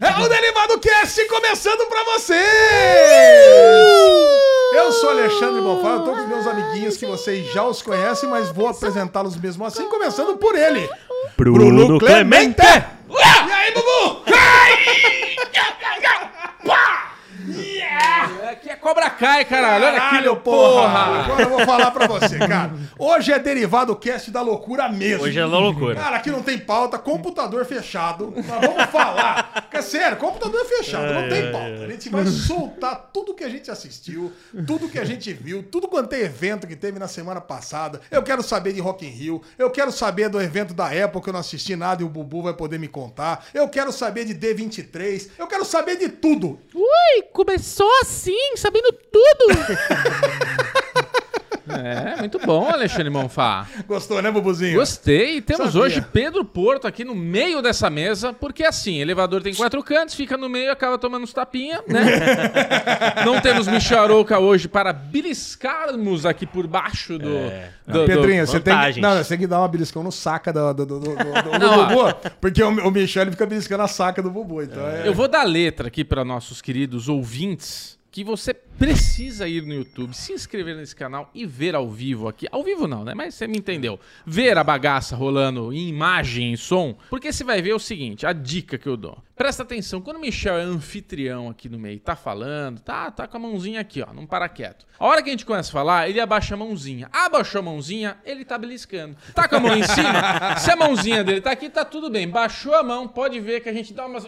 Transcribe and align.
É 0.00 0.10
o 0.16 0.28
Derivado 0.28 0.78
Cast 0.78 1.26
começando 1.26 1.88
pra 1.88 2.04
vocês! 2.04 2.38
Eu 4.72 4.92
sou 4.92 5.10
Alexandre 5.10 5.60
Bonfá, 5.60 5.88
eu 5.94 6.04
tô 6.04 6.12
com 6.12 6.20
os 6.20 6.28
meus 6.28 6.46
amiguinhos 6.46 6.96
que 6.96 7.04
vocês 7.04 7.52
já 7.52 7.64
os 7.64 7.82
conhecem, 7.82 8.28
mas 8.28 8.48
vou 8.48 8.68
apresentá-los 8.68 9.36
mesmo 9.36 9.64
assim, 9.64 9.88
começando 9.88 10.38
por 10.38 10.54
ele, 10.54 10.88
Bruno, 11.36 11.98
Clemente. 11.98 12.62
E 12.62 13.52
aí, 13.52 13.74
Bubu? 13.74 14.22
É 19.18 19.20
Kai, 19.20 19.44
caralho. 19.44 19.84
Olha 19.84 20.22
meu 20.22 20.36
porra! 20.36 20.82
porra. 20.82 21.24
Agora 21.24 21.42
eu 21.42 21.48
vou 21.48 21.66
falar 21.66 21.90
pra 21.90 22.06
você, 22.06 22.38
cara. 22.38 22.72
Hoje 22.96 23.32
é 23.32 23.38
Derivado 23.38 23.96
Cast 23.96 24.30
da 24.30 24.40
loucura 24.40 24.88
mesmo. 24.88 25.24
Hoje 25.24 25.38
é 25.38 25.42
da 25.42 25.58
loucura. 25.58 25.96
Cara, 25.96 26.16
aqui 26.18 26.30
não 26.30 26.40
tem 26.40 26.56
pauta, 26.56 26.98
computador 26.98 27.64
fechado. 27.64 28.32
Nós 28.36 28.46
vamos 28.46 28.84
falar. 28.90 29.52
Porque, 29.68 29.76
é 29.76 29.82
sério, 29.82 30.16
computador 30.16 30.64
fechado, 30.66 31.12
não 31.12 31.28
tem 31.28 31.50
pauta. 31.50 31.84
A 31.84 31.88
gente 31.88 32.08
vai 32.08 32.26
soltar 32.26 33.10
tudo 33.12 33.34
que 33.34 33.42
a 33.42 33.48
gente 33.48 33.68
assistiu, 33.70 34.32
tudo 34.66 34.88
que 34.88 34.98
a 34.98 35.04
gente 35.04 35.32
viu, 35.32 35.64
tudo 35.64 35.88
quanto 35.88 36.12
é 36.12 36.20
evento 36.20 36.66
que 36.66 36.76
teve 36.76 36.98
na 37.00 37.08
semana 37.08 37.40
passada. 37.40 38.00
Eu 38.10 38.22
quero 38.22 38.42
saber 38.42 38.72
de 38.72 38.80
Rock 38.80 39.04
in 39.04 39.10
Rio, 39.10 39.42
eu 39.58 39.70
quero 39.70 39.90
saber 39.90 40.28
do 40.28 40.40
evento 40.40 40.72
da 40.72 40.86
Apple 40.86 41.20
que 41.20 41.28
eu 41.28 41.32
não 41.32 41.40
assisti 41.40 41.74
nada 41.74 42.02
e 42.02 42.04
o 42.04 42.08
Bubu 42.08 42.42
vai 42.42 42.54
poder 42.54 42.78
me 42.78 42.88
contar. 42.88 43.46
Eu 43.52 43.68
quero 43.68 43.90
saber 43.90 44.24
de 44.24 44.34
D23, 44.34 45.30
eu 45.38 45.46
quero 45.48 45.64
saber 45.64 45.96
de 45.96 46.08
tudo. 46.08 46.58
Ui, 46.74 47.22
começou 47.32 47.90
assim, 48.00 48.56
sabendo 48.56 48.92
tudo. 49.12 49.58
É, 51.70 52.16
muito 52.20 52.38
bom, 52.38 52.66
Alexandre 52.66 53.10
Monfá. 53.10 53.66
Gostou, 53.86 54.22
né, 54.22 54.30
Bubuzinho? 54.30 54.78
Gostei. 54.78 55.42
Temos 55.42 55.66
Sabia. 55.66 55.82
hoje 55.82 56.00
Pedro 56.00 56.42
Porto 56.42 56.86
aqui 56.86 57.04
no 57.04 57.14
meio 57.14 57.60
dessa 57.60 57.90
mesa, 57.90 58.32
porque 58.32 58.64
assim, 58.64 59.00
elevador 59.02 59.42
tem 59.42 59.54
quatro 59.54 59.82
cantos, 59.82 60.14
fica 60.14 60.38
no 60.38 60.48
meio 60.48 60.64
e 60.64 60.68
acaba 60.70 60.96
tomando 60.96 61.24
uns 61.24 61.32
tapinha, 61.34 61.82
né? 61.86 62.00
Não 63.22 63.38
temos 63.42 63.68
Micharouca 63.68 64.38
hoje 64.38 64.66
para 64.66 64.94
beliscarmos 64.94 66.24
aqui 66.24 66.46
por 66.46 66.66
baixo 66.66 67.18
do... 67.18 67.28
do- 67.86 68.00
do- 68.00 68.06
Pedrinho, 68.06 68.46
você 68.46 68.58
tem, 68.60 68.72
que, 68.72 68.78
vantagens. 68.78 69.02
não, 69.02 69.16
você 69.22 69.28
tem 69.28 69.38
que 69.38 69.46
dar 69.46 69.58
uma 69.60 69.68
beliscão 69.68 70.02
no 70.02 70.10
saca 70.10 70.50
do, 70.50 70.72
do, 70.72 70.86
do, 70.86 71.00
do, 71.00 71.14
do- 71.14 71.14
do 71.14 71.58
Não, 71.58 71.86
Bubu, 71.88 72.14
porque 72.40 72.62
o, 72.62 72.68
o 72.88 72.90
Michel 72.90 73.24
ele 73.24 73.32
fica 73.32 73.44
beliscando 73.44 73.82
a 73.82 73.88
saca 73.88 74.22
do 74.22 74.30
Bubu. 74.30 74.62
Então 74.62 74.86
é. 74.88 75.06
Eu 75.06 75.12
vou 75.12 75.28
dar 75.28 75.44
letra 75.44 75.88
aqui 75.88 76.02
para 76.02 76.24
nossos 76.24 76.62
queridos 76.62 77.08
ouvintes 77.10 77.97
que 78.10 78.24
você 78.24 78.54
precisa 78.54 79.48
ir 79.48 79.62
no 79.62 79.74
YouTube, 79.74 80.14
se 80.14 80.32
inscrever 80.32 80.76
nesse 80.76 80.94
canal 80.94 81.30
e 81.34 81.44
ver 81.44 81.74
ao 81.74 81.88
vivo 81.88 82.28
aqui. 82.28 82.46
Ao 82.50 82.62
vivo 82.62 82.86
não, 82.86 83.04
né? 83.04 83.12
Mas 83.14 83.34
você 83.34 83.46
me 83.46 83.58
entendeu. 83.58 83.98
Ver 84.24 84.56
a 84.56 84.64
bagaça 84.64 85.16
rolando 85.16 85.72
em 85.72 85.88
imagem 85.88 86.52
e 86.52 86.56
som, 86.56 86.96
porque 87.10 87.32
você 87.32 87.42
vai 87.42 87.60
ver 87.60 87.74
o 87.74 87.78
seguinte, 87.78 88.26
a 88.26 88.32
dica 88.32 88.78
que 88.78 88.88
eu 88.88 88.96
dou. 88.96 89.18
Presta 89.34 89.62
atenção, 89.62 90.00
quando 90.00 90.16
o 90.16 90.20
Michel 90.20 90.58
é 90.58 90.62
anfitrião 90.62 91.48
aqui 91.48 91.68
no 91.68 91.78
meio, 91.78 92.00
tá 92.00 92.16
falando, 92.16 92.80
tá, 92.80 93.08
tá 93.08 93.26
com 93.28 93.36
a 93.36 93.40
mãozinha 93.40 93.80
aqui, 93.80 94.02
ó, 94.02 94.12
não 94.12 94.26
para 94.26 94.48
quieto. 94.48 94.84
A 94.98 95.06
hora 95.06 95.22
que 95.22 95.28
a 95.28 95.32
gente 95.32 95.46
começa 95.46 95.70
a 95.70 95.72
falar, 95.72 96.08
ele 96.08 96.20
abaixa 96.20 96.54
a 96.54 96.56
mãozinha. 96.56 97.08
Abaixou 97.12 97.60
a 97.60 97.62
mãozinha, 97.62 98.18
ele 98.24 98.44
tá 98.44 98.58
beliscando. 98.58 99.16
Tá 99.34 99.46
com 99.46 99.56
a 99.56 99.60
mão 99.60 99.76
em 99.76 99.84
cima, 99.84 100.56
se 100.58 100.70
a 100.72 100.74
mãozinha 100.76 101.22
dele 101.22 101.40
tá 101.40 101.52
aqui, 101.52 101.68
tá 101.68 101.84
tudo 101.84 102.10
bem. 102.10 102.28
Baixou 102.28 102.74
a 102.74 102.82
mão, 102.82 103.06
pode 103.06 103.38
ver 103.38 103.60
que 103.60 103.68
a 103.68 103.72
gente 103.72 103.94
dá 103.94 104.06
umas... 104.06 104.26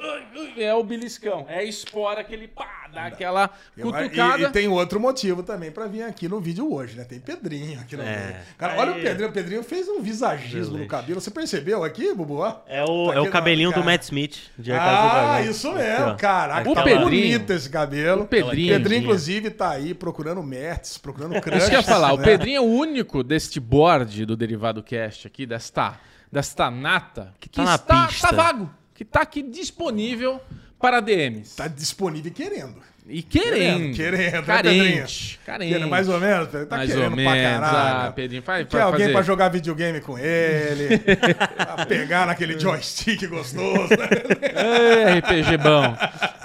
É 0.56 0.72
o 0.74 0.84
beliscão, 0.84 1.44
é 1.48 1.58
a 1.58 1.64
espora 1.64 2.22
que 2.22 2.32
ele 2.32 2.46
pá, 2.46 2.88
dá 2.92 3.06
aquela 3.06 3.50
cutucada. 3.80 4.42
E, 4.42 4.44
e 4.46 4.50
tem 4.50 4.68
outro 4.68 4.98
motivo 5.00 5.42
também 5.42 5.70
pra 5.70 5.86
vir 5.86 6.02
aqui 6.02 6.28
no 6.28 6.40
vídeo 6.40 6.72
hoje, 6.72 6.96
né? 6.96 7.04
Tem 7.04 7.18
Pedrinho 7.20 7.80
aqui 7.80 7.96
no 7.96 8.02
É. 8.02 8.26
meio. 8.26 8.36
Cara, 8.58 8.78
olha 8.80 8.92
o. 8.92 8.94
Pedrinho. 9.02 9.28
O 9.28 9.32
Pedrinho 9.32 9.62
fez 9.62 9.88
um 9.88 10.00
visagismo 10.02 10.64
no 10.64 10.72
Beleza. 10.72 10.88
cabelo. 10.90 11.20
Você 11.20 11.30
percebeu 11.30 11.82
aqui, 11.84 12.12
Bubu? 12.14 12.44
É 12.66 12.82
o, 12.84 13.08
Tá 13.08 13.14
é 13.16 13.20
o 13.20 13.30
cabelinho 13.30 13.70
cara. 13.70 13.82
do 13.82 13.86
Matt 13.86 14.02
Smith. 14.02 14.36
De 14.58 14.72
A 14.72 14.78
Casa 14.78 14.90
do 14.90 15.08
Ah, 15.08 15.12
Dragão. 15.36 15.50
isso 15.50 15.72
mesmo. 15.72 16.16
Caraca, 16.16 16.70
O 16.70 16.74
tá 16.74 16.82
Pedrinho- 16.82 17.04
bonito 17.38 17.50
esse 17.52 17.68
cabelo. 17.70 18.22
O 18.22 18.26
Pedrinho. 18.26 18.68
Pedrinho, 18.68 18.82
Quentinha. 18.82 18.98
inclusive, 19.00 19.50
tá 19.50 19.70
aí 19.70 19.94
procurando 19.94 20.42
Mertz, 20.42 20.98
procurando 20.98 21.40
crush. 21.40 21.56
Isso 21.58 21.68
que 21.70 21.76
eu 21.76 21.80
ia 21.80 21.86
falar, 21.86 22.12
o 22.12 22.16
né? 22.16 22.24
Pedrinho 22.24 22.56
é 22.56 22.60
o 22.60 22.64
único 22.64 23.22
deste 23.22 23.58
board 23.60 24.24
do 24.26 24.36
Derivado 24.36 24.82
Cast 24.82 25.26
aqui, 25.26 25.46
desta, 25.46 25.98
desta 26.30 26.70
nata, 26.70 27.34
que, 27.40 27.48
tá 27.48 27.62
na 27.64 27.74
está, 27.74 28.06
pista. 28.06 28.28
tá 28.28 28.34
vago, 28.36 28.70
que 28.94 29.04
tá 29.04 29.20
aqui 29.22 29.42
disponível 29.42 30.40
para 30.78 31.00
DMs. 31.00 31.56
Tá 31.56 31.66
disponível 31.68 32.30
e 32.30 32.34
querendo. 32.34 32.76
E 33.08 33.22
querendo. 33.22 33.96
Querendo, 33.96 34.32
né, 34.34 34.42
carente. 34.42 34.78
Pedrinho? 34.78 35.38
Carente. 35.46 35.72
Querendo, 35.72 35.88
mais 35.90 36.08
ou 36.08 36.20
menos? 36.20 36.48
Tá 36.48 36.76
Mais 36.76 36.90
querendo 36.92 37.04
ou 37.10 37.16
pra 37.16 37.32
menos. 37.32 37.60
caralho. 37.68 38.08
Ah, 38.08 38.12
Pedrinho, 38.12 38.42
faz, 38.42 38.68
Quer 38.68 38.80
alguém 38.82 39.00
fazer. 39.00 39.12
pra 39.12 39.22
jogar 39.22 39.48
videogame 39.48 40.00
com 40.00 40.16
ele, 40.18 40.98
pra 41.56 41.86
pegar 41.86 42.26
naquele 42.26 42.58
joystick 42.58 43.26
gostoso. 43.26 43.88
né? 43.88 44.08
É, 44.54 45.18
RPG 45.18 45.56
bom. 45.56 45.96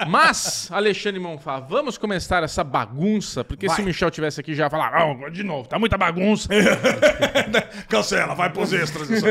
Mas, 0.08 0.68
Alexandre 0.72 1.20
Monfá, 1.20 1.60
vamos 1.60 1.96
começar 1.98 2.42
essa 2.42 2.64
bagunça, 2.64 3.44
porque 3.44 3.66
Vai. 3.68 3.76
se 3.76 3.82
o 3.82 3.84
Michel 3.84 4.10
tivesse 4.10 4.40
aqui 4.40 4.54
já 4.54 4.64
ia 4.64 4.70
falar, 4.70 4.92
"Ah, 4.92 5.30
de 5.30 5.42
novo, 5.44 5.68
tá 5.68 5.78
muita 5.78 5.96
bagunça. 5.96 6.48
Cancela, 7.88 8.34
vai 8.34 8.50
pros 8.50 8.72
extras. 8.72 9.08
Isso. 9.10 9.26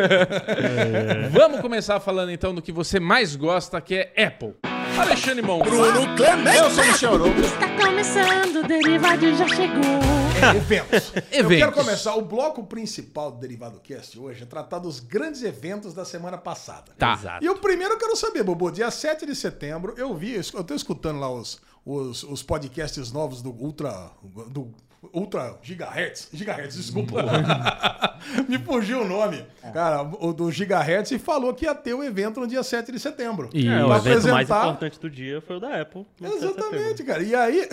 Vamos 1.32 1.60
começar 1.60 2.00
falando 2.00 2.32
então 2.32 2.54
do 2.54 2.62
que 2.62 2.72
você 2.72 3.00
mais 3.00 3.36
gosta, 3.36 3.80
que 3.82 3.96
é 3.96 4.26
Apple. 4.26 4.54
Alexandre 4.98 5.42
Monfá. 5.42 5.66
Bruno 5.70 6.16
Clemente. 6.16 6.58
Eu 6.58 6.72
sou 6.72 6.84
o 6.84 6.88
Michel 6.88 7.14
Arouca. 7.16 7.42
Está 7.42 7.86
começando, 7.86 8.56
o 8.64 8.68
Derivado 8.68 9.36
já 9.36 9.48
chegou. 9.48 10.56
Eventos. 10.56 11.12
Eu 11.32 11.40
Eventos. 11.40 11.58
quero 11.58 11.72
começar. 11.74 12.16
O 12.16 12.22
bloco 12.22 12.64
principal 12.64 13.32
do 13.32 13.40
Derivado 13.40 13.80
Cast 13.82 14.18
hoje 14.18 14.44
é 14.44 14.46
tratar 14.46 14.80
dos 14.80 15.00
grandes 15.00 15.44
eventos 15.44 15.94
da 15.94 16.06
semana 16.06 16.38
passada. 16.38 16.94
Tá. 16.98 17.14
Exato. 17.14 17.44
E 17.44 17.50
o 17.50 17.58
primeiro 17.58 17.94
eu 17.96 17.98
quero 17.98 18.16
saber, 18.16 18.44
Bobo, 18.44 18.72
dia 18.72 18.90
7 18.90 19.26
de 19.26 19.36
setembro, 19.36 19.94
eu 19.98 20.14
vi, 20.16 20.36
eu 20.54 20.64
tô 20.64 20.74
escutando 20.74 21.20
lá 21.20 21.30
os, 21.30 21.60
os, 21.86 22.24
os 22.24 22.42
podcasts 22.42 23.12
novos 23.12 23.42
do 23.42 23.50
Ultra. 23.52 24.12
Do 24.50 24.74
Ultra 25.14 25.58
Gigahertz. 25.62 26.30
Gigahertz, 26.34 26.76
desculpa. 26.76 27.24
Me 28.50 28.58
fugiu 28.58 29.02
o 29.02 29.08
nome. 29.08 29.46
Cara, 29.74 30.02
o 30.04 30.34
do 30.34 30.52
Gigahertz 30.52 31.12
e 31.12 31.20
falou 31.20 31.54
que 31.54 31.66
ia 31.66 31.76
ter 31.76 31.94
o 31.94 32.04
evento 32.04 32.40
no 32.40 32.48
dia 32.48 32.64
7 32.64 32.92
de 32.92 33.00
setembro. 33.00 33.50
E- 33.54 33.68
É, 33.68 33.84
o 33.84 33.94
evento 33.96 34.28
mais 34.28 34.50
apresentar- 34.50 34.66
importante 34.66 35.00
do 35.00 35.10
dia 35.10 35.42
foi 35.42 35.58
o 35.58 35.60
da 35.60 35.82
Apple. 35.82 36.06
no 36.20 36.28
7 36.30 36.40
de 36.40 36.48
setembro. 36.48 36.62
Exatamente, 36.76 37.04
cara. 37.04 37.22
E 37.24 37.36
aí. 37.36 37.68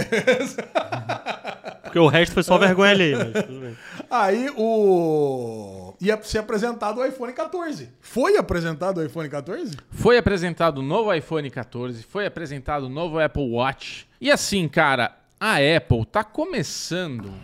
Porque 1.83 1.99
o 1.99 2.07
resto 2.07 2.33
foi 2.33 2.43
só 2.43 2.57
vergonha 2.59 2.91
ali, 2.93 3.15
mas 3.15 3.45
tudo 3.45 3.61
bem. 3.61 3.77
Aí 4.11 4.51
o. 4.57 5.95
Ia 6.01 6.21
ser 6.23 6.39
apresentado 6.39 7.01
o 7.01 7.05
iPhone 7.07 7.33
14. 7.33 7.89
Foi 8.01 8.37
apresentado 8.37 8.99
o 8.99 9.05
iPhone 9.05 9.29
14? 9.29 9.77
Foi 9.91 10.17
apresentado 10.19 10.79
o 10.79 10.83
novo 10.83 11.13
iPhone 11.15 11.49
14, 11.51 12.03
foi 12.03 12.27
apresentado 12.27 12.85
o 12.87 12.89
novo 12.89 13.19
Apple 13.19 13.49
Watch. 13.51 14.07
E 14.21 14.31
assim, 14.31 14.69
cara, 14.69 15.17
a 15.43 15.57
Apple 15.77 16.07
tá 16.07 16.23
começando. 16.23 17.35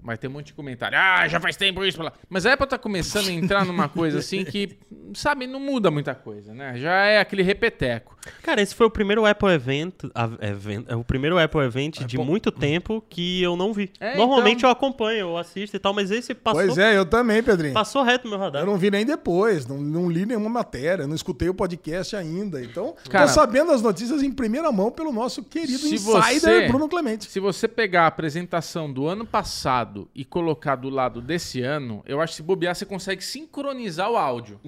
Vai 0.00 0.16
ter 0.16 0.28
um 0.28 0.30
monte 0.30 0.46
de 0.46 0.52
comentário. 0.52 0.96
Ah, 0.96 1.26
já 1.26 1.40
faz 1.40 1.56
tempo 1.56 1.84
isso. 1.84 1.98
Mas 2.28 2.46
a 2.46 2.52
Apple 2.52 2.68
tá 2.68 2.78
começando 2.78 3.26
a 3.26 3.32
entrar 3.32 3.66
numa 3.66 3.88
coisa 3.88 4.20
assim 4.20 4.44
que, 4.44 4.78
sabe, 5.14 5.48
não 5.48 5.58
muda 5.58 5.90
muita 5.90 6.14
coisa, 6.14 6.54
né? 6.54 6.78
Já 6.78 7.06
é 7.06 7.18
aquele 7.18 7.42
repeteco. 7.42 8.16
Cara, 8.42 8.60
esse 8.60 8.74
foi 8.74 8.86
o 8.86 8.90
primeiro 8.90 9.24
Apple 9.24 9.48
Event, 9.50 9.94
a- 10.14 10.30
event- 10.46 10.84
é 10.88 10.94
o 10.96 11.02
primeiro 11.04 11.38
Apple 11.38 11.60
Event 11.62 12.00
de 12.04 12.18
muito 12.18 12.50
tempo 12.50 13.02
que 13.08 13.42
eu 13.42 13.56
não 13.56 13.72
vi. 13.72 13.90
É, 13.98 14.16
Normalmente 14.16 14.58
então- 14.58 14.68
eu 14.70 14.72
acompanho, 14.72 15.18
eu 15.20 15.36
assisto 15.38 15.76
e 15.76 15.78
tal, 15.78 15.92
mas 15.94 16.10
esse 16.10 16.34
passou, 16.34 16.60
Pois 16.66 16.78
é, 16.78 16.96
eu 16.96 17.04
também, 17.06 17.42
Pedrinho. 17.42 17.72
passou 17.74 18.02
reto 18.02 18.24
no 18.24 18.30
meu 18.30 18.38
radar. 18.38 18.62
Eu 18.62 18.66
não 18.66 18.76
vi 18.76 18.90
nem 18.90 19.04
depois, 19.06 19.66
não, 19.66 19.78
não 19.78 20.10
li 20.10 20.26
nenhuma 20.26 20.48
matéria, 20.50 21.06
não 21.06 21.14
escutei 21.14 21.48
o 21.48 21.54
podcast 21.54 22.14
ainda. 22.14 22.62
Então, 22.62 22.94
Cara, 23.08 23.26
tô 23.26 23.32
sabendo 23.32 23.72
as 23.72 23.80
notícias 23.82 24.22
em 24.22 24.30
primeira 24.30 24.70
mão 24.70 24.90
pelo 24.90 25.12
nosso 25.12 25.42
querido 25.42 25.86
insider 25.86 26.40
você- 26.40 26.66
Bruno 26.68 26.88
Clemente. 26.88 27.30
Se 27.30 27.40
você 27.40 27.66
pegar 27.66 28.02
a 28.04 28.06
apresentação 28.08 28.92
do 28.92 29.06
ano 29.06 29.24
passado 29.26 30.08
e 30.14 30.24
colocar 30.24 30.76
do 30.76 30.88
lado 30.90 31.20
desse 31.20 31.62
ano, 31.62 32.02
eu 32.06 32.20
acho 32.20 32.32
que 32.32 32.36
se 32.38 32.42
bobear, 32.42 32.74
você 32.74 32.84
consegue 32.84 33.22
sincronizar 33.24 34.10
o 34.10 34.16
áudio. 34.16 34.60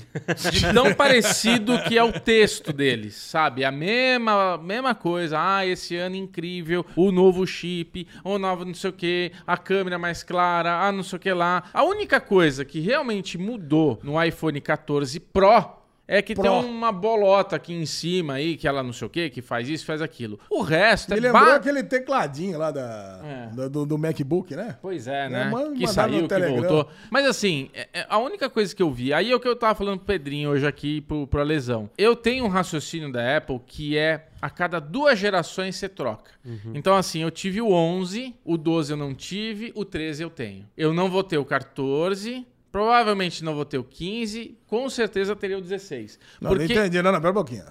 De 0.51 0.73
tão 0.73 0.93
parecido 0.95 1.79
que 1.83 1.99
é 1.99 2.03
o 2.03 2.13
texto 2.19 2.73
deles, 2.73 3.15
sabe? 3.17 3.42
A 3.47 3.71
mesma, 3.71 4.59
mesma 4.59 4.95
coisa. 4.95 5.39
Ah, 5.41 5.67
esse 5.67 5.97
ano 5.97 6.17
incrível, 6.17 6.85
o 6.95 7.11
novo 7.11 7.47
chip, 7.47 8.07
o 8.23 8.39
novo 8.39 8.65
não 8.65 8.75
sei 8.75 8.91
o 8.91 8.93
que, 8.93 9.33
a 9.47 9.57
câmera 9.57 9.99
mais 9.99 10.23
clara, 10.23 10.87
ah, 10.87 10.93
não 10.93 11.03
sei 11.03 11.17
o 11.17 11.21
que 11.21 11.33
lá. 11.33 11.65
A 11.73 11.83
única 11.85 12.21
coisa 12.21 12.65
que 12.65 12.81
realmente 12.81 13.37
mudou 13.39 13.99
no 14.03 14.23
iPhone 14.23 14.61
14 14.61 15.19
Pro 15.21 15.82
é 16.07 16.21
que 16.21 16.35
Pro. 16.35 16.43
tem 16.43 16.51
uma 16.53 16.91
bolota 16.93 17.57
aqui 17.57 17.73
em 17.73 17.87
cima 17.87 18.35
aí, 18.35 18.57
que 18.57 18.67
ela 18.69 18.83
não 18.83 18.93
sei 18.93 19.07
o 19.07 19.11
que, 19.11 19.31
que 19.31 19.41
faz 19.41 19.69
isso, 19.69 19.85
faz 19.87 20.03
aquilo. 20.03 20.39
O 20.51 20.61
resto 20.63 21.11
Me 21.13 21.19
é 21.19 21.21
lembrou 21.21 21.45
ba- 21.47 21.55
aquele 21.57 21.83
tecladinho 21.83 22.59
lá 22.59 22.71
da, 22.71 23.21
É. 23.25 23.55
da- 23.55 23.69
do, 23.69 23.87
do 23.87 23.97
MacBook, 23.99 24.55
né? 24.57 24.77
Pois 24.83 25.07
é, 25.07 25.29
né? 25.29 25.45
manda- 25.51 25.75
que 25.77 25.87
saiu, 25.87 26.29
que 26.29 26.39
voltou. 26.49 26.89
Mas 27.11 27.27
assim, 27.27 27.71
é- 27.73 27.89
é 27.93 28.07
a 28.09 28.19
única 28.19 28.51
coisa 28.51 28.75
que 28.75 28.83
eu 28.83 28.91
vi, 28.91 29.13
aí 29.13 29.31
é 29.31 29.35
o 29.35 29.41
que 29.41 29.49
eu 29.49 29.57
tava 29.57 29.75
falando 29.75 29.99
pro 29.99 30.07
Pedrinho 30.07 30.51
hoje 30.51 30.67
aqui, 30.67 31.01
pro, 31.01 31.27
pro 31.27 31.43
Lesão. 31.43 31.89
Eu 31.97 32.15
tenho 32.17 32.45
um 32.45 32.49
raciocínio 32.49 33.11
da 33.11 33.37
Apple 33.37 33.61
que 33.67 33.97
é 33.97 34.27
a 34.41 34.51
cada 34.51 34.81
duas 34.81 35.17
gerações 35.19 35.77
você 35.77 35.89
troca. 35.89 36.33
Então 36.75 36.97
assim, 36.97 37.21
eu 37.23 37.31
tive 37.31 37.61
o 37.61 37.71
11, 37.71 38.35
o 38.45 38.57
12 38.59 38.93
eu 38.93 38.97
não 38.97 39.15
tive, 39.15 39.71
o 39.77 39.85
13 39.85 40.25
eu 40.25 40.31
tenho. 40.31 40.67
Eu 40.77 40.93
não 40.93 41.09
vou 41.09 41.23
ter 41.23 41.39
o 41.39 41.45
14, 41.45 42.45
Provavelmente 42.73 43.45
não 43.45 43.55
vou 43.55 43.67
ter 43.67 43.77
o 43.77 43.85
15, 43.85 44.57
com 44.67 44.89
certeza 44.89 45.37
teria 45.37 45.59
o 45.59 45.61
16. 45.61 46.19
Não, 46.41 46.49
porque 46.51 46.75
não 46.75 46.81
entendi. 46.81 47.03
Não, 47.03 47.13
não, 47.13 47.21
pera 47.21 47.31
um 47.31 47.35
pouquinho. 47.35 47.65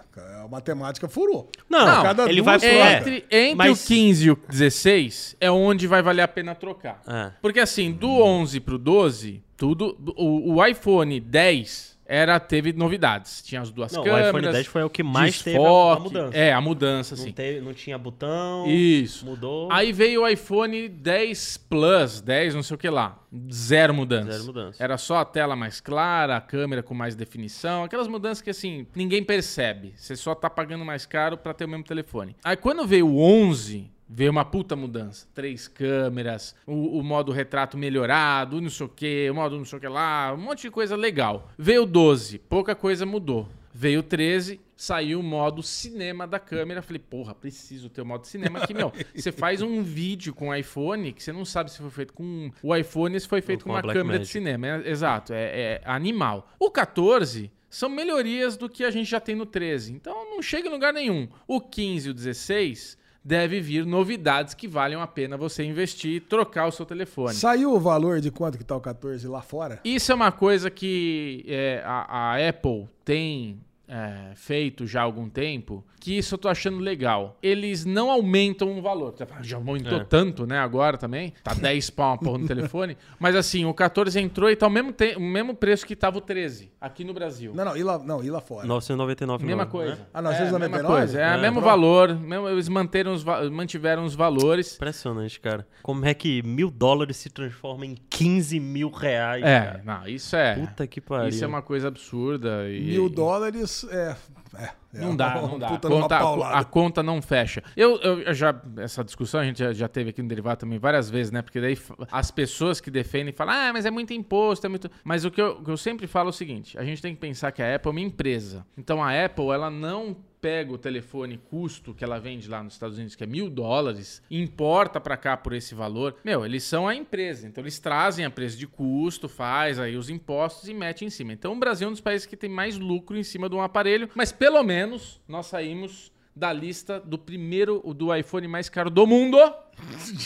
A 0.43 0.47
matemática 0.47 1.09
furou. 1.09 1.49
Não, 1.67 1.83
Não, 1.87 2.03
cada 2.03 2.29
ele 2.29 2.41
vai 2.43 2.59
trocas. 2.59 2.77
entre, 2.99 3.25
entre 3.31 3.55
Mas- 3.55 3.83
o 3.83 3.87
15 3.87 4.27
e 4.27 4.31
o 4.31 4.39
16 4.47 5.35
é 5.41 5.49
onde 5.49 5.87
vai 5.87 6.03
valer 6.03 6.21
a 6.21 6.27
pena 6.27 6.53
trocar. 6.53 7.01
É. 7.07 7.31
Porque 7.41 7.59
assim, 7.59 7.91
do 7.91 8.09
11 8.21 8.59
pro 8.59 8.77
12, 8.77 9.41
tudo 9.57 9.97
o, 10.15 10.53
o 10.53 10.65
iPhone 10.65 11.19
10 11.19 11.90
era 12.13 12.37
teve 12.41 12.73
novidades. 12.73 13.41
Tinha 13.41 13.61
as 13.61 13.71
duas 13.71 13.91
Não, 13.93 14.01
o 14.01 14.03
câmeras. 14.03 14.27
iPhone 14.29 14.51
10 14.51 14.67
foi 14.67 14.83
o 14.83 14.89
que 14.89 15.01
mais 15.01 15.41
teve 15.41 15.57
a- 15.57 15.59
a 15.61 15.63
desfoque. 15.63 16.01
mudança. 16.03 16.37
É, 16.37 16.51
a 16.51 16.59
mudança, 16.59 17.15
Não, 17.15 17.23
assim. 17.23 17.31
teve- 17.31 17.61
não 17.61 17.73
tinha 17.73 17.97
botão. 17.97 18.65
Isso. 18.67 19.25
Mudou. 19.25 19.69
Aí 19.71 19.93
veio 19.93 20.23
o 20.23 20.27
iPhone 20.27 20.89
10 20.89 21.55
Plus, 21.55 22.19
10 22.19 22.53
não 22.53 22.61
sei 22.63 22.75
o 22.75 22.77
que 22.77 22.89
lá. 22.89 23.17
Zero 23.51 23.93
mudança. 23.93 24.31
Zero 24.33 24.43
mudança. 24.45 24.83
Era 24.83 24.97
só 24.97 25.17
a 25.19 25.25
tela 25.25 25.55
mais 25.55 25.79
clara, 25.79 26.35
a 26.35 26.41
câmera 26.41 26.83
com 26.83 26.93
mais 26.93 27.15
definição, 27.15 27.85
aquelas 27.85 28.09
mudanças 28.09 28.41
que 28.41 28.49
assim, 28.49 28.85
ninguém 28.93 29.23
percebe. 29.23 29.93
Você 29.95 30.17
só 30.17 30.35
tá 30.35 30.49
pagando 30.49 30.83
mais 30.83 31.05
caro 31.05 31.37
pra 31.37 31.53
ter 31.53 31.63
o 31.63 31.69
mesmo 31.69 31.85
telefone. 31.85 32.35
Aí 32.43 32.57
quando 32.57 32.85
veio 32.85 33.07
o 33.07 33.17
11, 33.21 33.89
veio 34.13 34.31
uma 34.31 34.43
puta 34.43 34.75
mudança. 34.75 35.27
Três 35.33 35.67
câmeras, 35.67 36.55
o, 36.67 36.99
o 36.99 37.03
modo 37.03 37.31
retrato 37.31 37.77
melhorado, 37.77 38.61
não 38.61 38.69
sei 38.69 38.85
o 38.85 38.89
que, 38.89 39.29
o 39.29 39.35
modo 39.35 39.57
não 39.57 39.65
sei 39.65 39.77
o 39.77 39.81
que 39.81 39.87
lá, 39.87 40.33
um 40.33 40.37
monte 40.37 40.63
de 40.63 40.71
coisa 40.71 40.95
legal. 40.95 41.49
Veio 41.57 41.83
o 41.83 41.85
12, 41.85 42.39
pouca 42.39 42.75
coisa 42.75 43.05
mudou. 43.05 43.47
Veio 43.73 44.01
o 44.01 44.03
13, 44.03 44.59
saiu 44.75 45.21
o 45.21 45.23
modo 45.23 45.63
cinema 45.63 46.27
da 46.27 46.37
câmera. 46.39 46.81
Falei, 46.81 46.99
porra, 46.99 47.33
preciso 47.33 47.89
ter 47.89 48.01
o 48.01 48.05
modo 48.05 48.27
cinema 48.27 48.59
aqui, 48.59 48.73
meu. 48.73 48.91
Você 49.15 49.31
faz 49.31 49.61
um 49.61 49.81
vídeo 49.81 50.33
com 50.33 50.49
o 50.49 50.53
iPhone 50.55 51.13
que 51.13 51.23
você 51.23 51.31
não 51.31 51.45
sabe 51.45 51.71
se 51.71 51.77
foi 51.77 51.89
feito 51.89 52.13
com 52.13 52.51
o 52.61 52.75
iPhone 52.75 53.17
se 53.17 53.27
foi 53.27 53.41
feito 53.41 53.63
com 53.63 53.71
uma 53.71 53.81
câmera 53.81 54.01
de 54.01 54.03
Blackmagic. 54.03 54.31
cinema. 54.31 54.67
É- 54.67 54.89
exato, 54.89 55.31
é, 55.33 55.45
é 55.45 55.81
animal. 55.85 56.51
O 56.59 56.69
14 56.69 57.49
são 57.69 57.87
melhorias 57.89 58.57
do 58.57 58.67
que 58.67 58.83
a 58.83 58.91
gente 58.91 59.09
já 59.09 59.21
tem 59.21 59.35
no 59.35 59.45
13. 59.45 59.93
Então 59.93 60.29
não 60.29 60.41
chega 60.41 60.67
em 60.67 60.71
lugar 60.71 60.91
nenhum. 60.91 61.29
O 61.47 61.61
15 61.61 62.09
e 62.09 62.11
o 62.11 62.13
16 62.13 62.97
deve 63.23 63.61
vir 63.61 63.85
novidades 63.85 64.53
que 64.53 64.67
valham 64.67 65.01
a 65.01 65.07
pena 65.07 65.37
você 65.37 65.63
investir 65.63 66.15
e 66.15 66.19
trocar 66.19 66.67
o 66.67 66.71
seu 66.71 66.85
telefone. 66.85 67.33
Saiu 67.33 67.73
o 67.73 67.79
valor 67.79 68.19
de 68.19 68.31
quanto 68.31 68.57
que 68.57 68.63
tá 68.63 68.75
o 68.75 68.81
14 68.81 69.27
lá 69.27 69.41
fora? 69.41 69.79
Isso 69.83 70.11
é 70.11 70.15
uma 70.15 70.31
coisa 70.31 70.69
que 70.69 71.45
é, 71.47 71.81
a, 71.85 72.33
a 72.33 72.49
Apple 72.49 72.87
tem 73.05 73.59
é, 73.93 74.31
feito 74.35 74.87
já 74.87 75.01
há 75.01 75.03
algum 75.03 75.27
tempo, 75.27 75.83
que 75.99 76.17
isso 76.17 76.33
eu 76.35 76.37
tô 76.39 76.47
achando 76.47 76.79
legal. 76.79 77.37
Eles 77.43 77.83
não 77.83 78.09
aumentam 78.09 78.77
o 78.77 78.81
valor. 78.81 79.13
Já 79.41 79.57
aumentou 79.57 79.99
É. 79.99 80.03
tanto, 80.05 80.47
né, 80.47 80.57
agora 80.57 80.97
também. 80.97 81.33
Tá 81.43 81.53
10 81.53 81.89
pau 81.89 82.11
uma 82.11 82.17
porra 82.17 82.37
no 82.37 82.47
telefone. 82.47 82.95
Mas 83.19 83.35
assim, 83.35 83.65
o 83.65 83.73
14 83.73 84.17
entrou 84.19 84.49
e 84.49 84.55
tá 84.55 84.65
o 84.67 84.69
mesmo, 84.69 84.93
te- 84.93 85.15
o 85.17 85.19
mesmo 85.19 85.53
preço 85.53 85.85
que 85.85 85.93
tava 85.95 86.19
o 86.19 86.21
13, 86.21 86.71
aqui 86.79 87.03
no 87.03 87.13
Brasil. 87.13 87.53
Não, 87.53 87.65
não, 87.65 87.75
e 87.75 87.83
lá, 87.83 87.99
não, 87.99 88.23
e 88.23 88.29
lá 88.31 88.39
fora? 88.39 88.65
999 88.65 89.45
Mesma 89.45 89.65
não, 89.65 89.71
coisa. 89.71 89.95
né? 89.95 90.01
Ah, 90.13 90.19
É, 90.19 90.21
999? 90.21 90.77
mesma 90.77 90.87
coisa. 90.97 91.19
É, 91.19 91.23
É, 91.23 91.37
o 91.37 91.41
mesmo 91.41 91.53
pronto. 91.61 91.65
valor. 91.65 92.15
mesmo- 92.17 92.47
eles 92.49 92.69
manteram 92.69 93.13
os, 93.13 93.21
va- 93.23 93.49
mantiveram 93.49 94.05
os 94.05 94.15
valores. 94.15 94.75
Impressionante, 94.75 95.39
cara. 95.39 95.67
Como 95.83 96.05
é 96.05 96.13
que 96.13 96.41
mil 96.43 96.71
dólares 96.71 97.17
se 97.17 97.29
transforma 97.29 97.85
em 97.85 97.95
15 98.09 98.59
mil 98.59 98.89
reais, 98.89 99.43
É, 99.43 99.59
cara? 99.59 99.81
não, 99.85 100.07
isso 100.07 100.35
é. 100.35 100.55
Puta 100.55 100.87
que 100.87 101.01
pariu. 101.01 101.27
Isso 101.27 101.43
é 101.43 101.47
uma 101.47 101.61
coisa 101.61 101.89
absurda. 101.89 102.69
E, 102.69 102.81
Mil 102.81 103.09
dólares 103.09 103.80
é. 103.89 104.15
é, 104.57 104.63
é 104.63 104.99
Não 104.99 105.15
dá, 105.15 105.35
não 105.41 105.57
dá. 105.57 105.67
A 105.67 105.79
conta, 105.79 106.49
a, 106.49 106.63
conta 106.63 107.03
não 107.03 107.21
fecha. 107.21 107.63
Eu, 107.75 107.97
eu- 108.01 108.33
já. 108.33 108.59
Essa 108.77 109.03
discussão 109.03 109.39
a 109.39 109.45
gente 109.45 109.59
já, 109.59 109.73
já 109.73 109.87
teve 109.87 110.09
aqui 110.09 110.21
no 110.21 110.27
Derivado 110.27 110.59
também 110.59 110.77
várias 110.77 111.09
vezes, 111.09 111.31
né? 111.31 111.41
Porque 111.41 111.59
daí 111.61 111.77
as 112.11 112.31
pessoas 112.31 112.81
que 112.81 112.91
defendem 112.91 113.33
falam, 113.33 113.53
ah, 113.53 113.73
mas 113.73 113.85
é 113.85 113.91
muito 113.91 114.13
imposto, 114.13 114.65
é 114.65 114.69
muito. 114.69 114.89
Mas 115.03 115.25
o 115.25 115.31
que 115.31 115.41
eu, 115.41 115.63
eu 115.67 115.77
sempre 115.77 116.07
falo 116.07 116.29
é 116.29 116.31
o 116.31 116.33
seguinte: 116.33 116.77
a 116.77 116.83
gente 116.83 117.01
tem 117.01 117.13
que 117.13 117.21
pensar 117.21 117.51
que 117.51 117.61
a 117.61 117.75
Apple 117.75 117.89
é 117.89 117.91
uma 117.91 118.01
empresa. 118.01 118.65
Então 118.77 119.03
a 119.03 119.25
Apple, 119.25 119.49
ela 119.49 119.69
não 119.69 120.17
pega 120.41 120.73
o 120.73 120.77
telefone 120.77 121.37
custo 121.37 121.93
que 121.93 122.03
ela 122.03 122.19
vende 122.19 122.49
lá 122.49 122.63
nos 122.63 122.73
Estados 122.73 122.97
Unidos, 122.97 123.15
que 123.15 123.23
é 123.23 123.27
mil 123.27 123.49
dólares, 123.49 124.23
importa 124.29 124.99
pra 124.99 125.15
cá 125.15 125.37
por 125.37 125.53
esse 125.53 125.75
valor. 125.75 126.15
Meu, 126.25 126.43
eles 126.43 126.63
são 126.63 126.87
a 126.87 126.95
empresa, 126.95 127.47
então 127.47 127.63
eles 127.63 127.79
trazem 127.79 128.25
a 128.25 128.29
preço 128.29 128.57
de 128.57 128.65
custo, 128.65 129.29
faz 129.29 129.79
aí 129.79 129.95
os 129.95 130.09
impostos 130.09 130.67
e 130.67 130.73
mete 130.73 131.05
em 131.05 131.09
cima. 131.09 131.31
Então 131.31 131.53
o 131.53 131.59
Brasil 131.59 131.85
é 131.85 131.89
um 131.89 131.93
dos 131.93 132.01
países 132.01 132.25
que 132.25 132.35
tem 132.35 132.49
mais 132.49 132.77
lucro 132.77 133.15
em 133.15 133.23
cima 133.23 133.47
de 133.47 133.55
um 133.55 133.61
aparelho, 133.61 134.09
mas 134.15 134.31
pelo 134.31 134.63
menos 134.63 135.21
nós 135.27 135.45
saímos 135.45 136.11
da 136.35 136.51
lista 136.51 136.99
do 136.99 137.17
primeiro, 137.17 137.81
do 137.93 138.15
iPhone 138.15 138.47
mais 138.47 138.69
caro 138.69 138.89
do 138.89 139.05
mundo. 139.05 139.37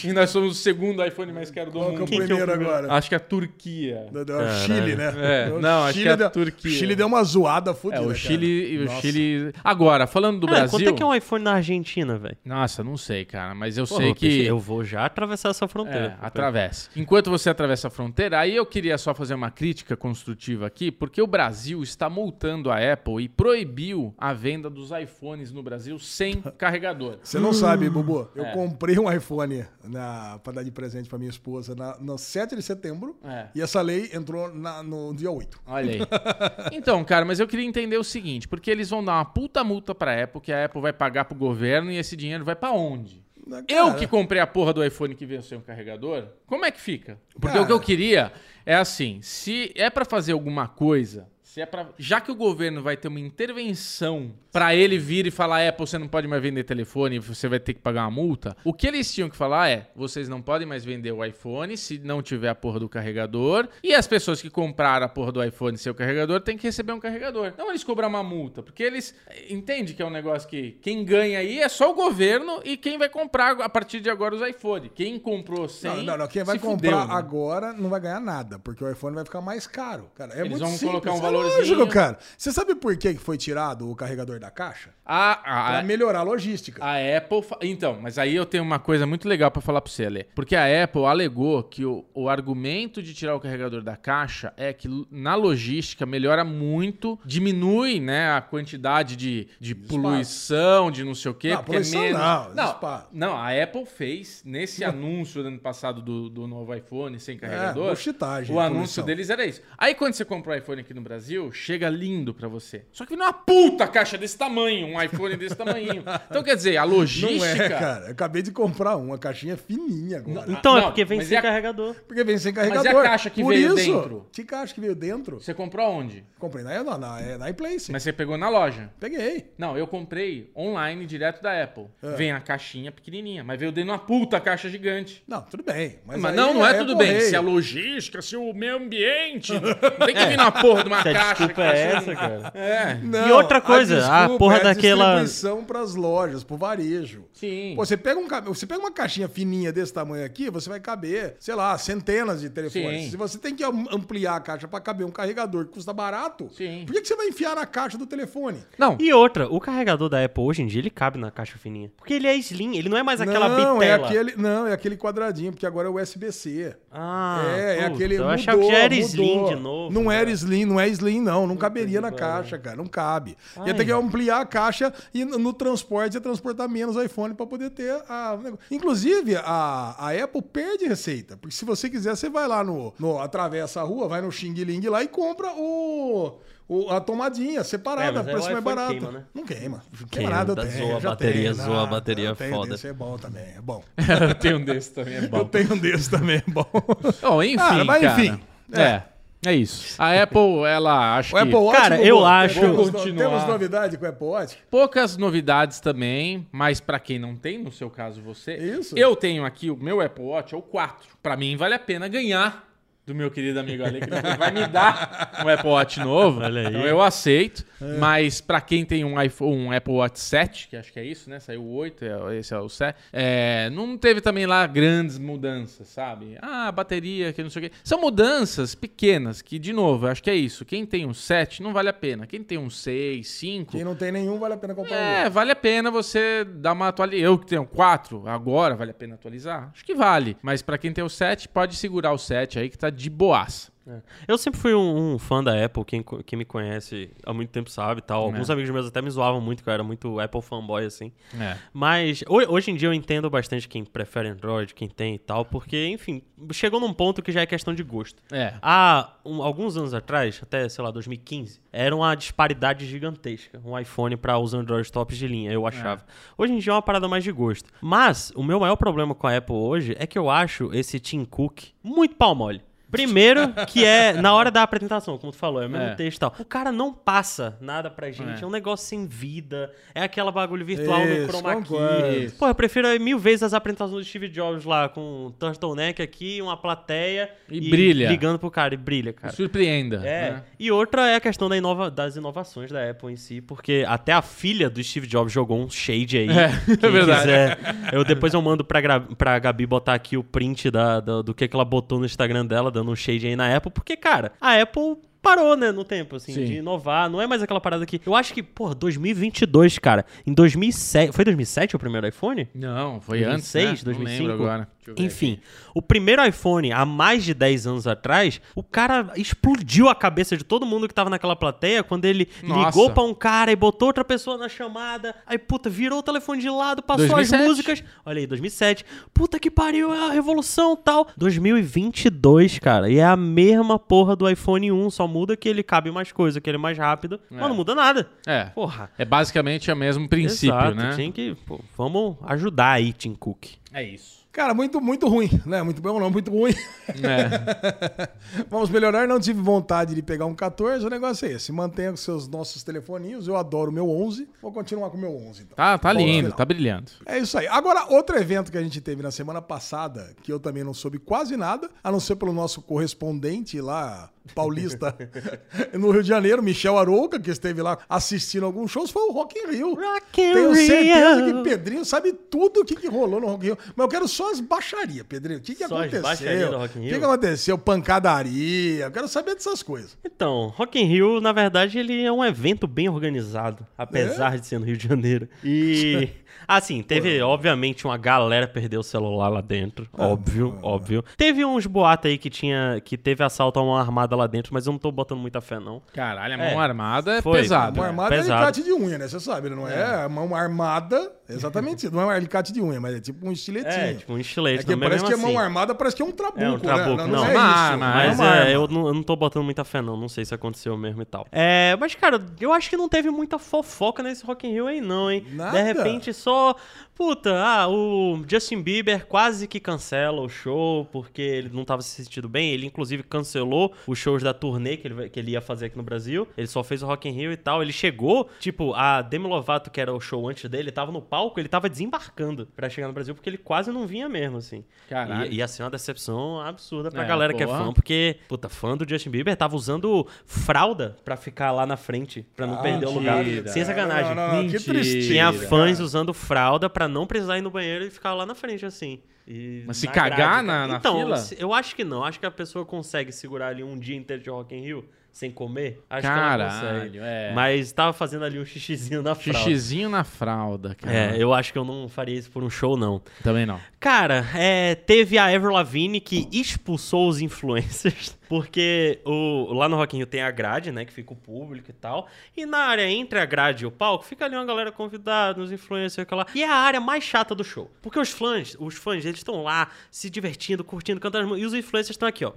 E 0.04 0.14
nós 0.14 0.30
somos 0.30 0.52
o 0.52 0.62
segundo 0.62 1.04
iPhone 1.06 1.32
mais 1.32 1.50
caro 1.52 1.72
do 1.72 1.80
Qual 1.80 1.90
que 1.90 1.96
é 1.96 2.00
mundo. 2.00 2.04
o 2.04 2.26
primeiro 2.26 2.52
agora? 2.54 2.94
Acho 2.94 3.10
que 3.10 3.16
é 3.16 3.18
a 3.18 3.20
Turquia. 3.22 4.06
Do- 4.12 4.26
do 4.26 4.34
Chile, 4.66 4.96
né? 4.96 5.14
É, 5.18 5.52
O 5.54 5.60
não, 5.60 5.84
acho 5.86 6.00
que 6.02 6.08
é 6.08 6.12
a 6.12 6.16
deu, 6.16 6.30
Turquia. 6.30 6.72
O 6.72 6.74
Chile 6.74 6.96
deu 6.96 7.08
uma 7.08 7.24
zoada 7.24 7.74
fodida. 7.74 8.02
É, 8.02 8.06
o 8.06 8.08
cara. 8.08 8.18
Chile, 8.18 8.78
o 8.80 8.86
Nossa. 8.86 9.02
Chile. 9.02 9.54
Agora, 9.64 10.08
falando 10.08 10.40
do 10.40 10.48
Cara, 10.48 10.60
Brasil. 10.60 10.80
Quanto 10.80 10.90
é 10.90 10.94
que 10.94 11.04
é 11.04 11.06
um 11.06 11.14
iPhone 11.16 11.44
na 11.44 11.54
Argentina, 11.54 12.18
velho? 12.18 12.38
Nossa, 12.46 12.84
não 12.84 12.98
sei, 12.98 13.26
cara, 13.26 13.54
mas 13.56 13.78
eu 13.78 13.86
Porra, 13.88 14.02
sei 14.04 14.14
que. 14.14 14.46
Eu 14.46 14.60
vou 14.60 14.84
já 14.84 15.06
atravessar 15.06 15.50
essa 15.50 15.68
fronteira. 15.68 16.18
É, 16.22 16.26
atravessa. 16.26 16.90
Enquanto 16.96 17.30
você 17.30 17.50
atravessa 17.50 17.88
a 17.88 17.92
fronteira, 17.92 18.40
aí 18.40 18.56
eu 18.56 18.66
queria 18.66 18.98
só 18.98 19.14
fazer 19.14 19.34
uma 19.34 19.52
crítica 19.52 19.96
construtiva 19.96 20.66
aqui, 20.68 20.92
porque 20.92 21.22
o 21.22 21.28
Brasil 21.28 21.82
está 21.84 22.10
multando 22.10 22.72
a 22.72 22.78
Apple 22.94 23.24
e 23.24 23.30
proibiu 23.30 24.14
a 24.18 24.34
venda 24.34 24.70
dos 24.70 24.92
iPhones 24.92 25.52
no 25.52 25.62
Brasil 25.64 25.98
sem 26.00 26.42
carregador. 26.58 27.18
Você 27.24 27.40
não 27.40 27.54
sabe, 27.54 27.90
Bubu. 27.90 28.30
Eu 28.36 28.46
É. 28.46 28.52
comprei 28.52 28.98
um 28.98 29.12
iPhone 29.12 29.45
na, 29.84 30.40
pra 30.44 30.54
dar 30.54 30.64
de 30.64 30.72
presente 30.72 31.08
pra 31.10 31.18
minha 31.18 31.30
esposa 31.30 31.76
na, 31.76 31.98
no 32.00 32.18
7 32.18 32.56
de 32.56 32.62
setembro. 32.62 33.18
É. 33.24 33.48
E 33.56 33.62
essa 33.62 33.82
lei 33.82 34.10
entrou 34.14 34.54
na- 34.54 34.82
no 34.84 35.14
dia 35.16 35.30
8. 35.32 35.60
Olha 35.66 35.92
aí. 35.92 36.00
Então, 36.72 37.04
cara, 37.04 37.26
mas 37.26 37.40
eu 37.40 37.48
queria 37.48 37.66
entender 37.66 37.98
o 37.98 38.04
seguinte, 38.04 38.48
porque 38.48 38.70
eles 38.72 38.90
vão 38.90 39.04
dar 39.04 39.14
uma 39.14 39.26
puta 39.26 39.64
multa 39.64 39.94
pra 39.96 40.24
Apple, 40.24 40.42
que 40.42 40.52
a 40.52 40.66
Apple 40.66 40.82
vai 40.82 40.94
pagar 40.94 41.26
pro 41.26 41.36
governo 41.38 41.92
e 41.92 41.98
esse 41.98 42.16
dinheiro 42.16 42.44
vai 42.44 42.56
pra 42.56 42.72
onde? 42.72 43.24
Cara, 43.48 43.64
Eu 43.70 43.94
que 43.96 44.08
comprei 44.08 44.42
a 44.42 44.48
porra 44.48 44.74
do 44.74 44.84
iPhone 44.84 45.14
que 45.14 45.26
veio 45.26 45.44
sem 45.44 45.56
um 45.58 45.62
carregador, 45.62 46.26
como 46.48 46.66
é 46.66 46.72
que 46.72 46.82
fica? 46.82 47.20
Porque 47.34 47.50
Cara. 47.54 47.62
o 47.62 47.66
que 47.68 47.72
eu 47.72 47.80
queria 47.80 48.32
é 48.66 48.74
assim, 48.76 49.20
se 49.22 49.72
é 49.76 49.88
pra 49.90 50.04
fazer 50.04 50.32
alguma 50.32 50.68
coisa, 50.68 51.28
se 51.56 51.62
é 51.62 51.66
para, 51.66 51.88
já 51.98 52.20
que 52.20 52.30
o 52.30 52.36
governo 52.36 52.84
vai 52.84 52.98
ter 52.98 53.08
uma 53.08 53.18
intervenção 53.22 54.34
pra 54.52 54.76
ele 54.76 54.98
vir 54.98 55.26
e 55.26 55.32
falar, 55.32 55.66
Apple, 55.66 55.88
você 55.88 55.98
não 55.98 56.08
pode 56.08 56.28
mais 56.28 56.42
vender 56.42 56.66
telefone, 56.66 57.18
você 57.18 57.48
vai 57.48 57.62
ter 57.62 57.74
que 57.74 57.80
pagar 57.80 58.04
uma 58.04 58.12
multa. 58.12 58.58
O 58.62 58.74
que 58.74 58.86
eles 58.86 59.14
tinham 59.14 59.30
que 59.30 59.38
falar 59.38 59.70
é, 59.70 59.90
vocês 59.96 60.28
não 60.28 60.42
podem 60.42 60.68
mais 60.68 60.84
vender 60.84 61.14
o 61.14 61.24
iPhone 61.24 61.78
se 61.78 61.98
não 62.00 62.22
tiver 62.22 62.50
a 62.50 62.56
porra 62.56 62.80
do 62.82 62.90
carregador, 62.90 63.70
e 63.82 63.94
as 63.94 64.06
pessoas 64.06 64.42
que 64.42 64.50
compraram 64.50 65.06
a 65.06 65.10
porra 65.10 65.32
do 65.32 65.42
iPhone 65.42 65.78
sem 65.78 65.90
o 65.90 65.96
carregador 65.96 66.42
têm 66.42 66.58
que 66.58 66.68
receber 66.68 66.92
um 66.92 67.00
carregador. 67.00 67.54
Não 67.58 67.70
eles 67.70 67.86
cobrar 67.86 68.08
uma 68.08 68.24
multa, 68.24 68.62
porque 68.62 68.84
eles 68.84 69.16
entende 69.50 69.94
que 69.94 70.02
é 70.02 70.06
um 70.06 70.10
negócio 70.10 70.50
que 70.50 70.72
quem 70.82 71.06
ganha 71.06 71.40
aí 71.40 71.62
é 71.62 71.70
só 71.70 71.90
o 71.90 71.94
governo 71.94 72.60
e 72.66 72.76
quem 72.76 72.98
vai 72.98 73.08
comprar 73.08 73.62
a 73.62 73.70
partir 73.70 74.02
de 74.02 74.10
agora 74.10 74.36
os 74.36 74.46
iPhone. 74.46 74.90
Quem 74.94 75.18
comprou 75.18 75.70
sem 75.70 75.90
Não, 75.90 76.04
não, 76.04 76.18
não. 76.18 76.28
Quem 76.28 76.44
vai 76.44 76.60
comprar 76.60 76.92
fudeu, 76.92 77.08
né? 77.08 77.14
agora 77.14 77.72
não 77.72 77.90
vai 77.90 78.02
ganhar 78.02 78.20
nada, 78.20 78.60
porque 78.60 78.84
o 78.84 78.92
iPhone 78.92 79.16
vai 79.16 79.24
ficar 79.24 79.40
mais 79.40 79.66
caro. 79.66 80.12
Cara, 80.16 80.34
é 80.34 80.40
Eles 80.40 80.50
muito 80.52 80.62
vão 80.62 80.72
simples. 80.72 80.90
colocar 80.90 81.14
um 81.14 81.45
é 81.45 81.45
valorzinho. 81.50 81.78
lógico, 81.78 81.94
cara. 81.94 82.18
Você 82.38 82.52
sabe 82.52 82.76
por 82.76 82.96
que 82.98 83.14
foi 83.16 83.38
tirado 83.38 83.90
o 83.90 83.96
carregador 83.96 84.40
da 84.40 84.50
caixa? 84.52 84.90
A, 85.06 85.36
Pra 85.36 85.80
a, 85.80 85.84
melhorar 85.84 86.20
a 86.20 86.24
logística. 86.24 86.84
a 86.84 86.96
Apple. 87.18 87.42
Então, 87.62 88.00
mas 88.02 88.18
aí 88.18 88.36
eu 88.36 88.46
tenho 88.46 88.64
uma 88.64 88.80
coisa 88.80 89.06
muito 89.06 89.28
legal 89.28 89.52
pra 89.52 89.62
falar 89.62 89.82
pra 89.82 89.92
você, 89.92 90.06
Ale. 90.06 90.26
Porque 90.34 90.56
a 90.56 90.84
Apple 90.84 91.06
alegou 91.06 91.62
que 91.64 91.86
o, 91.86 92.04
o 92.14 92.28
argumento 92.28 93.02
de 93.04 93.14
tirar 93.14 93.36
o 93.36 93.40
carregador 93.40 93.82
da 93.84 93.96
caixa 93.96 94.52
é 94.58 94.74
que 94.74 94.88
na 95.12 95.36
logística 95.36 96.06
melhora 96.06 96.44
muito, 96.44 97.20
diminui 97.24 98.00
né, 98.00 98.32
a 98.32 98.42
quantidade 98.42 99.16
de, 99.16 99.48
de 99.60 99.76
poluição, 100.20 100.90
de 100.90 101.04
não 101.04 101.14
sei 101.16 101.32
o 101.32 101.34
quê. 101.34 101.50
Não, 101.50 101.58
porque 101.58 101.72
poluição 101.74 102.02
é 102.02 102.06
menos. 102.08 102.20
não, 102.22 102.54
não, 102.56 103.04
não, 103.12 103.38
a 103.38 103.52
Apple 103.64 103.86
fez 103.86 104.42
nesse 104.46 104.84
anúncio 104.86 105.42
do 105.42 105.48
ano 105.50 105.60
passado 105.60 106.02
do, 106.02 106.30
do 106.30 106.48
novo 106.48 106.74
iPhone 106.74 107.20
sem 107.20 107.38
carregador. 107.38 107.88
bullshitagem, 107.88 108.56
o 108.56 108.60
anúncio 108.60 108.76
poluição. 109.04 109.06
deles 109.06 109.30
era 109.30 109.46
isso. 109.46 109.62
Aí 109.78 109.94
quando 109.94 110.14
você 110.14 110.26
compra 110.26 110.54
o 110.54 110.56
iPhone 110.56 110.82
aqui 110.82 110.94
no 110.94 111.02
Brasil, 111.02 111.25
chega 111.52 111.90
lindo 111.90 112.34
pra 112.34 112.48
você. 112.48 112.84
Só 112.92 113.06
que 113.06 113.16
vem 113.16 113.26
uma 113.26 113.34
puta 113.34 113.88
caixa 113.88 114.18
desse 114.18 114.38
tamanho, 114.38 114.88
um 114.88 115.02
iPhone 115.02 115.36
desse 115.36 115.56
tamanho. 115.56 116.04
Então 116.30 116.44
quer 116.44 116.56
dizer, 116.56 116.78
a 116.78 116.86
Não 116.86 116.94
logística. 116.96 117.64
é, 117.64 117.70
cara. 117.70 118.06
Eu 118.08 118.12
acabei 118.12 118.42
de 118.42 118.52
comprar 118.52 118.98
um, 118.98 119.08
uma 119.08 119.18
caixinha 119.18 119.58
fininha 119.58 120.18
agora. 120.18 120.52
Então 120.52 120.78
é 120.78 120.82
não, 120.82 120.88
porque 120.88 121.06
vem 121.06 121.22
sem 121.22 121.36
e 121.36 121.38
a- 121.38 121.42
carregador. 121.42 121.96
Porque 122.08 122.24
vem 122.24 122.38
sem 122.38 122.52
Mas 122.54 122.66
e 122.66 122.70
a 122.70 122.72
carregador. 122.74 123.04
caixa 123.04 123.30
que 123.30 123.42
Por 123.42 123.54
veio 123.54 123.78
isso, 123.78 123.92
dentro? 123.94 124.28
Que 124.32 124.44
caixa 124.44 124.74
que 124.74 124.82
veio 124.82 124.96
dentro? 124.96 125.40
Você 125.40 125.54
comprou 125.54 125.90
onde? 125.92 126.24
Comprei 126.40 126.64
na, 126.64 126.84
na, 126.84 126.98
na, 126.98 127.22
é, 127.22 127.38
na 127.38 127.50
iPlace. 127.50 127.92
Mas 127.92 128.04
você 128.04 128.12
pegou 128.14 128.38
na 128.38 128.50
loja. 128.50 128.90
Peguei. 129.00 129.52
Não, 129.58 129.78
eu 129.78 129.88
comprei 129.88 130.52
online 130.56 131.06
direto 131.06 131.42
da 131.42 131.62
Apple. 131.64 131.86
É. 132.04 132.12
Vem 132.16 132.32
a 132.32 132.40
caixinha 132.40 132.92
pequenininha, 132.92 133.44
mas 133.44 133.60
veio 133.60 133.72
dentro 133.72 133.86
de 133.86 133.92
uma 133.92 134.00
puta 134.00 134.40
caixa 134.40 134.70
gigante. 134.70 135.24
Não, 135.28 135.42
tudo 135.42 135.64
bem. 135.64 136.00
Mas, 136.06 136.20
Mas, 136.20 136.32
aí 136.32 136.38
não, 136.38 136.54
não 136.54 136.66
é 136.66 136.74
tudo 136.74 136.96
bem. 136.96 137.20
Se 137.22 137.36
a 137.36 137.42
logística, 137.42 138.22
se 138.22 138.36
o 138.36 138.54
meio 138.54 138.76
ambiente. 138.78 139.54
Não 139.54 140.06
tem 140.06 140.16
que 140.16 140.26
vir 140.26 140.38
na 140.38 140.52
porra 140.52 140.84
de 140.84 140.88
uma 140.90 141.00
é 141.00 141.14
caixa. 141.16 141.36
desculpa 141.48 141.62
é 141.64 141.82
essa, 141.92 142.16
cara? 142.16 142.52
É. 142.56 142.96
Não, 143.02 143.28
E 143.28 143.32
outra 143.32 143.60
coisa, 143.62 143.98
a 143.98 144.20
desculpa 144.22 144.38
porra 144.40 144.58
é 144.58 144.64
daquela- 144.64 145.22
distribuição 145.22 145.64
pras 145.64 145.96
lojas, 145.96 146.44
pro 146.44 146.58
varejo. 146.58 147.24
Sim. 147.34 147.74
Pô, 147.76 147.86
você 147.86 147.98
pega, 147.98 148.20
um, 148.20 148.28
você 148.46 148.66
pega 148.66 148.80
uma 148.80 148.92
caixinha 148.92 149.28
fininha 149.28 149.72
desse 149.72 149.94
tamanho 149.94 150.26
aqui, 150.26 150.50
você 150.50 150.70
vai 150.70 150.80
caber, 150.80 151.36
sei 151.40 151.56
lá, 151.56 151.78
centenas 151.78 152.42
de 152.42 152.50
telefones. 152.50 153.06
Sim. 153.06 153.10
Se 153.12 153.18
você 153.18 153.38
tem 153.38 153.56
que 153.56 153.64
am- 153.64 153.88
ampliar 153.92 154.36
a 154.36 154.40
caixa 154.40 154.68
pra 154.68 154.80
caber 154.80 155.06
um 155.06 155.12
carregador 155.12 155.66
que 155.66 155.72
custa 155.74 155.92
barato, 155.94 156.50
Sim. 156.56 156.84
por 156.86 156.94
que, 156.94 157.02
que 157.02 157.08
você 157.08 157.16
vai 157.16 157.28
enfiar 157.28 157.56
na 157.56 157.66
caixa 157.66 157.98
do 157.98 158.06
telefone? 158.06 158.60
Não, 158.78 158.98
E 159.00 159.12
outra, 159.14 159.48
o 159.48 159.60
carregador 159.60 160.10
da 160.10 160.24
Apple 160.24 160.44
hoje 160.44 160.62
em 160.62 160.68
dia 160.68 160.80
ele 160.82 160.90
cabe 160.90 161.18
na 161.18 161.32
caixa 161.32 161.58
fininha. 161.58 161.92
Porque 161.98 162.14
ele 162.14 162.28
é 162.28 162.36
slim, 162.38 162.76
ele 162.78 162.90
não 162.90 162.98
é 162.98 163.04
mais 163.04 163.20
aquela 163.22 163.50
não, 163.50 163.82
é 163.82 163.98
bitela. 163.98 164.08
aquele, 164.08 164.34
não, 164.38 164.68
é 164.68 164.74
aquele 164.74 164.98
quadradinho, 164.98 165.52
porque 165.52 165.66
agora 165.66 165.88
é 165.88 165.92
USB-C. 165.92 166.76
Ah, 166.92 167.44
é, 167.58 167.72
é 167.80 167.82
puta, 167.84 167.94
aquele. 167.96 168.16
Eu 168.16 168.20
mudou, 168.20 168.34
achava 168.34 168.58
que 168.62 168.68
já 168.68 168.78
era 168.78 168.96
mudou. 168.96 169.08
slim 169.10 169.46
de 169.46 169.56
novo. 169.56 169.94
Não 169.94 170.04
cara. 170.06 170.16
era 170.22 170.32
slim, 170.32 170.66
não 170.66 170.80
é 170.80 170.88
slim, 170.90 171.05
não. 171.22 171.46
Não 171.48 171.56
caberia 171.56 172.02
na 172.02 172.12
caixa, 172.12 172.58
cara. 172.58 172.76
Não 172.76 172.88
cabe. 172.88 173.38
Ia 173.58 173.64
Ai. 173.64 173.74
ter 173.74 173.86
que 173.86 173.92
ampliar 173.92 174.42
a 174.42 174.46
caixa 174.46 174.94
e 175.14 175.24
no, 175.26 175.54
transporte 175.54 176.16
ia 176.16 176.22
transportar 176.22 176.68
menos 176.70 176.96
iPhone 176.96 177.34
pra 177.34 177.46
poder 177.46 177.70
ter 177.70 177.92
a. 178.10 178.34
o 178.34 178.42
negócio. 178.42 178.66
Inclusive, 178.72 179.36
a, 179.38 179.96
a 179.98 180.12
Apple 180.24 180.42
perde 180.42 180.86
receita. 180.86 181.38
Porque 181.38 181.56
se 181.56 181.66
você 181.66 181.90
quiser, 181.90 182.16
você 182.16 182.30
vai 182.30 182.48
lá 182.48 182.64
no. 182.64 182.94
no 183.00 183.20
atravessa 183.20 183.82
a 183.82 183.84
rua, 183.84 184.08
vai 184.08 184.22
no 184.22 184.32
Xing 184.32 184.54
Ling 184.54 184.88
lá 184.88 185.04
e 185.04 185.08
compra 185.08 185.52
o. 185.56 186.40
o- 186.68 186.90
a 186.90 187.00
tomadinha 187.00 187.60
É, 187.60 187.64
separada, 187.64 188.22
aí 188.22 188.26
preço 188.26 188.50
o 188.50 188.52
mais 188.52 188.64
barato. 188.64 188.92
queima, 188.94 189.12
né? 189.12 189.24
Não 189.34 189.44
queima. 189.46 189.82
Queima, 189.92 190.08
Queima 190.10 190.30
nada, 190.32 190.52
eu 190.54 190.56
tenho. 190.56 190.72
zoa 190.88 190.98
a 190.98 191.00
bateria, 191.00 191.42
tenho. 191.54 191.54
zoa 191.66 191.84
a 191.84 191.86
bateria, 191.86 192.30
eu 192.30 192.36
tenho 192.36 192.56
foda. 192.56 192.72
Desse 192.72 192.88
é 192.88 192.94
bom 192.94 193.18
também, 193.18 193.44
é 193.58 193.62
bom. 193.62 193.84
eu 194.30 194.36
tenho 194.36 194.58
um 194.58 194.66
desse 194.66 194.92
também, 194.92 195.16
é 195.16 195.26
Eu 195.26 195.30
bom. 195.30 195.46
tenho 195.46 195.74
um 195.74 195.78
desse 195.78 196.10
também, 196.10 196.38
é 196.38 196.52
bom. 196.52 196.66
Bom, 197.22 197.44
enfim, 197.44 197.56
Cara, 197.58 197.84
mas 197.86 198.02
cara. 198.02 198.26
enfim, 198.26 198.40
É. 198.74 199.04
é, 199.46 199.54
isso. 199.56 199.96
A 200.02 200.22
Apple, 200.22 200.64
ela 200.68 201.18
acho 201.18 201.36
O 201.36 201.38
que... 201.38 201.44
Apple 201.44 201.56
Watch, 201.56 201.82
Cara, 201.82 202.02
eu 202.02 202.26
acho- 202.26 202.60
Temos, 202.60 202.90
continuar. 202.90 203.30
temos 203.30 203.48
novidade 203.48 203.98
com 203.98 204.06
o 204.06 204.10
Apple 204.10 204.28
Watch? 204.28 204.58
Poucas 204.70 205.18
novidades 205.18 205.80
também, 205.80 206.48
mas 206.52 206.80
pra 206.80 207.00
quem 207.00 207.18
não 207.20 207.36
tem, 207.36 207.58
no 207.58 207.72
seu 207.72 207.90
caso 207.90 208.22
você, 208.22 208.56
Isso. 208.56 208.98
eu 208.98 209.16
tenho 209.16 209.46
aqui 209.46 209.70
o 209.70 209.78
meu 209.78 210.02
Apple 210.02 210.24
Watch, 210.26 210.54
é 210.54 210.58
o 210.58 210.62
4. 210.62 211.08
Pra 211.22 211.36
mim 211.38 211.56
vale 211.56 211.74
a 211.74 211.80
pena 211.80 212.08
ganhar 212.08 212.64
do 213.06 213.14
meu 213.14 213.30
querido 213.30 213.60
amigo 213.60 213.84
Ale, 213.84 214.00
que 214.02 214.10
vai 214.38 214.52
me 214.52 214.66
dar 214.68 215.44
um 215.46 215.48
Apple 215.50 215.70
Watch 215.70 216.00
novo. 216.00 216.42
Olha 216.42 216.62
aí. 216.62 216.68
Então 216.68 216.82
eu 216.86 217.02
aceito. 217.02 217.64
Mas 218.00 218.40
pra 218.42 218.62
quem 218.62 218.84
tem 218.86 219.04
um 219.04 219.22
iPhone, 219.22 219.68
um 219.68 219.72
Apple 219.72 219.94
Watch 219.94 220.20
7, 220.20 220.70
que 220.70 220.78
acho 220.78 220.92
que 220.92 221.00
é 221.00 221.04
isso, 221.04 221.30
né? 221.30 221.40
Saiu 221.40 221.62
o 221.62 221.74
8, 221.76 222.04
é- 222.06 222.38
esse 222.38 222.54
é 222.54 222.58
o 222.58 222.70
7. 222.70 222.98
É, 223.14 223.70
não 223.70 223.98
teve 223.98 224.22
também 224.22 224.46
lá 224.48 224.66
grandes 224.66 225.20
mudanças, 225.20 225.88
sabe? 225.90 226.38
Ah, 226.42 226.72
bateria, 226.72 227.32
que 227.34 227.44
não 227.44 227.50
sei 227.50 227.66
o 227.66 227.70
quê. 227.70 227.76
São 227.84 228.00
mudanças 228.00 228.74
pequenas, 228.74 229.42
que, 229.42 229.60
de 229.60 229.72
novo, 229.74 230.08
eu 230.08 230.12
acho 230.12 230.24
que 230.24 230.30
é 230.30 230.36
isso. 230.36 230.64
Quem 230.66 230.86
tem 230.86 231.06
um 231.06 231.14
7 231.14 231.62
não 231.62 231.74
vale 231.74 231.90
a 231.90 231.94
pena. 231.94 232.26
Quem 232.26 232.42
tem 232.42 232.58
um 232.58 232.70
6, 232.70 233.28
5, 233.28 233.74
Quem 233.74 233.84
não 233.84 233.94
tem 233.96 234.12
nenhum, 234.12 234.40
vale 234.40 234.54
a 234.54 234.58
pena 234.58 234.74
comprar 234.74 234.96
é, 234.96 235.28
um. 235.28 235.30
vale 235.32 235.52
a 235.52 235.56
pena 235.56 235.92
você 235.92 236.44
dar 236.46 236.72
uma 236.72 236.88
atualização. 236.88 237.26
Eu 237.34 237.38
que 237.38 237.46
tenho 237.46 237.66
quatro, 237.68 238.24
agora 238.28 238.74
vale 238.76 238.92
a 238.92 238.96
pena 238.96 239.16
atualizar? 239.16 239.70
Acho 239.74 239.86
que 239.86 239.94
vale. 239.94 240.38
Mas 240.42 240.62
pra 240.62 240.78
quem 240.78 240.92
tem 240.94 241.04
o 241.04 241.10
7, 241.10 241.50
pode 241.50 241.76
segurar 241.76 242.14
o 242.14 242.18
7 242.18 242.58
aí 242.58 242.70
que 242.70 242.78
tá 242.78 242.90
de 242.96 243.10
boaça. 243.10 243.74
É. 243.88 244.02
Eu 244.28 244.36
sempre 244.36 244.60
fui 244.60 244.74
um, 244.74 245.14
um 245.14 245.20
fã 245.20 245.44
da 245.44 245.64
Apple, 245.64 245.86
quem, 245.86 246.04
quem 246.26 246.40
me 246.40 246.44
conhece 246.44 247.12
há 247.24 247.32
muito 247.32 247.50
tempo 247.52 247.70
sabe 247.70 248.00
e 248.00 248.02
tal. 248.02 248.24
Alguns 248.24 248.50
É. 248.50 248.54
amigos 248.54 248.72
meus 248.72 248.88
até 248.88 249.00
me 249.00 249.12
zoavam 249.12 249.40
muito, 249.40 249.62
que 249.62 249.70
eu 249.70 249.74
era 249.74 249.84
muito 249.84 250.20
Apple 250.20 250.42
fanboy, 250.42 250.84
assim. 250.84 251.12
É. 251.40 251.56
Mas 251.72 252.24
ho- 252.28 252.52
hoje 252.52 252.72
em 252.72 252.76
dia 252.76 252.88
eu 252.88 252.94
entendo 252.96 253.30
bastante 253.30 253.68
quem 253.70 253.86
prefere 253.86 254.30
Android, 254.30 254.74
quem 254.74 254.88
tem 254.90 255.14
e 255.14 255.20
tal, 255.20 255.46
porque, 255.46 255.88
enfim, 255.90 256.24
chegou 256.52 256.80
num 256.80 256.92
ponto 256.92 257.22
que 257.22 257.32
já 257.32 257.42
é 257.42 257.46
questão 257.46 257.76
de 257.76 257.84
gosto. 257.84 258.24
É. 258.32 258.56
Há 258.60 259.18
um- 259.24 259.44
alguns 259.44 259.78
anos 259.78 259.94
atrás, 259.94 260.40
até, 260.42 260.68
sei 260.68 260.84
lá, 260.84 260.90
2015, 260.90 261.62
era 261.72 261.96
uma 261.96 262.16
disparidade 262.16 262.88
gigantesca. 262.88 263.62
Um 263.64 263.78
iPhone 263.78 264.18
para 264.18 264.40
os 264.40 264.56
Android 264.56 264.92
tops 264.92 265.16
de 265.16 265.28
linha, 265.28 265.52
eu 265.52 265.68
achava. 265.68 266.04
Hoje 266.36 266.54
em 266.54 266.58
dia 266.58 266.72
é 266.72 266.76
uma 266.76 266.82
parada 266.82 267.08
mais 267.08 267.24
de 267.24 267.32
gosto. 267.32 267.70
Mas 267.80 268.32
o 268.36 268.42
meu 268.42 268.60
maior 268.60 268.78
problema 268.78 269.14
com 269.14 269.28
a 269.28 269.38
Apple 269.38 269.54
hoje 269.56 269.96
é 270.00 270.08
que 270.08 270.18
eu 270.18 270.28
acho 270.28 270.74
esse 270.74 271.00
Tim 271.00 271.24
Cook 271.24 271.66
muito 271.84 272.16
pau 272.16 272.34
mole. 272.34 272.64
Primeiro, 272.96 273.54
que 273.68 273.84
é 273.86 274.14
na 274.14 274.34
hora 274.34 274.50
da 274.52 274.64
apresentação, 274.64 275.18
como 275.18 275.32
tu 275.32 275.38
falou, 275.38 275.62
é 275.62 275.68
o 275.68 275.70
mesmo 275.70 275.88
É. 275.88 275.96
texto 275.96 276.18
e 276.18 276.20
tal. 276.20 276.34
O 276.40 276.46
cara 276.46 276.72
não 276.72 276.94
passa 276.94 277.58
nada 277.62 277.90
pra 277.90 278.12
gente, 278.12 278.40
é, 278.40 278.44
É. 278.44 278.46
um 278.46 278.50
negócio 278.52 278.86
sem 278.88 279.06
vida, 279.08 279.72
é 279.94 280.02
aquela 280.04 280.32
bagulho 280.32 280.66
virtual 280.66 281.02
Isso, 281.06 281.22
no 281.22 281.28
chroma 281.28 281.62
key. 281.62 282.32
Pô, 282.38 282.48
eu 282.48 282.56
prefiro 282.56 282.88
mil 283.00 283.18
vezes 283.20 283.44
as 283.44 283.54
apresentações 283.54 284.04
do 284.06 284.10
Steve 284.10 284.28
Jobs 284.30 284.66
lá, 284.66 284.88
com 284.90 285.28
um 285.28 285.32
turtleneck 285.32 286.02
aqui, 286.02 286.42
uma 286.42 286.58
plateia 286.58 287.30
E 287.50 287.70
brilha. 287.70 288.08
ligando 288.10 288.40
pro 288.40 288.50
cara, 288.52 288.74
e 288.74 288.78
brilha, 288.78 289.14
cara. 289.14 289.34
Surpreenda. 289.34 289.98
É. 290.06 290.32
né? 290.32 290.44
E 290.60 290.72
outra 290.72 291.08
é 291.10 291.16
a 291.16 291.20
questão 291.20 291.48
da 291.50 291.58
inova- 291.58 291.90
das 291.92 292.16
inovações 292.16 292.72
da 292.72 292.90
Apple 292.90 293.12
em 293.12 293.16
si, 293.16 293.42
porque 293.42 293.84
até 293.88 294.14
a 294.14 294.22
filha 294.22 294.70
do 294.70 294.84
Steve 294.84 295.08
Jobs 295.08 295.32
jogou 295.34 295.60
um 295.60 295.70
shade 295.70 296.18
aí. 296.18 296.30
É, 296.30 296.50
Quem 296.78 296.90
é 296.90 296.92
verdade. 296.92 297.22
quiser, 297.22 297.58
eu 297.94 298.04
depois 298.04 298.34
eu 298.34 298.42
mando 298.42 298.64
pra, 298.64 298.82
pra 299.18 299.40
Gabi 299.40 299.66
botar 299.66 299.94
aqui 299.94 300.18
o 300.18 300.24
print 300.24 300.70
da, 300.70 301.00
da- 301.00 301.22
do 301.22 301.34
que, 301.34 301.48
que 301.48 301.56
ela 301.56 301.66
botou 301.66 302.00
no 302.00 302.06
Instagram 302.06 302.46
dela, 302.46 302.70
dando 302.72 302.85
um 302.92 302.96
shade 302.96 303.28
aí 303.28 303.36
na 303.36 303.56
Apple, 303.56 303.72
porque, 303.72 303.96
cara, 303.96 304.32
a 304.40 304.60
Apple 304.62 304.98
parou, 305.22 305.58
né, 305.58 305.72
no 305.72 305.84
tempo, 305.84 306.18
assim, 306.18 306.34
Sim. 306.34 306.46
de 306.46 306.54
inovar. 306.58 307.10
Não 307.10 307.20
é 307.20 307.26
mais 307.26 307.42
aquela 307.42 307.60
parada 307.60 307.84
que... 307.86 308.00
Eu 308.06 308.14
acho 308.14 308.32
que, 308.32 308.44
porra, 308.44 308.76
2022, 308.76 309.80
cara, 309.80 310.06
em 310.26 310.32
2007... 310.32 311.12
Foi 311.12 311.26
2007 311.26 311.76
o 311.76 311.80
primeiro 311.80 312.08
iPhone? 312.08 312.48
Não, 312.54 313.02
foi 313.02 313.24
antes. 313.24 313.52
2006, 313.52 313.84
né? 313.84 313.92
Não 313.92 314.00
2005. 314.00 314.28
lembro 314.28 314.34
agora. 314.44 314.68
Enfim, 314.98 315.40
o 315.74 315.82
primeiro 315.82 316.26
iPhone, 316.26 316.72
há 316.72 316.86
mais 316.86 317.24
de 317.24 317.34
10 317.34 317.68
anos 317.68 317.88
atrás, 317.88 318.42
o 318.56 318.64
cara 318.64 319.12
explodiu 319.16 319.90
a 319.90 319.96
cabeça 319.96 320.38
de 320.38 320.44
todo 320.44 320.66
mundo 320.66 320.88
que 320.88 320.94
tava 320.94 321.10
naquela 321.10 321.36
plateia 321.36 321.84
quando 321.84 322.06
ele 322.06 322.28
Nossa. 322.44 322.66
ligou 322.68 322.92
pra 322.92 323.04
um 323.04 323.14
cara 323.14 323.52
e 323.52 323.56
botou 323.56 323.88
outra 323.88 324.04
pessoa 324.04 324.38
na 324.38 324.50
chamada. 324.50 325.16
Aí, 325.26 325.38
puta, 325.38 325.70
virou 325.70 326.00
o 326.00 326.04
telefone 326.04 326.42
de 326.42 326.50
lado, 326.50 326.84
passou 326.84 327.08
2007. 327.08 327.36
as 327.36 327.48
músicas. 327.48 327.84
Olha 328.06 328.20
aí, 328.20 328.28
2007. 328.28 328.86
Puta 329.14 329.40
que 329.40 329.50
pariu, 329.50 329.94
é 329.94 330.10
a 330.10 330.12
revolução 330.12 330.76
tal. 330.76 331.08
2022, 331.18 332.60
cara. 332.60 332.90
E 332.90 332.98
é 332.98 333.06
a 333.06 333.16
mesma 333.16 333.80
porra 333.80 334.16
do 334.16 334.30
iPhone 334.30 334.72
1, 334.72 334.90
só 334.90 335.08
muda 335.08 335.36
que 335.36 335.48
ele 335.50 335.64
cabe 335.64 335.92
mais 335.92 336.12
coisa, 336.12 336.40
que 336.40 336.50
ele 336.50 336.58
é 336.58 336.60
mais 336.60 336.78
rápido. 336.78 337.20
Mas 337.30 337.48
não 337.48 337.56
muda 337.56 337.74
nada. 337.74 338.10
É. 338.26 338.46
Porra. 338.46 338.92
É 338.98 339.06
basicamente 339.06 339.72
o 339.72 339.76
mesmo 339.76 340.08
princípio, 340.08 340.56
Exato, 340.56 340.76
né? 340.76 340.94
Tinha 340.96 341.12
que, 341.12 341.36
pô, 341.46 341.60
vamos 341.78 342.18
ajudar 342.26 342.72
aí, 342.72 342.94
Tim 342.94 343.14
Cook. 343.14 343.46
É 343.74 343.84
isso. 343.84 344.25
Cara, 344.36 344.54
muito, 344.54 344.82
muito 344.82 345.08
ruim, 345.08 345.30
né? 345.46 345.64
Muito 345.64 345.82
bom 345.82 345.98
não, 345.98 346.12
muito 346.12 346.30
ruim. 346.30 346.54
É. 346.90 348.10
Vamos 348.52 348.70
melhorar, 348.70 349.08
não 349.08 349.18
tive 349.18 349.42
vontade 349.42 349.96
de 349.96 350.02
pegar 350.02 350.26
um 350.26 350.36
14, 350.36 350.86
o 350.86 350.90
negócio 350.90 351.26
é 351.26 351.32
esse. 351.32 351.54
Mantenha 351.54 351.94
os 351.94 352.02
seus 352.02 352.28
nossos 352.28 352.62
telefoninhos, 352.62 353.30
eu 353.30 353.38
adoro 353.38 353.72
o 353.72 353.74
meu 353.74 353.90
11, 353.90 354.28
vou 354.42 354.52
continuar 354.52 354.90
com 354.90 354.98
o 354.98 355.00
meu 355.00 355.16
11 355.16 355.44
então. 355.44 355.56
Tá, 355.56 355.78
tá 355.78 355.94
Bom, 355.94 356.00
lindo, 356.02 356.34
tá 356.34 356.44
brilhando. 356.44 356.92
É 357.06 357.18
isso 357.18 357.38
aí. 357.38 357.48
Agora, 357.48 357.86
outro 357.86 358.18
evento 358.18 358.52
que 358.52 358.58
a 358.58 358.62
gente 358.62 358.82
teve 358.82 359.02
na 359.02 359.10
semana 359.10 359.42
passada, 359.42 360.14
que 360.22 360.34
eu 360.34 360.38
também 360.38 360.66
não 360.66 360.74
soube 360.74 361.00
quase 361.00 361.38
nada, 361.38 361.70
a 361.82 361.90
não 361.90 362.02
ser 362.02 362.18
pelo 362.18 362.34
nosso 362.34 362.62
correspondente 362.62 363.62
lá, 363.62 364.10
paulista, 364.34 364.96
no 365.74 365.92
Rio 365.92 366.02
de 366.02 366.10
Janeiro, 366.10 366.42
Michel 366.42 366.78
Arouca, 366.78 367.20
que 367.20 367.30
esteve 367.30 367.62
lá 367.62 367.78
assistindo 367.88 368.46
alguns 368.46 368.72
shows, 368.72 368.90
foi 368.92 369.04
o 369.04 369.12
Rock 369.12 369.38
in 369.38 369.52
Rio. 369.52 369.74
Rock 369.76 370.22
in 370.22 370.34
Tenho 370.34 370.56
certeza 370.56 371.26
Rio. 371.26 371.44
que 371.44 371.50
Pedrinho 371.50 371.86
sabe 371.86 372.14
tudo 372.14 372.62
o 372.62 372.66
que, 372.66 372.76
que 372.76 372.88
rolou 372.88 373.20
no 373.22 373.28
Rock 373.28 373.44
in 373.46 373.48
Rio. 373.50 373.58
Mas 373.76 373.84
eu 373.86 373.90
quero 373.90 374.08
só 374.08 374.32
as 374.32 374.40
baixarias, 374.40 375.06
Pedrinho. 375.08 375.40
O 375.40 375.42
que, 375.42 375.56
que 375.56 375.68
Só 375.68 375.78
aconteceu? 375.78 376.60
O 376.62 376.70
que, 376.70 377.00
que 377.00 377.06
aconteceu? 377.06 377.58
Pancadaria. 377.58 378.86
Eu 378.86 378.92
quero 378.92 379.08
saber 379.08 379.34
dessas 379.36 379.62
coisas. 379.64 379.98
Então, 380.06 380.54
Rock 380.56 380.80
in 380.80 380.86
Rio, 380.86 381.20
na 381.22 381.32
verdade, 381.32 381.78
ele 381.78 382.04
é 382.04 382.12
um 382.12 382.24
evento 382.24 382.68
bem 382.68 382.90
organizado, 382.90 383.66
apesar 383.78 384.36
É? 384.36 384.38
de 384.38 384.48
ser 384.48 384.60
no 384.60 384.66
Rio 384.66 384.78
de 384.78 384.88
Janeiro. 384.88 385.28
E, 385.44 386.10
assim, 386.48 386.82
teve, 386.82 387.22
obviamente, 387.22 387.86
uma 387.86 387.98
galera 387.98 388.48
perdeu 388.48 388.80
o 388.80 388.84
celular 388.84 389.30
lá 389.30 389.42
dentro, 389.42 389.88
Ah, 389.98 390.08
óbvio, 390.08 390.58
óbvio. 390.62 391.04
Teve 391.18 391.44
uns 391.46 391.66
boatos 391.66 392.10
aí 392.10 392.18
que 392.18 392.30
tinha, 392.30 392.82
que 392.84 392.98
teve 392.98 393.24
assalto 393.24 393.60
a 393.60 393.64
uma 393.64 393.80
armada 393.80 394.16
lá 394.16 394.28
dentro, 394.28 394.54
mas 394.54 394.66
eu 394.68 394.72
não 394.72 394.80
tô 394.80 394.92
botando 394.92 395.20
muita 395.20 395.42
fé, 395.42 395.60
não. 395.60 395.82
Caralho, 395.94 396.34
a 396.36 396.38
É. 396.44 396.52
mão 396.52 396.60
armada 396.60 397.14
é 397.18 397.22
Foi. 397.22 397.42
pesado. 397.42 397.76
Mão 397.78 397.84
né? 397.84 397.90
armada 397.90 398.10
pesado. 398.16 398.32
é 398.32 398.36
alicate 398.36 398.64
de 398.64 398.72
unha, 398.74 398.98
né? 398.98 399.08
Você 399.08 399.20
sabe, 399.20 399.50
não 399.50 399.68
é? 399.68 400.08
mão 400.08 400.36
armada, 400.36 401.12
exatamente. 401.30 401.90
não 401.92 402.02
é 402.02 402.06
um 402.06 402.10
alicate 402.10 402.52
de 402.54 402.62
unha, 402.62 402.80
mas 402.80 402.96
é 402.96 403.00
tipo 403.00 403.28
um 403.28 403.32
estiletinho. 403.32 403.74
É, 403.74 403.94
tipo 403.94 404.14
um 404.14 404.18
estilete 404.20 404.60
É 404.60 404.64
que 404.64 404.66
também, 404.66 404.90
parece 404.90 405.06
que 405.06 405.14
é 405.14 405.16
mão 405.16 405.30
assim. 405.32 405.38
armada, 405.38 405.76
parece 405.76 405.96
que 405.96 406.02
é 406.02 406.06
um 406.06 406.12
trabuco, 406.12 406.42
É 406.44 406.50
um 406.50 406.60
trabuco, 406.60 406.98
né? 407.04 407.08
não. 407.08 407.26
é 407.26 407.32
Uma 407.32 407.32
isso. 407.32 407.38
arma, 407.40 407.86
não 407.88 407.94
Mas 407.96 408.20
uma 408.20 408.26
é, 408.26 408.40
arma. 408.40 408.52
eu 408.52 408.68
não, 408.68 408.88
eu 408.88 408.94
não 408.94 409.04
tô 409.04 409.16
botando 409.16 409.44
muita 409.44 409.64
fé, 409.64 409.82
não. 409.82 409.98
Não 409.98 410.08
sei 410.10 410.26
se 410.26 410.34
aconteceu 410.34 410.78
mesmo 410.78 411.02
e 411.02 411.06
tal. 411.06 411.26
É, 411.32 411.76
mas, 411.80 411.96
cara, 411.96 412.22
eu 412.40 412.52
acho 412.54 412.70
que 412.70 412.78
não 412.78 412.88
teve 412.90 413.10
muita 413.10 413.40
fofoca 413.40 414.04
nesse 414.04 414.26
Rock 414.26 414.48
in 414.48 414.52
Rio 414.52 414.68
aí, 414.68 414.82
não, 414.82 415.10
hein? 415.12 415.26
Nada? 415.32 415.58
De 415.58 415.64
repente, 415.64 416.14
só. 416.26 416.56
Puta, 416.96 417.36
ah, 417.44 417.68
o 417.68 418.24
Justin 418.28 418.62
Bieber 418.62 419.06
quase 419.06 419.48
que 419.50 419.60
cancela 419.60 420.22
o 420.22 420.30
show 420.30 420.86
porque 420.94 421.22
ele 421.22 421.50
não 421.52 421.66
tava 421.66 421.82
se 421.82 421.90
sentindo 422.04 422.30
bem. 422.30 422.52
Ele, 422.52 422.66
inclusive, 422.66 423.04
cancelou 423.04 423.74
os 423.86 424.00
shows 424.00 424.24
da 424.24 424.34
turnê 424.34 424.78
que 424.78 424.88
ele, 424.88 425.10
que 425.10 425.20
ele 425.20 425.32
ia 425.32 425.42
fazer 425.42 425.66
aqui 425.66 425.76
no 425.78 425.84
Brasil. 425.84 426.26
Ele 426.38 426.48
só 426.48 426.64
fez 426.64 426.82
o 426.82 426.86
Rock 426.88 427.10
in 427.10 427.12
Rio 427.12 427.32
e 427.34 427.38
tal. 427.38 427.62
Ele 427.62 427.74
chegou, 427.74 428.30
tipo, 428.40 428.74
a 428.74 429.02
Demi 429.02 429.28
Lovato, 429.28 429.70
que 429.70 429.82
era 429.82 429.94
o 429.94 430.00
show 430.00 430.28
antes 430.30 430.50
dele, 430.50 430.72
tava 430.72 430.90
no 430.90 431.02
palco, 431.02 431.38
ele 431.38 431.50
tava 431.50 431.68
desembarcando 431.70 432.48
pra 432.56 432.70
chegar 432.70 432.88
no 432.88 432.94
Brasil 432.94 433.14
porque 433.14 433.30
ele 433.30 433.38
quase 433.38 433.72
não 433.74 433.86
vinha 433.86 434.08
mesmo, 434.08 434.38
assim. 434.38 434.64
Caralho. 434.90 435.30
E 435.32 435.36
ia 435.36 435.48
ser 435.50 435.64
uma 435.64 435.70
decepção 435.72 436.40
absurda 436.40 436.90
pra 436.92 437.04
É, 437.04 437.08
galera 437.08 437.34
que 437.34 437.44
é 437.44 437.48
fã, 437.48 437.74
porque, 437.74 438.20
puta, 438.30 438.48
fã 438.48 438.78
do 438.78 438.88
Justin 438.88 439.10
Bieber 439.10 439.36
tava 439.36 439.56
usando 439.58 440.08
fralda 440.26 440.96
pra 441.04 441.18
ficar 441.18 441.52
lá 441.52 441.66
na 441.66 441.76
frente, 441.76 442.26
pra 442.38 442.48
não 442.48 442.62
perder 442.62 442.86
o 442.86 442.92
lugar. 442.92 443.18
mentira. 443.24 443.50
Sem 443.50 443.66
sacanagem. 443.66 444.16
Não, 444.16 444.28
não, 444.28 444.34
não, 444.36 444.48
que 444.48 444.54
Mentira. 444.54 444.74
tristeza. 444.74 445.08
Tinha 445.10 445.30
Mentira, 445.30 445.50
fãs 445.50 445.80
usando 445.82 446.15
fralda 446.16 446.68
pra 446.70 446.88
não 446.88 447.06
precisar 447.06 447.38
ir 447.38 447.42
no 447.42 447.52
banheiro 447.52 447.86
e 447.86 447.90
ficar 447.92 448.14
lá 448.16 448.26
na 448.26 448.34
frente, 448.34 448.66
assim. 448.66 449.00
E 449.28 449.64
Mas 449.68 449.78
se 449.78 449.86
na 449.88 449.92
cagar 449.92 450.18
grade, 450.18 450.48
na- 450.48 450.54
cara. 450.54 450.68
na 450.68 450.78
então, 450.78 450.98
fila? 451.00 451.18
se- 451.18 451.36
eu 451.40 451.54
acho 451.54 451.76
que 451.76 451.84
não. 451.84 452.04
Acho 452.04 452.20
que 452.20 452.26
a 452.26 452.32
pessoa 452.32 452.66
consegue 452.66 453.12
segurar 453.12 453.48
ali 453.50 453.64
um 453.64 453.78
dia 453.78 453.96
inteiro 453.96 454.22
de 454.24 454.30
Rock 454.30 454.56
in 454.56 454.62
Rio 454.62 454.86
sem 455.16 455.32
comer. 455.32 455.82
Acho 455.90 456.02
que 456.02 456.08
ela 456.08 456.28
Caralho, 456.28 456.74
consegue. 456.74 457.00
é. 457.02 457.32
Mas 457.34 457.72
tava 457.72 457.94
fazendo 457.94 458.26
ali 458.26 458.38
um 458.38 458.44
xixizinho 458.44 459.02
na 459.02 459.16
fralda. 459.16 459.40
Xixizinho 459.40 459.88
na 459.88 460.04
fralda, 460.04 460.76
cara. 460.76 460.94
É, 460.94 461.16
eu 461.18 461.34
acho 461.34 461.54
que 461.54 461.58
eu 461.58 461.64
não 461.64 461.88
faria 461.88 462.20
isso 462.20 462.30
por 462.30 462.44
um 462.44 462.50
show, 462.50 462.76
não. 462.76 463.02
Também 463.24 463.46
não. 463.46 463.58
Cara, 463.80 464.26
é, 464.36 464.76
teve 464.76 465.18
a 465.18 465.34
Avril 465.34 465.52
Lavigne 465.52 466.02
que 466.02 466.28
expulsou 466.34 467.08
os 467.08 467.22
influencers, 467.22 468.18
porque 468.28 469.00
o, 469.06 469.54
lá 469.54 469.70
no 469.70 469.78
Rock 469.78 469.96
in 469.96 470.00
Rio 470.00 470.06
tem 470.06 470.22
a 470.22 470.30
grade, 470.30 470.70
né, 470.70 470.84
que 470.84 470.92
fica 470.92 471.14
o 471.14 471.16
público 471.16 471.70
e 471.70 471.74
tal, 471.74 472.10
e 472.36 472.46
na 472.46 472.58
área 472.58 472.86
entre 472.86 473.18
a 473.18 473.26
grade 473.26 473.64
e 473.64 473.68
o 473.68 473.72
palco, 473.72 474.04
fica 474.04 474.26
ali 474.26 474.36
uma 474.36 474.44
galera 474.44 474.70
convidada, 474.70 475.42
uns 475.42 475.50
influencers, 475.50 476.00
aquela, 476.00 476.28
e 476.36 476.44
é 476.44 476.50
a 476.50 476.56
área 476.56 476.82
mais 476.82 477.06
chata 477.06 477.34
do 477.34 477.44
show, 477.44 477.72
porque 477.82 477.98
os 477.98 478.10
fãs, 478.10 478.58
os 478.60 478.76
fãs, 478.76 479.06
eles 479.06 479.20
estão 479.20 479.44
lá 479.44 479.70
se 479.90 480.10
divertindo, 480.10 480.62
curtindo, 480.62 481.00
cantando, 481.00 481.24
as 481.24 481.30
músicas, 481.30 481.54
e 481.54 481.56
os 481.56 481.66
influencers 481.66 481.92
estão 481.92 482.10
aqui, 482.10 482.26
ó. 482.26 482.34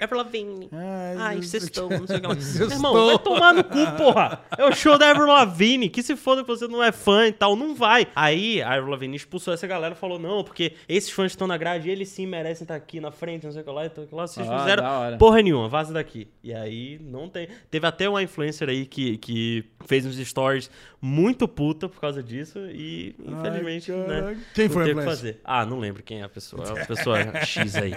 Avril 0.00 0.18
Lavigne. 0.18 0.68
Ai, 0.72 1.16
Ai, 1.18 1.34
Deus. 1.36 1.48
sextou, 1.50 1.88
não 1.90 2.06
sei 2.06 2.16
o 2.16 2.20
que 2.20 2.26
lá. 2.26 2.34
Irmão, 2.74 3.06
vai 3.06 3.18
tomar 3.18 3.54
no 3.54 3.64
cu, 3.64 3.78
porra. 3.96 4.40
É 4.56 4.64
o 4.64 4.72
show 4.74 4.96
da 4.98 5.10
Avril 5.10 5.26
Lavigne. 5.26 5.88
Que 5.88 6.02
se 6.02 6.16
foda 6.16 6.42
que 6.42 6.48
você 6.48 6.66
não 6.66 6.82
é 6.82 6.92
fã 6.92 7.26
e 7.26 7.32
tal, 7.32 7.54
não 7.56 7.74
vai. 7.74 8.06
Aí 8.14 8.62
a 8.62 8.74
Avril 8.74 8.90
Lavigne 8.90 9.16
expulsou 9.16 9.52
essa 9.54 9.66
galera 9.66 9.94
e 9.94 9.98
falou, 9.98 10.18
não, 10.18 10.42
porque 10.44 10.72
esses 10.88 11.10
fãs 11.10 11.32
estão 11.32 11.46
na 11.46 11.56
grade, 11.56 11.88
eles 11.90 12.08
sim 12.08 12.26
merecem 12.26 12.64
estar 12.64 12.74
aqui 12.74 13.00
na 13.00 13.10
frente, 13.10 13.44
não 13.44 13.52
sei 13.52 13.62
o 13.62 13.64
que 13.64 13.70
lá, 13.70 13.88
que 13.88 14.00
lá 14.14 14.26
vocês 14.26 14.48
Ah, 14.48 14.58
fizeram 14.60 14.84
porra 15.18 15.42
nenhuma, 15.42 15.68
vaza 15.68 15.92
daqui. 15.92 16.28
E 16.42 16.52
aí 16.54 16.98
não 17.02 17.28
tem... 17.28 17.48
Teve 17.70 17.86
até 17.86 18.08
uma 18.08 18.22
influencer 18.22 18.68
aí 18.68 18.86
que, 18.86 19.18
que 19.18 19.64
fez 19.86 20.06
uns 20.06 20.16
stories 20.16 20.70
muito 21.00 21.48
puta 21.48 21.88
por 21.88 22.00
causa 22.00 22.22
disso 22.22 22.58
e 22.70 23.14
infelizmente, 23.26 23.90
Ai, 23.92 23.98
né. 24.06 24.36
Quem 24.54 24.68
foi 24.68 24.82
a 24.82 24.84
o 24.84 24.86
que 24.86 24.90
influencer? 24.92 25.04
fazer. 25.16 25.40
Ah, 25.44 25.66
não 25.66 25.78
lembro 25.78 26.02
quem 26.02 26.20
é 26.20 26.24
a 26.24 26.28
pessoa, 26.28 26.64
é 26.78 26.82
a 26.82 26.86
pessoa 26.86 27.18
X 27.44 27.74
aí. 27.76 27.92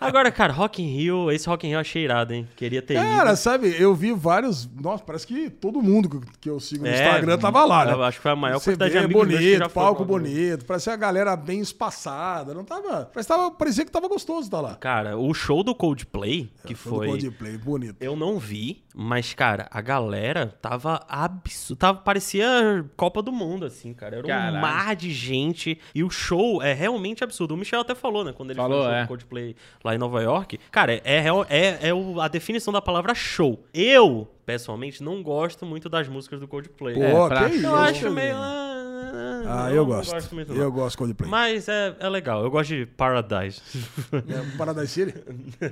Agora, 0.00 0.30
cara, 0.30 0.52
Rock 0.54 0.82
in 0.82 0.86
Rio, 0.86 1.30
esse 1.30 1.48
Rock 1.48 1.66
in 1.66 1.70
Rio 1.70 1.76
eu 1.76 1.80
achei 1.80 2.04
irado, 2.04 2.32
hein? 2.32 2.48
Queria 2.56 2.80
ter 2.80 2.94
Cara, 2.94 3.30
ido. 3.30 3.36
sabe, 3.36 3.74
eu 3.80 3.94
vi 3.94 4.12
vários. 4.12 4.68
Nossa, 4.80 5.02
parece 5.04 5.26
que 5.26 5.50
todo 5.50 5.82
mundo 5.82 6.08
que- 6.08 6.20
que 6.40 6.50
eu 6.50 6.58
sigo 6.60 6.84
no 6.84 6.88
É, 6.90 6.94
Instagram 6.94 7.38
tava 7.38 7.64
lá, 7.64 7.84
né? 7.84 7.92
eu 7.92 8.02
acho 8.02 8.18
que 8.18 8.22
foi 8.22 8.32
a 8.32 8.36
maior 8.36 8.58
Você 8.58 8.70
quantidade 8.70 8.92
de 8.92 8.98
vê, 8.98 9.04
amigos 9.04 9.26
que 9.26 9.32
já 9.32 9.58
bonito, 9.58 9.70
palco 9.74 9.98
Rio. 10.02 10.06
bonito, 10.06 10.64
parecia 10.64 10.92
a 10.92 10.96
galera 10.96 11.36
bem 11.36 11.60
espaçada. 11.60 12.54
Não 12.54 12.64
tava. 12.64 13.10
Parece 13.12 13.28
que 13.28 13.34
tava, 13.34 13.50
parecia 13.50 13.84
que 13.84 13.90
tava 13.92 14.08
gostoso 14.08 14.42
estar 14.46 14.60
lá. 14.60 14.74
Cara, 14.76 15.16
o 15.18 15.32
show 15.34 15.62
do 15.62 15.74
Coldplay, 15.74 16.50
que 16.66 16.74
Show 16.74 16.92
do 16.92 16.96
foi... 16.98 17.06
Coldplay, 17.08 17.58
bonito. 17.58 17.96
Eu 18.00 18.16
não 18.16 18.38
vi, 18.38 18.82
mas, 18.94 19.34
cara, 19.34 19.66
a 19.70 19.80
galera 19.80 20.54
tava 20.60 21.00
absurdo. 21.08 21.78
Tava, 21.78 21.98
parecia 22.00 22.84
Copa 22.96 23.22
do 23.22 23.32
Mundo, 23.32 23.64
assim, 23.66 23.92
cara. 23.92 24.16
Era 24.16 24.24
um 24.24 24.28
Caralho. 24.28 24.60
mar 24.60 24.94
de 24.96 25.10
gente. 25.12 25.78
E 25.94 26.02
o 26.04 26.10
show 26.10 26.62
é 26.62 26.72
realmente 26.72 27.22
absurdo. 27.24 27.54
O 27.54 27.56
Michel 27.56 27.80
até 27.80 27.94
falou, 27.94 28.24
né? 28.24 28.32
Quando 28.32 28.50
ele 28.50 28.56
Falou, 28.60 28.78
foi 28.82 28.86
no 28.86 28.90
show 28.92 28.98
é. 28.98 29.02
do 29.02 29.08
Coldplay 29.08 29.56
lá 29.82 29.94
em 29.94 29.98
Nova 29.98 30.22
York. 30.22 30.43
Cara, 30.70 30.94
é, 31.04 31.24
é, 31.48 31.78
é 31.88 31.94
o- 31.94 32.20
a 32.20 32.28
definição 32.28 32.72
da 32.72 32.80
palavra 32.82 33.14
show. 33.14 33.64
Eu, 33.72 34.28
pessoalmente, 34.46 35.02
não 35.02 35.22
gosto 35.22 35.64
muito 35.66 35.88
das 35.88 36.08
músicas 36.08 36.40
do 36.40 36.46
Coldplay. 36.48 36.94
Pô, 36.94 37.02
É, 37.02 37.28
pra 37.28 37.48
que 37.50 37.60
show. 37.60 37.70
eu 37.70 37.76
acho 37.76 38.10
meio. 38.10 38.34
Pedrinho? 38.36 39.33
Ah, 39.46 39.64
Ah, 39.66 39.68
não 39.68 39.76
eu 39.76 39.86
gosto. 39.86 40.34
muito, 40.34 40.52
não. 40.54 40.62
eu 40.62 40.72
gosto 40.72 40.90
de 40.92 40.98
Coldplay. 40.98 41.30
Mas 41.30 41.68
é, 41.68 41.94
é 42.00 42.08
legal. 42.08 42.42
Eu 42.42 42.50
gosto 42.50 42.70
de 42.70 42.86
Paradise. 42.86 43.60
É, 44.14 44.56
Paradise 44.56 44.88
City? 44.88 45.14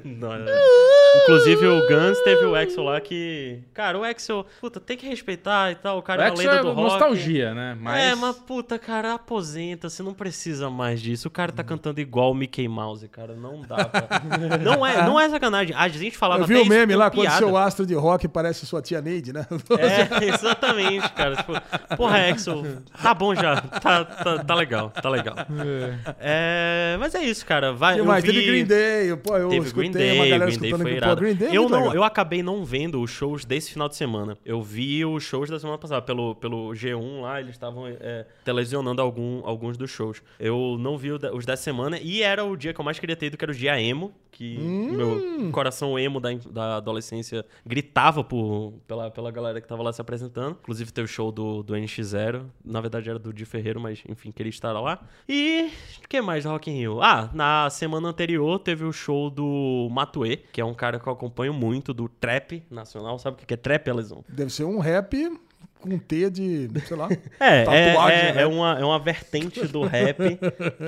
Não, 0.04 0.32
é. 0.34 0.44
Inclusive 1.24 1.66
o 1.66 1.86
Guns 1.88 2.18
teve 2.22 2.44
o 2.44 2.54
Axel 2.54 2.82
lá 2.84 3.00
que. 3.00 3.60
Cara, 3.74 3.98
o 3.98 4.04
Axel, 4.04 4.46
puta, 4.60 4.80
tem 4.80 4.96
que 4.96 5.06
respeitar 5.08 5.70
e 5.70 5.74
tal. 5.74 5.96
O 5.96 5.98
O 6.00 6.02
cara 6.02 6.22
é 6.22 6.26
uma 6.26 6.32
Axel 6.34 6.50
lenda 6.50 6.60
é 6.60 6.62
do 6.62 6.72
rock. 6.72 6.90
nostalgia, 6.90 7.54
né? 7.54 7.76
Mas... 7.80 8.02
É, 8.02 8.14
mas 8.14 8.36
puta, 8.36 8.78
cara, 8.78 9.14
aposenta, 9.14 9.88
você 9.88 10.02
não 10.02 10.14
precisa 10.14 10.68
mais 10.70 11.00
disso. 11.00 11.28
O 11.28 11.30
cara 11.30 11.52
tá 11.52 11.62
cantando 11.62 12.00
igual 12.00 12.30
o 12.32 12.34
Mickey 12.34 12.66
Mouse, 12.66 13.06
cara, 13.08 13.34
não 13.34 13.60
dá 13.60 13.84
pra... 13.84 14.20
não 14.58 14.84
é, 14.86 15.04
não 15.04 15.20
é 15.20 15.28
sacanagem. 15.28 15.74
A 15.76 15.88
gente 15.88 16.16
falava 16.16 16.42
Eu 16.42 16.46
vi 16.46 16.54
até 16.56 16.62
o 16.64 16.68
meme 16.68 16.94
lá, 16.96 17.10
quando 17.10 17.22
piada. 17.26 17.38
seu 17.38 17.56
astro 17.56 17.86
de 17.86 17.94
rock 17.94 18.26
parece 18.28 18.66
sua 18.66 18.80
tia 18.82 19.00
Neide, 19.00 19.32
né? 19.32 19.46
É, 19.78 20.24
exatamente, 20.34 21.08
cara. 21.12 21.36
Tipo, 21.36 21.52
porra, 21.96 22.28
Axel, 22.30 22.62
tá 23.02 23.14
bom 23.14 23.34
já. 23.34 23.61
Tá, 23.80 24.04
tá, 24.04 24.44
tá 24.44 24.54
legal, 24.54 24.90
tá 24.90 25.08
legal. 25.08 25.34
É, 26.20 26.96
mas 26.98 27.14
é 27.14 27.22
isso, 27.24 27.44
cara. 27.46 27.72
Vai, 27.72 27.98
eu 28.00 28.04
mais? 28.04 28.24
vi... 28.24 28.32
Teve 28.32 28.46
Green 28.46 28.64
Day, 28.64 29.16
pô, 29.16 29.36
eu 29.36 29.48
Teve 29.48 29.66
escutei 29.66 29.90
Green 29.90 29.98
Day, 29.98 30.14
uma 30.18 30.24
galera 30.26 30.46
Green 30.46 30.58
Day 30.58 30.70
foi 30.78 30.92
irado. 30.92 31.20
Green 31.20 31.34
Day 31.34 31.48
é 31.48 31.56
eu, 31.56 31.68
não, 31.68 31.78
legal. 31.78 31.94
eu 31.94 32.04
acabei 32.04 32.42
não 32.42 32.64
vendo 32.64 33.00
os 33.02 33.10
shows 33.10 33.44
desse 33.44 33.72
final 33.72 33.88
de 33.88 33.96
semana. 33.96 34.36
Eu 34.44 34.62
vi 34.62 35.04
os 35.04 35.22
shows 35.22 35.48
da 35.50 35.58
semana 35.58 35.78
passada. 35.78 36.02
Pelo, 36.02 36.34
pelo 36.34 36.70
G1 36.72 37.20
lá, 37.22 37.40
eles 37.40 37.52
estavam 37.52 37.86
é, 37.86 38.26
televisionando 38.44 39.00
algum, 39.02 39.40
alguns 39.46 39.76
dos 39.76 39.90
shows. 39.90 40.22
Eu 40.38 40.76
não 40.78 40.96
vi 40.96 41.16
da- 41.18 41.32
os 41.34 41.44
dessa 41.46 41.62
semana 41.62 41.98
e 41.98 42.22
era 42.22 42.44
o 42.44 42.56
dia 42.56 42.72
que 42.74 42.80
eu 42.80 42.84
mais 42.84 42.98
queria 42.98 43.16
ter 43.16 43.26
ido, 43.26 43.36
que 43.36 43.44
era 43.44 43.52
o 43.52 43.54
dia 43.54 43.80
emo. 43.80 44.12
Que 44.34 44.56
Hum. 44.58 44.92
meu 44.96 45.50
coração 45.52 45.98
emo 45.98 46.18
da, 46.18 46.30
da 46.50 46.76
adolescência 46.78 47.44
gritava 47.66 48.24
por, 48.24 48.72
pela, 48.88 49.10
pela 49.10 49.30
galera 49.30 49.60
que 49.60 49.68
tava 49.68 49.82
lá 49.82 49.92
se 49.92 50.00
apresentando. 50.00 50.56
Inclusive 50.62 50.90
teve 50.90 51.04
o 51.04 51.08
show 51.08 51.30
do, 51.30 51.62
do 51.62 51.74
NX0. 51.74 52.42
Na 52.64 52.80
verdade 52.80 53.10
era 53.10 53.18
do 53.18 53.30
Di 53.32 53.44
Ferreiro, 53.52 53.78
mas 53.80 54.02
enfim, 54.08 54.32
queria 54.32 54.50
estar 54.50 54.72
lá. 54.72 54.98
E 55.28 55.70
o 56.02 56.08
que 56.08 56.20
mais 56.22 56.44
do 56.44 56.50
Rock 56.50 56.70
in 56.70 56.74
Rio? 56.78 57.02
Ah, 57.02 57.28
na 57.34 57.68
semana 57.70 58.08
anterior 58.08 58.58
teve 58.58 58.84
o 58.84 58.92
show 58.92 59.28
do 59.28 59.88
Matue, 59.92 60.38
que 60.50 60.60
é 60.60 60.64
um 60.64 60.74
cara 60.74 60.98
que 60.98 61.06
eu 61.06 61.12
acompanho 61.12 61.52
muito, 61.52 61.92
do 61.92 62.08
trap 62.08 62.62
nacional. 62.70 63.18
Sabe 63.18 63.36
o 63.36 63.38
que 63.38 63.46
que 63.46 63.54
é 63.54 63.56
trap, 63.56 63.90
Alisson? 63.90 64.24
Deve 64.28 64.50
ser 64.50 64.64
um 64.64 64.78
rap 64.78 65.30
com 65.80 65.98
T 65.98 66.30
de, 66.30 66.70
sei 66.86 66.96
lá. 66.96 67.08
É, 67.38 67.64
Tatuagem, 67.64 68.18
é, 68.18 68.28
é, 68.28 68.32
né? 68.34 68.42
é 68.42 68.46
uma, 68.46 68.78
é 68.78 68.84
uma 68.84 68.98
vertente 68.98 69.66
do 69.66 69.82
rap 69.82 70.38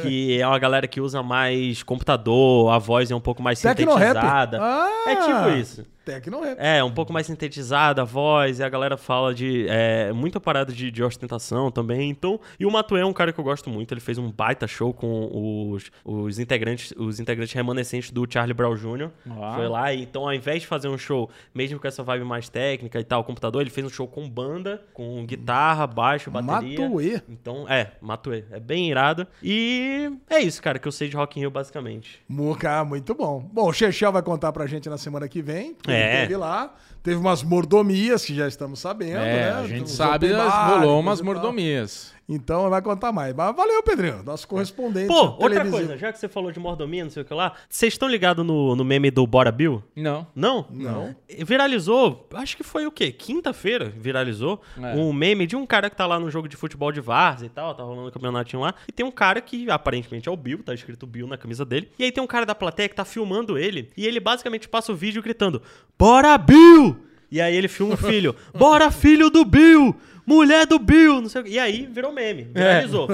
que 0.02 0.40
é 0.40 0.46
uma 0.46 0.58
galera 0.58 0.86
que 0.86 1.00
usa 1.00 1.22
mais 1.22 1.82
computador, 1.82 2.72
a 2.72 2.78
voz 2.78 3.10
é 3.10 3.14
um 3.14 3.20
pouco 3.20 3.42
mais 3.42 3.60
Tecno-rap. 3.60 4.06
sintetizada. 4.08 4.58
Ah, 4.62 5.04
É 5.08 5.16
tipo 5.16 5.60
isso. 5.60 5.93
Tecno-rap. 6.04 6.56
É, 6.58 6.82
um 6.84 6.90
pouco 6.90 7.12
mais 7.12 7.26
sintetizada 7.26 8.02
a 8.02 8.04
voz, 8.04 8.58
e 8.58 8.62
a 8.62 8.68
galera 8.68 8.96
fala 8.96 9.34
de. 9.34 9.66
É, 9.68 10.12
muita 10.12 10.38
parada 10.38 10.72
de, 10.72 10.90
de 10.90 11.02
ostentação 11.02 11.70
também. 11.70 12.10
Então, 12.10 12.38
e 12.58 12.66
o 12.66 12.70
Matuê 12.70 13.00
é 13.00 13.06
um 13.06 13.12
cara 13.12 13.32
que 13.32 13.40
eu 13.40 13.44
gosto 13.44 13.70
muito. 13.70 13.92
Ele 13.92 14.00
fez 14.00 14.18
um 14.18 14.30
baita 14.30 14.66
show 14.66 14.92
com 14.92 15.70
os, 15.72 15.90
os 16.04 16.38
integrantes 16.38 16.92
os 16.96 17.20
integrantes 17.20 17.54
remanescentes 17.54 18.10
do 18.10 18.26
Charlie 18.30 18.54
Brown 18.54 18.74
Jr. 18.74 19.10
Ah. 19.30 19.54
Foi 19.56 19.68
lá, 19.68 19.92
e, 19.92 20.02
então 20.02 20.24
ao 20.24 20.34
invés 20.34 20.62
de 20.62 20.66
fazer 20.66 20.88
um 20.88 20.98
show, 20.98 21.30
mesmo 21.54 21.78
com 21.78 21.86
essa 21.86 22.02
vibe 22.02 22.24
mais 22.24 22.48
técnica 22.48 23.00
e 23.00 23.04
tal, 23.04 23.24
computador, 23.24 23.62
ele 23.62 23.70
fez 23.70 23.86
um 23.86 23.90
show 23.90 24.06
com 24.06 24.28
banda, 24.28 24.82
com 24.92 25.24
guitarra, 25.24 25.86
baixo, 25.86 26.30
bateria. 26.30 26.80
Matuê. 26.80 27.22
Então, 27.28 27.68
é, 27.68 27.92
Matuê. 28.00 28.44
É 28.50 28.60
bem 28.60 28.90
irado. 28.90 29.26
E 29.42 30.10
é 30.28 30.40
isso, 30.40 30.62
cara, 30.62 30.78
que 30.78 30.86
eu 30.86 30.92
sei 30.92 31.08
de 31.08 31.16
Rock 31.16 31.38
in 31.38 31.42
Rio, 31.42 31.50
basicamente. 31.50 32.22
Muca, 32.28 32.84
muito 32.84 33.14
bom. 33.14 33.40
Bom, 33.52 33.68
o 33.68 33.72
Chechel 33.72 34.12
vai 34.12 34.22
contar 34.22 34.52
pra 34.52 34.66
gente 34.66 34.88
na 34.88 34.98
semana 34.98 35.28
que 35.28 35.40
vem. 35.40 35.74
porque 35.74 35.93
É. 35.94 36.22
ele 36.24 36.36
lá. 36.36 36.72
Teve 37.04 37.16
umas 37.18 37.42
mordomias 37.42 38.24
que 38.24 38.34
já 38.34 38.48
estamos 38.48 38.78
sabendo, 38.80 39.18
É, 39.18 39.50
né? 39.50 39.52
a 39.52 39.66
gente 39.66 39.90
sabe, 39.90 40.32
bar, 40.32 40.78
rolou 40.80 40.98
umas 41.00 41.20
mordomias. 41.20 42.14
Então 42.26 42.70
vai 42.70 42.80
contar 42.80 43.12
mais. 43.12 43.34
Mas 43.34 43.54
valeu, 43.54 43.82
Pedrinho. 43.82 44.22
Nosso 44.22 44.48
correspondente. 44.48 45.08
Pô, 45.08 45.14
outra 45.32 45.50
televisivo. 45.50 45.76
coisa, 45.76 45.98
já 45.98 46.10
que 46.10 46.18
você 46.18 46.26
falou 46.26 46.50
de 46.50 46.58
mordomia, 46.58 47.04
não 47.04 47.10
sei 47.10 47.22
o 47.22 47.26
que 47.26 47.34
lá, 47.34 47.52
vocês 47.68 47.92
estão 47.92 48.08
ligados 48.08 48.46
no, 48.46 48.74
no 48.74 48.82
meme 48.82 49.10
do 49.10 49.26
Bora 49.26 49.52
Bill? 49.52 49.82
Não. 49.94 50.26
Não? 50.34 50.66
Não. 50.70 51.14
Viralizou, 51.44 52.26
acho 52.32 52.56
que 52.56 52.62
foi 52.62 52.86
o 52.86 52.90
quê? 52.90 53.12
Quinta-feira 53.12 53.90
viralizou 53.94 54.62
É. 54.82 54.94
um 54.96 55.12
meme 55.12 55.46
de 55.46 55.54
um 55.54 55.66
cara 55.66 55.90
que 55.90 55.96
tá 55.96 56.06
lá 56.06 56.18
no 56.18 56.30
jogo 56.30 56.48
de 56.48 56.56
futebol 56.56 56.90
de 56.90 57.02
Várzea 57.02 57.44
e 57.44 57.50
tal, 57.50 57.74
tá 57.74 57.82
rolando 57.82 58.08
um 58.08 58.10
campeonatinho 58.10 58.62
lá, 58.62 58.74
e 58.88 58.92
tem 58.92 59.04
um 59.04 59.10
cara 59.10 59.42
que 59.42 59.70
aparentemente 59.70 60.26
é 60.26 60.32
o 60.32 60.36
Bill, 60.36 60.62
tá 60.62 60.72
escrito 60.72 61.06
Bill 61.06 61.26
na 61.26 61.36
camisa 61.36 61.62
dele, 61.62 61.90
e 61.98 62.04
aí 62.04 62.10
tem 62.10 62.24
um 62.24 62.26
cara 62.26 62.46
da 62.46 62.54
plateia 62.54 62.88
que 62.88 62.94
tá 62.94 63.04
filmando 63.04 63.58
ele, 63.58 63.90
e 63.94 64.06
ele 64.06 64.18
basicamente 64.18 64.66
passa 64.66 64.90
o 64.90 64.94
vídeo 64.96 65.22
gritando, 65.22 65.60
Bora 65.98 66.36
Bill! 66.38 66.96
E 67.30 67.40
aí 67.40 67.54
ele 67.56 67.68
filma 67.68 67.94
o 67.94 67.96
filho, 67.96 68.34
Bora 68.56 68.90
filho 68.90 69.30
do 69.30 69.44
Bill! 69.44 69.94
Mulher 70.26 70.66
do 70.66 70.78
Bill! 70.78 71.20
Não 71.20 71.28
sei 71.28 71.40
o 71.40 71.44
quê. 71.44 71.50
E 71.50 71.58
aí 71.58 71.88
virou 71.90 72.12
meme, 72.12 72.48
viralizou. 72.54 73.08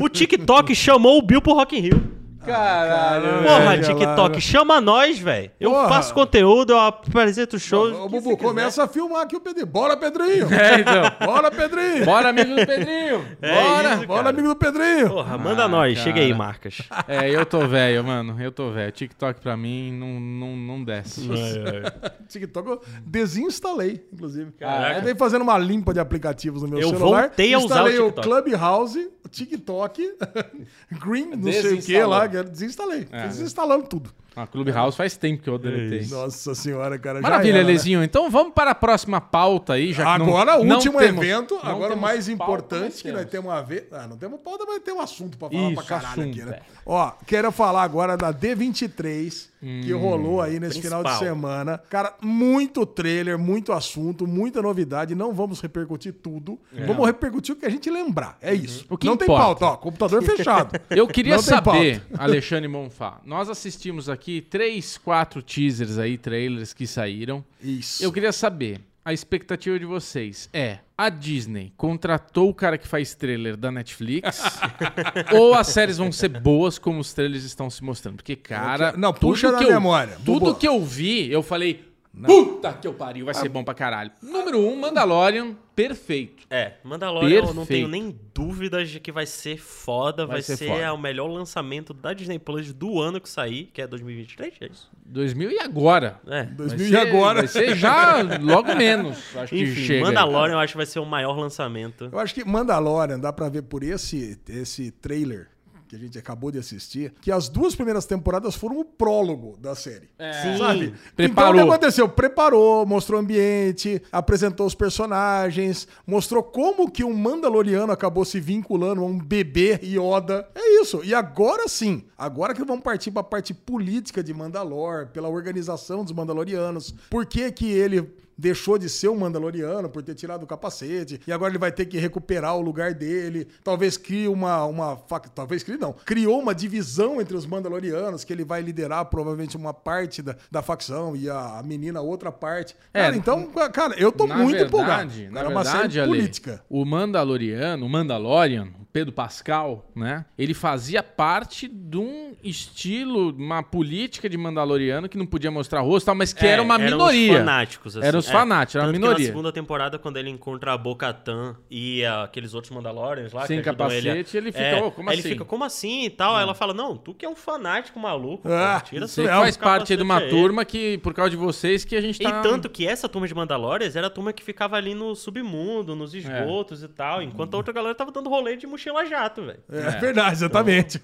O 0.00 0.08
TikTok 0.08 0.74
chamou 0.74 1.18
o 1.18 1.22
Bill 1.22 1.40
pro 1.40 1.54
Rock 1.54 1.76
in 1.76 1.80
Rio. 1.80 2.15
Caralho. 2.46 3.42
Porra, 3.42 3.64
lá, 3.64 3.78
TikTok, 3.78 4.40
chama 4.40 4.80
nós, 4.80 5.18
velho. 5.18 5.50
Eu 5.60 5.70
Porra. 5.72 5.88
faço 5.88 6.14
conteúdo, 6.14 6.72
eu 6.72 6.78
apresento 6.80 7.58
shows. 7.58 7.94
Ô, 7.96 8.08
Bubu, 8.08 8.36
começa 8.36 8.84
a 8.84 8.88
filmar 8.88 9.22
aqui 9.22 9.36
o 9.36 9.40
Pedrinho. 9.40 9.66
Bora, 9.66 9.96
Pedrinho! 9.96 10.46
É, 10.52 10.80
então. 10.80 11.26
Bora, 11.26 11.50
Pedrinho! 11.50 12.04
Bora, 12.04 12.28
amigo 12.30 12.50
do 12.54 12.66
Pedrinho. 12.66 13.24
É 13.42 13.54
Bora. 13.54 13.94
isso, 13.94 14.06
Bora, 14.06 14.28
amigo 14.30 14.48
do 14.48 14.56
Pedrinho! 14.56 15.08
Porra, 15.10 15.38
manda 15.38 15.64
Ah, 15.64 15.68
nós. 15.68 15.94
cara. 15.94 16.04
Chega 16.04 16.20
aí, 16.20 16.32
marcas. 16.34 16.78
É, 17.08 17.28
eu 17.30 17.44
tô 17.44 17.66
velho, 17.66 18.04
mano. 18.04 18.36
Eu 18.40 18.52
tô 18.52 18.70
velho. 18.70 18.92
TikTok 18.92 19.40
pra 19.40 19.56
mim 19.56 19.92
não, 19.92 20.20
não, 20.20 20.56
não 20.56 20.84
desce. 20.84 21.28
TikTok 22.28 22.68
eu 22.68 22.80
desinstalei, 23.04 24.04
inclusive. 24.12 24.52
Caraca. 24.52 24.98
Eu 25.00 25.02
dei 25.02 25.14
fazendo 25.14 25.42
uma 25.42 25.58
limpa 25.58 25.92
de 25.92 26.00
aplicativos 26.00 26.62
no 26.62 26.68
meu 26.68 26.80
Eu 26.80 26.88
celular. 26.90 27.20
voltei 27.22 27.52
a 27.54 27.58
usar 27.58 27.64
o 27.84 27.88
instalei 27.88 27.98
o, 27.98 28.04
TikTok. 28.12 28.28
Clubhouse, 28.28 29.10
o 29.24 29.28
TikTok, 29.28 30.16
Green, 31.04 31.30
não 31.36 31.50
sei 31.52 31.74
o 31.74 31.82
que 31.82 32.02
lá, 32.04 32.28
que 32.28 32.35
eu 32.36 32.44
desinstalei. 32.44 33.06
É. 33.10 33.26
Desinstalando 33.28 33.86
tudo. 33.86 34.10
A 34.36 34.46
Clubhouse 34.46 34.96
faz 34.96 35.16
tempo 35.16 35.42
que 35.42 35.48
eu 35.48 35.58
deletei. 35.58 36.06
Nossa 36.08 36.54
senhora, 36.54 36.98
cara. 36.98 37.20
Maravilha, 37.22 37.54
era, 37.58 37.64
né? 37.64 37.72
Lezinho. 37.72 38.02
Então 38.04 38.30
vamos 38.30 38.52
para 38.52 38.72
a 38.72 38.74
próxima 38.74 39.20
pauta 39.20 39.72
aí, 39.72 39.92
já 39.94 40.04
que 40.12 40.18
não- 40.18 40.26
Agora, 40.26 40.58
o 40.60 40.64
não 40.64 40.76
último 40.76 40.98
temos- 40.98 41.24
evento, 41.24 41.58
agora 41.62 41.94
o 41.94 41.96
mais 41.98 42.28
importante 42.28 43.02
que 43.02 43.10
nós 43.10 43.24
temos. 43.24 43.50
a 43.50 43.62
ver. 43.62 43.88
Ah, 43.92 44.06
não 44.06 44.16
temos 44.16 44.38
pauta, 44.40 44.64
mas 44.66 44.80
tem 44.82 44.92
um 44.92 45.00
assunto 45.00 45.38
pra 45.38 45.48
falar 45.48 45.62
pra 45.62 45.70
Isso, 45.72 45.84
caralho 45.88 46.06
assunto, 46.22 46.28
aqui, 46.30 46.42
né? 46.44 46.56
é. 46.58 46.62
Ó, 46.84 47.12
quero 47.26 47.50
falar 47.50 47.82
agora 47.82 48.16
da 48.16 48.30
D23, 48.32 49.48
que 49.60 49.94
Hum, 49.94 49.98
rolou 49.98 50.40
aí 50.42 50.60
nesse 50.60 50.80
final 50.82 51.02
de 51.02 51.08
principal. 51.08 51.28
semana. 51.34 51.80
Cara, 51.88 52.14
muito 52.20 52.84
trailer, 52.84 53.38
muito 53.38 53.72
assunto, 53.72 54.26
muita 54.26 54.60
novidade. 54.60 55.14
Não 55.14 55.32
vamos 55.32 55.60
repercutir 55.60 56.12
tudo. 56.12 56.58
Vamos 56.86 57.06
repercutir 57.06 57.54
o 57.54 57.58
que 57.58 57.64
a 57.66 57.70
gente 57.70 57.88
lembrar. 57.90 58.36
É 58.42 58.52
isso. 58.54 58.84
É. 58.90 58.94
O 58.94 58.98
que 58.98 59.06
não 59.06 59.16
tem 59.16 59.24
importa. 59.26 59.44
pauta, 59.44 59.66
ó. 59.66 59.76
Computador 59.76 60.22
fechado. 60.22 60.78
Eu 60.90 61.06
queria 61.08 61.34
tem 61.36 61.42
saber, 61.42 62.02
Alexandre 62.18 62.68
Monfá, 62.68 63.20
nós 63.24 63.48
assistimos 63.48 64.08
aqui 64.08 64.25
três, 64.48 64.98
quatro 64.98 65.42
teasers 65.42 65.98
aí, 65.98 66.18
trailers 66.18 66.72
que 66.72 66.86
saíram. 66.86 67.44
Isso. 67.62 68.02
Eu 68.02 68.12
queria 68.12 68.32
saber, 68.32 68.80
a 69.04 69.12
expectativa 69.12 69.78
de 69.78 69.84
vocês 69.84 70.48
é, 70.52 70.78
a 70.98 71.08
Disney 71.08 71.72
contratou 71.76 72.48
o 72.48 72.54
cara 72.54 72.76
que 72.76 72.88
faz 72.88 73.14
trailer 73.14 73.56
da 73.56 73.70
Netflix? 73.70 74.42
ou 75.32 75.54
as 75.54 75.68
séries 75.68 75.98
vão 75.98 76.10
ser 76.10 76.28
boas 76.28 76.78
como 76.78 76.98
os 76.98 77.12
trailers 77.12 77.44
estão 77.44 77.70
se 77.70 77.84
mostrando? 77.84 78.16
Porque, 78.16 78.34
cara... 78.34 78.94
Não, 78.96 79.12
puxa 79.12 79.52
na 79.52 79.62
eu- 79.62 79.70
memória. 79.70 80.18
Tudo 80.24 80.54
que 80.54 80.66
eu 80.66 80.84
vi, 80.84 81.30
eu 81.30 81.42
falei... 81.42 81.84
Puta 82.24 82.72
que 82.72 82.88
eu 82.88 82.94
pariu, 82.94 83.26
vai 83.26 83.34
ser 83.34 83.48
bom 83.50 83.62
pra 83.62 83.74
caralho. 83.74 84.10
Número 84.22 84.58
um, 84.58 84.74
Mandalorian, 84.80 85.54
perfeito. 85.76 86.46
É, 86.50 86.72
Mandalorian 86.82 87.36
eu 87.36 87.42
não 87.54 87.66
Perfeito. 87.66 87.68
tenho 87.68 87.88
nem 87.88 88.18
dúvidas 88.34 88.88
de 88.88 88.98
que 88.98 89.12
vai 89.12 89.26
ser 89.26 89.58
foda, 89.58 90.24
vai, 90.26 90.36
Vai 90.36 90.42
ser 90.42 90.56
ser, 90.56 90.68
foda. 90.68 90.92
o 90.94 90.98
melhor 90.98 91.26
lançamento 91.28 91.92
da 91.92 92.12
Disney 92.12 92.38
Plus 92.38 92.72
do 92.72 93.00
ano 93.00 93.20
que 93.20 93.28
sair, 93.28 93.66
que 93.72 93.82
é 93.82 93.86
2023, 93.86 94.54
é 94.62 94.66
isso? 94.66 94.90
2000 95.04 95.50
e 95.50 95.58
agora. 95.60 96.18
É. 96.26 96.44
2000 96.44 96.78
Vai 96.78 96.86
e 96.86 96.90
ser- 96.90 96.96
agora. 97.08 97.38
Vai 97.40 97.48
ser 97.48 97.76
já 97.76 98.22
logo 98.40 98.74
menos. 98.74 99.18
Acho 99.36 99.54
que 99.54 99.62
Enfim, 99.62 99.82
chega. 99.82 100.04
Mandalorian 100.06 100.54
eu 100.54 100.58
acho 100.58 100.72
que 100.72 100.76
vai 100.78 100.86
ser 100.86 100.98
o 100.98 101.04
maior 101.06 101.38
lançamento. 101.38 102.08
Eu 102.10 102.18
acho 102.18 102.34
que 102.34 102.44
Mandalorian 102.44 103.20
dá 103.20 103.32
pra 103.32 103.48
ver 103.48 103.62
por 103.62 103.82
esse, 103.82 104.40
esse 104.48 104.90
trailer 104.90 105.48
que 105.88 105.94
a 105.94 105.98
gente 105.98 106.18
acabou 106.18 106.50
de 106.50 106.58
assistir, 106.58 107.12
que 107.20 107.30
as 107.30 107.48
duas 107.48 107.74
primeiras 107.74 108.06
temporadas 108.06 108.54
foram 108.54 108.80
o 108.80 108.84
prólogo 108.84 109.56
da 109.58 109.74
série. 109.74 110.08
Sim. 110.42 110.58
Sabe? 110.58 110.94
Preparou. 111.14 111.50
Então 111.50 111.50
o 111.50 111.54
que 111.54 111.74
aconteceu? 111.74 112.08
Preparou, 112.08 112.86
mostrou 112.86 113.20
o 113.20 113.22
ambiente, 113.22 114.02
apresentou 114.10 114.66
os 114.66 114.74
personagens, 114.74 115.86
mostrou 116.06 116.42
como 116.42 116.90
que 116.90 117.04
um 117.04 117.14
Mandaloriano 117.14 117.92
acabou 117.92 118.24
se 118.24 118.40
vinculando 118.40 119.02
a 119.02 119.04
um 119.04 119.18
bebê 119.18 119.78
Yoda. 119.82 120.48
É 120.54 120.80
isso. 120.80 121.02
E 121.04 121.14
agora 121.14 121.68
sim, 121.68 122.04
agora 122.16 122.54
que 122.54 122.64
vamos 122.64 122.82
partir 122.82 123.10
pra 123.10 123.22
parte 123.22 123.54
política 123.54 124.22
de 124.22 124.34
Mandalor, 124.34 125.08
pela 125.08 125.28
organização 125.28 126.02
dos 126.02 126.12
Mandalorianos. 126.12 126.94
Por 127.10 127.26
que 127.26 127.50
que 127.52 127.70
ele 127.70 128.10
deixou 128.36 128.78
de 128.78 128.88
ser 128.88 129.08
um 129.08 129.16
Mandaloriano 129.16 129.88
por 129.88 130.02
ter 130.02 130.14
tirado 130.14 130.42
o 130.42 130.46
capacete 130.46 131.20
e 131.26 131.32
agora 131.32 131.50
ele 131.50 131.58
vai 131.58 131.72
ter 131.72 131.86
que 131.86 131.98
recuperar 131.98 132.56
o 132.56 132.60
lugar 132.60 132.94
dele. 132.94 133.46
Talvez 133.64 133.96
crie 133.96 134.28
uma 134.28 134.64
uma 134.64 134.96
talvez 135.34 135.62
crie 135.62 135.76
não, 135.76 135.92
criou 135.92 136.40
uma 136.40 136.54
divisão 136.54 137.20
entre 137.20 137.36
os 137.36 137.46
Mandalorianos 137.46 138.24
que 138.24 138.32
ele 138.32 138.44
vai 138.44 138.60
liderar 138.62 139.04
provavelmente 139.06 139.56
uma 139.56 139.72
parte 139.72 140.22
da, 140.22 140.36
da 140.50 140.62
facção 140.62 141.16
e 141.16 141.28
a, 141.28 141.62
menina 141.64 142.00
outra 142.00 142.30
parte. 142.30 142.74
É, 142.92 143.02
Cara, 143.02 143.16
então, 143.16 143.50
cara, 143.72 143.94
eu 143.98 144.12
tô 144.12 144.26
na 144.26 144.36
muito 144.36 144.52
verdade, 144.58 144.68
empolgado. 144.68 145.12
Na 145.30 145.40
Cara, 145.40 145.46
é 145.46 145.50
uma 145.50 145.62
verdade, 145.62 145.94
série 145.94 146.00
Ale, 146.00 146.10
política. 146.10 146.64
o 146.68 146.84
Mandaloriano, 146.84 147.86
o 147.86 147.88
Mandalorian, 147.88 148.68
Pedro 148.96 149.12
Pascal, 149.12 149.84
né? 149.94 150.24
Ele 150.38 150.54
fazia 150.54 151.02
parte 151.02 151.68
de 151.68 151.98
um 151.98 152.34
estilo, 152.42 153.30
uma 153.36 153.62
política 153.62 154.26
de 154.26 154.38
Mandaloriano 154.38 155.06
que 155.06 155.18
não 155.18 155.26
podia 155.26 155.50
mostrar 155.50 155.82
rosto, 155.82 156.04
e 156.04 156.06
tal, 156.06 156.14
mas 156.14 156.32
que 156.32 156.46
É, 156.46 156.52
era 156.52 156.62
uma 156.62 156.76
eram 156.76 156.96
minoria. 156.96 157.32
Os 157.32 157.38
fanáticos, 157.38 157.96
assim. 157.98 158.06
Eram 158.06 158.18
os 158.18 158.26
fanáticos, 158.30 158.76
era 158.76 158.86
uma 158.86 158.92
minoria. 158.92 159.18
na 159.18 159.24
segunda 159.26 159.52
temporada, 159.52 159.98
quando 159.98 160.16
ele 160.16 160.30
encontra 160.30 160.72
a 160.72 160.78
Bo-Katan 160.78 161.56
e 161.70 162.06
ah, 162.06 162.22
aqueles 162.22 162.54
outros 162.54 162.72
Mandalorians 162.74 163.34
lá, 163.34 163.46
Sem 163.46 163.60
que 163.60 163.68
ajudam 163.68 163.86
capacete, 163.86 164.34
ele 164.34 164.50
fica, 164.50 164.64
É, 164.64 164.82
"Ô, 164.82 164.90
como 164.90 165.10
assim?" 165.10 165.18
Ele 165.18 165.28
fica, 165.28 165.44
como 165.44 165.64
assim 165.64 166.04
e 166.06 166.10
tal? 166.10 166.34
Aí 166.34 166.42
ela 166.42 166.54
fala, 166.54 166.72
não, 166.72 166.96
tu 166.96 167.12
que 167.12 167.26
é 167.26 167.28
um 167.28 167.36
fanático 167.36 168.00
maluco, 168.00 168.48
Ah, 168.50 168.80
pô, 168.80 168.88
tira 168.88 169.06
Você 169.06 169.24
é, 169.24 169.26
faz 169.26 169.58
parte 169.58 169.94
de 169.94 170.02
uma 170.02 170.14
capacete 170.14 170.34
aí." 170.34 170.40
turma 170.42 170.64
que, 170.64 170.96
por 170.98 171.12
causa 171.12 171.28
de 171.28 171.36
vocês, 171.36 171.84
que 171.84 171.94
a 171.96 172.00
gente 172.00 172.18
tá... 172.18 172.30
E 172.30 172.42
tanto 172.42 172.70
que 172.70 172.86
essa 172.86 173.10
turma 173.10 173.28
de 173.28 173.34
Mandalorians 173.34 173.94
era 173.94 174.06
a 174.06 174.10
turma 174.10 174.32
que 174.32 174.42
ficava 174.42 174.74
ali 174.76 174.94
no 174.94 175.14
submundo, 175.14 175.94
nos 175.94 176.14
esgotos 176.14 176.82
e 176.82 176.88
tal, 176.88 177.20
enquanto 177.20 177.52
a 177.52 177.58
outra 177.58 177.74
galera 177.74 177.94
tava 177.94 178.10
dando 178.10 178.30
rolê 178.30 178.56
de 178.56 178.66
mochila 178.66 178.85
jato, 179.06 179.44
velho. 179.44 179.60
É, 179.70 179.90
verdade, 179.98 180.32
exatamente. 180.32 181.00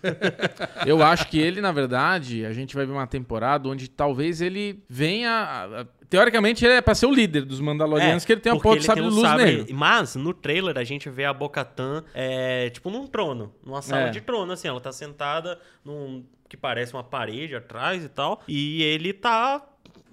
Eu 0.86 1.02
acho 1.02 1.28
que 1.28 1.38
ele, 1.38 1.60
na 1.60 1.72
verdade, 1.72 2.44
a 2.44 2.52
gente 2.52 2.74
vai 2.74 2.86
ver 2.86 2.92
uma 2.92 3.06
temporada 3.06 3.68
onde 3.68 3.88
talvez 3.88 4.40
ele 4.40 4.82
venha. 4.88 5.30
a- 5.30 5.80
a- 5.82 5.86
Teoricamente, 6.08 6.62
ele 6.62 6.74
é 6.74 6.80
pra 6.82 6.94
ser 6.94 7.06
o 7.06 7.10
líder 7.10 7.42
dos 7.46 7.58
Mandalorianos, 7.58 8.24
que 8.26 8.32
ele 8.32 8.40
tem 8.42 8.52
a 8.52 8.56
É, 8.56 8.58
porra 8.58 8.76
de 8.78 8.84
sabre 8.84 9.02
um 9.02 9.08
luz 9.08 9.22
sabre- 9.22 9.44
negro. 9.46 9.74
Mas 9.74 10.14
no 10.14 10.34
trailer 10.34 10.76
a 10.76 10.84
gente 10.84 11.08
vê 11.08 11.24
a 11.24 11.32
Bo-Katan 11.32 12.04
é, 12.14 12.68
tipo 12.68 12.90
num 12.90 13.06
trono, 13.06 13.54
numa 13.64 13.80
sala 13.80 14.08
É. 14.08 14.10
de 14.10 14.20
trono, 14.20 14.52
assim. 14.52 14.68
Ela 14.68 14.78
tá 14.80 14.92
sentada 14.92 15.58
num 15.82 16.22
que 16.50 16.56
parece 16.56 16.92
uma 16.92 17.02
parede 17.02 17.56
atrás 17.56 18.04
e 18.04 18.10
tal. 18.10 18.42
E 18.46 18.82
ele 18.82 19.14
tá 19.14 19.62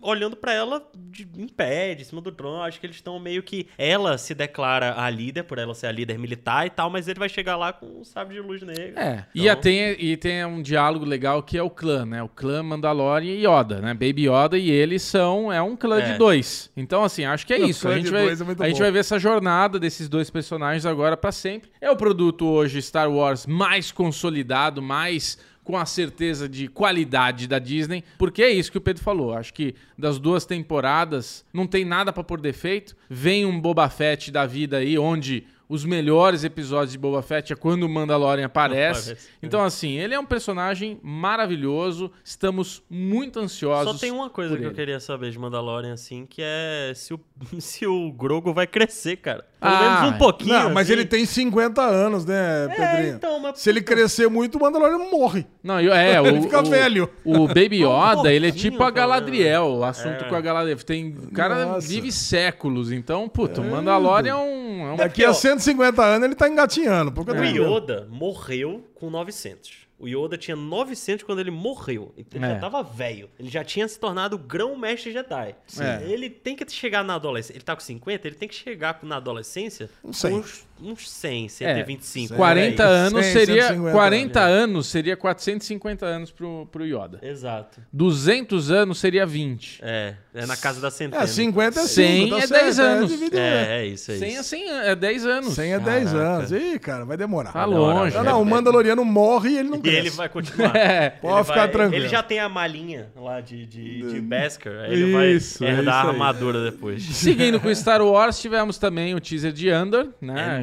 olhando 0.01 0.35
pra 0.35 0.53
ela 0.53 0.81
de, 0.95 1.27
em 1.37 1.47
pé, 1.47 1.93
de 1.95 2.05
cima 2.05 2.21
do 2.21 2.31
trono. 2.31 2.61
Acho 2.61 2.79
que 2.79 2.85
eles 2.85 2.95
estão 2.97 3.19
meio 3.19 3.41
que. 3.43 3.67
Ela 3.77 4.17
se 4.17 4.33
declara 4.33 4.99
a 4.99 5.09
líder, 5.09 5.43
por 5.43 5.57
ela 5.57 5.73
ser 5.73 5.87
a 5.87 5.91
líder 5.91 6.17
militar 6.19 6.65
e 6.65 6.69
tal, 6.69 6.89
mas 6.89 7.07
ele 7.07 7.19
vai 7.19 7.29
chegar 7.29 7.55
lá 7.55 7.71
com 7.73 7.85
um 8.01 8.03
sabre 8.03 8.35
de 8.35 8.41
luz 8.41 8.61
negro. 8.61 8.97
É, 8.99 9.25
e, 9.33 9.41
Então- 9.41 9.51
a- 9.53 9.55
tem, 9.55 9.95
e 9.99 10.17
tem 10.17 10.45
um 10.45 10.61
diálogo 10.61 11.05
legal 11.05 11.41
que 11.43 11.57
é 11.57 11.63
o 11.63 11.69
clã, 11.69 12.05
né? 12.05 12.23
O 12.23 12.29
clã 12.29 12.61
Mandalorian 12.63 13.31
e 13.33 13.45
Yoda, 13.47 13.79
né? 13.81 13.93
Baby 13.93 14.27
Yoda 14.29 14.57
e 14.57 14.69
eles 14.69 15.01
são. 15.01 15.51
É 15.51 15.61
um 15.61 15.75
clã 15.75 15.99
É. 15.99 16.11
de 16.13 16.17
dois. 16.17 16.71
Então, 16.75 17.03
assim, 17.03 17.25
acho 17.25 17.45
que 17.45 17.53
é 17.53 17.59
O 17.59 17.65
isso. 17.69 17.81
clã 17.81 17.91
A 17.91 17.95
gente, 17.95 18.05
de 18.05 18.11
vai, 18.11 18.25
dois 18.25 18.41
é 18.41 18.43
muito 18.43 18.63
a 18.63 18.67
gente 18.67 18.75
bom. 18.77 18.83
vai 18.83 18.91
ver 18.91 18.99
essa 18.99 19.19
jornada 19.19 19.79
desses 19.79 20.07
dois 20.09 20.29
personagens 20.29 20.85
agora 20.85 21.17
pra 21.17 21.31
sempre. 21.31 21.69
É 21.81 21.89
o 21.91 21.95
produto 21.95 22.45
hoje 22.45 22.81
Star 22.81 23.09
Wars 23.11 23.45
mais 23.45 23.91
consolidado, 23.91 24.81
mais 24.81 25.37
com 25.69 25.77
a 25.77 25.85
certeza 25.85 26.49
de 26.49 26.67
qualidade 26.67 27.47
da 27.47 27.59
Disney, 27.59 28.03
porque 28.17 28.41
é 28.41 28.49
isso 28.49 28.71
que 28.71 28.79
o 28.79 28.81
Pedro 28.81 29.03
falou. 29.03 29.35
Acho 29.35 29.53
que 29.53 29.75
das 29.95 30.17
duas 30.17 30.43
temporadas 30.43 31.45
não 31.53 31.67
tem 31.67 31.85
nada 31.85 32.11
pra 32.11 32.23
pôr 32.23 32.41
defeito. 32.41 32.97
Vem 33.07 33.45
um 33.45 33.61
Boba 33.61 33.87
Fett 33.87 34.31
da 34.31 34.47
vida 34.47 34.77
aí, 34.77 34.97
onde 34.97 35.45
os 35.69 35.85
melhores 35.85 36.43
episódios 36.43 36.91
de 36.93 36.97
Boba 36.97 37.21
Fett 37.21 37.53
é 37.53 37.55
quando 37.55 37.83
o 37.83 37.89
Mandalorian 37.89 38.47
aparece. 38.47 39.11
Aparece, 39.11 39.27
é. 39.27 39.45
Então, 39.45 39.63
assim, 39.63 39.97
ele 39.99 40.15
é 40.15 40.19
um 40.19 40.25
personagem 40.25 40.99
maravilhoso. 41.03 42.11
Estamos 42.23 42.81
muito 42.89 43.39
ansiosos. 43.39 43.93
Só 43.93 43.99
tem 43.99 44.11
uma 44.11 44.29
coisa 44.31 44.57
que 44.57 44.63
eu 44.63 44.67
ele. 44.69 44.75
queria 44.75 44.99
saber 44.99 45.29
de 45.31 45.37
Mandalorian, 45.37 45.93
assim, 45.93 46.25
que 46.25 46.41
é 46.43 46.91
se 46.95 47.13
o, 47.13 47.19
se 47.59 47.85
o 47.85 48.11
Grogo 48.11 48.51
vai 48.53 48.65
crescer, 48.65 49.17
cara. 49.17 49.45
Pelo 49.59 49.73
Ah, 49.73 50.01
menos 50.01 50.15
um 50.15 50.17
pouquinho. 50.17 50.53
Não, 50.57 50.69
mas 50.73 50.87
assim. 50.87 50.93
ele 50.93 51.05
tem 51.05 51.25
50 51.25 51.81
anos, 51.81 52.25
né, 52.25 52.67
Pedrinho? 52.69 53.15
então, 53.15 53.39
mas- 53.41 53.59
Se 53.59 53.69
ele 53.69 53.81
crescer 53.81 54.29
muito, 54.29 54.57
o 54.57 54.61
Mandalorian 54.61 54.97
morre. 55.11 55.45
Não, 55.61 55.79
eu- 55.81 55.93
é, 55.93 56.19
o, 56.21 56.25
Ele 56.25 56.41
fica 56.41 56.61
o- 56.61 56.65
velho. 56.65 57.09
O 57.25 57.45
Baby 57.49 57.85
Um 57.85 57.89
Yoda, 58.15 58.31
ele 58.33 58.47
é 58.47 58.51
tipo 58.51 58.81
a 58.83 58.89
Galadriel, 58.89 59.65
o 59.79 59.83
assunto 59.83 60.23
É. 60.23 60.29
com 60.29 60.35
a 60.35 60.41
Galadriel. 60.41 60.77
Tem, 60.77 61.09
o 61.09 61.31
cara 61.31 61.65
Nossa. 61.65 61.87
vive 61.87 62.11
séculos, 62.11 62.91
então, 62.91 63.27
puta, 63.29 63.61
o 63.61 63.65
Mandalorian 63.69 64.31
é 64.31 64.35
um... 64.35 64.69
É 64.79 64.91
um 64.93 64.95
Daqui 64.95 65.25
a 65.25 65.33
150 65.59 66.03
anos 66.03 66.25
ele 66.25 66.35
tá 66.35 66.47
engatinhando. 66.49 67.11
Porque 67.11 67.31
O 67.31 67.43
Yoda 67.43 68.07
morreu 68.09 68.89
com 68.95 69.09
900. 69.09 69.87
O 69.97 70.07
Yoda 70.07 70.37
tinha 70.37 70.55
900 70.55 71.23
quando 71.25 71.39
ele 71.39 71.51
morreu. 71.51 72.13
Então 72.17 72.39
ele 72.41 72.49
É. 72.49 72.55
já 72.55 72.59
tava 72.61 72.81
velho. 72.81 73.29
Ele 73.37 73.49
já 73.49 73.63
tinha 73.65 73.85
se 73.87 73.99
tornado 73.99 74.37
grão-mestre 74.37 75.11
Jedi. 75.11 75.55
É. 75.77 76.03
Ele 76.09 76.29
tem 76.29 76.55
que 76.55 76.69
chegar 76.71 77.03
na 77.03 77.15
adolescência. 77.15 77.57
Ele 77.57 77.63
tá 77.65 77.75
com 77.75 77.81
50, 77.81 78.25
ele 78.27 78.35
tem 78.37 78.47
que 78.47 78.55
chegar 78.55 78.97
na 79.03 79.17
adolescência 79.17 79.89
com 80.01 80.09
uns 80.09 80.65
uns 80.83 81.09
100, 81.09 81.45
É, 81.45 81.49
125. 81.49 82.35
40 82.35 82.83
por 82.83 82.89
aí. 82.89 82.95
anos 82.97 83.25
100, 83.25 83.33
seria 83.33 83.61
150, 83.67 83.91
40 83.91 84.39
anos 84.39 84.87
seria 84.87 85.17
450 85.17 86.05
anos 86.05 86.31
pro, 86.31 86.67
pro 86.71 86.85
Yoda. 86.85 87.19
Exato. 87.21 87.81
200 87.91 88.71
anos 88.71 88.99
seria 88.99 89.25
20. 89.25 89.79
É, 89.83 90.13
é 90.33 90.45
na 90.45 90.55
casa 90.57 90.79
da 90.81 90.89
centena. 90.91 91.23
É, 91.23 91.27
50 91.27 91.79
é 91.79 91.83
100 91.87 92.23
5, 92.25 92.29
tá 92.37 92.43
é 92.43 92.47
certo, 92.47 92.61
10 92.63 92.79
anos. 92.79 93.09
dividir, 93.11 93.39
É, 93.39 93.79
é 93.81 93.85
isso, 93.85 94.11
é 94.11 94.15
100 94.17 94.29
isso. 94.29 94.39
é 94.39 94.43
100 94.43 94.69
an- 94.69 94.81
é 94.83 94.95
10 94.95 95.25
anos. 95.25 95.53
100 95.53 95.73
é 95.73 95.79
10 95.79 96.11
Caraca. 96.11 96.29
anos. 96.29 96.51
Ih, 96.51 96.79
cara, 96.79 97.05
vai 97.05 97.17
demorar. 97.17 97.51
Tá 97.53 97.65
longe. 97.65 98.15
Não, 98.15 98.23
não, 98.23 98.41
o 98.41 98.45
Mandaloriano 98.45 99.03
morre 99.05 99.51
e 99.51 99.57
ele 99.59 99.69
não 99.69 99.77
E 99.77 99.81
cresce. 99.81 99.97
ele 99.99 100.09
vai 100.11 100.29
continuar. 100.29 100.69
É. 100.79 101.09
Pode 101.09 101.35
Ele 101.35 101.43
ficar 101.43 101.55
vai- 101.59 101.69
tranquilo. 101.71 102.03
Ele 102.03 102.09
já 102.09 102.23
tem 102.23 102.39
a 102.39 102.47
malinha 102.49 103.09
lá 103.15 103.41
de, 103.41 103.65
de, 103.65 104.01
de 104.13 104.21
Beskar. 104.21 104.73
Aí 104.85 104.93
ele 104.93 105.11
vai 105.11 105.31
Isso, 105.31 105.63
é 105.63 105.69
herdar 105.69 105.83
isso 105.83 105.89
a 105.91 106.01
aí. 106.03 106.07
armadura 106.09 106.63
depois. 106.63 107.03
Seguindo 107.03 107.59
com 107.59 107.73
Star 107.73 108.01
Wars, 108.01 108.39
tivemos 108.39 108.77
também 108.77 109.13
o 109.15 109.19
teaser 109.19 109.51
de 109.51 109.69
Andor, 109.69 110.07
né? 110.21 110.59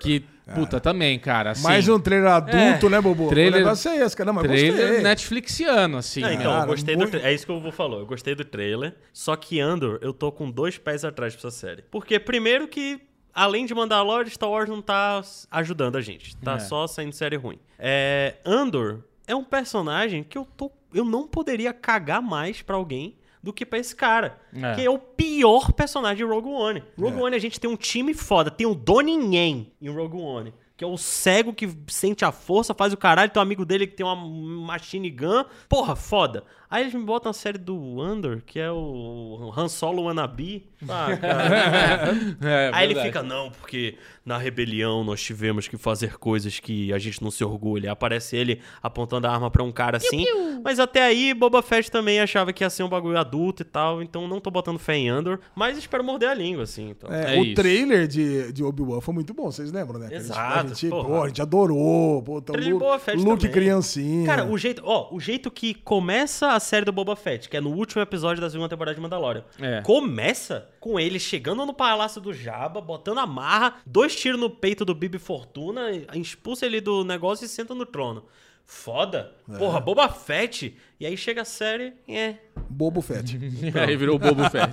Que, 0.00 0.24
puta, 0.54 0.78
também, 0.80 1.18
cara. 1.18 1.50
Assim, 1.52 1.62
Mais 1.62 1.88
um 1.88 1.98
trailer 1.98 2.30
adulto, 2.30 2.86
É. 2.86 2.90
né, 2.90 3.00
Bobo? 3.00 3.28
Trailer- 3.28 3.54
O 3.60 3.64
negócio 3.64 3.90
é 3.90 3.96
esse, 4.04 4.16
cara. 4.16 4.26
Não, 4.26 4.34
mas 4.34 4.44
trailer 4.44 4.86
gostei. 4.86 5.02
Netflixiano, 5.02 5.96
assim. 5.98 6.20
Não, 6.20 6.28
né? 6.28 6.34
então, 6.34 6.50
Cara, 6.52 6.62
eu 6.62 6.66
gostei 6.66 6.96
muito- 6.96 7.10
do 7.12 7.18
tra- 7.20 7.28
É 7.28 7.32
isso 7.34 7.46
que 7.46 7.52
eu 7.52 7.60
vou 7.60 7.72
falar. 7.72 7.96
Eu 7.98 8.06
gostei 8.06 8.34
do 8.34 8.44
trailer. 8.44 8.94
Só 9.12 9.34
que 9.36 9.60
Andor, 9.60 9.98
eu 10.02 10.12
tô 10.12 10.30
com 10.30 10.50
dois 10.50 10.78
pés 10.78 11.04
atrás 11.04 11.34
pra 11.34 11.48
essa 11.48 11.56
série. 11.56 11.82
Porque, 11.90 12.18
primeiro, 12.18 12.68
que 12.68 13.00
além 13.32 13.66
de 13.66 13.74
Mandalorian, 13.74 14.30
Star 14.30 14.48
Wars 14.50 14.68
não 14.68 14.80
tá 14.82 15.20
ajudando 15.50 15.96
a 15.96 16.00
gente. 16.00 16.36
Tá 16.36 16.54
É. 16.54 16.58
só 16.60 16.86
saindo 16.86 17.12
série 17.14 17.36
ruim. 17.36 17.58
É, 17.78 18.34
Andor 18.44 19.02
é 19.26 19.34
um 19.34 19.44
personagem 19.44 20.22
que 20.22 20.36
eu 20.38 20.46
tô. 20.56 20.70
Eu 20.92 21.04
não 21.04 21.26
poderia 21.26 21.72
cagar 21.72 22.22
mais 22.22 22.62
pra 22.62 22.76
alguém 22.76 23.16
do 23.44 23.52
que 23.52 23.66
pra 23.66 23.78
esse 23.78 23.94
cara. 23.94 24.38
É. 24.54 24.74
Que 24.74 24.86
é 24.86 24.90
o 24.90 24.98
pior 24.98 25.70
personagem 25.72 26.16
de 26.16 26.24
Rogue 26.24 26.48
One. 26.48 26.82
Rogue 26.98 27.18
É. 27.18 27.22
One 27.22 27.36
a 27.36 27.38
gente 27.38 27.60
tem 27.60 27.70
um 27.70 27.76
time 27.76 28.14
foda. 28.14 28.50
Tem 28.50 28.66
o 28.66 28.74
Donnie 28.74 29.36
Yen 29.36 29.70
em 29.80 29.88
Rogue 29.90 30.16
One. 30.16 30.54
Que 30.76 30.82
é 30.82 30.86
o 30.86 30.96
cego 30.96 31.52
que 31.52 31.68
sente 31.86 32.24
a 32.24 32.32
força, 32.32 32.74
faz 32.74 32.92
o 32.92 32.96
caralho. 32.96 33.30
Tem 33.30 33.38
um 33.38 33.42
amigo 33.44 33.64
dele 33.64 33.86
que 33.86 33.94
tem 33.94 34.04
uma 34.04 34.16
machine 34.16 35.08
gun. 35.10 35.44
Porra, 35.68 35.94
foda. 35.94 36.42
Aí 36.74 36.82
eles 36.82 36.94
me 36.94 37.04
botam 37.04 37.30
a 37.30 37.32
série 37.32 37.58
do 37.58 38.00
Andor, 38.00 38.42
que 38.44 38.58
é 38.58 38.70
o 38.70 39.52
Han 39.56 39.68
Solo 39.68 40.02
Wannabe. 40.04 40.66
Ah, 40.88 41.06
cara. 41.16 42.14
É, 42.42 42.70
Aí 42.74 42.90
ele 42.90 43.00
fica, 43.00 43.22
não, 43.22 43.50
porque 43.52 43.96
na 44.26 44.36
rebelião 44.38 45.04
nós 45.04 45.22
tivemos 45.22 45.68
que 45.68 45.76
fazer 45.76 46.16
coisas 46.18 46.58
que 46.58 46.92
a 46.92 46.98
gente 46.98 47.22
não 47.22 47.30
se 47.30 47.44
orgulha. 47.44 47.92
Aparece 47.92 48.36
ele 48.36 48.60
apontando 48.82 49.26
a 49.26 49.30
arma 49.30 49.50
pra 49.50 49.62
um 49.62 49.70
cara 49.70 49.98
assim. 49.98 50.24
Mas 50.64 50.80
até 50.80 51.02
aí, 51.04 51.32
Boba 51.32 51.62
Fett 51.62 51.90
também 51.90 52.20
achava 52.20 52.52
que 52.52 52.64
ia 52.64 52.70
ser 52.70 52.82
um 52.82 52.88
bagulho 52.88 53.18
adulto 53.18 53.62
e 53.62 53.64
tal. 53.64 54.02
Então 54.02 54.26
não 54.26 54.40
tô 54.40 54.50
botando 54.50 54.78
fé 54.78 54.96
em 54.96 55.08
Andor. 55.08 55.38
Mas 55.54 55.78
espero 55.78 56.02
morder 56.02 56.28
a 56.30 56.34
língua, 56.34 56.64
assim. 56.64 56.90
Então. 56.90 57.08
É, 57.12 57.36
É 57.36 57.40
o 57.40 57.44
isso. 57.44 57.54
trailer 57.54 58.08
de, 58.08 58.52
de 58.52 58.64
Obi-Wan 58.64 59.00
foi 59.00 59.14
muito 59.14 59.32
bom, 59.32 59.44
vocês 59.52 59.70
lembram, 59.70 60.00
né? 60.00 60.08
Que 60.08 60.14
a 60.14 60.18
gente- 60.18 60.30
Exato, 60.30 60.58
A 60.72 60.74
gente, 60.74 60.88
porra. 60.88 61.08
pô, 61.08 61.22
a 61.22 61.28
gente 61.28 61.40
adorou. 61.42 62.22
Pô, 62.22 62.38
então, 62.38 62.52
Trailer 62.54 62.64
de 62.66 62.72
Lu- 62.72 62.78
Boba 62.80 62.98
Fett 62.98 63.16
Luke 63.22 63.36
também. 63.42 63.52
criancinha. 63.52 64.26
Cara, 64.26 64.44
o 64.44 64.58
jeito, 64.58 64.82
ó, 64.84 65.08
o 65.14 65.20
jeito 65.20 65.50
que 65.50 65.74
começa 65.74 66.48
a 66.52 66.60
série 66.64 66.84
do 66.84 66.90
Boba 66.92 67.14
Fett, 67.14 67.48
que 67.48 67.56
é 67.56 67.60
no 67.60 67.70
último 67.70 68.02
episódio 68.02 68.40
da 68.40 68.50
segunda 68.50 68.68
temporada 68.68 68.94
de 68.94 69.00
Mandalorian. 69.00 69.44
É. 69.60 69.80
Começa 69.82 70.68
com 70.80 70.98
ele 70.98 71.20
chegando 71.20 71.64
no 71.64 71.72
palácio 71.72 72.20
do 72.20 72.32
Jabba, 72.32 72.80
botando 72.80 73.18
a 73.18 73.26
marra, 73.26 73.76
dois 73.86 74.16
tiros 74.16 74.40
no 74.40 74.50
peito 74.50 74.84
do 74.84 74.94
Bibi 74.94 75.18
Fortuna, 75.18 75.90
expulsa 76.14 76.66
ele 76.66 76.80
do 76.80 77.04
negócio 77.04 77.44
e 77.44 77.48
senta 77.48 77.74
no 77.74 77.86
trono. 77.86 78.24
Foda. 78.66 79.32
É. 79.48 79.58
Porra, 79.58 79.78
Boba 79.78 80.08
Fett. 80.08 80.74
E 80.98 81.04
aí 81.04 81.16
chega 81.18 81.42
a 81.42 81.44
série, 81.44 81.92
é. 82.08 82.36
Bobo 82.70 83.02
Fett. 83.02 83.38
Aí 83.86 83.94
virou 83.94 84.16
o 84.16 84.18
Bobo 84.18 84.42
Fett. 84.48 84.72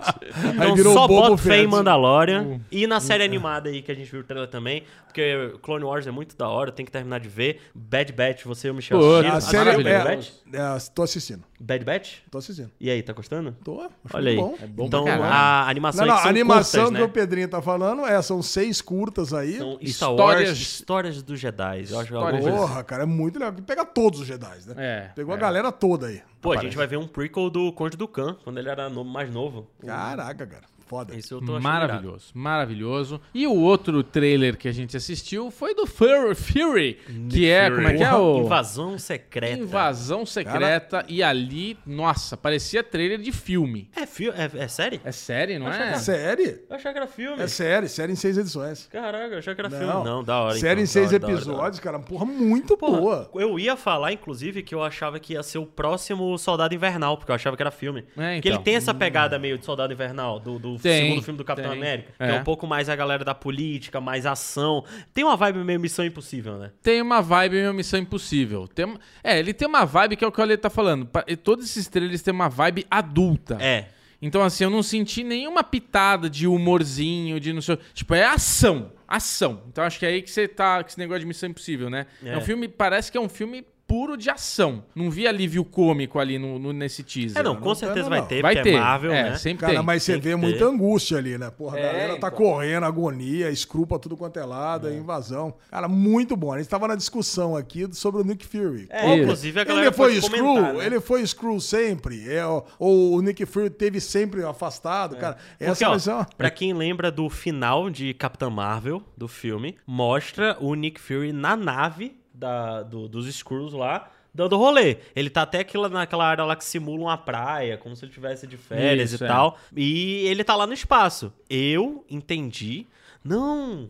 Então 0.56 0.76
virou 0.76 0.94
só 0.94 1.08
Boba 1.08 1.30
boto 1.30 1.38
fé 1.38 1.58
em 1.58 1.62
Fett. 1.64 1.68
Mandalorian. 1.68 2.62
E 2.72 2.88
na 2.88 3.02
série 3.02 3.24
animada 3.24 3.70
aí 3.70 3.82
que 3.82 3.92
a 3.92 3.96
gente 3.96 4.10
viu 4.10 4.22
o 4.22 4.24
trailer 4.24 4.50
também. 4.50 4.84
Porque 5.06 5.54
Clone 5.62 5.84
Wars 5.84 6.08
é 6.08 6.12
muito 6.12 6.38
da 6.38 6.48
hora, 6.48 6.72
tem 6.72 6.86
que 6.86 6.92
terminar 6.92 7.20
de 7.20 7.28
ver. 7.28 7.60
Bad 7.76 8.14
Batch, 8.14 8.46
você 8.46 8.70
e 8.70 8.72
o 8.72 8.74
Michel 8.74 8.98
Pô, 8.98 9.16
assistiram? 9.18 9.36
A 9.36 9.42
série 9.42 9.88
é, 9.90 10.04
Batch? 10.04 10.30
é, 10.54 10.90
Tô 10.96 11.04
assistindo. 11.04 11.44
Bad 11.62 11.86
Batch? 11.86 12.18
Tô 12.32 12.40
assistindo. 12.40 12.72
E 12.80 12.90
aí, 12.90 13.04
tá 13.04 13.14
gostando? 13.14 13.56
Tô. 13.64 13.82
Acho 13.82 13.92
Olha 14.14 14.32
aí. 14.32 14.36
bom. 14.38 14.56
É 14.62 14.66
bom 14.66 14.86
então, 14.86 15.06
a 15.08 15.70
animação 15.70 16.06
Não, 16.06 16.14
não, 16.14 16.20
é 16.20 16.22
que 16.24 16.28
a 16.28 16.30
animação 16.32 16.82
curtas, 16.86 16.98
que 16.98 17.04
né? 17.06 17.10
o 17.10 17.14
Pedrinho 17.14 17.48
tá 17.48 17.62
falando 17.62 18.06
é, 18.06 18.22
são 18.22 18.42
seis 18.42 18.82
curtas 18.82 19.34
aí. 19.34 19.58
São 19.58 19.78
Histórias- 19.80 20.50
Wars, 20.50 20.60
histórias 20.60 21.22
dos 21.22 21.40
Jedi. 21.40 21.86
Eu 21.90 22.00
acho 22.00 22.14
Histórias 22.14 22.46
algo- 22.46 22.58
Porra, 22.58 22.84
cara, 22.84 23.04
é 23.04 23.06
muito 23.06 23.38
legal. 23.38 23.54
Que 23.54 23.62
pega 23.62 23.86
todos 23.86 24.22
os 24.22 24.28
Jedi, 24.28 24.58
né? 24.68 24.76
É, 24.78 25.12
Pegou 25.16 25.34
é. 25.34 25.38
a 25.38 25.40
galera 25.40 25.72
toda 25.72 26.08
aí. 26.08 26.22
Pô, 26.42 26.54
a 26.54 26.58
gente 26.58 26.76
vai 26.76 26.88
ver 26.88 26.98
um 26.98 27.08
prequel 27.08 27.50
do 27.52 27.72
Conde 27.72 27.96
do 27.96 28.08
Khan, 28.08 28.36
quando 28.44 28.58
ele 28.58 28.68
era 28.68 28.90
mais 28.90 29.32
novo. 29.32 29.68
Caraca, 29.86 30.48
cara. 30.48 30.64
Foda. 30.92 31.16
Isso 31.16 31.36
eu 31.36 31.40
tô 31.40 31.56
achando 31.56 31.62
irado. 31.62 31.88
Maravilhoso, 31.88 32.26
maravilhoso. 32.34 33.22
E 33.34 33.48
o 33.48 33.56
outro 33.56 34.04
trailer 34.04 34.58
que 34.58 34.68
a 34.68 34.74
gente 34.74 34.98
assistiu 34.98 35.50
foi 35.50 35.74
do 35.74 35.88
Fur- 35.88 36.36
Fury, 36.36 36.98
que 37.30 37.50
é, 37.50 37.64
Fury. 37.70 37.76
como 37.78 37.88
é 37.88 37.94
que 37.98 38.04
é 38.04 38.14
o... 38.14 38.40
Invasão 38.44 38.98
secreta. 39.00 39.58
Invasão 39.64 40.26
secreta. 40.26 41.06
E 41.08 41.24
ali, 41.24 41.78
nossa, 41.86 42.36
parecia 42.36 42.84
trailer 42.84 43.20
de 43.20 43.32
filme. 43.32 43.90
É, 43.96 44.06
fi- 44.06 44.30
é, 44.30 44.52
é 44.54 44.68
série? 44.68 45.00
É 45.06 45.12
série, 45.14 45.58
não 45.58 45.68
Acho 45.68 45.82
é? 45.82 45.92
que 45.94 46.00
Série? 46.00 46.62
Eu 46.70 46.76
achava 46.76 46.92
que 46.94 47.00
era 47.00 47.08
filme. 47.08 47.42
É 47.42 47.48
série. 47.48 47.88
Série 47.88 48.12
em 48.12 48.16
seis 48.16 48.38
edições. 48.38 48.88
Caraca, 48.92 49.34
eu 49.34 49.38
achava 49.40 49.56
que 49.56 49.62
era 49.62 49.70
Não. 49.70 49.78
filme. 49.78 50.04
Não, 50.04 50.24
da 50.24 50.40
hora. 50.42 50.56
Série 50.56 50.72
então, 50.74 50.84
em 50.84 50.88
seis 50.88 51.08
hora, 51.08 51.20
da 51.20 51.28
hora, 51.28 51.36
da 51.36 51.42
hora. 51.42 51.52
episódios, 51.54 51.80
cara. 51.80 52.00
Porra, 52.00 52.26
muito 52.26 52.76
Porra, 52.78 52.98
boa. 53.00 53.32
Eu 53.36 53.58
ia 53.58 53.78
falar, 53.78 54.12
inclusive, 54.12 54.62
que 54.62 54.76
eu 54.76 54.84
achava 54.84 55.20
que 55.22 55.34
ia 55.34 55.44
ser 55.44 55.58
o 55.58 55.66
próximo 55.66 56.38
Soldado 56.38 56.76
Invernal, 56.76 57.16
porque 57.18 57.32
eu 57.32 57.36
achava 57.36 57.56
que 57.56 57.64
era 57.64 57.72
filme. 57.72 58.02
É, 58.18 58.34
Porque 58.36 58.48
ele 58.50 58.56
então. 58.56 58.64
tem 58.64 58.76
essa 58.76 58.94
pegada 58.94 59.40
meio 59.40 59.58
de 59.58 59.66
Soldado 59.66 59.94
Invernal, 59.94 60.40
do, 60.40 60.60
do 60.60 60.78
Tem, 60.82 61.10
segundo 61.10 61.24
filme 61.24 61.38
do 61.38 61.44
Capitão 61.44 61.72
tem. 61.72 61.80
América. 61.80 62.12
Que 62.18 62.24
É. 62.24 62.30
é 62.36 62.40
um 62.40 62.44
pouco 62.44 62.66
mais 62.68 62.90
a 62.90 62.96
galera 62.96 63.24
da 63.24 63.34
política, 63.36 64.02
mais 64.02 64.26
ação. 64.26 64.84
Tem 65.14 65.24
uma 65.24 65.36
vibe 65.38 65.60
meio 65.60 65.80
Missão 65.80 66.06
Impossível, 66.06 66.58
né? 66.58 66.72
Tem 66.82 67.02
uma 67.02 67.22
vibe 67.22 67.54
meio 67.58 67.74
Missão 67.74 68.00
Impossível. 68.00 68.68
Tem, 68.68 68.94
é, 69.24 69.40
ele 69.40 69.54
tem 69.54 69.68
uma 69.68 69.86
vibe 69.86 70.16
que 70.16 70.24
é 70.24 70.28
o 70.28 70.32
que 70.32 70.40
o 70.40 70.44
Ale 70.44 70.58
tá 70.58 70.70
falando. 70.70 71.10
E 71.28 71.36
Todos 71.36 71.66
esses 71.66 71.88
trailers 71.88 72.22
têm 72.22 72.34
uma 72.34 72.50
vibe 72.50 72.86
adulta. 72.90 73.58
É. 73.60 73.86
Então, 74.22 74.44
assim, 74.44 74.64
eu 74.64 74.70
não 74.70 74.84
senti 74.84 75.24
nenhuma 75.24 75.64
pitada 75.64 76.30
de 76.30 76.46
humorzinho, 76.48 77.40
de 77.40 77.52
não 77.52 77.62
sei. 77.62 77.78
Tipo, 77.94 78.14
é 78.14 78.24
ação. 78.24 78.92
Ação. 79.08 79.64
Então, 79.68 79.84
acho 79.84 79.98
que 80.00 80.06
é 80.06 80.10
aí 80.10 80.22
que 80.22 80.30
você 80.30 80.48
tá 80.48 80.82
com 80.84 80.90
esse 80.90 80.98
negócio 80.98 81.22
de 81.22 81.26
Missão 81.26 81.50
Impossível, 81.50 81.90
né? 81.90 82.06
É. 82.24 82.30
É. 82.30 82.38
um 82.38 82.42
filme, 82.42 82.68
parece 82.68 83.12
que 83.12 83.18
é 83.18 83.22
um 83.22 83.28
filme 83.28 83.66
puro 83.92 84.16
de 84.16 84.30
ação. 84.30 84.84
Não 84.96 85.10
vi 85.12 85.28
alívio 85.28 85.66
cômico 85.66 86.18
ali 86.18 86.40
no, 86.40 86.58
no- 86.58 86.72
nesse 86.72 87.04
teaser. 87.04 87.38
É, 87.40 87.44
não, 87.44 87.56
não 87.56 87.60
com 87.62 87.66
tem, 87.74 87.76
certeza 87.76 88.04
não, 88.04 88.10
vai 88.10 88.20
não. 88.22 88.28
ter, 88.28 88.42
Vai 88.42 88.56
porque 88.56 88.70
ter. 88.70 88.76
é 88.76 88.80
Marvel, 88.80 89.12
é, 89.12 89.24
né? 89.32 89.38
sempre 89.38 89.62
Cara, 89.62 89.74
tem. 89.74 89.84
mas 89.84 90.04
você 90.04 90.12
tem 90.14 90.22
que 90.22 90.28
vê 90.28 90.34
ter. 90.36 90.36
muita 90.38 90.66
angústia 90.66 91.18
ali, 91.18 91.38
né? 91.38 91.50
Porra, 91.50 91.76
a 91.78 91.80
É, 91.80 91.84
galera 91.84 92.18
tá 92.18 92.28
então. 92.28 92.32
correndo, 92.40 92.86
agonia, 92.86 93.50
escrupa 93.50 94.00
tudo 94.00 94.16
quanto 94.16 94.40
é 94.40 94.46
lado, 94.46 94.88
é 94.88 94.96
invasão. 94.96 95.54
Cara, 95.70 95.88
muito 95.90 96.38
bom. 96.38 96.54
A 96.54 96.58
gente 96.58 96.70
tava 96.70 96.88
na 96.88 96.96
discussão 96.96 97.56
aqui 97.56 97.88
sobre 97.92 98.22
o 98.22 98.24
Nick 98.24 98.46
Fury. 98.46 98.88
É, 98.90 99.08
Isso. 99.14 99.24
inclusive 99.24 99.60
a 99.60 99.64
galera 99.66 99.88
Ele 99.88 99.96
foi 99.96 100.22
screw, 100.22 100.46
comentar, 100.46 100.74
né? 100.76 100.86
ele 100.86 101.00
foi 101.02 101.28
screw 101.28 101.60
sempre. 101.60 102.32
É, 102.32 102.46
ó, 102.46 102.64
ou 102.80 103.16
o 103.18 103.22
Nick 103.22 103.46
Fury 103.46 103.70
teve 103.70 104.00
sempre 104.00 104.44
afastado, 104.44 105.18
cara. 105.18 105.36
Essa 105.60 105.86
Porque, 105.86 105.86
ó, 105.86 106.00
ser 106.00 106.12
uma- 106.12 106.26
pra 106.38 106.50
quem 106.50 106.74
lembra 106.74 107.12
do 107.12 107.30
final 107.30 107.90
de 107.90 108.14
Capitã 108.14 108.50
Marvel, 108.50 109.04
do 109.18 109.28
filme, 109.28 109.76
mostra 109.86 110.56
o 110.62 110.74
Nick 110.76 111.00
Fury 111.02 111.34
na 111.34 111.56
nave 111.56 112.16
da, 112.42 112.82
do- 112.82 113.08
dos 113.08 113.28
Skrulls 113.28 113.74
lá, 113.78 114.10
dando 114.34 114.58
rolê. 114.58 114.98
Ele 115.16 115.30
tá 115.30 115.44
até 115.44 115.60
aquela, 115.60 115.88
naquela 115.88 116.26
área 116.26 116.44
lá 116.44 116.56
que 116.56 116.66
simula 116.66 117.04
uma 117.04 117.18
praia, 117.18 117.78
como 117.78 117.96
se 117.96 118.04
ele 118.04 118.12
tivesse 118.12 118.48
de 118.48 118.58
férias 118.58 119.14
Isso, 119.14 119.24
e 119.24 119.26
é. 119.26 119.28
tal. 119.28 119.58
E 119.78 120.26
ele 120.28 120.44
tá 120.44 120.56
lá 120.56 120.66
no 120.66 120.74
espaço. 120.74 121.32
Eu 121.50 122.04
entendi. 122.10 122.88
Não, 123.24 123.88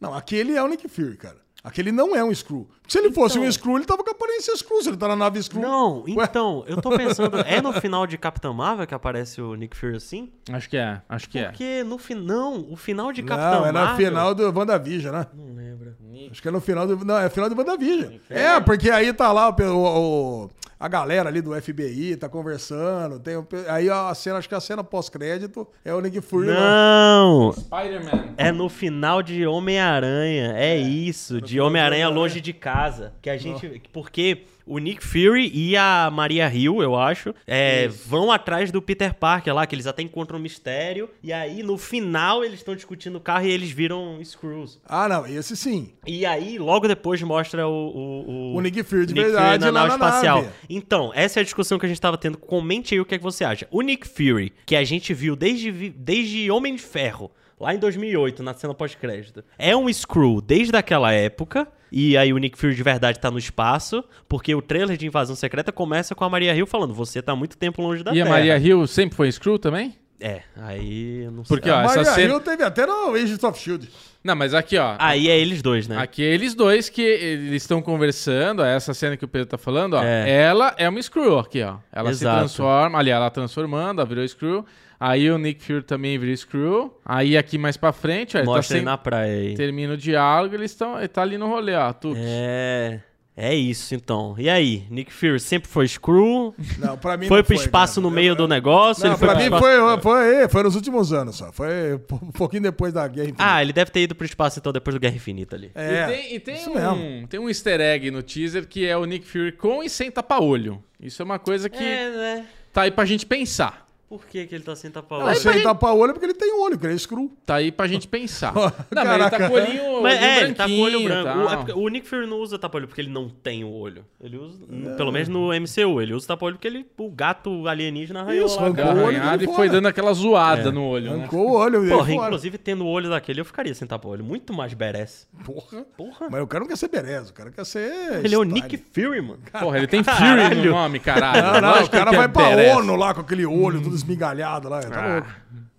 Não, 0.00 0.14
aquele 0.14 0.54
é 0.56 0.62
o 0.62 0.66
Nick 0.68 0.88
Fury, 0.88 1.16
cara. 1.18 1.36
Aquele 1.62 1.92
não 1.92 2.16
é 2.16 2.24
um 2.24 2.34
screw. 2.34 2.66
Se 2.90 2.98
ele 2.98 3.12
fosse 3.12 3.36
Então- 3.38 3.48
um 3.48 3.52
screw, 3.52 3.76
ele 3.76 3.84
tava 3.86 4.02
com 4.02 4.10
a 4.10 4.12
aparência 4.12 4.54
screw. 4.56 4.82
Se 4.82 4.88
ele 4.88 4.96
tá 4.96 5.06
na 5.06 5.14
nave 5.14 5.40
screw. 5.42 5.62
não. 5.62 6.02
Ué. 6.08 6.24
Então, 6.24 6.64
eu 6.66 6.76
tô 6.82 6.90
pensando, 6.90 7.38
é 7.38 7.62
no 7.62 7.72
final 7.80 8.04
de 8.06 8.18
Capitã 8.18 8.52
Marvel 8.52 8.84
que 8.86 8.94
aparece 8.94 9.40
o 9.40 9.54
Nick 9.54 9.76
Fury 9.76 9.96
assim? 9.96 10.30
Acho 10.52 10.68
que 10.68 10.76
é, 10.76 11.00
acho 11.08 11.28
que 11.30 11.38
é. 11.38 11.44
Porque 11.44 11.84
no 11.84 11.98
final, 11.98 12.52
o 12.68 12.74
final 12.76 13.12
de 13.12 13.22
Capitã 13.22 13.60
Não, 13.60 13.66
é 13.66 13.72
na 13.72 13.84
Marvel... 13.84 14.06
final 14.08 14.34
do 14.34 14.42
WandaVision, 14.58 15.12
né? 15.14 15.26
Não 15.32 15.54
lembro. 15.54 15.94
Acho 16.30 16.42
que 16.42 16.48
é 16.48 16.50
no 16.50 16.60
final 16.60 16.86
do. 16.86 17.04
Não, 17.04 17.16
é 17.16 17.30
final 17.30 17.48
do 17.48 17.56
WandaVision. 17.56 18.14
É, 18.28 18.58
porque 18.60 18.90
aí 18.90 19.12
tá 19.12 19.30
lá 19.32 19.48
o, 19.48 19.54
o- 19.62 20.44
o- 20.46 20.50
a 20.78 20.88
galera 20.88 21.28
ali 21.28 21.40
do 21.42 21.52
FBI, 21.60 22.16
tá 22.16 22.26
conversando. 22.28 23.18
Tem, 23.20 23.34
aí 23.68 23.90
a 23.90 24.14
cena, 24.14 24.38
acho 24.38 24.48
que 24.48 24.54
a 24.54 24.60
cena 24.60 24.82
pós-crédito 24.82 25.66
é 25.84 25.92
o 25.94 26.00
Nick 26.00 26.20
Fury 26.22 26.48
lá. 26.48 26.54
Não! 26.54 27.52
Spider-Man. 27.52 28.34
É 28.38 28.50
no 28.50 28.68
final 28.68 29.22
de 29.22 29.46
Homem-Aranha. 29.46 30.54
É, 30.56 30.76
isso, 30.78 31.38
de 31.40 31.60
Homem-Aranha 31.60 32.08
longe 32.08 32.40
de 32.40 32.52
casa. 32.54 32.79
Que 33.20 33.30
a 33.30 33.36
gente. 33.36 33.82
Porque 33.92 34.44
o 34.66 34.78
Nick 34.78 35.02
Fury 35.04 35.50
e 35.52 35.76
a 35.76 36.08
Maria 36.12 36.48
Hill, 36.54 36.80
eu 36.80 36.94
acho, 36.94 37.34
é, 37.46 37.88
vão 37.88 38.30
atrás 38.30 38.70
do 38.70 38.80
Peter 38.80 39.12
Parker 39.14 39.52
lá, 39.52 39.66
que 39.66 39.74
eles 39.74 39.86
até 39.86 40.00
encontram 40.02 40.38
um 40.38 40.42
mistério. 40.42 41.10
E 41.22 41.32
aí, 41.32 41.62
no 41.62 41.76
final, 41.76 42.44
eles 42.44 42.60
estão 42.60 42.76
discutindo 42.76 43.16
o 43.16 43.20
carro 43.20 43.46
e 43.46 43.50
eles 43.50 43.70
viram 43.70 44.20
Screws. 44.24 44.78
Ah, 44.86 45.08
não, 45.08 45.26
esse 45.26 45.56
sim. 45.56 45.92
E 46.06 46.24
aí, 46.24 46.56
logo 46.58 46.86
depois, 46.86 47.20
mostra 47.22 47.66
o. 47.66 48.52
O, 48.52 48.54
O 48.56 48.60
Nick 48.60 48.82
Fury 48.84 49.06
de 49.06 49.14
verdade 49.14 49.64
na 49.64 49.70
lá 49.70 49.80
nave 49.88 49.98
na 49.98 50.06
espacial. 50.08 50.42
nave. 50.42 50.54
Então, 50.68 51.10
essa 51.14 51.38
é 51.38 51.42
a 51.42 51.44
discussão 51.44 51.78
que 51.78 51.86
a 51.86 51.88
gente 51.88 52.00
tava 52.00 52.16
tendo. 52.16 52.38
Comente 52.38 52.94
aí 52.94 53.00
o 53.00 53.04
que, 53.04 53.14
é 53.14 53.18
que 53.18 53.24
você 53.24 53.44
acha. 53.44 53.66
O 53.70 53.82
Nick 53.82 54.06
Fury, 54.06 54.52
que 54.64 54.76
a 54.76 54.84
gente 54.84 55.12
viu 55.12 55.34
desde, 55.34 55.90
desde 55.90 56.50
Homem 56.50 56.76
de 56.76 56.82
Ferro, 56.82 57.30
lá 57.60 57.74
em 57.74 57.78
2008, 57.78 58.42
na 58.42 58.54
cena 58.54 58.72
pós-crédito. 58.74 59.44
É 59.58 59.76
um 59.76 59.92
Screw 59.92 60.40
desde 60.40 60.74
aquela 60.76 61.12
época. 61.12 61.68
E 61.92 62.16
aí 62.16 62.32
o 62.32 62.38
Nick 62.38 62.56
Fury 62.56 62.74
de 62.74 62.82
verdade 62.84 63.18
tá 63.18 63.30
no 63.32 63.38
espaço, 63.38 64.04
porque 64.28 64.54
o 64.54 64.62
trailer 64.62 64.96
de 64.96 65.06
Invasão 65.06 65.34
Secreta 65.34 65.72
começa 65.72 66.14
com 66.14 66.24
a 66.24 66.30
Maria 66.30 66.54
Hill 66.54 66.66
falando: 66.66 66.94
"Você 66.94 67.20
tá 67.20 67.34
muito 67.34 67.56
tempo 67.58 67.82
longe 67.82 68.02
da 68.04 68.12
E 68.12 68.20
a 68.20 68.24
Terra". 68.24 68.36
Maria 68.36 68.58
Hill 68.58 68.86
sempre 68.86 69.16
foi 69.16 69.30
Screw 69.30 69.58
também? 69.58 69.96
É, 70.22 70.42
aí 70.56 71.24
eu 71.24 71.30
não 71.32 71.42
Porque, 71.44 71.64
sei. 71.68 71.72
ó, 71.72 71.78
A 71.78 71.84
essa 71.84 71.96
Maria 71.96 72.12
cena... 72.12 72.34
Hill 72.34 72.40
teve 72.40 72.62
até 72.62 72.86
no 72.86 73.14
Agents 73.14 73.42
of 73.42 73.58
S.H.I.E.L.D. 73.58 73.88
Não, 74.22 74.36
mas 74.36 74.52
aqui, 74.52 74.76
ó. 74.76 74.94
Aí 74.98 75.28
é 75.30 75.38
eles 75.38 75.62
dois, 75.62 75.88
né? 75.88 75.96
Aqui 75.96 76.20
eles 76.22 76.54
dois 76.54 76.90
que 76.90 77.00
eles 77.00 77.62
estão 77.62 77.80
conversando, 77.80 78.60
ó, 78.60 78.66
essa 78.66 78.92
cena 78.92 79.16
que 79.16 79.24
o 79.24 79.28
Pedro 79.28 79.48
tá 79.48 79.56
falando, 79.58 79.94
ó. 79.94 80.02
É. 80.04 80.30
Ela 80.30 80.74
é 80.76 80.86
uma 80.88 81.00
Screw 81.02 81.38
aqui, 81.38 81.62
ó. 81.62 81.76
Ela 81.90 82.12
se 82.12 82.22
Exato. 82.22 82.38
transforma, 82.40 82.98
ali 82.98 83.08
ela 83.10 83.30
transformando, 83.30 84.00
ela 84.00 84.06
virou 84.08 84.28
Screw. 84.28 84.64
Aí 85.00 85.30
o 85.30 85.38
Nick 85.38 85.64
Fury 85.64 85.82
também 85.82 86.18
virou 86.18 86.36
Screw. 86.36 86.94
Aí 87.02 87.34
aqui 87.34 87.56
mais 87.56 87.78
pra 87.78 87.90
frente, 87.90 88.36
ó, 88.36 88.40
ele 88.40 88.46
tá 88.46 88.52
Mostra 88.52 88.74
sem... 88.74 88.76
ele 88.76 88.84
na 88.84 88.98
praia 88.98 89.32
aí. 89.32 89.54
termina 89.54 89.94
o 89.94 89.96
diálogo, 89.96 90.54
eles 90.54 90.72
estão, 90.72 90.98
ele 90.98 91.08
tá 91.08 91.22
ali 91.22 91.38
no 91.38 91.48
rolê, 91.48 91.74
ó, 91.74 91.90
tu. 91.90 92.12
É. 92.14 93.00
É 93.34 93.54
isso 93.54 93.94
então. 93.94 94.34
E 94.36 94.50
aí? 94.50 94.84
Nick 94.90 95.10
Fury 95.10 95.40
sempre 95.40 95.66
foi 95.70 95.88
Screw? 95.88 96.54
Não, 96.76 96.98
pra 96.98 97.16
mim 97.16 97.26
Foi 97.26 97.38
não 97.38 97.44
pro 97.44 97.54
espaço 97.54 97.94
cara. 97.94 98.02
no 98.02 98.10
meio 98.14 98.34
do 98.34 98.46
negócio? 98.46 99.04
Não, 99.04 99.12
ele 99.12 99.18
foi 99.18 99.28
pra 99.28 99.36
mim 99.38 99.44
espaço... 99.44 99.62
foi, 99.64 100.00
foi, 100.02 100.48
foi 100.48 100.62
nos 100.62 100.74
últimos 100.74 101.10
anos 101.10 101.36
só. 101.36 101.50
Foi 101.50 101.94
um 101.94 102.32
pouquinho 102.32 102.64
depois 102.64 102.92
da 102.92 103.08
Guerra 103.08 103.28
Infinita. 103.28 103.54
Ah, 103.54 103.62
ele 103.62 103.72
deve 103.72 103.90
ter 103.90 104.00
ido 104.00 104.14
pro 104.14 104.26
espaço 104.26 104.58
então 104.58 104.70
depois 104.70 104.94
do 104.94 105.00
Guerra 105.00 105.16
Infinita 105.16 105.56
ali. 105.56 105.70
é. 105.74 106.02
e 106.02 106.06
tem, 106.06 106.34
e 106.34 106.40
tem 106.40 106.54
isso 106.56 106.70
um, 106.70 106.74
mesmo. 106.74 107.28
tem 107.28 107.40
um 107.40 107.48
easter 107.48 107.80
egg 107.80 108.10
no 108.10 108.22
teaser 108.22 108.68
que 108.68 108.86
é 108.86 108.94
o 108.94 109.06
Nick 109.06 109.24
Fury 109.26 109.52
com 109.52 109.82
e 109.82 109.88
sem 109.88 110.10
tapa-olho. 110.10 110.82
Isso 111.00 111.22
é 111.22 111.24
uma 111.24 111.38
coisa 111.38 111.70
que 111.70 111.78
né? 111.82 112.44
tá 112.74 112.82
aí 112.82 112.90
pra 112.90 113.06
gente 113.06 113.24
pensar. 113.24 113.86
Por 114.10 114.26
que, 114.26 114.44
que 114.44 114.56
ele 114.56 114.64
tá 114.64 114.74
sem 114.74 114.90
tapa 114.90 115.20
Não, 115.20 115.26
olho? 115.26 115.36
se 115.36 115.48
ele 115.48 115.62
tapa 115.62 115.92
o 115.92 115.98
olho 116.00 116.10
é 116.10 116.12
porque 116.12 116.26
ele 116.26 116.34
tem 116.34 116.52
olho, 116.60 116.76
que 116.76 116.84
ele 116.84 116.94
é 116.94 116.98
screw. 116.98 117.30
Tá 117.46 117.54
aí 117.54 117.70
pra 117.70 117.86
gente 117.86 118.08
pensar. 118.08 118.52
não, 118.90 119.04
mas 119.04 119.14
ele 119.14 119.30
tá 119.30 119.30
Caraca. 119.30 119.48
com 119.48 119.54
o 119.54 119.56
olhinho, 119.56 120.02
Mas 120.02 120.20
é, 120.20 120.42
ele 120.42 120.54
tá 120.54 120.66
com 120.66 120.72
o 120.72 120.80
olho 120.80 121.04
branco. 121.04 121.38
O, 121.38 121.48
é 121.48 121.56
porque 121.56 121.72
o 121.74 121.88
Nick 121.88 122.08
Fury 122.08 122.26
não 122.26 122.38
usa 122.38 122.58
tapa-olho 122.58 122.88
porque 122.88 123.00
ele 123.00 123.10
não 123.10 123.28
tem 123.28 123.62
o 123.62 123.70
olho. 123.70 124.04
Ele 124.20 124.36
usa, 124.36 124.58
pelo 124.96 125.12
menos 125.12 125.28
no 125.28 125.50
MCU, 125.50 126.02
ele 126.02 126.12
usa 126.12 126.26
tapa-olho 126.26 126.56
porque 126.56 126.66
ele, 126.66 126.84
o 126.98 127.08
gato 127.08 127.68
alienígena 127.68 128.22
arranhou 128.22 128.46
Isso, 128.46 128.56
lá. 128.56 128.62
arrancou 128.62 128.84
o 128.84 128.88
olho 129.04 129.16
Arranhado 129.16 129.44
e 129.44 129.46
foi 129.46 129.68
dando 129.68 129.86
aquela 129.86 130.12
zoada 130.12 130.72
no 130.72 130.82
olho, 130.86 131.12
né? 131.12 131.18
Arrancou 131.20 131.48
o 131.48 131.52
olho 131.52 131.80
dele 131.80 131.92
Porra, 131.92 132.06
fora. 132.12 132.26
inclusive 132.26 132.58
tendo 132.58 132.84
o 132.84 132.88
olho 132.88 133.10
daquele 133.10 133.40
eu 133.40 133.44
ficaria 133.44 133.74
sem 133.76 133.86
tapa-olho. 133.86 134.24
Muito 134.24 134.52
mais 134.52 134.74
badass. 134.74 135.28
Porra. 135.44 135.84
Porra. 135.96 136.26
Mas 136.28 136.42
o 136.42 136.48
cara 136.48 136.64
não 136.64 136.68
quer 136.68 136.76
ser 136.76 136.88
Berez, 136.88 137.30
o 137.30 137.32
cara 137.32 137.52
quer 137.52 137.64
ser. 137.64 138.24
Ele 138.24 138.34
é 138.34 138.38
o 138.38 138.42
style. 138.42 138.52
Nick 138.52 138.76
Fury, 138.92 139.20
mano. 139.20 139.38
Porra, 139.52 139.78
ele 139.78 139.86
tem 139.86 140.02
Fury 140.02 140.56
no 140.64 140.70
nome, 140.72 140.98
caralho. 140.98 141.60
Não, 141.62 141.76
não, 141.76 141.84
o 141.84 141.88
cara 141.90 142.10
vai 142.10 142.24
é 142.24 142.28
pra. 142.28 142.76
ONU 142.76 142.96
lá 142.96 143.14
com 143.14 143.20
aquele 143.20 143.46
olho 143.46 143.99
esmigalhado 144.00 144.68
lá. 144.68 144.80
Tá 144.80 145.14
louco. 145.14 145.28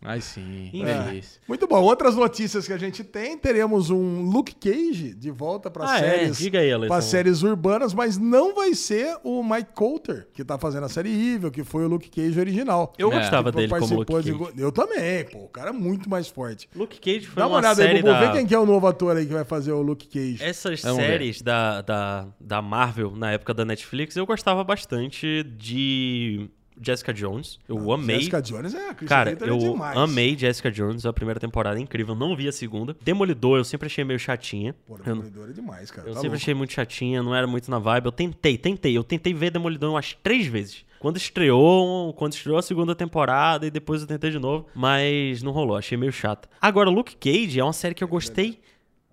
Aí 0.04 0.20
sim, 0.20 0.72
É. 0.84 1.22
Muito 1.48 1.68
bom. 1.68 1.80
Outras 1.80 2.16
notícias 2.16 2.66
que 2.66 2.74
a 2.74 2.78
gente 2.78 3.04
tem, 3.04 3.38
teremos 3.38 3.92
um 3.92 4.24
Luke 4.24 4.56
Cage 4.56 5.14
de 5.14 5.30
volta 5.30 5.70
para 5.70 5.92
Ah, 5.92 5.98
é? 5.98 6.00
séries, 6.00 6.38
Diga 6.40 6.60
aí, 6.60 6.88
para 6.88 7.02
séries 7.04 7.44
urbanas, 7.44 7.94
mas 7.94 8.18
não 8.18 8.56
vai 8.56 8.74
ser 8.74 9.16
o 9.24 9.44
Mike 9.44 9.74
Coulter 9.76 10.28
que 10.34 10.44
tá 10.44 10.58
fazendo 10.58 10.86
a 10.88 10.90
série 10.90 11.10
Evil, 11.36 11.52
que 11.52 11.64
foi 11.64 11.86
o 11.86 11.88
Luke 11.88 12.10
Cage 12.10 12.40
original. 12.40 12.94
Eu 12.98 13.12
É. 13.14 13.20
gostava 13.20 13.52
Que 13.52 13.58
dele 13.58 13.68
como 13.70 13.82
Luke 13.98 14.12
participou 14.12 14.44
Cage. 14.48 14.56
de- 14.56 14.62
Eu 14.64 14.72
também, 14.72 15.24
pô. 15.26 15.44
O 15.46 15.50
cara 15.50 15.70
é 15.70 15.74
muito 15.74 16.10
mais 16.10 16.28
forte. 16.28 16.68
Luke 16.76 17.00
Cage 17.00 17.28
foi 17.28 17.36
Dá 17.40 17.46
uma 17.48 17.54
uma 17.54 17.60
olhada 17.60 17.82
aí, 17.84 17.88
série 17.90 18.02
Bubu. 18.02 18.14
da... 18.14 18.20
Vê 18.32 18.38
quem 18.40 18.48
que 18.48 18.56
é 18.56 18.60
o 18.60 18.66
novo 18.66 18.88
ator 18.88 19.16
aí 19.16 19.28
que 19.28 19.34
vai 19.34 19.46
fazer 19.46 19.72
o 19.72 19.84
Luke 19.84 20.08
Cage. 20.08 20.44
Essas 20.44 20.82
Vamos 20.82 20.98
ver. 20.98 21.04
séries 21.10 21.42
da, 21.44 21.82
da, 21.84 22.28
da 22.40 22.60
Marvel, 22.60 23.16
na 23.16 23.34
época 23.34 23.54
da 23.54 23.64
Netflix, 23.64 24.16
eu 24.16 24.26
gostava 24.26 24.64
bastante 24.64 25.44
de 25.44 26.50
Jessica 26.82 27.14
Jones. 27.14 27.60
Eu 27.70 27.92
amei. 27.92 28.18
Jessica 28.18 28.42
Jones 28.42 28.74
é 28.74 28.90
a 28.90 28.94
Christian 28.94 29.08
Cara, 29.08 29.38
eu 29.42 29.56
é 29.56 29.60
demais. 29.60 29.98
amei 29.98 30.38
Jessica 30.38 30.72
Jones, 30.72 31.06
a 31.06 31.14
primeira 31.14 31.40
temporada 31.40 31.78
é 31.78 31.82
incrível, 31.82 32.16
não 32.16 32.36
vi 32.36 32.48
a 32.48 32.52
segunda. 32.52 32.96
Demolidor, 33.02 33.60
eu 33.60 33.64
sempre 33.64 33.86
achei 33.86 34.04
meio 34.04 34.20
chatinha. 34.20 34.76
Pô, 34.88 34.96
Eu, 34.98 35.04
Demolidor 35.04 35.50
é 35.50 35.54
demais, 35.54 35.92
cara. 35.92 36.08
eu 36.08 36.14
tá 36.14 36.20
sempre 36.20 36.30
louco. 36.30 36.42
achei 36.42 36.54
muito 36.54 36.74
chatinha, 36.74 37.22
não 37.22 37.36
era 37.36 37.46
muito 37.46 37.70
na 37.70 37.78
vibe. 37.80 38.06
Eu 38.08 38.12
tentei, 38.12 38.58
tentei. 38.58 38.98
Eu 38.98 39.04
tentei 39.04 39.34
ver 39.34 39.52
Demolidor 39.52 39.92
umas 39.92 40.14
três 40.24 40.48
vezes. 40.48 40.84
Quando 41.00 41.18
estreou, 41.18 42.14
quando 42.14 42.34
estreou 42.34 42.58
a 42.58 42.62
segunda 42.62 42.94
temporada 42.94 43.66
e 43.66 43.72
depois 43.72 44.02
eu 44.02 44.08
tentei 44.08 44.30
de 44.30 44.38
novo, 44.38 44.68
mas 44.76 45.42
não 45.42 45.52
rolou, 45.52 45.76
achei 45.76 45.98
meio 45.98 46.12
chato. 46.12 46.48
Agora, 46.62 46.90
Luke 46.92 47.16
Cage 47.16 47.60
é 47.60 47.64
uma 47.64 47.74
série 47.74 47.96
que 47.96 48.04
eu 48.04 48.08
gostei. 48.08 48.60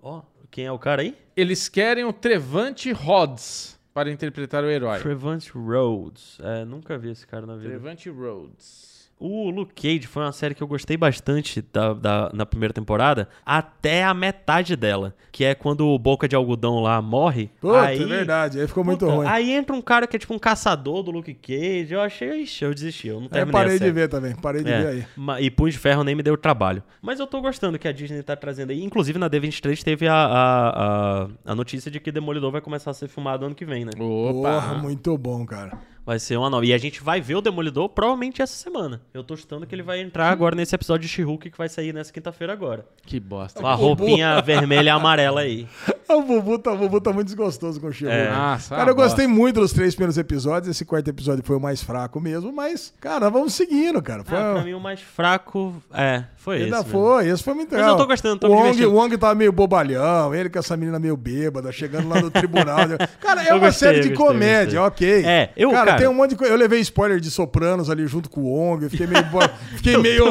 Ó, 0.02 0.20
quem 0.50 0.66
é 0.66 0.72
o 0.72 0.78
cara 0.78 1.00
aí? 1.02 1.14
Eles 1.34 1.66
querem 1.68 2.04
o 2.04 2.12
Trevante 2.12 2.92
Rhodes 2.92 3.77
para 3.98 4.12
interpretar 4.12 4.62
o 4.62 4.70
herói. 4.70 5.00
Trevante 5.00 5.50
Rhodes. 5.50 6.38
É, 6.40 6.64
nunca 6.64 6.96
vi 6.96 7.10
esse 7.10 7.26
cara 7.26 7.44
na 7.44 7.56
vida. 7.56 7.70
Trevante 7.70 8.08
Rhodes. 8.08 8.97
O 9.20 9.50
Luke 9.50 9.74
Cage 9.74 10.06
foi 10.06 10.22
uma 10.22 10.30
série 10.32 10.54
que 10.54 10.62
eu 10.62 10.66
gostei 10.68 10.96
bastante 10.96 11.60
da, 11.72 11.92
da- 11.92 12.30
na 12.32 12.46
primeira 12.46 12.72
temporada, 12.72 13.28
até 13.44 14.04
a 14.04 14.14
metade 14.14 14.76
dela, 14.76 15.14
que 15.32 15.44
é 15.44 15.54
quando 15.56 15.88
o 15.88 15.98
Boca 15.98 16.28
de 16.28 16.36
Algodão 16.36 16.78
lá 16.80 17.02
morre. 17.02 17.50
Puta, 17.60 17.80
aí, 17.80 18.00
é 18.00 18.06
verdade. 18.06 18.60
Aí 18.60 18.68
ficou 18.68 18.84
muito 18.84 19.00
Puta, 19.04 19.12
ruim. 19.16 19.26
Aí 19.26 19.50
entra 19.50 19.74
um 19.74 19.82
cara 19.82 20.06
que 20.06 20.14
é 20.14 20.18
tipo 20.20 20.32
um 20.34 20.38
caçador 20.38 21.02
do 21.02 21.10
Luke 21.10 21.34
Cage. 21.34 21.92
Eu 21.92 22.00
achei, 22.00 22.42
ixi, 22.42 22.64
eu 22.64 22.72
desisti, 22.72 23.08
eu 23.08 23.16
não 23.16 23.24
eu 23.24 23.28
terminei 23.30 23.60
parei 23.60 23.76
a 23.76 23.78
de 23.78 23.90
ver 23.90 24.08
também. 24.08 24.36
Parei 24.36 24.62
de 24.62 24.70
É, 24.70 24.80
ver 24.82 25.06
aí. 25.26 25.42
E 25.44 25.50
Punho 25.50 25.72
de 25.72 25.78
Ferro 25.78 26.04
nem 26.04 26.14
me 26.14 26.22
deu 26.22 26.36
trabalho. 26.36 26.82
Mas 27.02 27.18
eu 27.18 27.26
tô 27.26 27.40
gostando 27.40 27.76
que 27.78 27.88
a 27.88 27.92
Disney 27.92 28.22
tá 28.22 28.36
trazendo 28.36 28.70
aí. 28.70 28.84
Inclusive 28.84 29.18
na 29.18 29.28
D23 29.28 29.82
teve 29.82 30.06
a, 30.06 30.14
a, 30.14 31.22
a, 31.24 31.28
a 31.46 31.54
notícia 31.56 31.90
de 31.90 31.98
que 31.98 32.12
Demolidor 32.12 32.52
vai 32.52 32.60
começar 32.60 32.92
a 32.92 32.94
ser 32.94 33.08
filmado 33.08 33.44
ano 33.44 33.54
que 33.54 33.64
vem, 33.64 33.84
né? 33.84 33.90
Opa! 33.98 34.32
Porra, 34.60 34.74
muito 34.74 35.16
bom, 35.18 35.44
cara. 35.44 35.76
Vai 36.08 36.18
ser 36.18 36.38
uma 36.38 36.48
nova. 36.48 36.64
E 36.64 36.72
a 36.72 36.78
gente 36.78 37.02
vai 37.02 37.20
ver 37.20 37.34
o 37.34 37.42
Demolidor 37.42 37.90
provavelmente 37.90 38.40
essa 38.40 38.54
semana. 38.54 38.98
Eu 39.12 39.22
tô 39.22 39.36
chutando 39.36 39.66
que 39.66 39.74
ele 39.74 39.82
vai 39.82 40.00
entrar 40.00 40.30
agora 40.30 40.56
nesse 40.56 40.74
episódio 40.74 41.02
de 41.02 41.08
She-Hulk 41.12 41.50
que 41.50 41.58
vai 41.58 41.68
sair 41.68 41.92
nessa 41.92 42.10
quinta-feira 42.10 42.50
agora. 42.50 42.86
Que 43.04 43.20
bosta. 43.20 43.60
Com 43.60 43.66
a 43.66 43.74
roupinha 43.74 44.40
vermelha 44.40 44.88
e 44.88 44.90
amarela 44.90 45.42
aí. 45.42 45.68
O 46.10 46.22
Bubu 46.22 46.58
tá, 46.58 46.72
o 46.72 46.76
Bubu 46.78 47.02
tá 47.02 47.12
muito 47.12 47.26
desgostoso 47.26 47.78
com 47.78 47.88
o 47.88 47.92
Chico. 47.92 48.10
É. 48.10 48.30
Nossa, 48.30 48.74
Cara, 48.74 48.90
eu 48.92 48.94
uma 48.94 49.02
gostei 49.02 49.26
muito 49.26 49.60
dos 49.60 49.74
três 49.74 49.94
primeiros 49.94 50.16
episódios. 50.16 50.70
Esse 50.70 50.82
quarto 50.82 51.06
episódio 51.08 51.44
foi 51.44 51.54
o 51.54 51.60
mais 51.60 51.82
fraco 51.82 52.18
mesmo, 52.18 52.50
mas, 52.50 52.94
cara, 52.98 53.28
vamos 53.28 53.52
seguindo, 53.52 54.00
cara. 54.00 54.24
Foi, 54.24 54.38
Ah, 54.38 54.54
pra 54.54 54.64
mim 54.64 54.72
o 54.72 54.80
mais 54.80 55.02
fraco, 55.02 55.82
é, 55.92 56.24
foi 56.48 56.56
esse. 56.56 56.64
ainda 56.64 56.76
mesmo. 56.78 56.90
foi, 56.90 57.28
esse 57.28 57.42
foi 57.42 57.54
muito 57.54 57.70
Mas 57.70 57.80
legal. 57.80 57.94
eu 57.94 57.96
tô 57.98 58.06
gostando, 58.06 58.38
tô 58.40 58.46
o 58.48 58.50
me 58.50 58.56
Wong, 58.68 58.86
o 58.86 58.92
Wong 58.94 59.16
tava 59.18 59.34
meio 59.34 59.52
bobalhão, 59.52 60.34
ele 60.34 60.48
com 60.50 60.58
essa 60.58 60.76
menina 60.76 60.98
meio 60.98 61.16
bêbada, 61.16 61.70
chegando 61.72 62.08
lá 62.08 62.20
no 62.20 62.30
tribunal. 62.30 62.78
cara, 63.20 63.42
é 63.44 63.50
Eu 63.50 63.56
uma 63.56 63.66
gostei, 63.66 63.88
série 63.88 63.98
eu 63.98 64.02
de 64.02 64.08
gostei, 64.10 64.26
comédia, 64.26 64.80
gostei. 64.80 65.08
ok. 65.20 65.24
É, 65.26 65.50
eu, 65.56 65.70
cara, 65.70 65.86
cara- 65.86 65.98
tem 65.98 66.08
um 66.08 66.14
monte 66.14 66.30
de 66.30 66.36
coisa. 66.36 66.52
Eu 66.52 66.58
levei 66.58 66.80
spoiler 66.80 67.20
de 67.20 67.30
Sopranos 67.30 67.90
ali 67.90 68.06
junto 68.06 68.28
com 68.30 68.40
o 68.42 68.44
Wong, 68.52 68.84
eu 68.84 68.90
fiquei 68.90 69.06
meio. 69.06 69.24
bo- 69.26 69.40
fiquei 69.76 69.96
meio. 70.02 70.24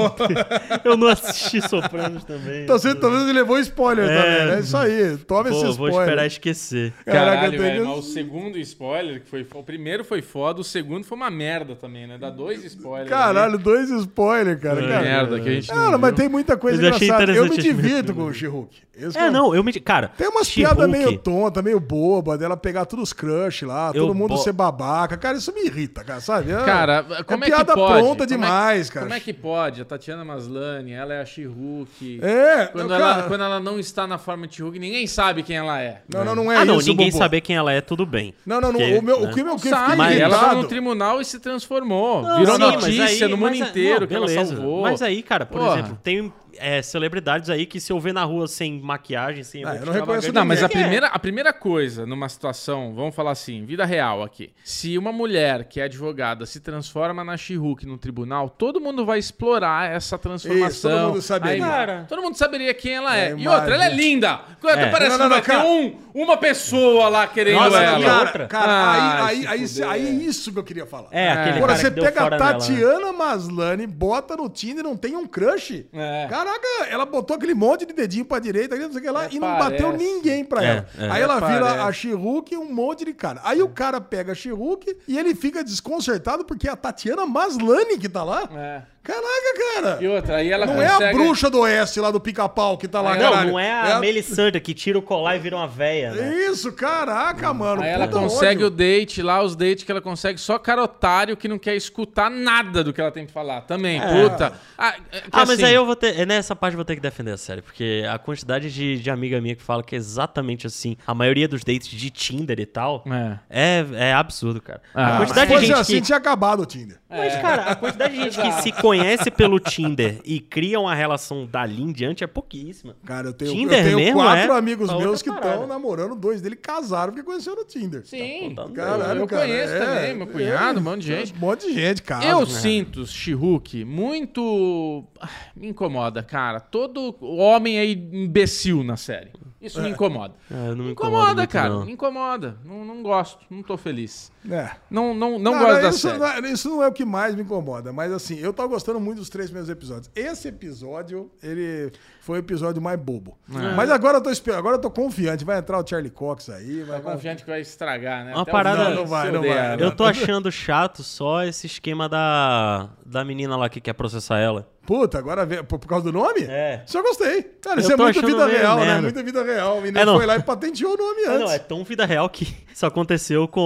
Eu 0.84 0.98
não 0.98 1.08
assisti 1.08 1.62
Sopranos 1.68 2.24
também. 2.24 2.64
Então, 2.64 2.78
você 2.78 2.94
talvez 2.96 3.24
ele 3.24 3.34
levou 3.34 3.60
spoiler 3.60 4.10
É. 4.10 4.22
também. 4.22 4.56
É 4.56 4.60
isso 4.60 4.78
aí. 4.78 5.18
Toma 5.28 5.50
esse 5.50 5.60
Pô, 5.60 5.62
vou 5.74 5.88
spoiler. 5.88 6.02
esperar 6.02 6.26
esquecer. 6.28 6.94
Caraca, 7.06 7.36
Caralho, 7.42 7.60
velho, 7.60 7.82
que- 7.84 7.88
mas 7.90 7.98
o 8.00 8.02
segundo 8.02 8.58
spoiler, 8.60 9.22
que 9.22 9.30
foi. 9.30 9.46
O 9.54 9.64
primeiro 9.64 10.04
foi 10.04 10.22
foda, 10.22 10.62
o 10.62 10.64
segundo 10.64 11.06
foi 11.06 11.16
uma 11.18 11.30
merda 11.30 11.76
também, 11.76 12.08
né? 12.08 12.18
Dá 12.18 12.30
dois 12.30 12.64
spoilers. 12.64 13.10
Caralho, 13.10 13.58
dois 13.58 13.90
spoilers, 13.90 14.60
cara. 14.62 14.80
ali. 14.80 14.88
cara. 14.88 15.02
merda 15.02 15.40
que 15.40 15.50
a 15.50 15.52
gente 15.52 15.70
não. 15.70 15.76
Cara, 15.76 15.98
mas 16.08 16.16
tem 16.16 16.30
muita 16.30 16.58
coisa 16.58 16.78
Mas 16.82 16.92
eu 17.02 17.06
engraçada. 17.08 17.32
Eu 17.34 17.46
me 17.50 17.58
divirto 17.58 18.14
com 18.14 18.24
o 18.26 18.34
She-Hulk. 18.34 18.88
É, 19.16 19.30
não, 19.30 19.54
eu 19.54 19.64
me. 19.64 19.72
Cara, 19.80 20.12
Tem 20.18 20.28
umas 20.28 20.50
piadas 20.50 20.90
meio 20.90 21.16
tonta, 21.20 21.62
meio 21.62 21.80
boba, 21.80 22.36
dela 22.36 22.58
pegar 22.58 22.86
todos 22.86 23.10
os 23.10 23.14
crush 23.14 23.64
lá, 23.64 23.92
Eu 23.94 24.08
todo 24.08 24.16
mundo 24.16 24.30
bo- 24.30 24.38
ser 24.38 24.52
babaca. 24.54 25.16
Cara, 25.18 25.38
isso 25.38 25.54
me 25.54 25.66
irrita, 25.66 26.04
cara, 26.04 26.20
sabe? 26.20 26.52
É- 26.52 26.66
Cara, 26.66 27.06
como 27.26 27.44
é, 27.44 27.48
piada 27.48 27.74
que 27.74 27.80
pode? 27.80 27.94
pronta 27.94 28.10
Como 28.10 28.24
é- 28.24 28.26
demais, 28.26 28.90
cara. 28.90 29.06
Como 29.06 29.14
é 29.16 29.20
que 29.20 29.32
pode? 29.34 29.82
A 29.82 29.86
Tatiana 29.86 30.26
Maslany, 30.26 30.94
ela 30.94 31.14
é 31.14 31.22
a 31.22 31.26
She-Hulk. 31.26 32.20
É, 32.24 32.66
Quando, 32.68 32.90
não, 32.90 32.96
ela, 32.96 33.14
cara- 33.16 33.28
quando 33.28 33.44
ela 33.44 33.60
não 33.60 33.80
está 33.80 34.08
na 34.08 34.18
forma 34.18 34.48
de 34.48 34.56
She-Hulk, 34.56 34.80
ninguém 34.80 35.06
sabe 35.06 35.44
quem 35.44 35.58
ela 35.58 35.80
é. 35.80 36.02
Não, 36.12 36.26
não, 36.26 36.34
não 36.36 36.52
é 36.52 36.58
ah, 36.58 36.66
não, 36.66 36.80
isso, 36.80 36.90
ninguém 36.90 37.08
Bubu. 37.12 37.18
saber 37.20 37.42
quem 37.42 37.56
ela 37.56 37.72
é, 37.72 37.82
tudo 37.82 38.04
bem. 38.04 38.34
Não, 38.48 38.60
não, 38.60 38.72
não. 38.74 38.80
O, 38.80 39.02
meu, 39.04 39.20
né? 39.22 39.30
o 39.30 39.34
que, 39.34 39.42
o 39.44 39.56
que 39.58 39.68
eu 39.68 39.72
Sabe, 39.72 39.96
Mas- 39.98 40.20
ela 40.20 40.40
foi 40.40 40.56
no 40.56 40.64
tribunal 40.68 41.22
e 41.22 41.26
se 41.26 41.40
transformou. 41.40 42.24
Virou 42.40 42.58
notícia 42.58 43.26
aí- 43.28 43.32
no 43.32 43.38
mundo 43.38 43.56
inteiro 43.56 44.08
que 44.08 44.16
ela 44.16 44.26
beleza. 44.26 44.56
salvou. 44.56 44.82
Mas 44.82 45.04
aí, 45.04 45.22
cara, 45.22 45.46
por 45.46 45.60
Porra. 45.60 45.84
Exemplo, 45.88 46.04
tem 46.04 46.34
é, 46.60 46.82
celebridades 46.82 47.50
aí 47.50 47.66
que 47.66 47.80
se 47.80 47.92
eu 47.92 48.00
ver 48.00 48.14
na 48.14 48.24
rua 48.24 48.48
sem 48.48 48.80
maquiagem, 48.80 49.44
sem 49.44 49.64
Ah, 49.64 49.70
eu 49.70 49.74
roupa 49.76 49.86
não 49.86 49.94
reconheço 49.94 50.32
Não, 50.34 50.46
mas 50.46 50.64
a 50.64 50.68
Ninguém 50.68 50.82
primeira, 50.84 51.08
a 51.08 51.20
primeira 51.20 51.54
coisa 51.54 52.06
numa 52.06 52.28
situação, 52.30 52.94
vamos 52.94 53.16
falar 53.16 53.32
assim, 53.32 53.66
vida 53.66 53.86
real 53.86 54.24
aqui. 54.24 54.52
Se 54.64 54.98
uma 54.98 55.12
mulher 55.12 55.66
que 55.66 55.80
é 55.80 55.84
advogada 55.84 56.46
se 56.46 56.60
transforma 56.60 57.24
na 57.24 57.38
She-Hulk 57.38 57.86
no 57.86 57.98
tribunal, 57.98 58.50
todo 58.50 58.80
mundo 58.82 59.06
vai 59.06 59.20
explorar 59.20 59.90
essa 59.92 60.18
transformação. 60.18 60.68
Isso, 60.68 60.90
todo 60.90 61.08
mundo 61.10 61.22
saberia. 61.22 61.66
Aí, 61.66 61.72
Cara. 61.72 62.06
todo 62.08 62.22
mundo 62.22 62.36
saberia 62.36 62.74
quem 62.74 62.96
ela 62.96 63.16
é. 63.18 63.32
É, 63.32 63.36
e 63.38 63.48
outra, 63.48 63.74
ela 63.74 63.86
é 63.86 63.94
linda. 63.94 64.40
Quando 64.62 64.80
É. 64.80 64.92
Parece 64.92 65.18
Não, 65.18 65.30
não, 65.30 65.40
que 65.42 65.48
vai 65.48 65.58
não, 65.58 65.64
cara. 65.64 65.92
ter 65.92 66.16
um, 66.16 66.22
uma 66.24 66.38
pessoa 66.38 67.10
lá 67.10 67.28
querendo 67.28 67.56
Nossa, 67.56 67.78
ela. 67.84 68.00
e 68.00 68.04
Cara, 68.04 68.20
outra? 68.26 68.48
cara, 68.48 68.72
Ah, 68.72 69.26
aí, 69.28 69.48
aí, 69.48 69.64
aí, 69.64 69.84
aí 69.84 70.08
é 70.08 70.12
isso 70.12 70.52
que 70.52 70.60
eu 70.60 70.64
queria 70.64 70.86
falar. 70.86 71.08
É, 71.12 71.30
aquele 71.32 71.58
Agora, 71.58 71.68
cara 71.74 71.80
você 71.80 71.90
que 71.90 71.96
deu 71.96 72.04
pega 72.06 72.20
a 72.20 72.24
fora 72.24 72.38
nela, 72.38 72.52
né? 72.54 72.60
Tatiana 72.60 73.14
Maslany, 73.14 73.88
bota 73.88 74.36
no 74.36 74.50
Tinder 74.50 74.80
e 74.80 74.84
não 74.84 74.96
tem 74.98 75.16
um 75.16 75.28
crush. 75.28 75.86
É. 75.94 76.28
Caraca, 76.48 76.90
ela 76.90 77.06
botou 77.06 77.36
aquele 77.36 77.54
monte 77.54 77.86
de 77.86 77.94
dedinho 77.94 78.24
pra 78.26 78.40
direita, 78.40 78.76
não 78.76 78.90
sei 78.92 79.00
o 79.00 79.04
que 79.04 79.10
lá, 79.12 79.26
É, 79.26 79.30
e 79.32 79.40
não 79.40 79.48
parece. 79.48 79.70
bateu 79.84 79.92
ninguém 79.98 80.46
pra 80.46 80.64
É, 80.64 80.68
ela. 80.68 80.88
é. 80.98 81.12
Aí 81.12 81.22
ela 81.22 81.38
É, 81.38 81.48
vira 81.48 81.66
parece. 81.66 81.80
a 81.88 81.92
She-Hulk 81.92 82.54
e 82.54 82.58
um 82.58 82.72
monte 82.74 83.04
de 83.06 83.14
cara. 83.14 83.42
Aí 83.44 83.62
o 83.62 83.70
cara 83.70 84.00
pega 84.00 84.32
a 84.32 84.36
She-Hulk 84.36 84.98
e 85.08 85.18
ele 85.18 85.36
fica 85.36 85.64
desconcertado 85.64 86.46
porque 86.46 86.68
é 86.68 86.72
a 86.72 86.76
Tatiana 86.76 87.26
Maslany 87.26 87.98
que 87.98 88.08
tá 88.10 88.24
lá. 88.24 88.48
É. 88.56 88.82
Caraca, 89.08 89.74
cara. 89.82 89.98
E 90.04 90.08
outra, 90.08 90.36
aí 90.36 90.52
ela 90.52 90.66
Não 90.66 90.82
é 90.82 90.88
consegue... 90.90 91.04
a 91.06 91.14
bruxa 91.14 91.50
do 91.50 91.60
oeste 91.62 92.00
lá 92.02 92.12
do 92.12 92.20
pica-pau 92.20 92.78
que 92.78 92.88
tá 92.90 93.00
lá, 93.00 93.16
Não, 93.16 93.22
caralho. 93.32 93.52
não 93.52 93.60
é 93.60 93.94
a 93.94 94.00
Melisandre 94.00 94.60
que 94.60 94.74
tira 94.74 95.00
o 95.00 95.02
colar 95.02 95.38
e 95.38 95.40
vira 95.40 95.56
uma 95.56 95.68
véia, 95.68 96.12
né? 96.12 96.36
Isso, 96.50 96.74
caraca, 96.74 97.54
mano. 97.54 97.82
Aí 97.82 97.90
ela 97.90 98.06
puta 98.08 98.20
consegue 98.20 98.64
ódio. 98.64 98.68
o 98.68 98.70
date 98.70 99.22
lá, 99.22 99.42
os 99.42 99.56
dates 99.56 99.84
que 99.86 99.92
ela 99.92 100.02
consegue 100.02 100.38
só 100.40 100.60
cara 100.60 100.84
otário 100.84 101.38
que 101.38 101.48
não 101.48 101.58
quer 101.58 101.76
escutar 101.76 102.30
nada 102.30 102.84
do 102.84 102.92
que 102.92 103.00
ela 103.00 103.12
tem 103.12 103.24
pra 103.24 103.34
falar. 103.34 103.62
Também, 103.62 104.02
puta. 104.02 104.54
Ah, 104.78 104.96
é 105.12 105.20
Ah, 105.32 105.46
mas 105.46 105.52
assim, 105.52 105.64
aí 105.66 105.74
eu 105.74 105.86
vou 105.86 105.96
ter. 105.96 106.20
é 106.20 106.26
Nessa 106.26 106.54
parte 106.56 106.74
eu 106.74 106.78
vou 106.78 106.86
ter 106.86 106.96
que 106.96 107.02
defender 107.02 107.32
a 107.32 107.38
série, 107.38 107.62
porque 107.62 108.04
a 108.12 108.18
quantidade 108.20 108.70
de, 108.74 109.00
de 109.00 109.10
amiga 109.10 109.40
minha 109.40 109.56
que 109.56 109.64
fala 109.64 109.82
que 109.82 109.96
é 109.96 109.98
exatamente 109.98 110.68
assim. 110.68 110.98
A 111.08 111.14
maioria 111.14 111.48
dos 111.48 111.64
dates 111.64 111.88
de 111.88 112.10
Tinder 112.10 112.60
e 112.60 112.66
tal 112.66 113.04
É. 113.10 113.38
é, 113.50 113.86
é 114.10 114.14
absurdo, 114.14 114.62
cara. 114.62 114.82
Ah, 114.94 115.06
a 115.08 115.12
Se 115.12 115.18
quantidade 115.34 115.48
de 115.48 115.54
fosse 115.56 115.66
gente 115.68 115.80
assim, 115.80 115.96
que. 115.96 116.02
tinha 116.02 116.18
acabado 116.18 116.62
o 116.62 116.66
Tinder. 116.66 116.98
Mas, 117.10 117.36
cara, 117.38 117.62
a 117.72 117.76
quantidade 117.76 118.14
de 118.14 118.20
gente 118.24 118.42
que 118.42 118.52
se 118.62 118.72
conhece 118.74 118.97
pelo 119.36 119.60
Tinder 119.60 120.20
e 120.24 120.40
cria 120.40 120.80
uma 120.80 120.94
relação 120.96 121.46
dali 121.46 121.82
em 121.82 121.92
diante 121.92 122.24
é 122.24 122.28
pouquíssima. 122.28 122.96
Cara, 123.06 123.30
eu 123.30 123.34
tenho, 123.34 123.52
Tinder 123.52 123.80
eu 123.80 123.84
tenho 123.84 123.98
mesmo 123.98 124.20
quatro 124.22 124.52
é 124.54 124.58
amigos 124.58 124.90
outra 124.90 125.06
meus 125.06 125.22
que 125.22 125.30
estão 125.30 125.68
namorando, 125.68 126.16
dois 126.16 126.42
dele 126.42 126.56
casaram 126.56 127.14
porque 127.14 127.26
conheceu 127.26 127.56
no 127.56 127.64
Tinder. 127.66 128.06
Sim, 128.06 128.54
Tá 128.56 128.68
Caralho, 128.70 129.22
eu 129.22 129.28
cara, 129.28 129.42
conheço 129.44 129.74
é, 129.74 129.80
também, 129.80 130.16
meu 130.16 130.28
cunhado, 130.28 130.80
é, 130.80 130.82
um 130.82 130.84
monte 130.84 131.02
de 131.02 131.08
gente. 131.08 131.34
Um 131.34 131.40
monte 131.40 131.68
de 131.68 131.74
gente, 131.74 132.02
cara. 132.04 132.26
Eu 132.26 132.46
sinto, 132.46 133.06
Shihuk, 133.06 133.84
muito. 133.86 135.04
Ah, 135.20 135.30
Me 135.56 135.68
incomoda, 135.70 136.22
cara. 136.24 136.60
Todo 136.60 137.16
homem 137.22 137.78
é 137.78 137.86
imbecil 137.90 138.84
na 138.84 138.98
série. 138.98 139.32
Isso 139.60 139.82
me 139.82 139.90
incomoda. 139.90 140.36
É, 140.52 140.70
não 140.70 140.76
me 140.78 140.84
Me 140.84 140.92
incomoda 140.92 140.92
incomoda, 140.92 141.36
muito, 141.42 141.52
cara. 141.52 141.70
não. 141.70 141.86
Me 141.86 141.92
incomoda. 141.92 142.58
Não, 142.64 142.86
não 142.86 143.02
gosto. 143.02 143.40
Não 143.50 143.64
tô 143.64 143.76
feliz. 143.76 144.32
É. 144.50 144.72
Não, 144.90 145.14
não, 145.14 145.38
não 145.38 145.54
Cara, 145.54 145.66
gosto 145.66 145.82
da 145.82 145.90
isso, 145.90 146.00
série. 146.08 146.18
não 146.20 146.28
é, 146.28 146.40
isso 146.52 146.70
não 146.70 146.84
é 146.84 146.88
o 146.88 146.92
que 146.92 147.04
mais 147.06 147.36
me 147.36 147.42
incomoda, 147.42 147.92
mas 147.92 148.12
assim, 148.12 148.38
eu 148.40 148.54
tava 148.54 148.70
gostando 148.70 149.00
muito 149.00 149.18
dos 149.20 149.30
três 149.30 149.48
primeiros 149.48 149.70
episódios. 149.70 150.10
Esse 150.16 150.48
episódio, 150.48 151.30
ele 151.44 151.92
foi 152.22 152.38
o 152.38 152.40
episódio 152.40 152.82
mais 152.82 153.00
bobo. 153.00 153.38
É. 153.54 153.76
Mas 153.76 153.90
agora 153.90 154.18
eu 154.18 154.22
tô 154.22 154.30
agora 154.54 154.76
eu 154.76 154.82
tô 154.82 154.90
confiante. 154.92 155.44
Vai 155.46 155.58
entrar 155.60 155.80
o 155.84 155.88
Charlie 155.88 156.10
Cox 156.12 156.50
aí. 156.50 156.84
Vai, 156.84 157.00
Tô 157.02 157.12
confiante 157.12 157.44
que 157.44 157.50
vai 157.50 157.62
estragar, 157.62 158.26
né? 158.26 158.34
Uma 158.34 158.42
Até 158.44 158.52
parada- 158.52 158.90
Não, 158.90 158.96
não 158.96 159.06
vai, 159.08 159.32
não 159.32 159.40
odeia, 159.40 159.54
vai. 159.56 159.78
né? 159.78 159.84
Eu 159.84 159.92
tô 159.96 160.04
achando 160.06 160.52
chato 160.52 161.04
só 161.04 161.44
esse 161.44 161.68
esquema 161.68 162.08
da, 162.10 162.90
da 163.06 163.24
menina 163.26 163.56
lá 163.58 163.70
que 163.70 163.80
quer 163.82 163.94
processar 163.94 164.40
ela. 164.40 164.68
Puta, 164.86 165.18
agora 165.18 165.46
por, 165.66 165.80
por 165.80 165.88
causa 165.88 166.06
do 166.06 166.14
nome? 166.14 166.44
É. 166.48 166.82
Isso 166.88 166.98
eu 166.98 167.04
gostei. 167.04 167.44
Cara, 167.62 167.76
Eu 167.76 167.82
isso 167.82 167.92
é 167.92 167.98
muita 167.98 168.20
achando 168.20 168.28
vida 168.28 168.46
real, 168.48 168.80
né? 168.80 168.86
merda. 168.86 169.02
Muita 169.02 169.24
vida 169.24 169.44
real. 169.44 169.78
O 169.78 169.82
menino 169.82 170.00
É, 170.00 170.06
não. 170.06 170.16
foi 170.16 170.26
lá 170.26 170.38
e 170.38 170.42
patenteou 170.42 170.94
o 170.94 170.98
nome 170.98 171.26
antes. 171.28 171.40
não, 171.42 171.52
é 171.52 171.60
tão 171.60 171.84
vida 171.84 172.06
real 172.06 172.30
que 172.30 172.48
isso 172.74 172.86
aconteceu 172.86 173.50
com 173.50 173.60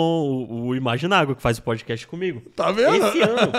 o, 0.50 0.68
o 0.70 0.71
Imaginário, 0.76 1.36
que 1.36 1.42
faz 1.42 1.58
o 1.58 1.62
podcast 1.64 2.06
comigo. 2.08 2.42
Tá 2.56 2.72
vendo? 2.72 2.96
Esse 3.08 3.22
ano, 3.22 3.52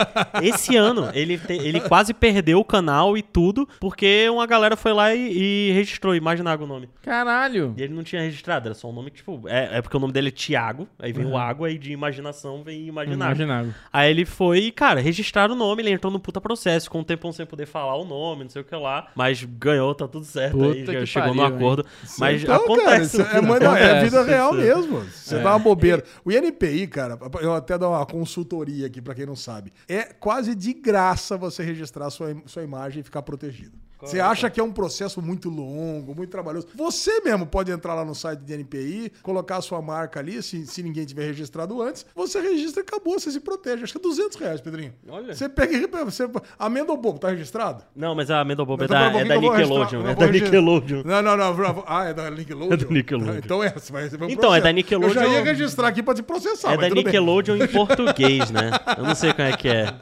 esse 0.42 0.76
ano, 0.76 1.10
ele, 1.14 1.38
te- 1.38 1.52
ele 1.54 1.80
quase 1.80 2.12
perdeu 2.14 2.58
o 2.60 2.64
canal 2.64 3.16
e 3.16 3.22
tudo, 3.22 3.68
porque 3.80 4.28
uma 4.30 4.46
galera 4.46 4.76
foi 4.76 4.92
lá 4.92 5.14
e, 5.14 5.68
e 5.68 5.72
registrou 5.72 6.14
Imaginago 6.14 6.64
o 6.64 6.66
nome. 6.66 6.88
Caralho. 7.02 7.74
E 7.76 7.82
ele 7.82 7.94
não 7.94 8.02
tinha 8.02 8.22
registrado, 8.22 8.68
era 8.68 8.74
só 8.74 8.88
um 8.88 8.92
nome 8.92 9.10
que, 9.10 9.18
tipo, 9.18 9.42
é, 9.48 9.78
é 9.78 9.82
porque 9.82 9.96
o 9.96 10.00
nome 10.00 10.12
dele 10.12 10.28
é 10.28 10.30
Tiago, 10.30 10.86
aí 10.98 11.12
vem 11.12 11.26
o 11.26 11.36
Água, 11.36 11.68
aí 11.68 11.78
de 11.78 11.92
imaginação 11.92 12.62
vem 12.62 12.86
Imaginago. 12.86 13.22
Imaginável. 13.32 13.72
Aí 13.92 14.10
ele 14.10 14.24
foi, 14.24 14.58
e, 14.60 14.70
cara, 14.72 15.00
registraram 15.00 15.54
o 15.54 15.58
nome, 15.58 15.82
ele 15.82 15.90
entrou 15.90 16.12
no 16.12 16.20
puta 16.20 16.40
processo, 16.40 16.90
com 16.90 17.00
um 17.00 17.04
tempão 17.04 17.32
sem 17.32 17.44
poder 17.46 17.66
falar 17.66 17.96
o 17.96 18.04
nome, 18.04 18.44
não 18.44 18.50
sei 18.50 18.62
o 18.62 18.64
que 18.64 18.74
lá, 18.76 19.08
mas 19.14 19.42
ganhou, 19.44 19.94
tá 19.94 20.06
tudo 20.08 20.24
certo 20.24 20.62
aí, 20.62 20.80
Puta 20.80 20.92
já 20.92 20.98
que 21.00 21.06
chegou 21.06 21.28
pariu, 21.34 21.42
no 21.50 21.56
acordo. 21.56 21.86
Mas 22.18 22.42
Então, 22.42 22.58
cara, 22.58 22.64
acontece. 22.64 23.16
isso 23.16 23.22
é, 23.22 23.40
não, 23.40 23.54
é 23.56 23.62
Acontece, 23.66 24.04
vida 24.04 24.22
real 24.24 24.52
mesmo. 24.52 25.00
Você 25.00 25.38
dá 25.38 25.50
uma 25.50 25.58
bobeira. 25.58 26.02
O 26.24 26.30
INPI, 26.32 26.86
cara, 26.86 27.01
eu 27.40 27.54
até 27.54 27.76
dar 27.76 27.88
uma 27.88 28.06
consultoria 28.06 28.86
aqui 28.86 29.00
pra 29.00 29.14
quem 29.14 29.26
não 29.26 29.36
sabe. 29.36 29.72
É 29.88 30.04
quase 30.04 30.54
de 30.54 30.72
graça 30.72 31.36
você 31.36 31.62
registrar 31.62 32.10
sua, 32.10 32.34
sua 32.46 32.62
imagem 32.62 33.00
e 33.00 33.02
ficar 33.02 33.22
protegido. 33.22 33.81
Você 34.02 34.20
acha 34.20 34.50
que 34.50 34.60
é 34.60 34.62
um 34.62 34.72
processo 34.72 35.20
muito 35.22 35.48
longo, 35.48 36.14
muito 36.14 36.30
trabalhoso. 36.30 36.68
Você 36.74 37.20
mesmo 37.20 37.46
pode 37.46 37.70
entrar 37.70 37.94
lá 37.94 38.04
no 38.04 38.14
site 38.14 38.40
do 38.40 38.52
INPI, 38.52 39.12
colocar 39.22 39.56
a 39.58 39.62
sua 39.62 39.80
marca 39.80 40.20
ali, 40.20 40.42
se, 40.42 40.66
se 40.66 40.82
ninguém 40.82 41.04
tiver 41.04 41.26
registrado 41.26 41.80
antes, 41.82 42.04
você 42.14 42.40
registra 42.40 42.82
e 42.82 42.86
acabou, 42.86 43.18
você 43.18 43.30
se 43.30 43.40
protege. 43.40 43.84
Acho 43.84 43.92
que 43.92 43.98
é 43.98 44.02
200 44.02 44.36
reais, 44.38 44.60
Pedrinho. 44.60 44.92
Olha. 45.08 45.34
Você 45.34 45.48
pega 45.48 45.76
e... 45.76 45.86
Você, 46.04 46.28
amenda 46.58 46.94
bobo, 46.96 47.18
tá 47.18 47.30
registrado? 47.30 47.84
Não, 47.94 48.14
mas 48.14 48.30
a 48.30 48.40
Amanda 48.40 48.64
Bob 48.64 48.80
é 48.80 48.84
Então, 48.84 48.96
da, 48.96 49.18
é 49.20 49.24
da 49.24 49.34
eu 49.34 49.40
vou 49.40 49.50
Nickelodeon. 49.56 50.06
É 50.06 50.14
da. 50.14 50.26
Nickelodeon. 50.26 51.02
Não, 51.04 51.22
não, 51.22 51.36
não. 51.36 51.84
Ah, 51.86 52.04
é 52.04 52.14
da 52.14 52.30
Nickelodeon? 52.30 52.72
É 52.72 52.76
da 52.76 52.90
Nickelodeon. 52.90 53.36
Então 53.38 53.62
é, 53.62 53.74
vai 53.90 54.08
ser 54.08 54.22
um 54.22 54.28
Então, 54.28 54.54
é 54.54 54.60
da 54.60 54.72
processo. 54.72 54.74
Nickelodeon- 54.74 55.08
Eu 55.08 55.14
já 55.14 55.26
ia 55.28 55.44
registrar 55.44 55.88
aqui 55.88 56.02
pra 56.02 56.14
te 56.14 56.22
processar, 56.22 56.72
É 56.72 56.76
da 56.76 56.82
tudo 56.88 56.96
bem. 56.96 57.04
Nickelodeon 57.04 57.56
em 57.56 57.68
português, 57.68 58.50
né? 58.50 58.70
Eu 58.96 59.04
não 59.04 59.14
sei 59.14 59.32
como 59.32 59.48
é 59.48 59.56
que 59.56 59.68
é. 59.68 59.94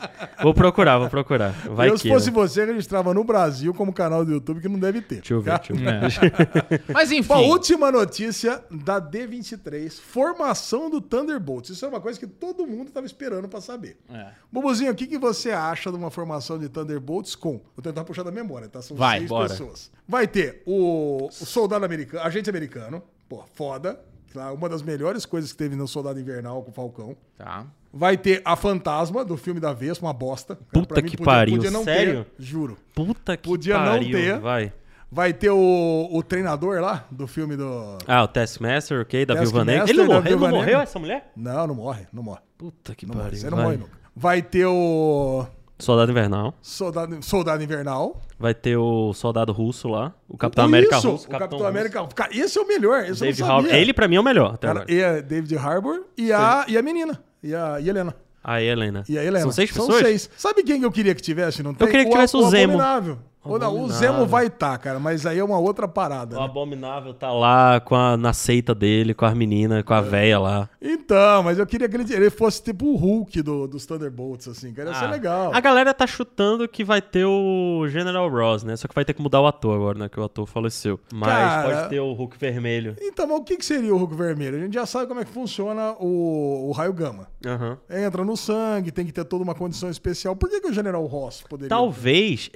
Vou 0.42 0.54
procurar, 0.54 0.98
vou 0.98 1.08
procurar. 1.08 1.52
Vai 1.70 1.88
eu, 1.88 1.94
que. 1.94 2.00
se 2.00 2.08
fosse 2.08 2.26
né? 2.30 2.32
você, 2.32 2.64
registrava 2.64 3.12
no 3.12 3.24
Brasil 3.24 3.74
como 3.74 3.89
canal 3.92 4.24
do 4.24 4.32
YouTube, 4.32 4.60
que 4.60 4.68
não 4.68 4.78
deve 4.78 5.00
ter. 5.00 5.16
Deixa 5.16 5.34
eu 5.34 5.40
ver, 5.40 5.58
deixa 5.58 5.72
eu 5.72 5.76
ver. 5.78 6.82
Mas 6.92 7.10
enfim. 7.10 7.28
Bom, 7.28 7.48
última 7.48 7.90
notícia 7.90 8.62
da 8.70 9.00
D23, 9.00 9.90
formação 10.00 10.90
do 10.90 11.00
Thunderbolts. 11.00 11.70
Isso 11.70 11.84
é 11.84 11.88
uma 11.88 12.00
coisa 12.00 12.18
que 12.18 12.26
todo 12.26 12.66
mundo 12.66 12.90
tava 12.90 13.06
esperando 13.06 13.48
pra 13.48 13.60
saber. 13.60 13.98
É. 14.08 14.28
Bubuzinho, 14.50 14.92
o 14.92 14.94
que, 14.94 15.06
que 15.06 15.18
você 15.18 15.50
acha 15.50 15.90
de 15.90 15.96
uma 15.96 16.10
formação 16.10 16.58
de 16.58 16.68
Thunderbolts 16.68 17.34
com? 17.34 17.60
Vou 17.74 17.82
tentar 17.82 18.04
puxar 18.04 18.22
da 18.22 18.30
memória, 18.30 18.68
tá? 18.68 18.82
São 18.82 18.96
Vai, 18.96 19.18
seis 19.18 19.28
bora. 19.28 19.48
pessoas. 19.48 19.90
Vai 20.06 20.26
ter 20.26 20.62
o, 20.66 21.26
o 21.26 21.46
soldado 21.46 21.84
americano, 21.84 22.24
agente 22.24 22.50
americano, 22.50 23.02
pô, 23.28 23.44
foda. 23.54 24.00
Tá? 24.32 24.52
Uma 24.52 24.68
das 24.68 24.82
melhores 24.82 25.26
coisas 25.26 25.50
que 25.50 25.58
teve 25.58 25.74
no 25.74 25.88
Soldado 25.88 26.20
Invernal 26.20 26.62
com 26.62 26.70
o 26.70 26.74
Falcão. 26.74 27.16
Tá. 27.36 27.66
Vai 27.92 28.16
ter 28.16 28.40
a 28.44 28.54
Fantasma 28.54 29.24
do 29.24 29.36
filme 29.36 29.58
da 29.58 29.72
Vespa, 29.72 30.06
uma 30.06 30.12
bosta. 30.12 30.56
Puta 30.72 31.02
mim, 31.02 31.08
que 31.08 31.16
podia- 31.16 31.24
pariu, 31.32 31.56
podia 31.56 31.70
não 31.72 31.82
sério? 31.84 32.24
ter, 32.36 32.42
juro. 32.44 32.76
Puta 32.94 33.36
que 33.36 33.48
Podia 33.48 33.76
não 33.78 33.84
pariu. 33.84 34.10
ter. 34.12 34.38
Vai. 34.38 34.72
Vai 35.12 35.32
ter 35.32 35.50
o, 35.50 36.08
o 36.12 36.22
treinador 36.22 36.80
lá 36.80 37.04
do 37.10 37.26
filme 37.26 37.56
do. 37.56 37.98
Ah, 38.06 38.22
o 38.22 38.28
Taskmaster, 38.28 39.00
ok, 39.00 39.26
da 39.26 39.34
Viúva 39.34 39.64
Negra. 39.64 39.90
Ele 39.90 40.04
não 40.04 40.18
ele 40.24 40.36
não 40.36 40.48
morreu 40.50 40.80
essa 40.80 41.00
mulher? 41.00 41.32
Não, 41.36 41.66
não 41.66 41.74
morre, 41.74 42.06
não 42.12 42.22
morre. 42.22 42.38
Puta 42.56 42.94
que 42.94 43.06
Não 43.06 43.14
morre, 43.16 43.24
pariu. 43.24 43.40
você 43.40 43.50
não 43.50 43.56
vai. 43.56 43.66
morre 43.66 43.76
nunca. 43.78 43.90
Vai 44.14 44.40
ter 44.42 44.66
o 44.66 45.44
Soldado 45.80 46.12
Invernal. 46.12 46.54
Soldado, 46.62 47.20
Soldado 47.24 47.60
Invernal. 47.64 48.20
Vai 48.38 48.54
ter 48.54 48.76
o 48.76 49.12
Soldado 49.12 49.50
Russo 49.52 49.88
lá. 49.88 50.12
O 50.28 50.36
Capitão 50.36 50.64
América 50.64 50.98
Isso, 50.98 51.10
Russo. 51.10 51.26
o 51.26 51.30
Capitão 51.30 51.58
Russo. 51.58 51.68
América. 51.68 52.06
Cara, 52.14 52.30
esse 52.36 52.56
é 52.56 52.62
o 52.62 52.66
melhor. 52.68 53.00
Esse 53.04 53.20
David 53.22 53.40
eu 53.40 53.46
não 53.48 53.54
Harbour. 53.56 53.68
sabia. 53.70 53.82
Ele, 53.82 53.92
pra 53.92 54.06
mim, 54.06 54.14
é 54.16 54.20
o 54.20 54.24
melhor 54.24 54.54
até 54.54 54.66
Cara, 54.68 54.80
agora. 54.82 54.92
e 54.94 55.02
a 55.02 55.20
David 55.20 55.56
Harbour 55.56 56.04
e 56.16 56.32
a, 56.32 56.64
e 56.68 56.78
a 56.78 56.82
menina. 56.82 57.20
E 57.42 57.54
a, 57.54 57.80
e 57.80 57.86
a 57.86 57.90
Helena. 57.90 58.14
A 58.42 58.62
Helena. 58.62 59.04
E 59.08 59.18
a 59.18 59.22
Helena. 59.24 59.42
São 59.42 59.52
seis 59.52 59.70
São 59.70 59.86
pessoas? 59.86 60.02
seis. 60.06 60.30
Sabe 60.36 60.62
quem 60.62 60.78
que 60.80 60.84
eu 60.86 60.92
queria 60.92 61.14
que 61.14 61.22
tivesse? 61.22 61.62
Não 61.62 61.74
tem? 61.74 61.86
queria 61.86 62.04
que 62.04 62.10
tivesse 62.10 62.36
o 62.36 62.48
Zemo. 62.48 62.74
Abominável. 62.74 63.18
Ou 63.42 63.58
não, 63.58 63.84
o. 63.84 63.88
Zemo 63.88 64.26
vai 64.26 64.46
estar, 64.48 64.76
cara, 64.78 64.98
mas 64.98 65.24
aí 65.24 65.38
é 65.38 65.44
uma 65.44 65.58
outra 65.58 65.88
parada. 65.88 66.36
O 66.36 66.38
né? 66.40 66.44
Abominável 66.44 67.14
tá 67.14 67.32
lá 67.32 67.80
com 67.80 67.94
a, 67.94 68.16
na 68.16 68.32
seita 68.32 68.74
dele, 68.74 69.14
com 69.14 69.24
as 69.24 69.34
meninas, 69.34 69.82
com 69.82 69.94
a 69.94 70.00
véia 70.00 70.38
lá. 70.38 70.68
Então, 70.80 71.42
mas 71.42 71.58
eu 71.58 71.66
queria 71.66 71.88
que 71.88 71.96
ele, 71.96 72.12
ele 72.12 72.28
fosse 72.30 72.62
tipo 72.62 72.86
o 72.86 72.96
Hulk 72.96 73.40
do, 73.42 73.66
dos 73.66 73.86
Thunderbolts, 73.86 74.46
assim, 74.48 74.72
cara. 74.74 74.90
Ia 74.90 74.94
ser 74.94 75.04
Ah, 75.06 75.10
legal. 75.10 75.54
A 75.54 75.60
galera 75.60 75.94
tá 75.94 76.06
chutando 76.06 76.68
que 76.68 76.84
vai 76.84 77.00
ter 77.00 77.24
o 77.24 77.86
General 77.88 78.28
Ross, 78.28 78.62
né? 78.62 78.76
Só 78.76 78.86
que 78.86 78.94
vai 78.94 79.04
ter 79.04 79.14
que 79.14 79.22
mudar 79.22 79.40
o 79.40 79.46
ator 79.46 79.74
agora, 79.74 79.98
né? 79.98 80.08
Que 80.08 80.20
o 80.20 80.24
ator 80.24 80.46
faleceu. 80.46 81.00
Mas 81.12 81.30
Cara- 81.30 81.62
pode 81.76 81.88
ter 81.88 82.00
o 82.00 82.12
Hulk 82.12 82.36
vermelho. 82.38 82.94
Então, 83.00 83.26
mas 83.26 83.38
o 83.38 83.42
que, 83.44 83.56
que 83.56 83.64
seria 83.64 83.94
o 83.94 83.98
Hulk 83.98 84.14
vermelho? 84.14 84.58
A 84.58 84.60
gente 84.60 84.74
já 84.74 84.84
sabe 84.84 85.06
como 85.06 85.20
é 85.20 85.24
que 85.24 85.30
funciona 85.32 85.94
o, 85.98 86.68
o 86.68 86.72
raio 86.72 86.92
gama. 86.92 87.26
Aham. 87.46 87.78
Entra 87.88 88.22
no 88.24 88.36
sangue, 88.36 88.90
tem 88.92 89.06
que 89.06 89.12
ter 89.12 89.24
toda 89.24 89.42
uma 89.42 89.54
condição 89.54 89.88
especial. 89.88 90.36
Por 90.36 90.48
que, 90.50 90.60
que 90.60 90.68
o 90.68 90.72
General 90.74 91.04
Ross 91.06 91.42
poderia. 91.48 91.70
Talvez 91.70 92.50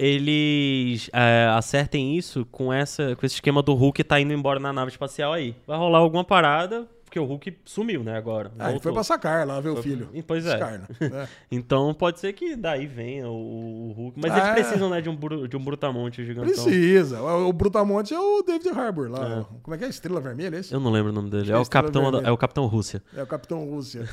é, 1.13 1.49
acertem 1.53 2.17
isso 2.17 2.47
com, 2.51 2.73
essa, 2.73 3.15
com 3.17 3.25
esse 3.27 3.37
esquema 3.37 3.63
do 3.63 3.75
Hulk 3.75 4.03
tá 4.05 4.21
indo 4.21 4.33
embora 4.33 4.61
na 4.61 4.73
nave 4.73 4.91
espacial 4.91 5.33
aí. 5.33 5.55
Vai 5.67 5.79
rolar 5.79 5.99
alguma 5.99 6.25
parada, 6.25 6.87
porque 7.15 7.21
o 7.21 7.25
Hulk 7.27 7.59
sumiu, 7.65 8.03
né, 8.03 8.17
agora. 8.17 8.51
Ah, 8.59 8.71
ele 8.73 8.81
foi 8.81 8.93
pra 8.93 9.05
sacar 9.05 9.47
lá, 9.47 9.61
ver 9.61 9.69
o 9.69 9.75
Foi- 9.75 9.83
filho. 9.83 10.09
Pois 10.27 10.45
é. 10.47 10.55
Né? 11.05 11.29
Então 11.51 11.93
pode 11.95 12.19
ser 12.19 12.33
que 12.33 12.57
daí 12.57 12.87
venha 12.87 13.29
o, 13.29 13.91
o 13.91 13.93
Hulk. 13.93 14.19
Mas 14.21 14.33
Ah. 14.33 14.39
eles 14.39 14.51
precisam, 14.67 14.91
né, 14.91 15.01
de 15.01 15.09
um, 15.09 15.17
de 15.47 15.57
um 15.57 15.63
brutamonte 15.63 16.25
gigantão. 16.25 16.51
Precisa. 16.53 17.21
O, 17.23 17.49
o 17.49 17.53
Brutamonte 17.53 18.13
é 18.15 18.19
o 18.19 18.43
David 18.43 18.69
Harbour 18.71 19.11
lá. 19.11 19.47
Como 19.63 19.75
é 19.75 19.79
que 19.79 19.85
é? 19.85 19.89
Estrela 19.89 20.21
Vermelha, 20.21 20.57
é 20.57 20.61
esse? 20.61 20.73
Eu 20.73 20.81
não 20.81 20.91
lembro 20.91 21.11
o 21.13 21.15
nome 21.15 21.31
dele. 21.31 21.53
É 21.53 21.55
é 21.55 21.59
o, 21.59 21.65
Capitão, 21.67 22.09
é 22.19 22.31
o 22.33 22.37
Capitão 22.37 22.67
Rússia. 22.67 23.03
É 23.17 23.23
o 23.23 23.27
Capitão 23.27 23.65
Rússia. 23.65 24.09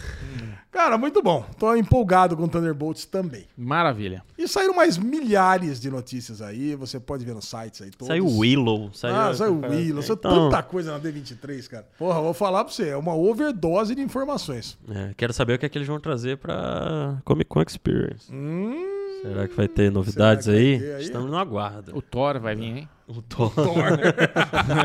Cara, 0.71 0.97
muito 0.97 1.21
bom. 1.23 1.43
Tô 1.57 1.75
empolgado 1.75 2.37
com 2.37 2.47
Thunderbolts 2.47 3.05
também. 3.05 3.45
Maravilha. 3.57 4.23
E 4.37 4.47
saíram 4.47 4.75
mais 4.75 4.97
milhares 4.97 5.79
de 5.79 5.89
notícias 5.89 6.41
aí. 6.41 6.75
Você 6.75 6.99
pode 6.99 7.25
ver 7.25 7.33
nos 7.33 7.45
sites 7.45 7.81
aí 7.81 7.89
todos. 7.91 8.07
Saiu 8.07 8.25
o 8.27 8.37
Willow. 8.39 8.91
Saiu 8.93 9.15
Ah, 9.15 9.33
saiu 9.33 9.53
o 9.55 9.61
Willow. 9.69 10.01
Saiu 10.03 10.15
Então, 10.19 10.49
tanta 10.49 10.61
coisa 10.63 10.91
na 10.91 10.99
D23, 10.99 11.67
cara. 11.67 11.87
Porra, 11.97 12.21
vou 12.21 12.33
falar 12.33 12.63
pra 12.63 12.73
você. 12.73 12.90
É 12.91 12.97
uma 12.97 13.15
overdose 13.15 13.95
de 13.95 14.01
informações. 14.01 14.77
é, 14.89 15.13
quero 15.15 15.33
saber 15.33 15.53
o 15.53 15.59
que 15.59 15.65
é 15.65 15.69
que 15.69 15.77
eles 15.77 15.87
vão 15.87 15.99
trazer 15.99 16.37
pra 16.37 17.17
Comic 17.23 17.49
Con 17.49 17.61
Experience. 17.61 18.31
Hum. 18.33 18.99
Será 19.21 19.47
que 19.47 19.55
vai 19.55 19.67
ter 19.67 19.91
novidades 19.91 20.47
vai 20.47 20.55
aí? 20.55 20.79
ter 20.79 20.95
aí? 20.95 21.03
Estamos 21.03 21.29
no 21.29 21.37
aguardo. 21.37 21.95
O 21.95 22.01
Thor 22.01 22.39
vai 22.39 22.55
vir, 22.55 22.77
hein? 22.77 22.89
O 23.07 23.21
Thor. 23.21 23.51
Thor. 23.53 23.99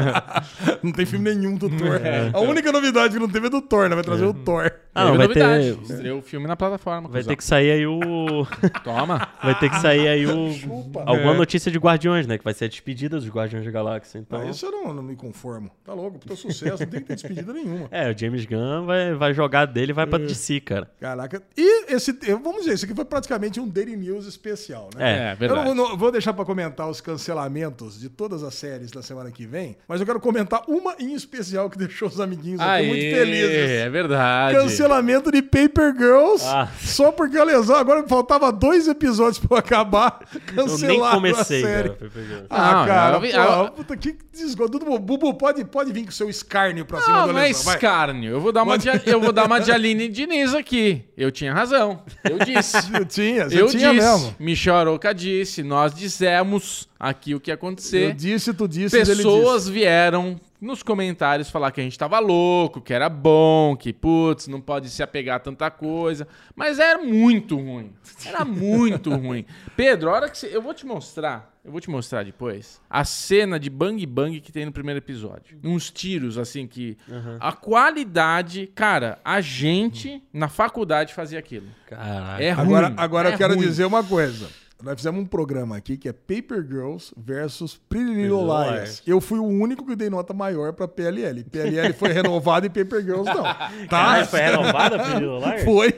não 0.83 0.93
tem 0.93 1.07
filme 1.07 1.35
nenhum 1.35 1.57
do 1.57 1.71
Thor. 1.71 1.97
É. 1.97 2.31
A 2.35 2.41
única 2.41 2.71
novidade 2.71 3.15
que 3.15 3.21
não 3.21 3.29
teve 3.29 3.47
é 3.47 3.51
do 3.51 3.63
Thor, 3.63 3.89
né? 3.89 3.95
Vai 3.95 4.05
trazer 4.05 4.27
o 4.27 4.35
Thor. 4.35 4.71
Ah, 4.97 5.05
não, 5.07 5.17
vai 5.17 5.29
ter, 5.29 5.43
novidade. 5.47 5.93
Estreou 5.93 6.19
o 6.19 6.23
filme 6.23 6.47
na 6.47 6.57
plataforma. 6.57 7.09
vai 7.09 7.21
cuzão. 7.21 7.31
ter 7.33 7.37
que 7.37 7.45
sair 7.45 7.71
aí 7.71 7.87
o. 7.87 7.99
Toma. 8.85 9.29
Vai 9.43 9.59
ter 9.59 9.71
que 9.71 9.79
sair 9.81 10.09
aí 10.09 10.27
o. 10.27 10.53
Chupa. 10.53 11.03
Alguma 11.07 11.35
É. 11.35 11.37
notícia 11.37 11.71
de 11.71 11.79
Guardiões, 11.79 12.27
né? 12.27 12.39
Que 12.39 12.45
vai 12.45 12.55
ser 12.55 12.65
a 12.67 12.69
despedida 12.69 13.17
dos 13.19 13.29
Guardiões 13.29 13.65
da 13.65 13.71
Galáxia. 13.71 14.19
Então. 14.19 14.41
Ah, 14.41 14.47
isso 14.51 14.67
eu 14.67 14.73
não, 14.73 14.95
não 14.95 15.03
me 15.03 15.17
conformo. 15.17 15.71
Tá 15.85 15.93
louco, 15.95 16.19
puta 16.19 16.35
sucesso, 16.37 16.83
não 16.83 16.91
tem 16.91 17.01
que 17.01 17.07
ter 17.07 17.15
despedida 17.15 17.53
nenhuma. 17.53 17.89
É, 17.91 18.11
o 18.11 18.19
James 18.19 18.45
Gunn 18.47 18.87
vai, 18.87 19.15
vai 19.15 19.35
jogar 19.35 19.67
dele 19.67 19.93
e 19.93 19.95
vai 19.95 20.07
pra 20.07 20.19
DC, 20.19 20.61
cara. 20.61 20.91
Caraca. 21.01 21.43
E 21.57 21.93
esse, 21.93 22.17
eu- 22.27 22.39
vamos 22.41 22.61
dizer, 22.63 22.75
isso 22.75 22.85
aqui 22.85 22.95
foi 22.95 23.05
praticamente 23.05 23.61
um 23.61 23.69
Daily 23.69 23.97
News 23.97 24.27
especial, 24.27 24.91
né? 24.97 25.13
É. 25.13 25.17
É, 25.29 25.33
Eu 25.33 25.37
verdade. 25.37 25.65
não, 25.69 25.75
não- 25.75 25.97
vou 25.97 26.11
deixar 26.13 26.33
pra 26.33 26.45
comentar 26.45 26.89
os 26.89 27.01
cancelamentos 27.01 27.99
de 28.01 28.09
todas 28.09 28.43
as 28.43 28.55
séries 28.55 28.91
da 28.91 29.03
semana 29.03 29.31
que 29.31 29.47
vem, 29.47 29.77
mas 29.89 30.01
eu 30.01 30.07
quero 30.07 30.21
comentar 30.21 30.63
uma 30.69 30.95
em 30.99 31.15
especial 31.15 31.69
que 31.69 31.77
deixou 31.79 32.09
os 32.09 32.21
amiguinhos 32.21 32.61
aqui 32.61 32.71
Aê, 32.71 32.87
muito 32.87 33.01
felizes. 33.03 33.71
É 33.71 33.89
verdade. 33.91 34.57
Cancelamento 34.87 35.31
de 35.33 35.43
Paper 35.43 35.95
Girls. 35.97 36.45
Ah. 36.47 36.69
Só 36.81 37.11
porque 37.13 37.37
a 37.37 37.45
lesão. 37.45 37.77
Agora 37.77 38.07
faltava 38.07 38.51
dois 38.53 38.87
episódios 38.89 39.39
pra 39.39 39.57
eu 39.57 39.59
acabar. 39.59 40.21
Eu 40.35 40.41
Cancelaram 40.65 41.21
nem 41.21 41.33
comecei, 41.33 41.63
a 41.63 41.67
série. 41.67 41.89
cara. 41.91 42.47
Ah, 42.51 42.73
Não, 42.75 42.87
cara, 42.87 43.17
eu 43.17 43.21
vi- 43.21 43.33
pô, 43.33 43.39
eu- 43.39 43.71
puta, 43.73 43.97
que 43.97 44.17
desgosto. 44.33 44.79
Bubu, 44.99 45.35
pode, 45.35 45.65
pode 45.65 45.93
vir 45.93 46.05
com 46.05 46.11
seu 46.11 46.29
escárnio 46.31 46.85
pra 46.85 47.01
cima 47.01 47.19
Não, 47.19 47.27
do 47.29 47.33
não 47.35 47.41
é 47.41 47.51
escárnio. 47.51 48.31
Eu 48.33 48.41
vou 48.41 48.53
dar 48.53 48.63
uma 48.63 48.79
de, 48.79 48.89
eu 49.07 49.21
vou 49.21 49.33
dar 49.33 49.47
uma 49.47 49.59
de 49.61 49.73
Aline 49.73 50.09
Diniz 50.09 50.55
aqui. 50.55 51.05
Eu 51.17 51.31
tinha 51.31 51.53
razão. 51.53 52.03
Eu 52.25 52.39
disse. 52.39 52.77
Eu 52.97 53.05
tinha, 53.05 53.49
você 53.49 53.61
eu 53.61 53.67
tinha 53.69 53.93
disse. 53.93 54.07
mesmo. 54.07 54.35
Michoroca 54.39 55.13
disse. 55.15 55.63
Nós 55.63 55.95
dissemos 55.95 56.89
aqui 56.99 57.35
o 57.35 57.41
que 57.41 57.51
ia 57.51 57.53
Eu 57.53 57.57
acontecer. 57.57 58.15
disse, 58.15 58.53
tu 58.55 58.67
disse, 58.69 58.97
ele 58.97 59.05
Pessoas 59.17 59.63
disse. 59.63 59.73
vieram 59.73 60.41
nos 60.61 60.83
comentários 60.83 61.51
falar 61.51 61.71
que 61.71 61.81
a 61.81 61.85
gente 61.85 61.99
tava 61.99 62.19
louco, 62.19 62.81
que 62.81 62.93
era 62.93 63.09
bom, 63.09 63.77
que 63.77 63.93
putz, 63.93 64.49
não 64.49 64.61
pode 64.61 64.89
se 64.91 65.03
apegar 65.03 65.37
a 65.37 65.41
tanta 65.41 65.71
coisa. 65.71 66.27
Mas 66.55 66.79
era 66.79 66.99
muito 67.03 67.57
ruim. 67.57 67.93
Era 68.25 68.45
muito 68.45 69.11
ruim. 69.15 69.45
Pedro, 69.77 70.11
a 70.11 70.13
hora 70.15 70.29
que 70.29 70.39
você. 70.39 70.55
Eu 70.55 70.63
vou 70.63 70.73
te 70.75 70.87
mostrar. 70.87 71.55
Eu 71.65 71.73
vou 71.73 71.81
te 71.81 71.91
mostrar 71.91 72.25
depois 72.25 72.81
a 72.89 73.05
cena 73.05 73.59
de 73.59 73.69
bang 73.69 74.07
bang 74.07 74.41
que 74.41 74.53
tem 74.53 74.65
no 74.65 74.71
primeiro 74.71 74.99
episódio. 74.99 75.59
Uns 75.65 75.91
tiros, 75.91 76.39
assim, 76.39 76.67
que. 76.67 76.97
A 77.41 77.53
qualidade. 77.53 78.69
Cara, 78.75 79.19
a 79.25 79.41
gente 79.41 80.23
na 80.33 80.49
faculdade 80.49 81.13
fazia 81.13 81.39
aquilo. 81.39 81.67
Caraca. 81.89 82.43
É 82.43 82.53
ruim. 82.53 82.65
Agora, 82.67 82.95
agora 82.97 83.31
é 83.31 83.33
eu 83.35 83.37
quero 83.39 83.55
ruim. 83.55 83.67
dizer 83.67 83.85
uma 83.85 84.03
coisa. 84.05 84.49
Nós 84.83 84.97
fizemos 84.97 85.21
um 85.23 85.27
programa 85.27 85.77
aqui 85.77 85.97
que 85.97 86.09
é 86.09 86.13
Paper 86.13 86.63
Girls 86.67 87.13
versus 87.17 87.81
Pretty 87.89 88.13
Little 88.13 88.41
Little 88.43 88.63
Liars. 88.71 89.03
Eu 89.07 89.21
fui 89.21 89.39
o 89.39 89.45
único 89.45 89.87
que 89.87 89.97
dei 89.97 90.11
nota 90.11 90.35
maior 90.35 90.73
pra 90.75 90.87
PLL. 90.87 91.45
PLL 91.45 91.93
foi 91.95 92.13
renovado 92.13 92.67
e 92.67 92.69
Paper 92.69 93.03
Girls 93.03 93.25
não. 93.25 93.43
Tá? 93.57 93.71
Caralho, 93.89 94.27
foi 94.27 94.41
renovada 94.41 94.97
a 94.97 94.99
Pretty 95.05 95.25
Liars? 95.25 95.65
Foi. 95.65 95.95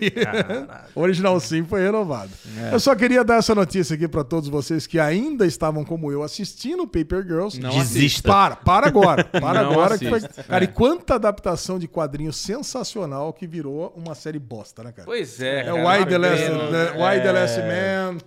Original 0.94 1.40
Sim 1.40 1.64
foi 1.64 1.82
renovado. 1.82 2.30
Eu 2.70 2.78
só 2.78 2.94
queria 2.94 3.24
dar 3.24 3.38
essa 3.38 3.54
notícia 3.54 3.94
aqui 3.94 4.06
pra 4.06 4.22
todos 4.22 4.48
vocês 4.48 4.86
que 4.86 4.98
ainda 4.98 5.44
estavam 5.46 5.84
como 5.84 6.12
eu 6.12 6.22
assistindo 6.22 6.86
Paper 6.86 7.22
Girls. 7.24 7.60
Não 7.60 7.70
Desista. 7.70 8.28
Para, 8.28 8.56
para 8.56 8.86
agora. 8.86 9.24
Para 9.24 9.62
Não 9.62 9.72
agora. 9.72 9.98
Que 9.98 10.08
foi... 10.08 10.18
assista. 10.18 10.42
Cara, 10.44 10.64
É. 10.64 10.66
e 10.66 10.68
quanta 10.68 11.14
adaptação 11.16 11.78
de 11.78 11.88
quadrinho 11.88 12.32
sensacional 12.32 13.32
que 13.32 13.46
virou 13.46 13.92
uma 13.96 14.14
série 14.14 14.38
bosta, 14.38 14.82
né, 14.84 14.92
cara? 14.92 15.06
Pois 15.06 15.40
é. 15.40 15.60
É 15.60 15.64
cara, 15.64 15.74
o 15.74 15.88
Why 15.88 16.06
the, 16.06 16.16
uma 16.16 16.28
Last, 16.28 16.50
né, 16.50 16.90
Why 16.92 17.22
the 17.22 17.32
Last 17.32 17.58
Man, 17.60 18.18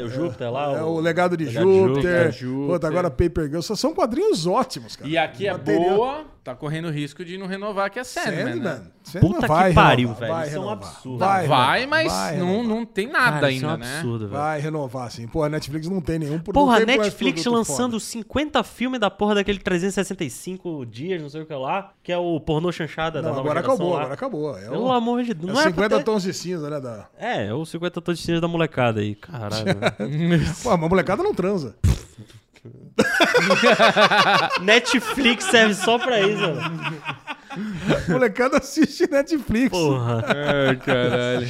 Plane... 0.00 0.18
O 0.18 0.24
Júpiter 0.24 0.50
lá. 0.50 0.72
é 0.72 0.82
o 0.82 1.00
Legado 1.00 1.36
de 1.36 1.44
Legado 1.44 1.66
de 1.66 1.78
Júpiter. 1.78 2.32
Júpiter. 2.32 2.74
Puta, 2.74 2.86
agora 2.86 3.10
Paper 3.10 3.44
Girls. 3.44 3.66
Só 3.66 3.74
são 3.74 3.94
quadrinhos 3.94 4.46
ótimos, 4.46 4.96
cara. 4.96 5.08
E 5.10 5.16
aqui 5.16 5.46
é 5.46 5.56
boa, 5.56 6.24
tá 6.42 6.54
correndo 6.54 6.90
risco 6.90 7.24
de 7.24 7.36
não 7.36 7.46
renovar, 7.46 7.90
que 7.90 7.98
é 7.98 8.04
Sandman, 8.04 8.34
né? 8.44 8.52
Sandman. 8.52 8.92
Sandman 9.02 9.32
Puta 9.32 9.40
que 9.42 9.48
vai 9.48 9.72
pariu, 9.74 10.08
renovar, 10.08 10.20
velho. 10.20 10.32
vai 10.34 10.46
Isso 10.48 10.56
é 10.56 10.58
um 10.58 10.62
renovar. 10.62 10.88
absurdo. 10.88 11.18
Vai, 11.18 11.42
renovar, 11.42 11.88
mas 11.88 12.12
vai 12.12 12.36
não, 12.38 12.46
renovar. 12.46 12.66
não 12.68 12.86
tem 12.86 13.06
nada 13.08 13.30
Cara, 13.32 13.50
isso 13.52 13.64
é 13.64 13.68
um 13.68 13.70
ainda, 13.72 13.84
né? 13.86 13.94
absurdo, 13.96 14.18
velho. 14.28 14.30
Vai 14.40 14.60
renovar, 14.60 15.10
sim. 15.10 15.26
Pô, 15.28 15.42
a 15.42 15.48
Netflix 15.48 15.88
não 15.88 16.00
tem 16.00 16.18
nenhum. 16.18 16.38
por- 16.38 16.52
Porra, 16.54 16.76
a 16.78 16.86
Netflix 16.86 17.42
produto 17.42 17.56
lançando 17.56 17.92
foda. 17.92 18.04
50 18.04 18.64
filmes 18.64 18.98
da 19.00 19.10
porra 19.10 19.34
daquele 19.36 19.58
365 19.58 20.86
dias, 20.86 21.20
não 21.20 21.28
sei 21.28 21.42
o 21.42 21.46
que 21.46 21.54
lá, 21.54 21.92
que 22.02 22.10
é 22.12 22.16
o 22.18 22.40
pornô 22.40 22.72
chanchada 22.72 23.20
da 23.20 23.28
Não, 23.28 23.36
nova 23.36 23.40
agora 23.50 23.60
geração 23.60 23.74
acabou, 23.74 23.92
lá. 23.94 24.00
agora 24.00 24.14
acabou. 24.14 24.58
É, 24.58 24.62
Pelo 24.68 24.86
o, 24.86 24.92
amor 24.92 25.22
de 25.22 25.34
Deus. 25.34 25.50
é 25.50 25.52
Não 25.52 25.60
era 25.60 25.70
pra 25.72 25.84
50 25.84 25.96
ter- 25.98 26.04
tons 26.04 26.22
de 26.22 26.32
cinza, 26.34 26.70
né? 26.70 26.80
Da... 26.80 27.06
É, 27.18 27.46
é 27.46 27.54
o 27.54 27.64
50 27.66 28.00
tons 28.00 28.18
de 28.18 28.24
cinza 28.24 28.40
da 28.40 28.48
molecada 28.48 29.00
aí. 29.00 29.14
Caralho. 29.14 29.64
Pô, 30.62 30.70
mas 30.70 30.84
a 30.84 30.88
molecada 30.88 31.22
não 31.22 31.34
transa. 31.34 31.76
Netflix 34.62 35.44
serve 35.44 35.74
só 35.74 35.98
pra 35.98 36.20
isso. 36.20 36.44
A 36.44 38.12
molecada 38.12 38.58
assiste 38.58 39.10
Netflix. 39.10 39.70
Porra. 39.70 40.24
Ai, 40.68 40.76
caralho. 40.76 41.48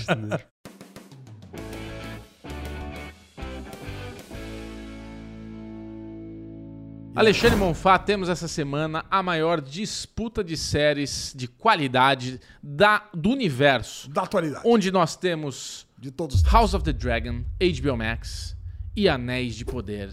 Alexandre 7.15 7.57
Monfá, 7.57 7.99
temos 7.99 8.29
essa 8.29 8.47
semana 8.47 9.05
a 9.11 9.23
maior 9.23 9.61
disputa 9.61 10.45
de 10.45 10.57
séries 10.57 11.33
de 11.37 11.49
qualidade 11.49 12.41
da, 12.63 13.05
do 13.13 13.31
universo, 13.31 14.09
Da 14.11 14.23
atualidade. 14.23 14.63
onde 14.65 14.91
nós 14.93 15.17
temos 15.17 15.87
De 15.99 16.11
todos 16.11 16.37
os 16.37 16.43
House 16.43 16.73
of 16.73 16.85
the 16.85 16.93
Dragon, 16.93 17.43
HBO 17.61 17.97
Max 17.97 18.57
e 18.97 19.09
Anéis 19.09 19.55
de 19.57 19.65
Poder 19.65 20.11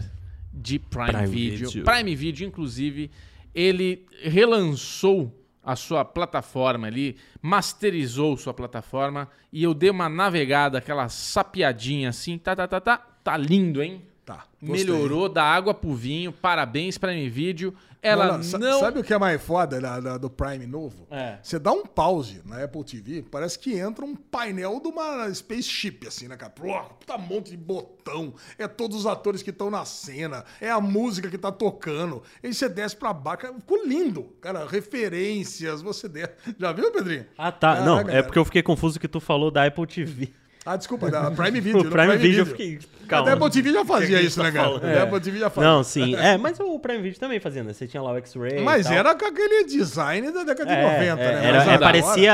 de 0.58 0.78
Prime, 0.78 1.12
Prime 1.12 1.26
Video. 1.26 1.68
Video. 1.68 1.84
Prime 1.84 2.14
Video, 2.14 2.46
inclusive, 2.46 3.10
ele 3.54 4.06
relançou 4.22 5.34
a 5.62 5.76
sua 5.76 6.04
plataforma 6.04 6.86
ali, 6.86 7.16
masterizou 7.42 8.36
sua 8.36 8.54
plataforma 8.54 9.28
e 9.52 9.62
eu 9.62 9.74
dei 9.74 9.90
uma 9.90 10.08
navegada, 10.08 10.78
aquela 10.78 11.08
sapiadinha 11.08 12.08
assim, 12.08 12.38
tá, 12.38 12.56
tá, 12.56 12.66
tá, 12.66 12.80
tá, 12.80 12.96
tá 12.96 13.36
lindo, 13.36 13.82
hein? 13.82 14.02
Tá. 14.28 14.44
gostei. 14.62 14.84
Melhorou 14.92 15.26
da 15.26 15.42
água 15.42 15.72
pro 15.72 15.94
vinho, 15.94 16.30
parabéns 16.30 16.98
Prime 16.98 17.30
Video. 17.30 17.74
Ela 18.02 18.26
Não, 18.26 18.32
não... 18.32 18.58
não, 18.58 18.72
sa- 18.74 18.78
Sabe 18.80 19.00
o 19.00 19.02
que 19.02 19.14
é 19.14 19.18
mais 19.18 19.42
foda 19.42 19.80
da- 19.80 19.98
da- 20.00 20.18
do 20.18 20.28
Prime 20.28 20.66
novo? 20.66 21.06
É. 21.10 21.38
Você 21.42 21.58
dá 21.58 21.72
um 21.72 21.84
pause 21.86 22.42
na 22.44 22.62
Apple 22.62 22.84
TV, 22.84 23.22
parece 23.22 23.58
que 23.58 23.72
entra 23.78 24.04
um 24.04 24.14
painel 24.14 24.80
de 24.80 24.88
uma 24.88 25.32
spaceship, 25.34 26.06
assim, 26.06 26.28
né, 26.28 26.36
cara? 26.36 26.52
Pô, 26.52 26.78
Puta 27.00 27.16
monte 27.16 27.50
de 27.52 27.56
botão. 27.56 28.34
É 28.58 28.68
todos 28.68 28.98
os 28.98 29.06
atores 29.06 29.42
que 29.42 29.48
estão 29.48 29.70
na 29.70 29.86
cena. 29.86 30.44
É 30.60 30.70
a 30.70 30.78
música 30.80 31.30
que 31.30 31.38
tá 31.38 31.50
tocando. 31.50 32.22
Aí 32.44 32.52
você 32.52 32.68
desce 32.68 32.94
pra 32.94 33.14
baixo. 33.14 33.46
Ficou 33.60 33.82
lindo. 33.86 34.24
Cara, 34.42 34.66
referências, 34.66 35.80
você 35.80 36.06
desce. 36.06 36.34
Já 36.60 36.70
viu, 36.72 36.92
Pedrinho? 36.92 37.24
Ah, 37.36 37.50
tá. 37.50 37.72
Caraca, 37.76 37.84
não, 37.86 37.98
é 38.00 38.04
cara. 38.04 38.22
porque 38.24 38.38
eu 38.38 38.44
fiquei 38.44 38.62
confuso 38.62 39.00
que 39.00 39.08
tu 39.08 39.20
falou 39.20 39.50
da 39.50 39.64
Apple 39.64 39.86
TV. 39.86 40.28
Ah, 40.66 40.76
desculpa, 40.76 41.10
da 41.10 41.30
Prime 41.30 41.60
Video. 41.62 41.80
O 41.80 41.84
do 41.84 41.90
Prime 41.90 42.16
Video 42.18 42.40
eu 42.42 42.46
fiquei. 42.46 42.78
A 43.08 43.10
Calma. 43.10 43.26
da 43.26 43.32
Apple 43.32 43.50
TV 43.50 43.72
já 43.72 43.84
fazia 43.84 44.18
a 44.18 44.22
isso, 44.22 44.36
tá 44.36 44.42
né, 44.44 44.52
cara? 44.52 44.68
falando? 44.68 44.84
A 44.84 44.88
É. 44.90 45.02
Apple 45.02 45.20
TV 45.20 45.38
já 45.38 45.50
fazia. 45.50 45.70
Não, 45.70 45.82
sim. 45.82 46.14
É, 46.14 46.36
mas 46.36 46.60
o 46.60 46.78
Prime 46.78 47.02
Video 47.02 47.18
também 47.18 47.40
fazia, 47.40 47.64
né? 47.64 47.72
Você 47.72 47.86
tinha 47.86 48.02
lá 48.02 48.12
o 48.12 48.16
X-Ray. 48.18 48.60
Mas 48.62 48.86
e 48.86 48.88
tal. 48.90 48.98
era 48.98 49.14
com 49.14 49.24
aquele 49.24 49.64
design 49.64 50.30
da 50.30 50.44
década 50.44 50.66
de 50.74 50.78
É, 50.80 50.82
90, 50.82 51.22
é, 51.22 51.32
né? 51.34 51.46
Era, 51.48 51.72
é, 51.72 51.78
parecia 51.78 52.32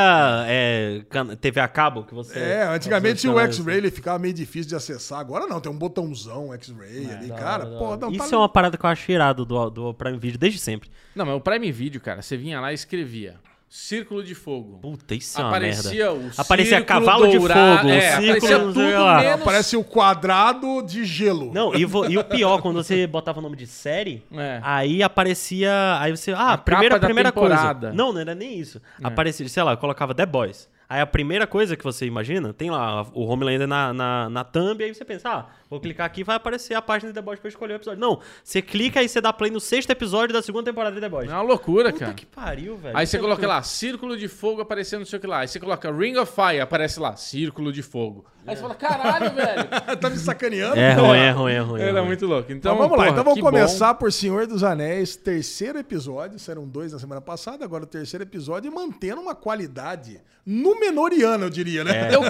é, 0.48 1.02
TV 1.40 1.60
a 1.60 1.68
cabo 1.68 2.02
que 2.04 2.14
você. 2.14 2.38
É, 2.38 2.62
antigamente 2.64 3.28
o 3.28 3.38
X-Ray 3.38 3.76
ele 3.78 3.90
ficava 3.90 4.18
meio 4.18 4.34
difícil 4.34 4.68
de 4.68 4.74
acessar. 4.76 5.18
Agora 5.20 5.46
não, 5.46 5.60
tem 5.60 5.70
um 5.70 5.78
botãozão 5.78 6.52
X-Ray 6.54 7.10
ali, 7.10 7.28
da 7.28 7.34
cara. 7.34 7.66
Pô, 7.66 7.96
não, 7.96 8.10
Isso 8.10 8.30
tá 8.30 8.36
é 8.36 8.38
uma 8.38 8.48
parada 8.48 8.76
que 8.76 8.84
eu 8.84 8.90
acho 8.90 9.10
irado 9.10 9.44
do, 9.44 9.70
do 9.70 9.94
Prime 9.94 10.18
Video 10.18 10.38
desde 10.38 10.58
sempre. 10.58 10.90
Não, 11.14 11.24
mas 11.24 11.36
o 11.36 11.40
Prime 11.40 11.70
Video, 11.70 12.00
cara, 12.00 12.20
você 12.22 12.36
vinha 12.36 12.60
lá 12.60 12.72
e 12.72 12.74
escrevia 12.74 13.36
Círculo 13.76 14.22
de 14.22 14.36
Fogo. 14.36 14.78
Puta, 14.80 15.16
isso 15.16 15.36
é 15.36 15.42
uma 15.42 15.48
Aparecia 15.50 16.12
merda. 16.12 16.28
o 16.28 16.30
Aparecia 16.40 16.76
círculo 16.78 16.86
cavalo 17.06 17.28
de 17.28 17.38
dourado, 17.38 17.78
fogo, 17.78 17.88
é, 17.90 18.00
círculo, 18.00 18.30
aparecia 18.30 18.58
tudo 18.60 18.78
menos... 18.78 19.42
Parece 19.44 19.76
o 19.76 19.82
quadrado 19.82 20.80
de 20.82 21.04
gelo. 21.04 21.52
Não, 21.52 21.74
e, 21.74 21.84
vo- 21.84 22.06
e 22.08 22.16
o 22.16 22.22
pior, 22.22 22.62
quando 22.62 22.76
você 22.76 23.04
botava 23.04 23.40
o 23.40 23.42
nome 23.42 23.56
de 23.56 23.66
série, 23.66 24.22
É. 24.32 24.60
aí 24.62 25.02
aparecia. 25.02 25.72
Aí 25.98 26.16
você. 26.16 26.30
Ah, 26.32 26.52
A 26.52 26.58
primeira, 26.58 27.00
primeira 27.00 27.32
temporada. 27.32 27.88
coisa. 27.88 27.92
Não, 27.96 28.12
não 28.12 28.20
era 28.20 28.32
nem 28.32 28.56
isso. 28.56 28.80
Aparecia, 29.02 29.48
sei 29.48 29.62
lá, 29.64 29.76
colocava 29.76 30.14
The 30.14 30.24
Boys. 30.24 30.68
Aí 30.88 31.00
a 31.00 31.06
primeira 31.06 31.44
coisa 31.44 31.76
que 31.76 31.82
você 31.82 32.06
imagina, 32.06 32.52
tem 32.52 32.70
lá 32.70 33.04
o 33.12 33.24
Homelander 33.24 33.66
na, 33.66 33.92
na, 33.92 34.28
na 34.30 34.44
thumb, 34.44 34.84
aí 34.84 34.94
você 34.94 35.04
pensa, 35.04 35.28
ah, 35.30 35.46
vou 35.70 35.80
clicar 35.80 36.06
aqui 36.06 36.20
e 36.20 36.24
vai 36.24 36.36
aparecer 36.36 36.74
a 36.74 36.82
página 36.82 37.10
de 37.10 37.14
The 37.14 37.22
Boys 37.22 37.38
pra 37.40 37.48
eu 37.48 37.50
escolher 37.50 37.74
o 37.74 37.76
episódio. 37.76 38.00
Não, 38.00 38.20
você 38.42 38.60
clica 38.62 39.02
e 39.02 39.08
você 39.08 39.20
dá 39.20 39.32
play 39.32 39.50
no 39.50 39.60
sexto 39.60 39.90
episódio 39.90 40.32
da 40.32 40.42
segunda 40.42 40.64
temporada 40.64 40.94
de 40.94 41.00
The 41.00 41.08
Boys. 41.08 41.30
É 41.30 41.32
uma 41.32 41.42
loucura, 41.42 41.90
Puta 41.92 42.04
cara. 42.06 42.14
que 42.14 42.26
pariu, 42.26 42.76
velho. 42.76 42.96
Aí 42.96 43.06
você 43.06 43.16
é 43.16 43.20
coloca 43.20 43.40
loucura. 43.42 43.56
lá, 43.58 43.62
Círculo 43.62 44.16
de 44.16 44.28
Fogo 44.28 44.60
aparecendo 44.62 45.00
não 45.00 45.06
sei 45.06 45.18
o 45.18 45.20
que 45.20 45.26
lá. 45.26 45.38
Aí 45.40 45.48
você 45.48 45.58
coloca 45.60 45.90
Ring 45.92 46.16
of 46.16 46.32
Fire, 46.32 46.60
aparece 46.60 46.98
lá, 47.00 47.16
Círculo 47.16 47.72
de 47.72 47.82
Fogo. 47.82 48.24
Aí 48.46 48.54
você 48.54 48.60
fala, 48.60 48.74
caralho, 48.74 49.32
velho. 49.34 49.96
tá 49.98 50.10
me 50.10 50.18
sacaneando? 50.18 50.76
É 50.78 50.92
ruim, 50.92 51.16
é 51.18 51.30
ruim, 51.30 51.52
é 51.54 51.58
ruim. 51.60 51.80
é 51.80 51.84
Era 51.88 51.98
ruim. 52.00 52.08
muito 52.08 52.26
louco. 52.26 52.52
Então, 52.52 52.74
Então 52.74 52.76
vamos 52.76 52.90
lá, 52.98 53.04
porra, 53.04 53.08
então 53.10 53.24
vamos 53.24 53.40
bom. 53.40 53.46
começar 53.46 53.94
por 53.94 54.12
Senhor 54.12 54.46
dos 54.46 54.62
Anéis, 54.62 55.16
terceiro 55.16 55.78
episódio, 55.78 56.38
serão 56.38 56.68
dois 56.68 56.92
na 56.92 56.98
semana 56.98 57.22
passada, 57.22 57.64
agora 57.64 57.84
o 57.84 57.86
terceiro 57.86 58.22
episódio, 58.22 58.70
e 58.70 58.74
mantendo 58.74 59.20
uma 59.22 59.34
qualidade 59.34 60.20
Númenoriana, 60.46 61.46
eu 61.46 61.50
diria, 61.50 61.82
né? 61.84 62.14
Eu- 62.14 62.20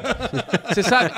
Você 0.72 0.84
sabe, 0.84 1.10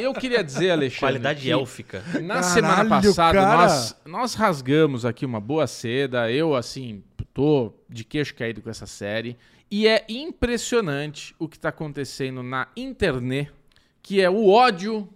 eu 0.00 0.12
queria 0.14 0.42
dizer, 0.42 0.70
Alexandre. 0.70 1.00
Qualidade 1.00 1.40
que 1.44 1.50
élfica. 1.50 2.02
Na 2.22 2.34
Caralho, 2.34 2.44
semana 2.54 2.88
passada, 2.88 3.38
cara. 3.38 3.56
nós, 3.62 3.96
nós 4.04 4.34
rasgamos 4.34 5.04
aqui 5.04 5.24
uma 5.26 5.40
boa 5.40 5.66
seda. 5.66 6.30
Eu, 6.30 6.54
assim, 6.54 7.02
Tô 7.34 7.72
de 7.88 8.04
queixo 8.04 8.32
caído 8.36 8.62
com 8.62 8.70
essa 8.70 8.86
série. 8.86 9.36
E 9.68 9.88
é 9.88 10.04
impressionante 10.08 11.34
o 11.36 11.48
que 11.48 11.58
tá 11.58 11.70
acontecendo 11.70 12.44
na 12.44 12.68
internet, 12.76 13.50
que 14.00 14.20
é 14.20 14.30
o 14.30 14.48
ódio 14.48 15.08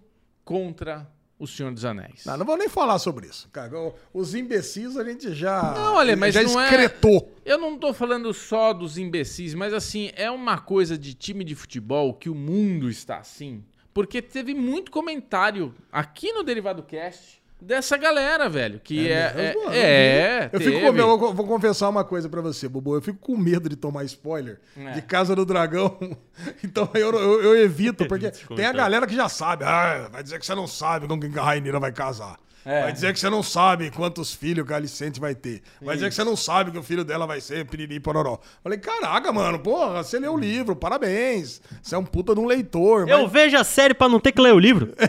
contra 0.44 1.08
o 1.38 1.46
Senhor 1.46 1.70
dos 1.72 1.84
Anéis. 1.84 2.24
Não, 2.24 2.36
não 2.36 2.44
vou 2.44 2.56
nem 2.56 2.68
falar 2.68 2.98
sobre 2.98 3.28
isso. 3.28 3.48
Cara, 3.52 3.70
os 4.12 4.34
imbecis 4.34 4.96
a 4.96 5.04
gente 5.04 5.32
já, 5.32 5.62
Não, 5.76 5.94
olha, 5.94 6.16
mas 6.16 6.34
já 6.34 6.42
não 6.42 6.60
é- 6.60 6.64
excretou. 6.64 7.32
Eu 7.44 7.56
não 7.56 7.78
tô 7.78 7.94
falando 7.94 8.34
só 8.34 8.72
dos 8.72 8.98
imbecis, 8.98 9.54
mas 9.54 9.72
assim, 9.72 10.10
é 10.16 10.28
uma 10.28 10.58
coisa 10.58 10.98
de 10.98 11.14
time 11.14 11.44
de 11.44 11.54
futebol 11.54 12.12
que 12.12 12.28
o 12.28 12.34
mundo 12.34 12.90
está 12.90 13.18
assim. 13.18 13.62
Porque 13.98 14.22
teve 14.22 14.54
muito 14.54 14.92
comentário 14.92 15.74
aqui 15.90 16.30
no 16.32 16.44
Derivado 16.44 16.84
Cast 16.84 17.42
dessa 17.60 17.96
galera, 17.96 18.48
velho. 18.48 18.78
Que 18.78 19.10
é. 19.10 19.32
É, 19.34 19.34
mesmo? 19.54 19.70
é, 19.72 20.50
Eu 20.52 20.60
fico 20.60 20.78
com, 20.80 20.86
eu 20.96 21.18
vou- 21.18 21.34
vou 21.34 21.44
confessar 21.48 21.88
uma 21.88 22.04
coisa 22.04 22.28
pra 22.28 22.40
você, 22.40 22.68
Bubu. 22.68 22.94
Eu 22.94 23.02
fico 23.02 23.18
com 23.18 23.36
medo 23.36 23.68
de 23.68 23.74
tomar 23.74 24.04
spoiler 24.04 24.60
É. 24.76 24.92
de 24.92 25.02
Casa 25.02 25.34
do 25.34 25.44
Dragão. 25.44 25.98
Então 26.62 26.88
eu, 26.94 27.10
eu, 27.12 27.42
eu 27.42 27.58
evito, 27.58 28.06
porque 28.06 28.30
tem 28.54 28.64
a 28.66 28.72
galera 28.72 29.04
que 29.04 29.16
já 29.16 29.28
sabe. 29.28 29.64
Ah, 29.64 30.08
vai 30.12 30.22
dizer 30.22 30.38
que 30.38 30.46
você 30.46 30.54
não 30.54 30.68
sabe 30.68 31.08
com 31.08 31.18
quem 31.18 31.32
que 31.32 31.38
a 31.40 31.42
Rainira 31.42 31.80
vai 31.80 31.90
casar. 31.90 32.38
É. 32.68 32.82
Vai 32.82 32.92
dizer 32.92 33.12
que 33.14 33.18
você 33.20 33.30
não 33.30 33.42
sabe 33.42 33.90
quantos 33.90 34.34
filhos 34.34 34.66
que 34.66 34.72
a 34.72 34.76
Alicente 34.76 35.18
vai 35.18 35.34
ter. 35.34 35.62
Vai 35.80 35.94
dizer 35.96 36.08
que 36.10 36.14
você 36.14 36.24
não 36.24 36.36
sabe 36.36 36.70
que 36.70 36.78
o 36.78 36.82
filho 36.82 37.04
dela 37.04 37.26
vai 37.26 37.40
ser 37.40 37.64
piriri 37.66 37.98
pororó. 37.98 38.38
Falei, 38.62 38.78
caraca, 38.78 39.32
mano, 39.32 39.58
porra, 39.58 40.02
você 40.02 40.18
leu 40.18 40.34
o 40.34 40.36
livro, 40.38 40.76
parabéns. 40.76 41.60
Você 41.82 41.94
é 41.94 41.98
um 41.98 42.04
puta 42.04 42.34
de 42.34 42.40
um 42.40 42.46
leitor. 42.46 43.08
Eu 43.08 43.22
mas- 43.22 43.32
vejo 43.32 43.56
a 43.56 43.64
série 43.64 43.94
pra 43.94 44.08
não 44.08 44.20
ter 44.20 44.32
que 44.32 44.40
ler 44.40 44.52
o 44.52 44.58
livro. 44.58 44.92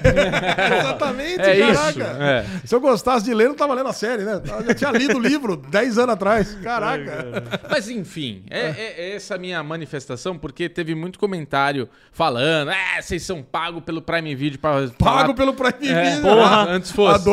Exatamente, 0.80 1.42
É 1.42 1.60
caraca. 1.74 1.90
isso, 1.90 2.02
é. 2.02 2.46
Se 2.66 2.76
eu 2.76 2.80
gostasse 2.80 3.26
de 3.26 3.34
ler, 3.34 3.48
não 3.50 3.56
tava 3.56 3.74
lendo 3.74 3.90
a 3.90 3.94
série, 3.94 4.24
né? 4.24 4.42
Eu 4.60 4.66
já 4.68 4.74
tinha 4.74 4.92
lido 4.92 5.18
o 5.18 5.20
livro 5.20 5.56
10 5.58 5.98
anos 5.98 6.14
atrás. 6.14 6.54
Caraca. 6.64 7.44
Mas 7.70 7.90
enfim, 7.90 8.44
é, 8.50 8.60
é- 8.70 8.96
é 9.10 9.16
essa 9.16 9.38
minha 9.38 9.62
manifestação, 9.64 10.38
porque 10.38 10.70
teve 10.70 10.96
muito 10.96 11.20
comentário 11.20 11.90
falando, 12.12 12.72
é, 12.72 13.02
vocês 13.02 13.24
são 13.24 13.42
pagos 13.44 13.84
pelo 13.84 14.02
Prime 14.02 14.34
Video 14.36 14.60
pra. 14.60 14.70
Pago 14.70 14.94
falar- 15.00 15.34
pelo 15.34 15.54
Prime 15.54 15.90
É, 15.90 16.04
Video. 16.16 16.22
porra. 16.22 16.66
né? 16.66 16.72
Antes 16.74 16.92
fosse. 16.92 17.24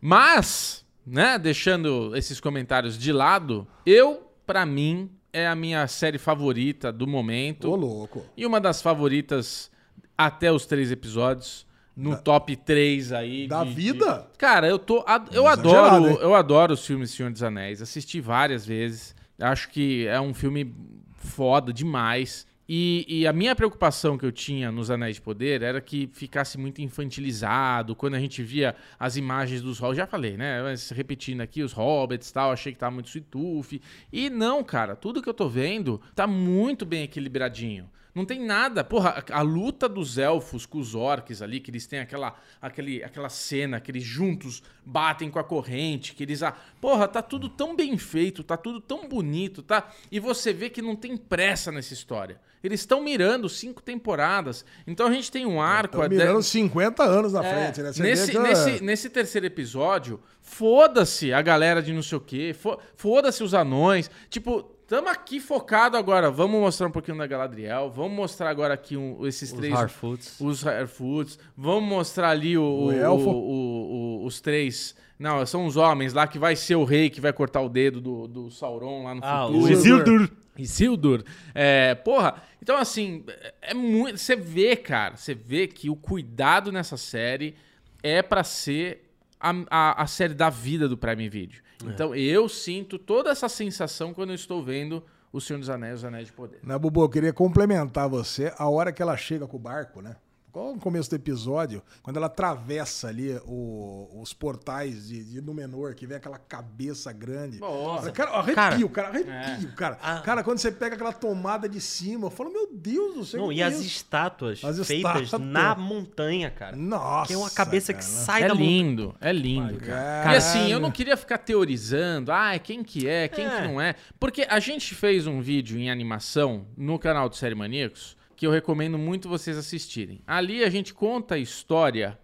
Mas, 0.00 0.84
né, 1.06 1.38
deixando 1.38 2.14
esses 2.16 2.40
comentários 2.40 2.98
de 2.98 3.12
lado, 3.12 3.66
eu, 3.84 4.30
pra 4.46 4.64
mim, 4.64 5.10
é 5.32 5.46
a 5.46 5.54
minha 5.54 5.86
série 5.86 6.18
favorita 6.18 6.92
do 6.92 7.06
momento. 7.06 7.70
Ô, 7.70 7.76
louco. 7.76 8.24
E 8.36 8.46
uma 8.46 8.60
das 8.60 8.80
favoritas 8.80 9.70
até 10.16 10.50
os 10.52 10.66
três 10.66 10.90
episódios. 10.90 11.66
No 11.96 12.16
top 12.16 12.54
3 12.54 13.10
aí. 13.12 13.48
Da 13.48 13.64
de- 13.64 13.70
vida? 13.74 14.28
de- 14.30 14.38
Cara, 14.38 14.68
eu 14.68 14.78
tô. 14.78 15.02
ad- 15.04 15.34
Eu 15.34 15.48
adoro. 15.48 16.08
hein? 16.08 16.18
Eu 16.20 16.32
adoro 16.32 16.72
os 16.72 16.86
filmes 16.86 17.10
Senhor 17.10 17.32
dos 17.32 17.42
Anéis. 17.42 17.82
Assisti 17.82 18.20
várias 18.20 18.64
vezes. 18.64 19.16
Acho 19.36 19.68
que 19.68 20.06
é 20.06 20.20
um 20.20 20.32
filme 20.32 20.72
foda 21.16 21.72
demais. 21.72 22.46
E, 22.70 23.06
e 23.08 23.26
a 23.26 23.32
minha 23.32 23.56
preocupação 23.56 24.18
que 24.18 24.26
eu 24.26 24.30
tinha 24.30 24.70
nos 24.70 24.90
Anéis 24.90 25.16
de 25.16 25.22
Poder 25.22 25.62
era 25.62 25.80
que 25.80 26.10
ficasse 26.12 26.58
muito 26.58 26.82
infantilizado. 26.82 27.96
Quando 27.96 28.14
a 28.14 28.20
gente 28.20 28.42
via 28.42 28.76
as 29.00 29.16
imagens 29.16 29.62
dos 29.62 29.78
hobbits, 29.78 29.96
já 29.96 30.06
falei, 30.06 30.36
né? 30.36 30.62
Mas 30.62 30.90
repetindo 30.90 31.40
aqui, 31.40 31.62
os 31.62 31.72
hobbits 31.72 32.28
e 32.28 32.32
tal, 32.34 32.52
achei 32.52 32.72
que 32.72 32.78
tava 32.78 32.92
muito 32.92 33.08
sweet 33.08 33.80
E 34.12 34.28
não, 34.28 34.62
cara, 34.62 34.94
tudo 34.94 35.22
que 35.22 35.28
eu 35.28 35.34
tô 35.34 35.48
vendo 35.48 35.98
tá 36.14 36.26
muito 36.26 36.84
bem 36.84 37.04
equilibradinho. 37.04 37.88
Não 38.14 38.24
tem 38.24 38.44
nada. 38.44 38.82
Porra, 38.82 39.22
a, 39.30 39.42
luta 39.42 39.88
dos 39.88 40.18
elfos 40.18 40.66
com 40.66 40.78
os 40.78 40.94
orcs 40.94 41.40
ali, 41.42 41.60
que 41.60 41.70
eles 41.70 41.86
têm 41.86 42.00
aquela, 42.00 42.34
aquele, 42.60 43.02
aquela 43.04 43.28
cena 43.28 43.80
que 43.80 43.90
eles 43.90 44.02
juntos 44.02 44.62
batem 44.84 45.30
com 45.30 45.38
a 45.38 45.44
corrente, 45.44 46.14
que 46.14 46.22
eles. 46.24 46.42
Ah, 46.42 46.54
porra, 46.80 47.06
tá 47.06 47.22
tudo 47.22 47.48
tão 47.48 47.76
bem 47.76 47.96
feito, 47.96 48.42
tá 48.42 48.56
tudo 48.56 48.80
tão 48.80 49.08
bonito, 49.08 49.62
tá? 49.62 49.88
E 50.10 50.18
você 50.18 50.52
vê 50.52 50.68
que 50.70 50.82
não 50.82 50.96
tem 50.96 51.16
pressa 51.16 51.70
nessa 51.70 51.92
história. 51.94 52.40
Eles 52.64 52.80
estão 52.80 53.00
mirando 53.02 53.48
cinco 53.48 53.80
temporadas. 53.80 54.64
Então 54.84 55.06
a 55.06 55.12
gente 55.12 55.30
tem 55.30 55.46
um 55.46 55.60
arco. 55.60 55.96
Tô 55.98 56.02
a 56.02 56.08
de- 56.08 56.16
mirando 56.16 56.42
50 56.42 57.04
anos 57.04 57.32
na 57.32 57.44
é, 57.44 57.54
frente, 57.54 57.82
né? 57.82 57.92
Você 57.92 58.02
nesse, 58.02 58.32
que- 58.32 58.38
nesse, 58.38 58.82
nesse 58.82 59.10
terceiro 59.10 59.46
episódio, 59.46 60.20
foda-se 60.40 61.32
a 61.32 61.40
galera 61.40 61.80
de 61.80 61.92
não 61.92 62.02
sei 62.02 62.18
o 62.18 62.20
quê, 62.20 62.52
fo- 62.58 62.78
foda-se 62.96 63.44
os 63.44 63.54
anões. 63.54 64.10
Tipo, 64.28 64.68
tamo 64.88 65.08
aqui 65.08 65.38
focado 65.38 65.96
agora. 65.96 66.30
Vamos 66.30 66.60
mostrar 66.60 66.88
um 66.88 66.90
pouquinho 66.90 67.16
da 67.18 67.26
Galadriel. 67.28 67.90
Vamos 67.90 68.12
mostrar 68.16 68.50
agora 68.50 68.74
aqui 68.74 68.96
um- 68.96 69.24
esses 69.26 69.52
Os 69.52 69.56
três. 69.58 69.72
Harfoots. 69.74 70.40
Os 70.40 70.66
Harfoots. 70.66 71.38
Vamos 71.56 71.88
mostrar 71.88 72.30
ali 72.30 72.58
o, 72.58 72.62
O 72.62 72.86
o- 72.86 72.92
elfo. 72.92 73.30
o- 73.30 74.20
o- 74.22 74.24
os 74.26 74.40
três. 74.40 74.96
Não, 75.18 75.44
são 75.46 75.66
os 75.66 75.76
homens 75.76 76.12
lá 76.12 76.26
que 76.26 76.38
vai 76.38 76.56
ser 76.56 76.76
o 76.76 76.84
rei 76.84 77.10
que 77.10 77.20
vai 77.20 77.32
cortar 77.32 77.60
o 77.60 77.68
dedo 77.68 78.00
do, 78.00 78.26
do 78.26 78.50
Sauron 78.50 79.04
lá 79.04 79.14
no 79.14 79.20
Ah, 79.24 79.46
futuro. 79.46 79.64
o 79.64 79.70
Isildur. 79.70 80.30
Isildur. 80.56 81.24
É, 81.54 81.94
porra, 81.94 82.42
então 82.60 82.76
assim, 82.76 83.24
é 83.62 83.74
muito. 83.74 84.18
Você 84.18 84.34
vê, 84.34 84.74
cara, 84.74 85.16
você 85.16 85.34
vê 85.34 85.66
que 85.68 85.88
o 85.90 85.94
cuidado 85.96 86.72
nessa 86.72 86.96
série 86.96 87.54
é 88.02 88.22
pra 88.22 88.42
ser 88.42 89.04
a, 89.40 89.52
a, 89.70 90.02
a 90.02 90.06
série 90.06 90.34
da 90.34 90.50
vida 90.50 90.88
do 90.88 90.96
Prime 90.96 91.28
Video. 91.28 91.60
Então 91.86 92.14
eu 92.14 92.48
sinto 92.48 92.98
toda 92.98 93.30
essa 93.30 93.48
sensação 93.48 94.12
quando 94.12 94.30
eu 94.30 94.34
estou 94.34 94.62
vendo 94.64 95.04
O 95.32 95.40
Senhor 95.40 95.58
dos 95.58 95.70
Anéis, 95.70 95.98
Os 95.98 96.04
Anéis 96.04 96.26
de 96.26 96.32
Poder. 96.32 96.60
Né, 96.62 96.76
Bubu, 96.78 97.02
eu 97.02 97.08
queria 97.08 97.32
complementar 97.32 98.08
você 98.08 98.52
a 98.56 98.68
hora 98.68 98.92
que 98.92 99.02
ela 99.02 99.16
chega 99.16 99.46
com 99.46 99.56
o 99.56 99.60
barco, 99.60 100.00
né? 100.00 100.16
Qual 100.50 100.72
o 100.72 100.78
começo 100.78 101.10
do 101.10 101.16
episódio? 101.16 101.82
Quando 102.02 102.16
ela 102.16 102.26
atravessa 102.26 103.08
ali 103.08 103.38
o- 103.46 104.08
os 104.20 104.32
portais 104.32 105.06
de, 105.08 105.22
de 105.24 105.40
Númenor, 105.40 105.94
que 105.94 106.06
vem 106.06 106.16
aquela 106.16 106.38
cabeça 106.38 107.12
grande. 107.12 107.60
Nossa. 107.60 108.10
Cara, 108.10 108.30
arrepio, 108.32 108.88
cara, 108.88 109.08
arrepio, 109.08 109.72
cara. 109.76 109.98
Ah. 110.02 110.20
Cara, 110.24 110.42
quando 110.42 110.58
você 110.58 110.72
pega 110.72 110.94
aquela 110.94 111.12
tomada 111.12 111.68
de 111.68 111.80
cima, 111.80 112.26
eu 112.26 112.30
falo, 112.30 112.50
meu 112.52 112.68
Deus 112.72 113.14
do 113.14 113.24
céu. 113.24 113.40
Não, 113.40 113.48
que 113.48 113.54
e 113.54 113.56
que 113.56 113.62
é 113.62 113.66
as 113.66 113.80
estátuas 113.80 114.64
As 114.64 114.86
feitas 114.86 115.22
estátuas. 115.22 115.40
na 115.50 115.74
montanha, 115.74 116.50
cara. 116.50 116.74
Nossa. 116.76 117.26
Que 117.28 117.34
é 117.34 117.36
uma 117.36 117.50
cabeça 117.50 117.92
que 117.92 118.00
cara. 118.00 118.10
sai 118.12 118.42
É 118.44 118.48
da 118.48 118.54
montanha. 118.54 118.70
lindo, 118.70 119.14
é 119.20 119.32
lindo, 119.32 119.76
cara. 119.78 119.86
Caralho. 119.86 120.32
E 120.32 120.36
assim, 120.36 120.72
eu 120.72 120.80
não 120.80 120.90
queria 120.90 121.16
ficar 121.16 121.38
teorizando, 121.38 122.32
ah, 122.32 122.58
quem 122.58 122.82
que 122.82 123.06
é, 123.06 123.28
quem 123.28 123.46
É. 123.46 123.50
que 123.60 123.68
não 123.68 123.80
é. 123.80 123.94
Porque 124.18 124.46
a 124.48 124.58
gente 124.58 124.94
fez 124.94 125.26
um 125.26 125.40
vídeo 125.40 125.78
em 125.78 125.90
animação 125.90 126.66
no 126.76 126.98
canal 126.98 127.28
do 127.28 127.36
Série 127.36 127.54
Maníacos, 127.54 128.16
que 128.38 128.46
eu 128.46 128.52
recomendo 128.52 128.96
muito 128.96 129.28
vocês 129.28 129.56
assistirem. 129.56 130.22
Ali 130.24 130.62
a 130.62 130.70
gente 130.70 130.94
conta 130.94 131.34
a 131.34 131.38
história, 131.38 132.16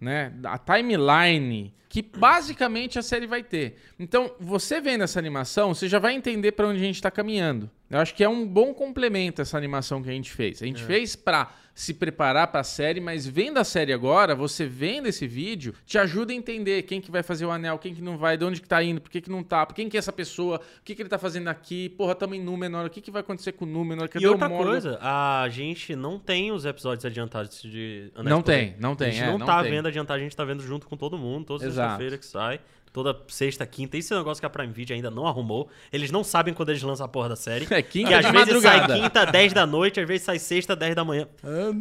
né, 0.00 0.34
a 0.42 0.58
timeline 0.58 1.72
que 1.90 2.02
basicamente 2.02 3.00
a 3.00 3.02
série 3.02 3.26
vai 3.26 3.42
ter. 3.42 3.74
Então, 3.98 4.32
você 4.38 4.80
vendo 4.80 5.02
essa 5.02 5.18
animação, 5.18 5.74
você 5.74 5.88
já 5.88 5.98
vai 5.98 6.14
entender 6.14 6.52
pra 6.52 6.68
onde 6.68 6.78
a 6.78 6.84
gente 6.84 7.02
tá 7.02 7.10
caminhando. 7.10 7.68
Eu 7.90 7.98
acho 7.98 8.14
que 8.14 8.22
é 8.22 8.28
um 8.28 8.46
bom 8.46 8.72
complemento 8.72 9.42
essa 9.42 9.58
animação 9.58 10.00
que 10.00 10.08
a 10.08 10.12
gente 10.12 10.30
fez. 10.30 10.62
A 10.62 10.66
gente 10.66 10.84
fez 10.84 11.16
pra 11.16 11.52
se 11.74 11.94
preparar 11.94 12.48
pra 12.48 12.62
série, 12.62 13.00
mas 13.00 13.26
vendo 13.26 13.58
a 13.58 13.64
série 13.64 13.92
agora, 13.92 14.34
você 14.34 14.66
vendo 14.66 15.06
esse 15.06 15.26
vídeo, 15.26 15.74
te 15.86 15.96
ajuda 15.98 16.30
a 16.30 16.36
entender 16.36 16.82
quem 16.82 17.00
que 17.00 17.10
vai 17.10 17.22
fazer 17.22 17.46
o 17.46 17.50
anel, 17.50 17.78
quem 17.78 17.94
que 17.94 18.02
não 18.02 18.18
vai, 18.18 18.36
de 18.36 18.44
onde 18.44 18.60
que 18.60 18.68
tá 18.68 18.82
indo, 18.82 19.00
por 19.00 19.10
que 19.10 19.20
que 19.20 19.30
não 19.30 19.42
tá, 19.42 19.64
por 19.64 19.74
quem 19.74 19.88
que 19.88 19.96
é 19.96 19.98
essa 19.98 20.12
pessoa, 20.12 20.58
o 20.58 20.84
que 20.84 20.94
que 20.94 21.00
ele 21.00 21.08
tá 21.08 21.18
fazendo 21.18 21.48
aqui, 21.48 21.88
porra, 21.88 22.14
tamo 22.14 22.34
em 22.34 22.42
Númenor, 22.42 22.84
o 22.84 22.90
que 22.90 23.00
que 23.00 23.10
vai 23.10 23.20
acontecer 23.20 23.52
com 23.52 23.64
o 23.64 23.68
Númenor, 23.68 24.08
cadê 24.10 24.24
E 24.24 24.28
outra 24.28 24.48
o 24.48 24.58
coisa, 24.58 24.98
a 25.00 25.48
gente 25.48 25.96
não 25.96 26.18
tem 26.18 26.52
os 26.52 26.66
episódios 26.66 27.04
adiantados 27.04 27.62
de 27.62 28.10
Anéis 28.14 28.30
Não 28.30 28.42
tem, 28.42 28.76
não 28.78 28.94
tem, 28.94 29.08
A 29.08 29.10
gente 29.12 29.22
é, 29.22 29.26
não, 29.26 29.38
não 29.38 29.46
tá 29.46 29.62
tem. 29.62 29.70
vendo 29.70 29.88
adiantado, 29.88 30.20
a 30.20 30.22
gente 30.22 30.36
tá 30.36 30.44
vendo 30.44 30.62
junto 30.62 30.86
com 30.86 30.98
todo 30.98 31.16
mundo, 31.16 31.56
Exato. 31.62 31.79
Sexta-feira 31.82 32.18
que 32.18 32.26
sai. 32.26 32.60
Toda 32.92 33.16
sexta, 33.28 33.64
quinta. 33.64 33.96
Esse 33.96 34.12
negócio 34.12 34.40
que 34.40 34.46
a 34.46 34.50
Prime 34.50 34.72
Video 34.72 34.96
ainda 34.96 35.12
não 35.12 35.24
arrumou. 35.24 35.68
Eles 35.92 36.10
não 36.10 36.24
sabem 36.24 36.52
quando 36.52 36.70
eles 36.70 36.82
lançam 36.82 37.06
a 37.06 37.08
porra 37.08 37.28
da 37.28 37.36
série. 37.36 37.64
É, 37.70 37.80
quinta 37.82 38.08
que 38.08 38.14
às 38.14 38.22
vezes 38.32 38.34
madrugada. 38.48 38.92
sai 38.94 39.00
quinta, 39.02 39.26
10 39.26 39.52
da 39.52 39.64
noite, 39.64 40.00
às 40.00 40.08
vezes 40.08 40.22
sai 40.24 40.40
sexta, 40.40 40.74
10 40.74 40.96
da 40.96 41.04
manhã. 41.04 41.28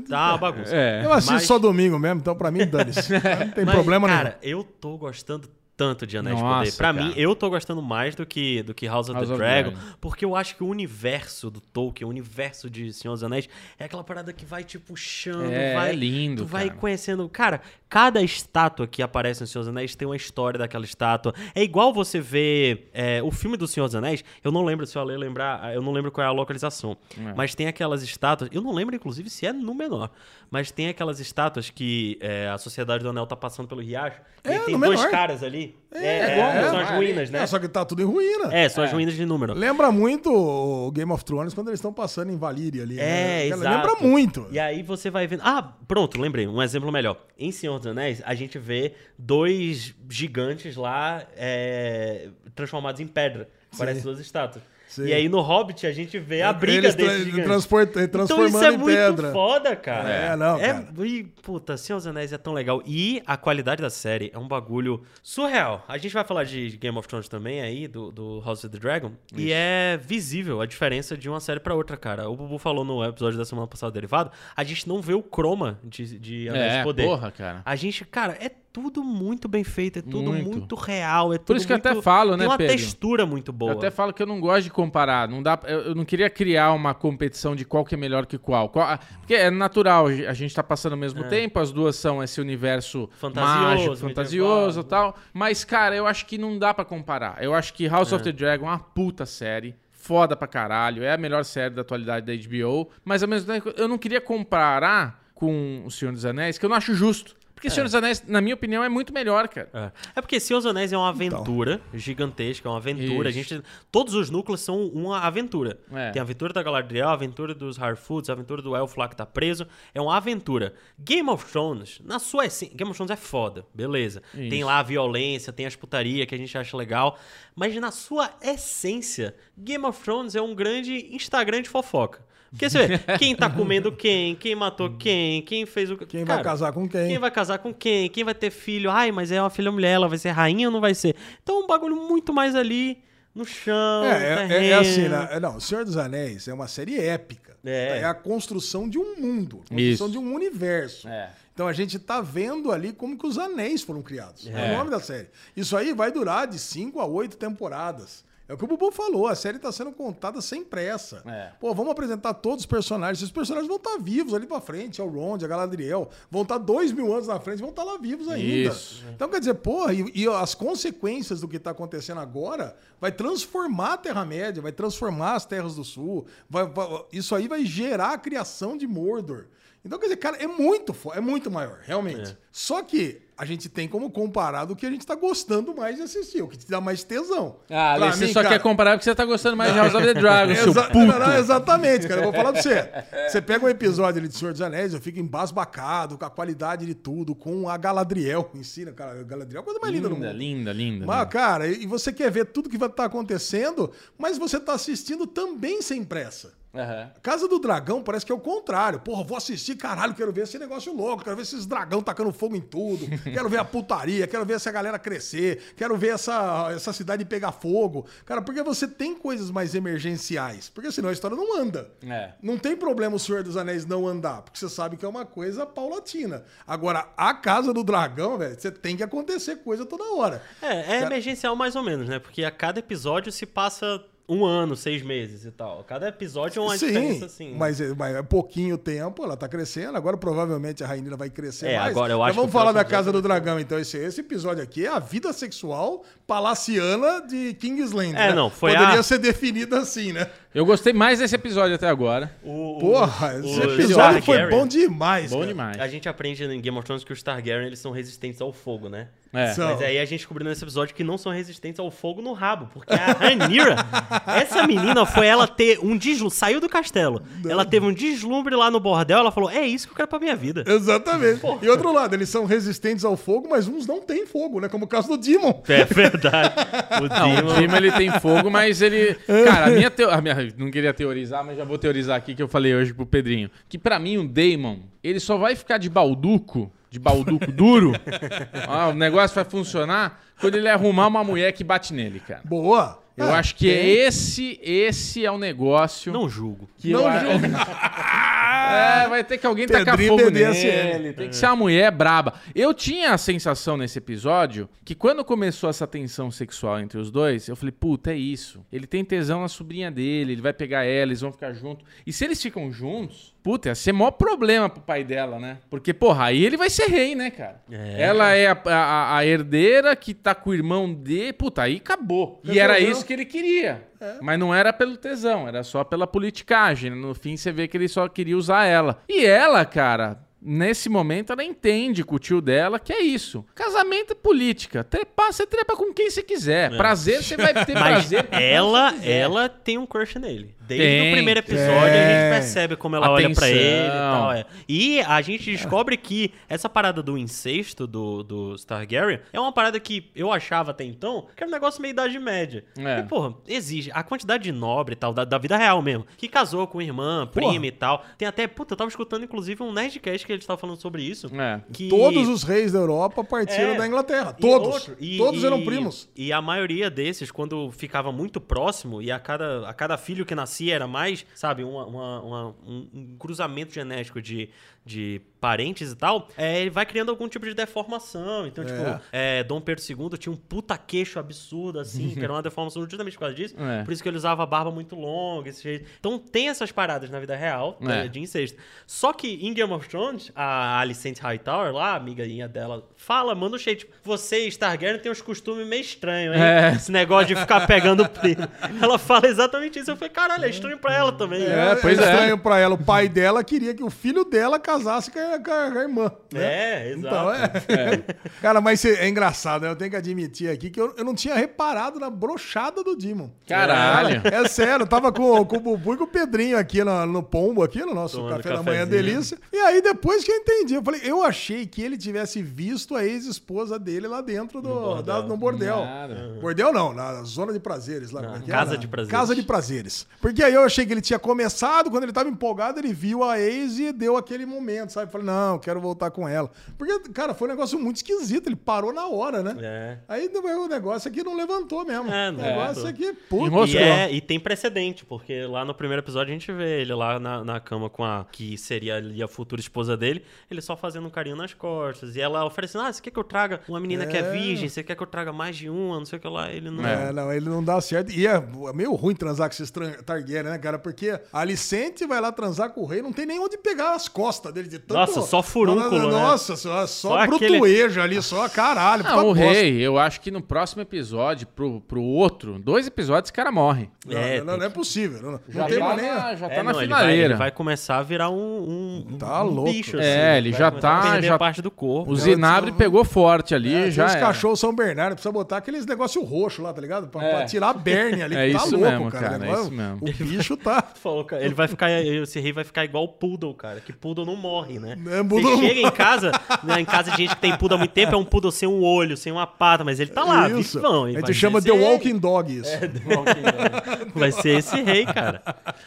Tá 0.08 0.30
uma 0.34 0.38
bagunça. 0.38 0.76
É. 0.76 1.04
Eu 1.04 1.12
assisto 1.12 1.34
Mas- 1.34 1.43
só 1.47 1.58
domingo 1.58 1.97
mesmo, 1.97 2.20
então 2.20 2.36
pra 2.36 2.52
mim 2.52 2.64
dane-se. 2.68 3.12
Não 3.12 3.52
tem 3.52 3.66
Mas, 3.66 3.74
problema 3.74 4.08
cara, 4.08 4.38
eu 4.43 4.64
tô 4.64 4.97
gostando 4.97 5.50
tanto 5.76 6.06
de 6.06 6.18
Anéis 6.18 6.38
Nossa, 6.39 6.66
de 6.66 6.72
Poder. 6.72 6.78
Pra 6.78 6.93
cara. 6.93 7.06
mim, 7.06 7.14
eu 7.16 7.34
tô 7.34 7.50
gostando 7.50 7.82
mais 7.82 8.14
do 8.14 8.26
que, 8.26 8.62
do 8.64 8.74
que 8.74 8.86
House 8.86 9.08
of 9.08 9.16
House 9.16 9.28
the 9.30 9.34
of 9.34 9.41
Dragon, 9.41 9.72
Dragon. 9.72 9.93
porque 10.02 10.26
eu 10.26 10.36
acho 10.36 10.58
que 10.58 10.62
o 10.64 10.68
universo 10.68 11.50
do 11.50 11.62
Tolkien, 11.62 12.06
o 12.06 12.10
universo 12.10 12.70
de 12.70 12.91
Senhor 12.91 13.14
dos 13.14 13.24
Anéis, 13.24 13.47
é 13.80 13.86
aquela 13.86 14.04
parada 14.04 14.34
que 14.34 14.43
vai 14.45 14.62
te 14.62 14.78
puxando, 14.78 15.50
É, 15.50 15.74
vai... 15.76 15.89
é 15.91 15.93
lindo, 15.93 16.43
Tu 16.43 16.45
vai 16.45 16.68
cara. 16.68 16.80
conhecendo... 16.82 17.30
Cara, 17.30 17.62
cada 17.89 18.21
estátua 18.21 18.85
que 18.87 19.01
aparece 19.01 19.41
no 19.41 19.47
Senhor 19.47 19.63
dos 19.63 19.69
Anéis 19.69 19.95
tem 19.95 20.07
uma 20.07 20.15
história 20.15 20.57
daquela 20.59 20.85
estátua. 20.85 21.33
É 21.55 21.63
igual 21.63 21.91
você 21.91 22.19
ver 22.21 22.89
é, 22.93 23.21
o 23.23 23.31
filme 23.31 23.57
do 23.57 23.67
Senhor 23.67 23.87
dos 23.87 23.95
Anéis, 23.95 24.23
eu 24.43 24.51
não 24.51 24.63
lembro 24.63 24.85
se 24.85 24.95
eu 24.97 25.03
lembrar, 25.03 25.73
eu 25.73 25.81
não 25.81 25.91
lembro 25.91 26.11
qual 26.11 26.23
é 26.23 26.27
a 26.27 26.31
localização, 26.31 26.95
É. 27.19 27.33
mas 27.35 27.55
tem 27.55 27.67
aquelas 27.67 28.03
estátuas, 28.03 28.49
eu 28.53 28.61
não 28.61 28.71
lembro 28.71 28.95
inclusive 28.95 29.29
se 29.29 29.45
é 29.47 29.51
no 29.53 29.73
menor, 29.73 30.11
mas 30.51 30.69
tem 30.71 30.87
aquelas 30.87 31.19
estátuas 31.19 31.69
que 31.69 32.17
é, 32.21 32.47
a 32.49 32.57
Sociedade 32.57 33.03
do 33.03 33.09
Anel 33.09 33.25
tá 33.25 33.35
passando 33.35 33.67
pelo 33.67 33.81
riacho, 33.81 34.21
e 34.45 34.49
É, 34.49 34.59
tem 34.59 34.79
dois 34.79 34.99
menor. 34.99 35.11
caras 35.11 35.43
ali. 35.43 35.75
É, 35.91 35.97
É, 35.99 36.19
é, 36.19 36.39
é, 36.39 36.69
são 36.69 36.79
as 36.79 36.89
ruínas, 36.91 37.29
né? 37.31 37.41
É, 37.41 37.47
só 37.47 37.57
que 37.57 37.67
tá 37.67 37.83
tudo 37.83 38.01
em 38.01 38.05
ruína. 38.05 38.53
É, 38.55 38.69
são 38.69 38.83
as 38.83 38.91
ruínas 38.93 39.15
de 39.15 39.25
número. 39.25 39.53
Lembra 39.55 39.91
muito 39.91 40.31
o 40.31 40.91
Game 40.91 41.11
of 41.11 41.25
Thrones 41.25 41.53
quando 41.53 41.69
eles 41.69 41.79
estão 41.79 41.91
passando 41.91 42.31
em 42.31 42.37
Valíria 42.37 42.83
ali. 42.83 42.99
É, 42.99 43.01
né? 43.03 43.47
exato. 43.47 43.63
Lembra 43.63 43.95
muito. 44.07 44.47
E 44.51 44.59
aí 44.59 44.83
você 44.83 45.09
vai 45.09 45.25
vendo. 45.25 45.41
Ah, 45.43 45.73
pronto, 45.87 46.21
lembrei. 46.21 46.47
Um 46.47 46.61
exemplo 46.61 46.91
melhor. 46.91 47.17
Em 47.37 47.51
Senhor 47.51 47.78
dos 47.80 47.88
Anéis, 47.88 48.21
a 48.25 48.36
gente 48.36 48.57
vê 48.59 48.93
dois 49.17 49.93
gigantes 50.09 50.75
lá 50.75 51.25
é, 51.36 52.30
transformados 52.55 53.01
em 53.01 53.07
pedra. 53.07 53.49
Parece 53.77 54.01
duas 54.01 54.19
estátuas. 54.19 54.63
Sim. 54.89 55.05
E 55.05 55.13
aí 55.13 55.29
no 55.29 55.39
Hobbit 55.39 55.85
a 55.87 55.91
gente 55.91 56.17
vê 56.19 56.41
a 56.41 56.51
briga 56.51 56.79
Eles 56.79 56.95
tra- 56.95 57.05
desse 57.05 57.23
gigante. 57.25 57.43
transporta- 57.43 58.01
Então 58.01 58.25
transformando 58.25 58.55
isso 58.55 58.63
é 58.65 58.73
em 58.73 58.77
muito 58.77 58.95
pedra. 58.97 59.31
foda, 59.31 59.75
cara. 59.75 60.09
É, 60.09 60.35
não, 60.35 60.59
cara. 60.59 60.87
E, 61.05 61.23
puta, 61.43 61.77
Senhor 61.77 61.99
dos 61.99 62.07
Anéis 62.07 62.33
é 62.33 62.37
tão 62.37 62.53
legal. 62.53 62.81
E 62.85 63.21
a 63.25 63.37
qualidade 63.37 63.81
da 63.81 63.89
série 63.89 64.31
é 64.33 64.37
um 64.39 64.47
bagulho 64.47 65.03
surreal. 65.21 65.85
A 65.87 65.97
gente 65.97 66.11
vai 66.13 66.23
falar 66.23 66.43
de 66.43 66.69
Game 66.77 66.97
of 66.97 67.07
Thrones 67.07 67.29
também 67.29 67.61
aí, 67.61 67.87
do, 67.87 68.11
do 68.11 68.41
House 68.43 68.63
of 68.63 68.69
the 68.73 68.79
Dragon. 68.79 69.11
E 69.35 69.51
é 69.53 69.97
visível 70.01 70.59
a 70.61 70.65
diferença 70.65 71.15
de 71.15 71.29
uma 71.29 71.39
série 71.39 71.59
pra 71.59 71.75
outra, 71.75 71.95
cara. 71.95 72.27
O 72.29 72.35
Bubu 72.35 72.57
falou 72.57 72.83
no 72.83 73.03
episódio 73.05 73.37
da 73.37 73.45
semana 73.45 73.67
passada 73.67 73.91
derivado, 73.91 74.31
a 74.55 74.63
gente 74.63 74.87
não 74.87 75.01
vê 75.01 75.13
o 75.13 75.21
croma 75.21 75.79
de, 75.83 76.17
de 76.17 76.49
Anéis 76.49 76.73
É, 76.73 76.77
de 76.79 76.83
Poder. 76.83 77.03
porra, 77.03 77.31
cara. 77.31 77.61
A 77.63 77.75
gente, 77.75 78.03
cara, 78.05 78.35
é 78.41 78.49
tudo 78.72 79.03
muito 79.03 79.47
bem 79.47 79.63
feito, 79.63 79.99
é 79.99 80.01
tudo 80.01 80.32
muito, 80.32 80.49
Muito. 80.59 80.76
real, 80.76 81.34
é 81.34 81.38
tudo 81.38 81.57
isso 81.57 81.65
que 81.65 81.74
eu 81.74 81.78
muito- 81.78 81.88
até 81.89 82.01
falo, 82.01 82.32
né, 82.32 82.38
Tem 82.39 82.47
uma 82.47 82.57
Pedro? 82.57 82.76
textura 82.78 83.26
muito 83.26 83.51
boa. 83.51 83.72
Eu 83.72 83.78
até 83.78 83.89
falo 83.89 84.13
que 84.13 84.22
eu 84.22 84.28
não 84.28 84.39
gosto 84.39 84.63
de 84.63 84.70
comparar. 84.70 85.28
Não 85.28 85.41
dá, 85.41 85.59
eu, 85.65 85.80
eu 85.80 85.95
não 85.95 86.05
queria 86.05 86.30
criar 86.30 86.72
uma 86.74 86.93
competição 86.93 87.55
de 87.55 87.65
qual 87.65 87.84
que 87.84 87.95
é 87.95 87.97
melhor 87.97 88.26
que 88.26 88.38
qual. 88.38 88.70
Qual- 88.70 88.86
ah, 88.88 88.99
porque 89.20 89.34
é 89.34 89.49
natural, 89.49 90.07
a 90.07 90.34
gente 90.34 90.53
tá 90.53 90.61
passando 90.63 90.93
ao 90.93 90.99
mesmo 90.99 91.24
tempo, 91.26 91.59
as 91.59 91.72
duas 91.72 91.95
são 91.95 92.22
esse 92.24 92.39
universo 92.39 93.09
Fantasioso, 93.13 93.63
mágico, 93.63 93.95
fantasioso 93.97 94.80
e 94.82 94.84
tal. 94.84 95.15
Mas, 95.34 95.63
cara, 95.63 95.95
eu 95.95 96.05
acho 96.05 96.26
que 96.26 96.38
não 96.38 96.57
dá 96.57 96.74
pra 96.74 96.86
comparar. 96.86 97.38
Eu 97.43 97.53
acho 97.53 97.74
que 97.74 97.88
House 97.88 98.13
of 98.13 98.24
the 98.24 98.32
Dragon 98.32 98.65
é 98.65 98.70
uma 98.70 98.80
puta 98.80 99.26
série. 99.26 99.76
Foda 99.91 100.36
pra 100.36 100.47
caralho. 100.47 101.03
É 101.03 101.11
a 101.13 101.17
melhor 101.17 101.43
série 101.43 101.74
da 101.76 101.82
atualidade 101.82 102.26
da 102.26 102.34
HBO. 102.34 102.89
Mas 103.03 103.22
ao 103.22 103.28
mesmo 103.28 103.51
tempo, 103.51 103.74
eu 103.76 103.88
não 103.88 103.97
queria 103.97 104.22
comparar 104.22 105.20
com 105.36 105.84
O 105.86 105.91
Senhor 105.91 106.11
dos 106.11 106.26
Anéis, 106.26 106.57
que 106.57 106.65
eu 106.65 106.70
não 106.70 106.76
acho 106.78 106.93
justo. 106.93 107.36
Porque 107.60 107.68
O 107.68 107.72
Senhor 107.72 107.84
dos 107.84 107.93
Anéis, 107.93 108.24
na 108.26 108.39
minha 108.39 108.55
opinião, 108.55 108.82
é 108.82 108.88
muito 108.88 109.14
melhor, 109.14 109.49
cara. 109.49 109.70
É. 109.74 109.91
É 110.16 110.22
porque 110.22 110.39
Senhor 110.39 110.60
dos 110.60 110.66
Anéis 110.66 110.93
é 110.93 110.97
uma 110.97 111.10
aventura 111.10 111.82
gigantesca, 111.93 112.70
é 112.70 112.72
uma 112.72 112.78
aventura. 112.78 113.28
A 113.28 113.32
gente, 113.34 113.62
todos 113.91 114.14
os 114.14 114.30
núcleos 114.30 114.62
são 114.62 114.88
uma 114.88 115.20
aventura. 115.20 115.78
É. 115.91 116.12
Tem 116.12 116.22
a 116.22 116.24
aventura 116.24 116.53
da 116.53 116.64
Galadriel, 116.64 117.10
a 117.10 117.12
aventura 117.12 117.53
dos 117.53 117.78
Harfoots, 117.78 118.30
a 118.30 118.34
aventura 118.34 118.62
do 118.62 118.74
elfo 118.78 118.97
lá 118.97 119.10
que 119.10 119.16
tá 119.16 119.26
preso. 119.26 119.68
É 119.93 119.99
uma 119.99 120.16
aventura. 120.16 120.74
Game 120.97 121.30
of 121.30 121.45
Thrones, 121.51 121.99
na 122.05 122.18
sua 122.18 122.45
essência... 122.45 122.74
Game 122.74 122.89
of 122.89 122.97
Thrones 122.97 123.12
é 123.12 123.18
foda, 123.18 123.66
beleza. 123.74 124.24
Isso. 124.34 124.49
Tem 124.49 124.64
lá 124.64 124.80
a 124.80 124.84
violência, 124.84 125.51
tem 125.51 125.66
as 125.66 125.76
putaria 125.76 126.26
que 126.26 126.34
a 126.34 126.38
gente 126.38 126.57
acha 126.57 126.78
legal. 126.78 127.20
Mas 127.53 127.76
na 127.76 127.91
sua 127.91 128.30
essência, 128.41 129.36
Game 129.57 129.86
of 129.86 130.01
Thrones 130.01 130.34
é 130.34 130.41
um 130.41 130.55
grande 130.55 131.14
Instagram 131.14 131.62
de 131.62 131.68
fofoca. 131.68 132.28
Porque 132.50 132.70
você 132.70 132.88
vê, 132.88 133.00
quem 133.20 133.36
tá 133.36 133.50
comendo 133.50 133.91
quem, 133.91 134.36
quem 134.36 134.56
matou 134.56 134.91
quem, 134.97 135.41
quem 135.43 135.66
fez 135.66 135.91
o... 135.91 135.97
Quem 135.97 136.24
vai 136.26 136.41
casar 136.43 136.72
com 136.74 136.88
quem? 136.89 137.08
Quem 137.08 137.18
vai 137.20 137.32
casar 137.32 137.60
com 137.60 137.74
quem? 137.74 138.10
Quem 138.10 138.24
vai 138.24 138.34
ter 138.34 138.50
filho? 138.50 138.89
Ai, 138.89 139.12
mas 139.12 139.32
é 139.32 139.41
uma 139.41 139.50
filha 139.50 139.72
mulher, 139.72 139.91
ela 139.91 140.08
vai 140.08 140.18
ser 140.18 140.30
rainha 140.32 140.68
ou 140.68 140.74
não 140.74 140.82
vai 140.82 140.95
ser? 140.95 141.16
Então 141.43 141.62
é 141.62 141.64
um 141.64 141.68
bagulho 141.68 141.95
muito 141.95 142.34
mais 142.34 142.56
ali 142.56 142.97
no 143.36 143.45
chão. 143.45 144.04
É, 144.06 144.34
é- 144.43 144.47
no 144.47 144.54
é, 144.54 144.68
é 144.70 144.74
assim, 144.74 145.08
né? 145.08 145.39
Não, 145.39 145.58
O 145.58 145.62
Senhor 145.62 145.86
dos 145.86 145.95
Anéis 145.97 146.47
é 146.47 146.54
uma 146.54 146.68
série 146.68 147.00
épica. 147.00 147.56
É. 147.64 148.00
É 148.00 148.04
a 148.06 148.14
construção 148.14 148.88
de 148.89 148.97
um 148.97 149.18
mundo, 149.20 149.58
a 149.66 149.70
construção 149.76 150.08
Isso. 150.08 150.10
de 150.10 150.18
um 150.18 150.34
universo. 150.34 151.08
É. 151.08 151.30
Então 151.54 151.68
a 151.68 151.74
gente 151.74 152.00
tá 152.00 152.22
vendo 152.22 152.72
ali 152.72 152.93
como 152.93 153.18
que 153.18 153.28
os 153.28 153.38
anéis 153.38 153.82
foram 153.84 154.02
criados. 154.02 154.47
É, 154.47 154.70
É. 154.70 154.74
o 154.74 154.78
nome 154.78 154.89
da 154.89 155.00
série. 155.02 155.28
Isso 155.58 155.76
aí 155.76 155.93
vai 155.93 156.10
durar 156.10 156.47
de 156.47 156.58
5 156.58 157.00
a 157.02 157.06
8 157.06 157.36
temporadas. 157.38 158.24
É 158.50 158.54
o 158.54 158.58
que 158.58 158.64
o 158.64 158.68
Bubu 158.68 158.91
falou, 158.91 159.28
a 159.28 159.36
série 159.36 159.60
tá 159.60 159.72
sendo 159.72 159.91
contada 159.91 160.41
sem 160.41 160.64
pressa. 160.64 161.22
É. 161.28 161.52
Pô, 161.60 161.72
vamos 161.76 161.91
apresentar 161.91 162.34
todos 162.34 162.62
os 162.62 162.66
personagens. 162.66 163.20
Esses 163.20 163.32
personagens 163.32 163.68
vão 163.68 163.78
estar 163.78 163.97
vivos 164.00 164.34
ali 164.34 164.47
pra 164.47 164.60
frente. 164.60 165.00
É 165.00 165.04
o 165.04 165.08
Rond, 165.08 165.43
a 165.43 165.47
Galadriel. 165.47 166.10
Vão 166.32 166.41
estar 166.41 166.58
dois 166.58 166.91
mil 166.91 167.14
anos 167.14 167.28
na 167.28 167.39
frente, 167.39 167.60
vão 167.62 167.70
estar 167.70 167.84
lá 167.84 167.95
vivos 167.97 168.28
ainda. 168.28 168.72
Isso. 168.74 169.04
Então, 169.14 169.30
quer 169.30 169.38
dizer, 169.39 169.54
porra, 169.54 169.93
e, 169.93 170.12
e 170.16 170.28
as 170.28 170.56
consequências 170.56 171.41
do 171.41 171.47
que 171.47 171.60
tá 171.60 171.70
acontecendo 171.70 172.20
agora 172.22 172.76
vai 173.00 173.12
transformar 173.12 173.93
a 173.93 173.97
Terra-média, 173.97 174.64
vai 174.64 174.72
transformar 174.72 175.36
as 175.36 175.45
Terras 175.45 175.76
do 175.76 175.84
Sul. 175.84 176.26
vai- 176.50 176.66
vai- 176.68 177.06
isso 177.14 177.36
aí 177.36 177.47
vai 177.47 177.64
gerar 177.64 178.14
a 178.14 178.18
criação 178.18 178.76
de 178.76 178.88
Mordor. 178.88 179.45
Então, 179.86 179.97
quer 180.00 180.08
dizer, 180.08 180.18
cara, 180.18 180.38
é 180.38 180.47
muito, 180.47 180.93
é 181.14 181.22
muito 181.22 181.50
maior, 181.52 181.80
realmente. 181.84 182.36
Só 182.52 182.82
que 182.82 183.22
a 183.39 183.45
gente 183.45 183.69
tem 183.69 183.87
como 183.87 184.11
comparar 184.11 184.65
do 184.65 184.75
que 184.75 184.85
a 184.85 184.89
gente 184.91 185.07
tá 185.07 185.15
gostando 185.15 185.73
mais 185.73 185.95
de 185.95 186.01
assistir, 186.01 186.41
o 186.41 186.47
que 186.49 186.57
te 186.57 186.69
dá 186.69 186.81
mais 186.81 187.03
tesão. 187.03 187.55
Ah, 187.69 187.95
Pra 187.97 188.11
você 188.11 188.25
mim, 188.25 188.33
só 188.33 188.43
cara, 188.43 188.55
quer 188.55 188.61
comparar 188.61 188.91
porque 188.91 189.05
você 189.05 189.15
tá 189.15 189.23
gostando 189.23 189.55
mais 189.55 189.71
de 189.71 189.79
House 189.79 189.95
of 189.95 190.03
the 190.05 190.13
Dragon, 190.19 190.53
seu 190.55 190.73
puto. 190.73 190.97
não, 190.99 191.17
não, 191.19 191.37
exatamente, 191.37 192.07
cara. 192.07 192.19
Eu 192.19 192.25
vou 192.25 192.33
falar 192.33 192.51
pra 192.51 192.61
você. 192.61 192.89
Você 193.29 193.41
pega 193.41 193.65
um 193.65 193.69
episódio 193.69 194.19
ali 194.19 194.27
de 194.27 194.35
Senhor 194.37 194.51
dos 194.51 194.61
Anéis, 194.61 194.93
eu 194.93 194.99
fico 194.99 195.19
embasbacado 195.19 196.17
com 196.17 196.25
a 196.25 196.29
qualidade 196.29 196.85
de 196.85 196.93
tudo, 196.93 197.33
com 197.33 197.69
a 197.69 197.77
Galadriel 197.77 198.51
em 198.53 198.61
si, 198.63 198.83
né, 198.83 198.91
cara? 198.91 199.19
A 199.21 199.23
Galadriel 199.23 199.59
é 199.59 199.61
a 199.61 199.65
coisa 199.65 199.79
mais 199.79 199.93
linda, 199.93 200.09
do 200.09 200.15
Linda, 200.15 200.27
mundo. 200.27 200.37
linda, 200.37 200.73
linda. 200.73 201.05
Mas, 201.05 201.17
linda. 201.19 201.25
cara, 201.31 201.67
e 201.67 201.85
você 201.85 202.11
quer 202.11 202.29
ver 202.29 202.45
tudo 202.45 202.69
que 202.69 202.77
vai 202.77 202.89
estar 202.89 203.05
acontecendo, 203.05 203.89
mas 204.17 204.37
você 204.37 204.59
tá 204.59 204.73
assistindo 204.73 205.25
também 205.25 205.81
sem 205.81 206.03
pressa. 206.03 206.59
Aham. 206.74 207.11
Casa 207.22 207.47
do 207.47 207.57
Dragão 207.59 208.03
parece 208.03 208.26
que 208.26 208.32
é 208.32 208.36
o 208.36 208.39
contrário. 208.39 208.99
Porra, 208.99 209.24
vou 209.24 209.38
assistir, 209.38 209.76
caralho, 209.76 210.13
quero 210.13 210.32
ver 210.32 210.43
esse 210.43 210.59
negócio 210.59 210.95
louco, 210.95 211.24
quero 211.24 211.36
ver 211.36 211.41
esses 211.41 211.65
dragão 211.65 212.01
tacando 212.01 212.32
fogo 212.32 212.55
em 212.55 212.61
tudo, 212.61 213.07
quero 213.24 213.49
ver 213.49 213.59
a 213.59 213.65
putaria, 213.65 214.28
quero 214.28 214.45
ver 214.45 214.53
essa 214.53 214.72
galera 214.72 214.99
crescer, 214.99 215.74
quero 215.76 215.97
ver 215.97 216.09
essa, 216.09 216.72
essa 216.72 216.93
cidade 216.93 217.26
pegar 217.26 217.51
fogo. 217.51 218.05
Cara, 218.26 218.41
porque 218.41 218.61
você 218.61 218.88
tem 218.88 219.15
coisas 219.15 219.49
mais 219.49 219.74
emergenciais, 219.74 220.70
porque 220.70 220.91
senão 220.91 221.09
a 221.09 221.13
história 221.13 221.36
não 221.36 221.59
anda. 221.59 221.89
É. 222.03 222.34
Não 222.41 222.57
tem 222.57 222.76
problema 222.76 223.15
o 223.15 223.20
Senhor 223.20 223.43
dos 223.43 223.57
Anéis 223.57 223.86
não 223.86 224.07
andar, 224.07 224.43
porque 224.43 224.59
você 224.59 224.70
sabe 224.70 224.95
que 224.95 225.05
é 225.05 225.07
uma 225.07 225.26
coisa 225.26 225.65
paulatina. 225.65 226.43
Agora, 226.67 227.07
a 227.17 227.34
Casa 227.34 227.74
do 227.74 227.84
Dragão, 227.84 228.38
velho, 228.38 228.59
você 228.59 228.72
tem 228.72 228.95
que 228.95 229.03
acontecer 229.03 229.57
coisa 229.57 229.86
toda 229.86 230.03
hora. 230.15 230.41
É, 230.61 230.97
é 230.97 231.01
emergencial 231.01 231.55
mais 231.55 231.76
ou 231.76 231.84
menos, 231.84 232.07
né? 232.07 232.20
Porque 232.20 232.43
a 232.43 232.51
cada 232.51 232.80
episódio 232.80 233.32
se 233.32 233.45
passa 233.45 234.03
um 234.30 234.45
ano, 234.45 234.75
seis 234.75 235.01
meses 235.01 235.43
e 235.43 235.51
tal. 235.51 235.84
Cada 235.84 236.07
episódio 236.07 236.59
é 236.59 236.63
uma 236.63 236.77
diferença 236.77 237.25
assim. 237.25 237.55
Mas, 237.57 237.82
é- 237.82 237.93
mas 237.95 238.15
é 238.15 238.21
pouquinho 238.21 238.77
tempo, 238.77 239.23
ela 239.23 239.36
tá 239.36 239.47
crescendo. 239.49 239.97
Agora 239.97 240.15
provavelmente 240.15 240.84
a 240.84 240.88
Rainha 240.88 241.17
vai 241.17 241.30
crescer 241.30 241.67
É, 241.67 241.77
mais. 241.80 241.89
agora 241.91 242.13
eu 242.13 242.19
Mas 242.19 242.27
acho 242.30 242.36
vamos 242.36 242.51
que 242.51 242.55
o 242.55 242.59
falar 242.59 242.71
da 242.71 242.86
Casa 242.86 243.11
do 243.11 243.21
Dragão, 243.21 243.59
então. 243.59 243.80
Esse, 243.80 243.97
esse 243.97 244.21
episódio 244.21 244.63
aqui 244.63 244.86
é 244.86 244.89
a 244.89 244.99
vida 244.99 245.34
sexual 245.34 246.03
palaciana 246.27 247.21
de 247.27 247.53
Kingsland. 247.55 248.15
É, 248.15 248.30
né? 248.30 248.34
não, 248.34 248.49
foi 248.49 248.71
Poderia 248.73 248.99
a- 248.99 249.03
ser 249.03 249.17
definida 249.17 249.80
assim, 249.80 250.13
né? 250.13 250.30
Eu 250.54 250.66
gostei 250.66 250.91
mais 250.93 251.20
desse 251.20 251.36
episódio 251.36 251.76
até 251.76 251.88
agora. 251.88 252.32
O- 252.43 252.78
o- 252.78 252.80
Porra, 252.80 253.36
esse 253.38 253.62
episódio 253.62 254.24
foi 254.24 254.47
bom 254.50 254.66
demais. 254.66 255.30
Bom 255.30 255.38
cara. 255.41 255.47
demais. 255.47 255.80
A 255.80 255.88
gente 255.88 256.10
aprende 256.10 256.43
em 256.43 256.60
Game 256.60 256.76
of 256.76 256.86
Thrones 256.86 257.04
que 257.04 257.14
os 257.14 257.22
Targaryen 257.22 257.68
eles 257.68 257.78
são 257.78 257.91
resistentes 257.91 258.41
ao 258.41 258.52
fogo, 258.52 258.89
né? 258.89 259.08
É. 259.32 259.54
São. 259.54 259.70
Mas 259.70 259.82
aí 259.84 260.00
a 260.00 260.06
gente 260.06 260.18
descobriu 260.22 260.50
nesse 260.50 260.64
episódio 260.64 260.95
que 260.95 261.04
não 261.04 261.16
são 261.16 261.32
resistentes 261.32 261.80
ao 261.80 261.91
fogo 261.91 262.20
no 262.20 262.34
rabo. 262.34 262.68
Porque 262.74 262.91
a 262.91 263.14
Rhaenyra, 263.14 263.76
essa 264.26 264.66
menina 264.66 265.06
foi 265.06 265.28
ela 265.28 265.47
ter 265.47 265.78
um 265.84 265.95
deslumbre, 265.95 266.36
saiu 266.36 266.60
do 266.60 266.68
castelo. 266.68 267.22
Ela 267.47 267.64
teve 267.64 267.86
um 267.86 267.93
deslumbre 267.93 268.56
lá 268.56 268.72
no 268.72 268.80
bordel, 268.80 269.20
ela 269.20 269.32
falou, 269.32 269.52
é 269.52 269.62
isso 269.68 269.86
que 269.86 269.91
eu 269.93 269.97
quero 269.97 270.08
pra 270.08 270.18
minha 270.18 270.36
vida. 270.36 270.64
Exatamente. 270.66 271.41
E 271.62 271.70
outro 271.70 271.93
lado, 271.93 272.16
eles 272.16 272.28
são 272.28 272.45
resistentes 272.45 273.06
ao 273.06 273.16
fogo, 273.16 273.47
mas 273.47 273.68
uns 273.68 273.86
não 273.86 274.02
têm 274.02 274.26
fogo, 274.26 274.60
né? 274.60 274.68
Como 274.68 274.86
o 274.86 274.88
caso 274.88 275.10
do 275.10 275.18
Demon. 275.18 275.62
É 275.68 275.86
verdade. 275.86 276.56
O 277.00 277.08
Não, 277.08 277.32
o 277.32 277.36
Demon... 277.36 277.54
Dima 277.54 277.78
ele 277.78 277.91
tem 277.91 278.12
fogo, 278.20 278.50
mas 278.50 278.82
ele. 278.82 279.14
Cara, 279.45 279.68
a 279.68 279.70
minha, 279.70 279.91
teo... 279.91 280.10
a 280.10 280.20
minha. 280.20 280.38
Não 280.57 280.69
queria 280.71 280.93
teorizar, 280.93 281.43
mas 281.45 281.57
já 281.57 281.63
vou 281.63 281.77
teorizar 281.77 282.17
aqui 282.17 282.33
que 282.35 282.41
eu 282.41 282.47
falei 282.47 282.73
hoje 282.75 282.93
pro 282.93 283.05
Pedrinho. 283.05 283.49
Que 283.67 283.77
pra 283.77 283.99
mim 283.99 284.17
o 284.17 284.27
Damon, 284.27 284.79
ele 285.03 285.19
só 285.19 285.37
vai 285.37 285.55
ficar 285.55 285.77
de 285.77 285.89
balduco, 285.89 286.71
de 286.89 286.99
balduco 286.99 287.51
duro. 287.51 287.93
ah, 288.67 288.87
o 288.89 288.93
negócio 288.93 289.35
vai 289.35 289.45
funcionar 289.45 290.21
quando 290.39 290.55
ele 290.55 290.69
arrumar 290.69 291.07
uma 291.07 291.23
mulher 291.23 291.51
que 291.53 291.63
bate 291.63 291.93
nele, 291.93 292.19
cara. 292.19 292.41
Boa. 292.45 292.99
Eu 293.17 293.27
Ah, 293.27 293.39
acho 293.39 293.53
que 293.55 293.65
tem. 293.67 293.89
esse, 293.97 294.57
esse 294.63 295.25
é 295.25 295.31
o 295.31 295.37
negócio. 295.37 296.13
Não 296.13 296.29
julgo. 296.29 296.69
que 296.77 296.91
Não 296.93 297.01
eu 297.01 297.07
a- 297.07 297.19
julgo. 297.19 297.45
É, 298.70 299.07
vai 299.09 299.24
ter 299.24 299.38
que 299.38 299.45
alguém 299.45 299.67
tacar 299.67 299.97
Pedrinho 299.97 300.17
fogo 300.17 300.32
BDSM. 300.32 300.65
nele. 300.65 301.13
Tem 301.13 301.30
que 301.30 301.36
ser 301.36 301.45
uma 301.47 301.55
mulher 301.55 301.91
braba. 301.91 302.34
Eu 302.53 302.74
tinha 302.74 303.13
a 303.13 303.17
sensação 303.17 303.78
nesse 303.78 303.97
episódio 303.97 304.70
que 304.86 304.95
quando 304.95 305.24
começou 305.24 305.70
essa 305.70 305.88
tensão 305.88 306.32
sexual 306.32 306.80
entre 306.80 306.97
os 306.97 307.11
dois, 307.11 307.47
eu 307.47 307.55
falei, 307.55 307.72
puta, 307.72 308.11
é 308.11 308.17
isso. 308.17 308.65
Ele 308.72 308.88
tem 308.88 309.03
tesão 309.03 309.41
na 309.41 309.47
sobrinha 309.47 309.91
dele, 309.91 310.34
ele 310.34 310.41
vai 310.41 310.53
pegar 310.53 310.84
ela, 310.84 311.09
eles 311.11 311.22
vão 311.22 311.32
ficar 311.32 311.53
juntos. 311.53 311.86
E 312.05 312.13
se 312.13 312.26
eles 312.26 312.41
ficam 312.41 312.72
juntos, 312.72 313.34
puta, 313.43 313.69
ia 313.69 313.75
ser 313.75 313.91
maior 313.93 314.11
problema 314.11 314.69
pro 314.69 314.81
pai 314.81 315.03
dela, 315.03 315.39
né? 315.39 315.57
Porque, 315.69 315.93
porra, 315.93 316.25
aí 316.25 316.43
ele 316.45 316.57
vai 316.57 316.69
ser 316.69 316.87
rei, 316.87 317.15
né, 317.15 317.29
cara? 317.31 317.61
É. 317.71 318.01
Ela 318.01 318.33
é 318.33 318.47
a, 318.47 318.57
a- 318.65 319.17
a 319.17 319.25
herdeira 319.25 319.95
que 319.95 320.13
tá 320.13 320.35
com 320.35 320.49
o 320.49 320.53
irmão 320.53 320.93
dele. 320.93 321.33
Puta, 321.33 321.61
aí 321.63 321.77
acabou. 321.77 322.41
E 322.43 322.59
era 322.59 322.79
isso 322.79 323.05
que 323.05 323.13
ele 323.13 323.25
queria. 323.25 323.87
Mas 324.21 324.39
não 324.39 324.53
era 324.55 324.71
pelo 324.71 324.95
tesão, 324.95 325.47
era 325.47 325.61
só 325.63 325.83
pela 325.83 326.07
politicagem. 326.07 326.89
No 326.91 327.13
fim, 327.13 327.35
você 327.35 327.51
vê 327.51 327.67
que 327.67 327.75
ele 327.75 327.87
só 327.87 328.07
queria 328.07 328.37
usar 328.37 328.65
ela. 328.65 329.01
E 329.09 329.25
ela, 329.25 329.65
cara, 329.65 330.19
Nesse 330.41 330.87
momento, 330.87 331.33
ela 331.33 331.43
entende 331.43 332.03
com 332.03 332.15
o 332.15 332.19
tio 332.19 332.41
dela 332.41 332.79
que 332.79 332.93
é 332.93 333.01
isso. 333.01 333.45
Casamento 333.53 334.13
é 334.13 334.15
política. 334.15 334.83
Trepar, 334.83 335.33
você 335.33 335.45
trepa 335.45 335.75
com 335.75 335.93
quem 335.93 336.09
você 336.09 336.23
quiser. 336.23 336.75
Prazer, 336.77 337.23
você 337.23 337.35
vai 337.35 337.53
ter 337.65 337.75
É. 337.75 337.75
Mas 337.79 338.07
prazer. 338.07 338.27
ela, 338.31 338.95
ela 339.03 339.49
tem 339.49 339.77
um 339.77 339.85
crush 339.85 340.17
nele. 340.17 340.55
Desde 340.69 340.85
Tem, 340.85 341.09
o 341.09 341.15
primeiro 341.15 341.39
episódio 341.39 341.71
a 341.73 341.87
gente 341.87 342.29
percebe 342.29 342.75
como 342.75 342.95
ela 342.95 343.09
olha 343.09 343.27
pra 343.31 343.47
Atenção. 343.47 343.59
ele 343.59 343.87
e 343.87 343.89
tal. 343.89 344.31
é. 344.31 344.45
E 344.67 345.01
a 345.01 345.19
gente 345.21 345.51
descobre 345.51 345.97
que 345.97 346.31
essa 346.47 346.69
parada 346.69 347.01
do 347.01 347.17
incesto 347.17 347.87
do, 347.87 348.21
do 348.21 348.55
Targaryen 348.57 349.19
é 349.33 349.39
uma 349.39 349.51
parada 349.51 349.79
que 349.79 350.11
eu 350.15 350.31
achava 350.31 350.69
até 350.69 350.83
então 350.83 351.27
que 351.35 351.43
era 351.43 351.49
um 351.49 351.51
negócio 351.51 351.81
meio 351.81 351.89
idade 351.91 352.19
média. 352.19 352.63
É. 352.77 352.99
E, 352.99 353.03
porra, 353.03 353.33
exige. 353.47 353.89
A 353.95 354.03
quantidade 354.03 354.43
de 354.43 354.51
nobre 354.51 354.93
e 354.93 354.95
tal, 354.95 355.11
da, 355.11 355.25
da 355.25 355.39
vida 355.39 355.57
real 355.57 355.81
mesmo, 355.81 356.05
que 356.15 356.27
casou 356.27 356.67
com 356.67 356.79
irmã, 356.79 357.25
prima 357.25 357.65
e 357.65 357.71
tal. 357.71 358.05
Tem 358.15 358.27
até, 358.27 358.45
puta, 358.45 358.73
eu 358.73 358.77
tava 358.77 358.89
escutando 358.89 359.23
inclusive 359.23 359.63
um 359.63 359.73
Nerdcast 359.73 360.27
que 360.30 360.34
eles 360.34 360.43
estavam 360.43 360.59
falando 360.59 360.80
sobre 360.80 361.01
isso. 361.03 361.27
É. 361.39 361.61
Que... 361.73 361.89
Todos 361.89 362.27
os 362.27 362.43
reis 362.43 362.71
da 362.71 362.80
Europa 362.80 363.23
partiram 363.23 363.71
É. 363.73 363.77
da 363.77 363.88
Inglaterra. 363.88 364.36
E 364.38 364.41
Todos. 364.41 364.67
outro- 364.73 364.95
e- 364.99 365.17
Todos 365.17 365.41
e- 365.41 365.45
eram 365.45 365.63
primos. 365.65 366.07
E 366.15 366.32
a 366.32 366.41
maioria 366.41 366.89
desses, 366.89 367.32
quando 367.32 367.71
ficava 367.71 368.11
muito 368.11 368.39
próximo, 368.39 369.01
e 369.01 369.11
a 369.11 369.19
cada, 369.19 369.67
a 369.67 369.73
cada 369.73 369.97
filho 369.97 370.25
que 370.25 370.36
nascia 370.36 370.75
era 370.75 370.88
mais, 370.88 371.25
sabe, 371.34 371.63
uma- 371.63 371.86
uma- 371.86 372.21
uma- 372.21 372.47
um, 372.65 372.88
um 372.93 373.15
cruzamento 373.17 373.73
genético 373.73 374.21
de, 374.21 374.49
de 374.86 375.21
parentes 375.39 375.91
e 375.91 375.95
tal, 375.95 376.27
é, 376.37 376.61
ele 376.61 376.69
vai 376.69 376.85
criando 376.85 377.09
algum 377.09 377.27
tipo 377.27 377.45
de 377.45 377.53
deformação. 377.53 378.45
Então, 378.47 378.63
tipo, 378.65 379.01
é, 379.11 379.43
Dom 379.43 379.61
Pedro 379.61 379.83
II 379.83 380.17
tinha 380.17 380.33
um 380.33 380.35
puta 380.35 380.77
queixo 380.77 381.19
absurdo, 381.19 381.79
assim, 381.79 382.09
que 382.11 382.23
era 382.23 382.31
uma 382.33 382.41
deformação 382.41 382.81
justamente 382.83 383.13
por 383.13 383.21
causa 383.21 383.35
disso. 383.35 383.55
É. 383.57 383.83
Por 383.83 383.91
isso 383.93 384.03
que 384.03 384.09
ele 384.09 384.17
usava 384.17 384.43
a 384.43 384.45
barba 384.45 384.71
muito 384.71 384.95
longa, 384.95 385.49
esse 385.49 385.63
jeito. 385.63 385.85
Então 385.99 386.17
tem 386.19 386.49
essas 386.49 386.71
paradas 386.71 387.09
na 387.09 387.19
vida 387.19 387.35
real 387.35 387.77
É. 387.81 387.85
né, 387.85 388.07
de 388.07 388.19
incesto. 388.19 388.57
Só 388.85 389.13
que 389.13 389.39
em 389.45 389.53
Game 389.53 389.71
of 389.71 389.87
Thrones, 389.87 390.31
a 390.35 390.79
Alicent 390.79 391.19
Hightower 391.19 391.73
lá, 391.73 391.93
a 391.93 391.95
amigainha 391.95 392.47
dela, 392.47 392.87
fala, 392.95 393.33
manda 393.35 393.55
um 393.55 393.59
shade, 393.59 393.79
tipo, 393.79 393.93
você, 394.03 394.49
Targaryen, 394.59 394.99
tem 394.99 395.11
uns 395.11 395.21
costumes 395.21 395.65
meio 395.65 395.81
estranhos, 395.81 396.35
hein? 396.35 396.41
É. 396.41 396.71
Esse 396.75 396.91
negócio 396.91 397.27
de 397.27 397.35
ficar 397.35 397.65
pegando 397.65 398.03
o 398.03 398.09
primo. 398.09 398.47
Ela 398.81 398.97
fala 398.97 399.27
exatamente 399.27 399.79
isso. 399.79 399.91
Eu 399.91 399.95
falei, 399.95 400.09
caralho, 400.09 400.45
é 400.45 400.49
estranho 400.49 400.77
pra 400.77 400.93
ela 400.95 401.11
também. 401.11 401.43
É, 401.43 401.75
pois 401.75 401.97
é. 401.97 402.03
estranho 402.11 402.37
pra 402.37 402.57
ela. 402.59 402.75
O 402.75 402.83
pai 402.83 403.07
dela 403.07 403.43
queria 403.43 403.73
que 403.73 403.83
o 403.83 403.89
filho 403.89 404.25
dela 404.25 404.59
casasse 404.59 405.11
com 405.11 405.19
a, 405.19 405.23
com 405.23 405.28
a- 405.36 405.39
com 405.39 405.51
a 405.51 405.82
irmã. 405.82 406.11
né? 406.34 406.43
É, 406.43 406.89
exato. 406.91 407.07
Então, 407.07 407.34
é. 407.34 408.05
Cara, 408.41 408.61
mas 408.61 408.84
é 408.86 409.07
engraçado, 409.07 409.63
né? 409.63 409.69
Eu 409.71 409.75
tenho 409.75 409.91
que 409.91 409.97
admitir 409.97 410.49
aqui 410.49 410.69
que 410.69 410.80
eu, 410.80 410.93
eu 410.97 411.03
não 411.03 411.13
tinha 411.15 411.36
reparado 411.36 411.99
na 411.99 412.09
brochada 412.09 412.84
do 412.84 412.95
Demon. 412.95 413.30
Caralho. 413.47 414.21
É 414.25 414.47
sério, 414.47 414.84
eu 414.84 414.88
tava 414.88 415.11
com, 415.11 415.43
com 415.45 415.57
o 415.57 415.59
Bubu 415.59 415.93
e 415.93 415.97
com 415.97 416.03
o 416.03 416.07
Pedrinho 416.07 416.57
aqui 416.57 416.84
no, 416.84 417.05
no 417.05 417.23
Pombo, 417.23 417.63
aqui 417.63 417.80
no 417.82 417.93
nosso 417.93 418.17
Tomando 418.17 418.38
café 418.43 418.55
da 418.55 418.63
manhã 418.63 418.88
delícia. 418.88 419.38
E 419.51 419.57
aí, 419.57 419.82
depois 419.82 420.23
que 420.23 420.32
eu 420.32 420.38
entendi, 420.38 420.73
eu 420.75 420.84
falei, 420.84 421.01
eu 421.03 421.23
achei 421.23 421.65
que 421.65 421.82
ele 421.82 421.97
tivesse 421.97 422.41
visto 422.41 422.95
a 422.95 423.05
ex-esposa 423.05 423.77
dele 423.80 424.07
lá 424.07 424.21
dentro 424.21 424.61
do, 424.61 424.69
No 424.69 424.75
no 424.75 424.82
bordel. 424.86 425.03
bordel. 425.03 425.27
no 425.27 425.38
bordel. 425.38 425.75
Nada. 425.86 426.38
Bordel 426.41 426.73
não, 426.73 426.93
na 426.93 427.23
zona 427.23 427.53
de 427.53 427.59
prazeres 427.59 428.11
lá. 428.11 428.21
como 428.23 428.36
é 428.36 428.39
é? 428.39 428.41
casa 428.47 428.77
de 428.77 428.88
prazeres. 428.88 429.11
Casa 429.11 429.36
de 429.36 429.43
prazeres. 429.43 430.07
Porque 430.21 430.43
aí 430.43 430.53
eu 430.53 430.63
achei 430.63 430.86
que 430.86 430.93
ele 430.93 431.01
tinha 431.01 431.19
começado, 431.19 431.89
quando 431.89 432.03
ele 432.03 432.13
tava 432.13 432.30
empolgado, 432.30 432.80
ele 432.80 432.93
viu 432.93 433.23
a 433.23 433.39
ex 433.39 433.80
e 433.80 433.91
deu 433.91 434.17
aquele 434.17 434.45
momento, 434.45 434.91
sabe? 434.91 435.11
Falei, 435.20 435.36
não, 435.36 435.59
quero 435.59 435.80
voltar 435.80 436.11
com 436.11 436.28
ela. 436.28 436.49
Porque, 436.78 437.09
cara, 437.11 437.34
foi 437.34 437.47
um 437.47 437.51
negócio 437.51 437.80
muito 437.80 437.97
esquisito, 437.97 438.47
ele 438.47 438.55
parou 438.55 438.93
na 438.93 439.07
hora, 439.07 439.41
né? 439.43 439.55
É. 439.61 439.97
Aí 440.07 440.30
o 440.30 440.67
negócio 440.67 441.09
aqui 441.09 441.24
não 441.24 441.36
levantou 441.36 441.86
mesmo. 441.86 442.11
É, 442.11 442.30
o 442.30 442.34
não 442.34 442.41
negócio 442.41 442.84
levantou. 442.84 443.07
aqui, 443.09 443.20
puta. 443.30 443.45
Enroscou. 443.47 443.80
E, 443.80 443.84
é, 443.84 444.11
e 444.11 444.22
tem 444.22 444.39
precedente, 444.39 445.05
porque 445.05 445.43
lá 445.45 445.63
no 445.65 445.74
primeiro 445.74 446.01
episódio 446.01 446.32
a 446.32 446.34
gente 446.34 446.51
vê 446.51 446.82
ele 446.82 446.93
lá 446.93 447.20
na, 447.20 447.43
na 447.43 447.59
cama 447.59 447.89
com 447.89 448.03
a 448.03 448.26
que 448.32 448.57
seria 448.57 448.95
ali 448.97 449.22
a 449.22 449.28
futura 449.28 449.59
esposa 449.61 449.95
dele, 449.97 450.24
ele 450.49 450.61
só 450.61 450.76
fazendo 450.76 451.07
um 451.07 451.09
carinho 451.09 451.36
nas 451.36 451.53
costas. 451.53 452.15
E 452.15 452.22
ela 452.22 452.45
oferecendo: 452.45 452.84
Ah, 452.86 452.93
você 452.93 453.01
quer 453.01 453.11
que 453.11 453.20
eu 453.20 453.24
traga 453.24 453.61
uma 453.67 453.80
menina 453.80 454.05
que 454.05 454.15
é 454.15 454.20
É. 454.22 454.32
virgem? 454.32 454.70
Você 454.70 454.84
quer 454.84 454.95
que 454.95 455.03
eu 455.03 455.07
traga 455.07 455.32
mais 455.34 455.55
de 455.55 455.70
uma? 455.70 455.97
Não 455.97 456.05
sei 456.05 456.17
o 456.17 456.22
que 456.22 456.28
lá. 456.28 456.51
Ele 456.51 456.70
não. 456.70 456.86
É, 456.86 457.11
não, 457.11 457.32
ele 457.32 457.49
não 457.49 457.63
dá 457.63 457.80
certo. 457.82 458.11
E 458.11 458.26
é 458.28 458.41
meio 458.74 458.93
ruim 458.93 459.15
transar 459.15 459.49
com 459.49 459.53
esses 459.53 459.72
Targaryen, 459.72 460.43
né, 460.43 460.57
cara? 460.57 460.78
Porque 460.80 461.09
a 461.32 461.39
Alicente 461.39 462.05
vai 462.05 462.20
lá 462.22 462.32
transar 462.32 462.72
com 462.72 462.82
o 462.82 462.86
rei, 462.86 463.01
não 463.01 463.11
tem 463.13 463.26
nem 463.26 463.39
onde 463.39 463.57
pegar 463.57 463.93
as 463.93 464.07
costas 464.07 464.53
dele 464.53 464.67
de 464.67 464.80
tanto... 464.80 465.09
Nossa, 465.16 465.22
só 465.30 465.43
furúnculo, 465.43 466.07
né? 466.07 466.12
Nossa, 466.12 466.55
só, 466.55 466.86
só, 466.88 467.10
Só 467.10 467.18
aquele- 467.20 467.57
ali, 468.01 468.22
só 468.22 468.47
caralho. 468.49 469.03
Ah, 469.05 469.22
o 469.22 469.34
bosta. 469.34 469.43
rei, 469.43 469.80
eu 469.80 469.97
acho 469.97 470.22
que 470.22 470.32
no 470.32 470.41
próximo 470.41 470.82
episódio, 470.82 471.47
pro, 471.47 471.82
pro 471.82 472.01
outro, 472.01 472.57
dois 472.60 472.88
episódios, 472.88 473.26
esse 473.28 473.34
cara 473.34 473.51
morre. 473.51 473.89
Não, 474.05 474.18
É, 474.18 474.39
não, 474.41 474.45
tem 474.53 474.57
não 474.60 474.66
é 474.66 474.70
possível. 474.70 475.22
Não, 475.22 475.32
não 475.34 475.39
Já 475.49 475.66
tem 475.66 475.80
tá 475.80 476.36
já 476.36 476.45
É, 476.47 476.49
tá 476.55 476.64
na 476.64 476.72
não, 476.74 476.82
ele 476.82 476.89
vai, 476.89 476.99
finaleira. 476.99 477.26
ele 477.26 477.34
vai 477.36 477.51
começar 477.51 477.97
a 477.97 478.03
virar 478.03 478.30
um, 478.30 479.05
um, 479.12 479.18
Tá 479.18 479.43
um 479.43 479.47
louco. 479.49 479.72
bicho. 479.72 479.97
É, 479.99 480.38
ele 480.38 480.51
já 480.51 480.72
tá- 480.72 481.20
já- 481.22 481.38
parte 481.38 481.62
do 481.62 481.72
corpo. 481.72 482.12
O 482.12 482.16
Zinabre 482.16 482.72
pegou 482.72 483.03
forte 483.05 483.53
ali, 483.55 483.74
É, 483.74 483.91
já 483.91 484.05
os 484.05 484.16
cachorros 484.16 484.60
São 484.60 484.74
Bernardo, 484.74 485.14
precisa 485.14 485.32
botar 485.32 485.57
aqueles 485.57 485.86
negócio 485.86 486.24
roxo 486.24 486.62
lá, 486.62 486.74
tá 486.74 486.82
ligado? 486.82 487.07
Pra, 487.07 487.24
É. 487.24 487.36
pra 487.38 487.45
tirar 487.45 487.70
a 487.70 487.74
berne 487.74 488.22
ali, 488.24 488.36
É 488.39 488.47
que 488.47 488.53
tá 488.57 488.64
isso 488.66 488.76
louco, 488.78 488.89
mesmo, 488.91 489.12
cara. 489.12 489.45
é 489.45 489.53
isso 489.53 489.72
mesmo. 489.72 489.97
O 490.01 490.05
bicho 490.24 490.57
tá... 490.57 490.84
Falou, 491.01 491.24
cara, 491.24 491.43
ele 491.43 491.53
vai 491.53 491.68
ficar, 491.68 491.89
esse 491.91 492.39
rei 492.39 492.51
vai 492.51 492.64
ficar 492.64 492.84
igual 492.86 493.03
o 493.05 493.07
Poodle, 493.07 493.53
cara. 493.53 493.80
Que 493.80 493.93
Poodle 493.93 494.26
não 494.26 494.36
morre, 494.36 494.80
né? 494.80 494.95
É, 495.08 495.24
Poodle 495.24 495.58
Você 495.58 495.68
chega 495.68 495.80
em 495.82 495.91
casa, 495.95 496.32
né, 496.64 496.82
em 496.82 496.86
casa 496.86 497.12
de 497.12 497.18
gente 497.18 497.36
que 497.36 497.41
tem 497.41 497.56
Poodle 497.56 497.76
há 497.76 497.80
muito 497.80 497.91
tempo, 497.91 498.14
é 498.14 498.18
um 498.18 498.26
Poodle 498.26 498.52
sem 498.52 498.68
um 498.68 498.82
olho, 498.82 499.16
sem 499.16 499.32
uma 499.32 499.47
pata, 499.47 499.84
mas 499.84 500.00
ele 500.00 500.12
tá 500.12 500.24
lá, 500.24 500.50
isso. 500.50 500.78
vivão. 500.78 501.06
A 501.06 501.12
gente 501.12 501.34
chama 501.34 501.62
The 501.62 501.72
Walking 501.72 502.18
Dog 502.18 502.58
isso. 502.58 502.70
rei. 502.70 502.89
The 502.89 503.16
Walking 503.16 503.41
Dog. 503.41 504.12
Vai 504.20 504.32
ser 504.32 504.58
esse 504.60 504.82
rei, 504.82 505.06
cara. 505.06 505.41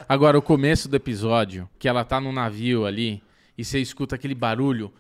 Agora, 0.09 0.39
o 0.39 0.43
começo 0.43 0.89
do 0.89 0.97
episódio, 0.97 1.69
que 1.79 1.89
ela 1.89 2.05
tá 2.05 2.21
num 2.21 2.33
navio 2.33 2.87
ali, 2.87 3.23
e 3.57 3.65
você 3.65 3.79
escuta 3.79 4.15
aquele 4.15 4.35
barulho. 4.35 4.93